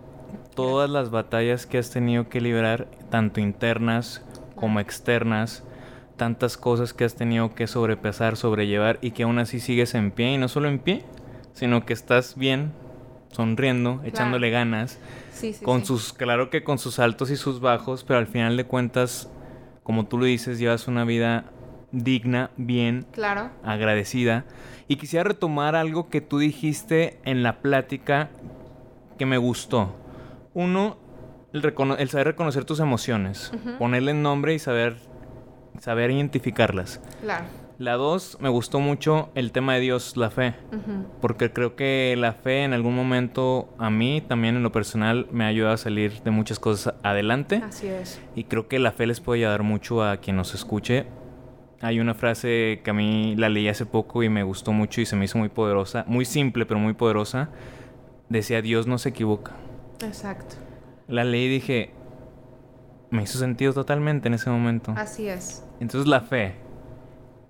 todas 0.57 0.91
las 0.91 1.11
batallas 1.11 1.65
que 1.65 1.79
has 1.79 1.91
tenido 1.91 2.29
que 2.29 2.41
librar, 2.41 2.89
tanto 3.09 3.41
internas 3.41 4.25
como 4.57 4.81
externas 4.81 5.63
tantas 6.19 6.59
cosas 6.59 6.93
que 6.93 7.05
has 7.05 7.15
tenido 7.15 7.55
que 7.55 7.67
sobrepasar, 7.67 8.37
sobrellevar 8.37 8.99
y 9.01 9.13
que 9.13 9.23
aún 9.23 9.39
así 9.39 9.61
sigues 9.61 9.95
en 9.95 10.11
pie 10.11 10.35
y 10.35 10.37
no 10.37 10.49
solo 10.49 10.69
en 10.69 10.79
pie, 10.79 11.05
sino 11.55 11.87
que 11.87 11.95
estás 11.95 12.37
bien, 12.37 12.73
sonriendo, 13.33 14.03
echándole 14.05 14.51
ganas. 14.51 14.99
Sí, 15.33 15.55
sí, 15.55 15.65
con 15.65 15.87
sus, 15.87 16.13
claro 16.13 16.51
que 16.51 16.63
con 16.63 16.79
sus 16.79 16.99
altos 16.99 17.31
y 17.31 17.37
sus 17.37 17.61
bajos, 17.61 18.05
pero 18.05 18.19
al 18.19 18.27
final 18.27 18.59
de 18.59 18.65
cuentas, 18.65 19.31
como 19.83 20.07
tú 20.07 20.19
lo 20.19 20.27
dices, 20.27 20.59
llevas 20.59 20.87
una 20.89 21.05
vida 21.05 21.47
digna, 21.91 22.51
bien, 22.59 23.07
claro. 23.13 23.51
agradecida. 23.65 24.45
Y 24.89 24.97
quisiera 24.97 25.25
retomar 25.25 25.77
algo 25.77 26.11
que 26.11 26.21
tú 26.21 26.39
dijiste 26.39 27.19
en 27.25 27.43
la 27.43 27.61
plática 27.61 28.31
que 29.19 29.27
me 29.27 29.39
gustó. 29.39 29.95
Uno, 30.55 30.99
el, 31.53 32.11
saber 32.11 32.27
reconocer 32.27 32.65
tus 32.65 32.81
emociones, 32.81 33.53
ponerle 33.79 34.15
nombre 34.15 34.55
y 34.55 34.59
saber 34.59 35.08
saber 35.81 36.11
identificarlas. 36.11 37.01
Claro. 37.23 37.45
La 37.79 37.95
dos, 37.95 38.39
me 38.41 38.49
gustó 38.49 38.81
mucho 38.81 39.31
el 39.37 39.53
tema 39.53 39.75
de 39.75 39.81
Dios, 39.81 40.17
la 40.17 40.31
fe. 40.31 40.55
Porque 41.21 41.53
creo 41.53 41.77
que 41.77 42.17
la 42.19 42.33
fe 42.33 42.65
en 42.65 42.73
algún 42.73 42.97
momento, 42.97 43.69
a 43.79 43.89
mí 43.89 44.21
también 44.21 44.57
en 44.57 44.65
lo 44.65 44.73
personal, 44.73 45.29
me 45.31 45.45
ha 45.45 45.47
ayudado 45.47 45.75
a 45.75 45.77
salir 45.77 46.21
de 46.23 46.33
muchas 46.33 46.59
cosas 46.59 46.95
adelante. 47.05 47.63
Así 47.65 47.87
es. 47.87 48.21
Y 48.35 48.45
creo 48.45 48.67
que 48.67 48.81
la 48.81 48.91
fe 48.91 49.07
les 49.07 49.21
puede 49.21 49.43
ayudar 49.43 49.63
mucho 49.63 50.03
a 50.03 50.17
quien 50.17 50.35
nos 50.35 50.55
escuche. 50.55 51.07
Hay 51.81 52.01
una 52.01 52.15
frase 52.15 52.81
que 52.83 52.91
a 52.91 52.95
mí 52.95 53.37
la 53.37 53.49
leí 53.49 53.69
hace 53.69 53.87
poco 53.87 54.25
y 54.25 54.29
me 54.29 54.43
gustó 54.43 54.73
mucho 54.73 55.01
y 55.01 55.07
se 55.07 55.15
me 55.15 55.27
hizo 55.27 55.39
muy 55.39 55.49
poderosa. 55.49 56.05
Muy 56.09 56.25
simple, 56.25 56.67
pero 56.67 56.81
muy 56.81 56.95
poderosa. 56.95 57.51
Decía, 58.29 58.61
Dios 58.61 58.89
no 58.89 58.99
se 58.99 59.11
equivoca. 59.11 59.53
Exacto. 60.03 60.57
La 61.07 61.23
leí 61.23 61.45
y 61.45 61.49
dije, 61.49 61.91
me 63.11 63.23
hizo 63.23 63.39
sentido 63.39 63.73
totalmente 63.73 64.29
en 64.29 64.35
ese 64.35 64.51
momento. 64.51 64.93
Así 64.97 65.29
es. 65.29 65.65
Entonces 65.81 66.09
la 66.09 66.21
fe. 66.21 66.55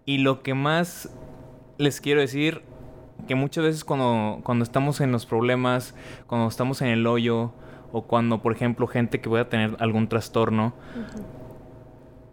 Y 0.05 0.18
lo 0.18 0.43
que 0.43 0.55
más 0.55 1.10
les 1.76 2.01
quiero 2.01 2.20
decir, 2.20 2.62
que 3.26 3.35
muchas 3.35 3.64
veces 3.64 3.85
cuando, 3.85 4.40
cuando 4.43 4.62
estamos 4.62 5.01
en 5.01 5.12
los 5.12 5.26
problemas, 5.26 5.94
cuando 6.26 6.48
estamos 6.48 6.80
en 6.82 6.89
el 6.89 7.06
hoyo, 7.06 7.52
o 7.93 8.02
cuando, 8.02 8.43
por 8.43 8.52
ejemplo, 8.52 8.86
gente 8.86 9.20
que 9.20 9.28
pueda 9.28 9.48
tener 9.48 9.76
algún 9.78 10.09
trastorno, 10.09 10.74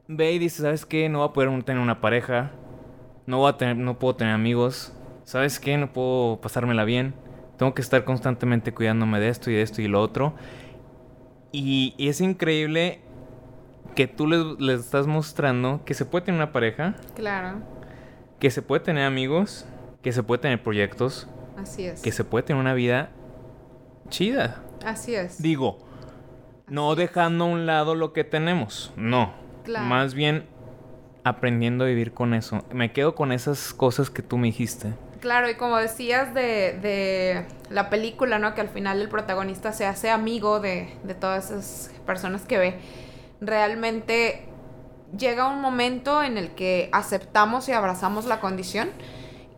ve 0.08 0.34
y 0.34 0.40
dice, 0.40 0.62
¿sabes 0.62 0.86
qué? 0.86 1.10
No 1.10 1.20
voy 1.20 1.30
a 1.30 1.34
poder 1.34 1.64
tener 1.64 1.82
una 1.82 2.02
pareja, 2.02 2.52
no, 3.26 3.40
voy 3.40 3.50
a 3.50 3.58
tener, 3.58 3.78
no 3.78 3.98
puedo 3.98 4.16
tener 4.16 4.34
amigos, 4.34 4.94
¿sabes 5.24 5.60
qué? 5.60 5.78
No 5.78 5.94
puedo 5.94 6.40
pasármela 6.42 6.84
bien. 6.84 7.14
tengo 7.58 7.74
que 7.74 7.82
estar 7.82 8.04
constantemente 8.04 8.74
cuidándome 8.74 9.20
de 9.20 9.30
esto 9.30 9.50
y 9.50 9.56
de 9.56 9.62
esto 9.62 9.82
y 9.82 9.88
lo 9.88 10.02
otro. 10.02 10.34
Y, 11.52 11.96
es 11.98 12.20
increíble 12.20 13.00
que 13.96 14.08
tú 14.08 14.28
les, 14.28 14.44
les, 14.60 14.82
estás 14.82 15.08
mostrando 15.08 15.82
que 15.86 15.94
se 15.94 16.06
puede 16.06 16.26
tener 16.26 16.40
una 16.40 16.52
pareja. 16.52 16.96
Claro. 17.16 17.60
Que 18.40 18.52
se 18.52 18.62
puede 18.62 18.84
tener 18.84 19.06
amigos, 19.06 19.66
que 20.04 20.12
se 20.12 20.22
puede 20.22 20.42
tener 20.42 20.62
proyectos. 20.62 21.28
Así 21.58 21.86
es. 21.86 22.02
Que 22.02 22.12
se 22.12 22.24
puede 22.24 22.44
tener 22.44 22.62
una 22.62 22.74
vida 22.74 23.10
chida. 24.10 24.62
Así 24.86 25.16
es. 25.16 25.42
Digo, 25.42 25.80
no 26.68 26.96
dejando 26.96 27.46
a 27.46 27.48
un 27.48 27.66
lado 27.66 27.96
lo 27.96 28.14
que 28.14 28.24
tenemos, 28.24 28.94
no. 28.96 29.34
Claro. 29.64 29.86
Más 29.86 30.14
bien 30.14 30.46
aprendiendo 31.24 31.86
a 31.86 31.88
vivir 31.88 32.14
con 32.14 32.34
eso. 32.34 32.64
Me 32.72 32.92
quedo 32.92 33.16
con 33.16 33.32
esas 33.32 33.74
cosas 33.74 34.12
que 34.12 34.22
tú 34.22 34.38
me 34.38 34.48
dijiste. 34.48 34.94
Claro, 35.22 35.50
y 35.50 35.56
como 35.56 35.78
decías 35.78 36.36
de, 36.36 36.78
de 36.82 37.46
la 37.72 37.90
película, 37.90 38.38
¿no? 38.38 38.54
Que 38.54 38.62
al 38.62 38.70
final 38.70 39.02
el 39.02 39.10
protagonista 39.10 39.74
se 39.74 39.88
hace 39.88 40.12
amigo 40.12 40.60
de, 40.60 40.94
de 41.04 41.16
todas 41.16 41.50
esas 41.50 41.92
personas 42.06 42.44
que 42.44 42.60
ve. 42.60 42.80
Realmente 43.46 44.46
llega 45.18 45.48
un 45.48 45.62
momento 45.62 46.24
en 46.24 46.38
el 46.38 46.52
que 46.52 46.90
aceptamos 46.92 47.70
y 47.70 47.72
abrazamos 47.72 48.26
la 48.26 48.40
condición. 48.40 48.90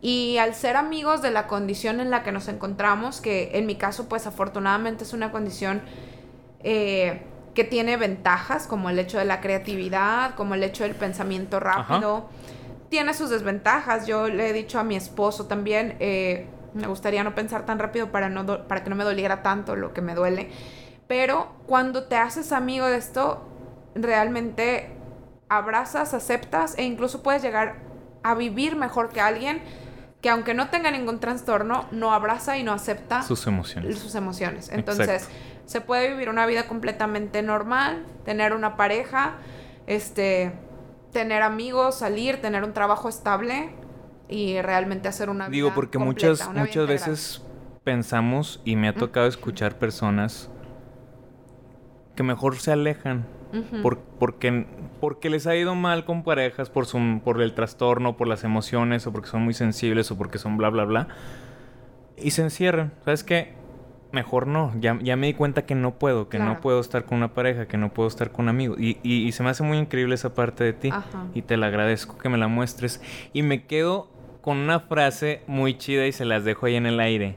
Y 0.00 0.38
al 0.38 0.54
ser 0.54 0.76
amigos 0.76 1.22
de 1.22 1.30
la 1.30 1.46
condición 1.48 2.00
en 2.00 2.10
la 2.10 2.22
que 2.22 2.30
nos 2.30 2.48
encontramos, 2.48 3.20
que 3.20 3.50
en 3.54 3.66
mi 3.66 3.74
caso 3.74 4.08
pues 4.08 4.26
afortunadamente 4.26 5.04
es 5.04 5.12
una 5.12 5.32
condición 5.32 5.82
eh, 6.62 7.22
que 7.54 7.64
tiene 7.64 7.96
ventajas, 7.96 8.68
como 8.68 8.90
el 8.90 8.98
hecho 8.98 9.18
de 9.18 9.24
la 9.24 9.40
creatividad, 9.40 10.36
como 10.36 10.54
el 10.54 10.62
hecho 10.62 10.84
del 10.84 10.94
pensamiento 10.94 11.58
rápido. 11.58 12.28
Tiene 12.88 13.12
sus 13.14 13.30
desventajas. 13.30 14.06
Yo 14.06 14.28
le 14.28 14.50
he 14.50 14.52
dicho 14.52 14.78
a 14.78 14.84
mi 14.84 14.94
esposo 14.94 15.46
también, 15.46 15.96
eh, 15.98 16.46
me 16.74 16.86
gustaría 16.86 17.24
no 17.24 17.34
pensar 17.34 17.66
tan 17.66 17.80
rápido 17.80 18.12
para, 18.12 18.28
no 18.28 18.68
para 18.68 18.84
que 18.84 18.90
no 18.90 18.96
me 18.96 19.02
doliera 19.02 19.42
tanto 19.42 19.74
lo 19.74 19.92
que 19.92 20.00
me 20.00 20.14
duele. 20.14 20.50
Pero 21.08 21.48
cuando 21.66 22.04
te 22.04 22.16
haces 22.16 22.52
amigo 22.52 22.86
de 22.86 22.98
esto, 22.98 23.42
realmente 24.02 24.90
abrazas, 25.48 26.14
aceptas 26.14 26.76
e 26.78 26.84
incluso 26.84 27.22
puedes 27.22 27.42
llegar 27.42 27.76
a 28.22 28.34
vivir 28.34 28.76
mejor 28.76 29.10
que 29.10 29.20
alguien 29.20 29.62
que 30.20 30.30
aunque 30.30 30.52
no 30.52 30.68
tenga 30.68 30.90
ningún 30.90 31.20
trastorno, 31.20 31.86
no 31.92 32.12
abraza 32.12 32.58
y 32.58 32.64
no 32.64 32.72
acepta 32.72 33.22
sus 33.22 33.46
emociones. 33.46 33.98
Sus 33.98 34.14
emociones. 34.14 34.68
Entonces, 34.72 35.28
se 35.64 35.80
puede 35.80 36.10
vivir 36.10 36.28
una 36.28 36.44
vida 36.46 36.66
completamente 36.66 37.42
normal, 37.42 38.04
tener 38.24 38.52
una 38.52 38.76
pareja, 38.76 39.34
este, 39.86 40.52
tener 41.12 41.42
amigos, 41.42 41.98
salir, 41.98 42.40
tener 42.40 42.64
un 42.64 42.72
trabajo 42.72 43.08
estable 43.08 43.70
y 44.28 44.60
realmente 44.60 45.08
hacer 45.08 45.30
una 45.30 45.48
vida 45.48 45.56
Digo, 45.56 45.74
porque 45.74 45.98
muchas, 45.98 46.52
muchas 46.52 46.88
veces 46.88 47.42
pensamos 47.84 48.60
y 48.64 48.74
me 48.74 48.88
ha 48.88 48.94
tocado 48.94 49.28
escuchar 49.28 49.78
personas 49.78 50.50
que 52.16 52.24
mejor 52.24 52.56
se 52.56 52.72
alejan 52.72 53.24
por, 53.82 53.98
porque, 53.98 54.66
porque 55.00 55.30
les 55.30 55.46
ha 55.46 55.56
ido 55.56 55.74
mal 55.74 56.04
con 56.04 56.22
parejas 56.22 56.70
por, 56.70 56.86
su, 56.86 57.20
por 57.24 57.40
el 57.40 57.54
trastorno, 57.54 58.16
por 58.16 58.28
las 58.28 58.44
emociones 58.44 59.06
o 59.06 59.12
porque 59.12 59.28
son 59.28 59.42
muy 59.42 59.54
sensibles 59.54 60.10
o 60.10 60.18
porque 60.18 60.38
son 60.38 60.56
bla, 60.56 60.70
bla, 60.70 60.84
bla. 60.84 61.08
Y 62.16 62.32
se 62.32 62.42
encierran. 62.42 62.92
¿Sabes 63.04 63.24
qué? 63.24 63.58
mejor 64.12 64.46
no. 64.46 64.72
Ya, 64.80 64.98
ya 65.02 65.16
me 65.16 65.26
di 65.28 65.34
cuenta 65.34 65.66
que 65.66 65.74
no 65.74 65.98
puedo, 65.98 66.28
que 66.28 66.38
no 66.38 66.60
puedo 66.60 66.80
estar 66.80 67.04
con 67.04 67.18
una 67.18 67.34
pareja, 67.34 67.66
que 67.66 67.76
no 67.76 67.92
puedo 67.92 68.08
estar 68.08 68.30
con 68.30 68.48
amigos. 68.48 68.78
Y, 68.80 68.98
y, 69.02 69.30
se 69.32 69.42
me 69.42 69.50
hace 69.50 69.62
muy 69.62 69.78
increíble 69.78 70.14
esa 70.14 70.34
parte 70.34 70.64
de 70.64 70.72
ti. 70.72 70.90
Y 71.34 71.42
te 71.42 71.56
la 71.56 71.66
agradezco 71.66 72.18
que 72.18 72.28
me 72.28 72.38
la 72.38 72.48
muestres. 72.48 73.00
Y 73.32 73.42
me 73.42 73.66
quedo 73.66 74.08
con 74.40 74.56
una 74.56 74.80
frase 74.80 75.42
muy 75.46 75.76
chida 75.76 76.06
y 76.06 76.12
se 76.12 76.24
las 76.24 76.44
dejo 76.44 76.66
ahí 76.66 76.76
en 76.76 76.86
el 76.86 77.00
aire. 77.00 77.36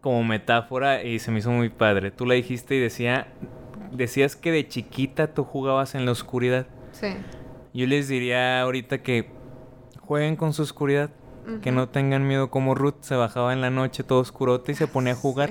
Como 0.00 0.24
metáfora 0.24 1.02
y 1.02 1.18
se 1.18 1.30
me 1.30 1.38
hizo 1.38 1.50
muy 1.50 1.68
padre. 1.68 2.10
Tú 2.10 2.26
la 2.26 2.34
dijiste 2.34 2.74
y 2.76 2.80
decía, 2.80 3.28
decías 3.92 4.36
que 4.36 4.52
de 4.52 4.66
chiquita 4.68 5.34
tú 5.34 5.44
jugabas 5.44 5.94
en 5.94 6.04
la 6.04 6.12
oscuridad. 6.12 6.66
Sí. 6.92 7.08
Yo 7.74 7.86
les 7.86 8.08
diría 8.08 8.62
ahorita 8.62 9.02
que 9.02 9.30
jueguen 10.00 10.36
con 10.36 10.52
su 10.52 10.62
oscuridad 10.62 11.10
que 11.62 11.72
no 11.72 11.88
tengan 11.88 12.26
miedo 12.26 12.50
como 12.50 12.74
Ruth 12.74 12.96
se 13.00 13.14
bajaba 13.14 13.54
en 13.54 13.62
la 13.62 13.70
noche 13.70 14.04
todo 14.04 14.20
oscurote 14.20 14.72
y 14.72 14.74
se 14.74 14.86
ponía 14.86 15.14
a 15.14 15.16
jugar. 15.16 15.50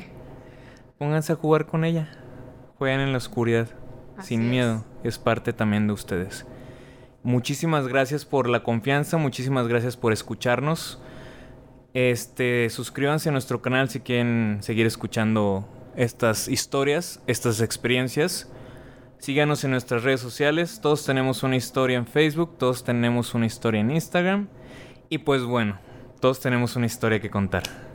Pónganse 0.99 1.33
a 1.33 1.35
jugar 1.35 1.65
con 1.65 1.83
ella. 1.85 2.09
Jueguen 2.77 2.99
en 2.99 3.11
la 3.11 3.17
oscuridad, 3.17 3.67
sin 4.21 4.49
miedo. 4.49 4.85
Es 5.03 5.17
parte 5.17 5.53
también 5.53 5.87
de 5.87 5.93
ustedes. 5.93 6.45
Muchísimas 7.23 7.87
gracias 7.87 8.25
por 8.25 8.47
la 8.47 8.63
confianza, 8.63 9.17
muchísimas 9.17 9.67
gracias 9.67 9.97
por 9.97 10.13
escucharnos. 10.13 11.01
Este, 11.93 12.69
suscríbanse 12.69 13.29
a 13.29 13.31
nuestro 13.31 13.61
canal 13.61 13.89
si 13.89 13.99
quieren 13.99 14.59
seguir 14.61 14.85
escuchando 14.85 15.67
estas 15.97 16.47
historias, 16.47 17.19
estas 17.27 17.59
experiencias. 17.59 18.47
Síganos 19.17 19.63
en 19.63 19.71
nuestras 19.71 20.03
redes 20.03 20.21
sociales. 20.21 20.79
Todos 20.81 21.03
tenemos 21.05 21.43
una 21.43 21.55
historia 21.55 21.97
en 21.97 22.07
Facebook, 22.07 22.57
todos 22.57 22.83
tenemos 22.83 23.33
una 23.33 23.47
historia 23.47 23.81
en 23.81 23.91
Instagram. 23.91 24.47
Y 25.09 25.17
pues 25.17 25.43
bueno, 25.43 25.79
todos 26.21 26.39
tenemos 26.39 26.75
una 26.75 26.85
historia 26.85 27.19
que 27.19 27.29
contar. 27.29 27.86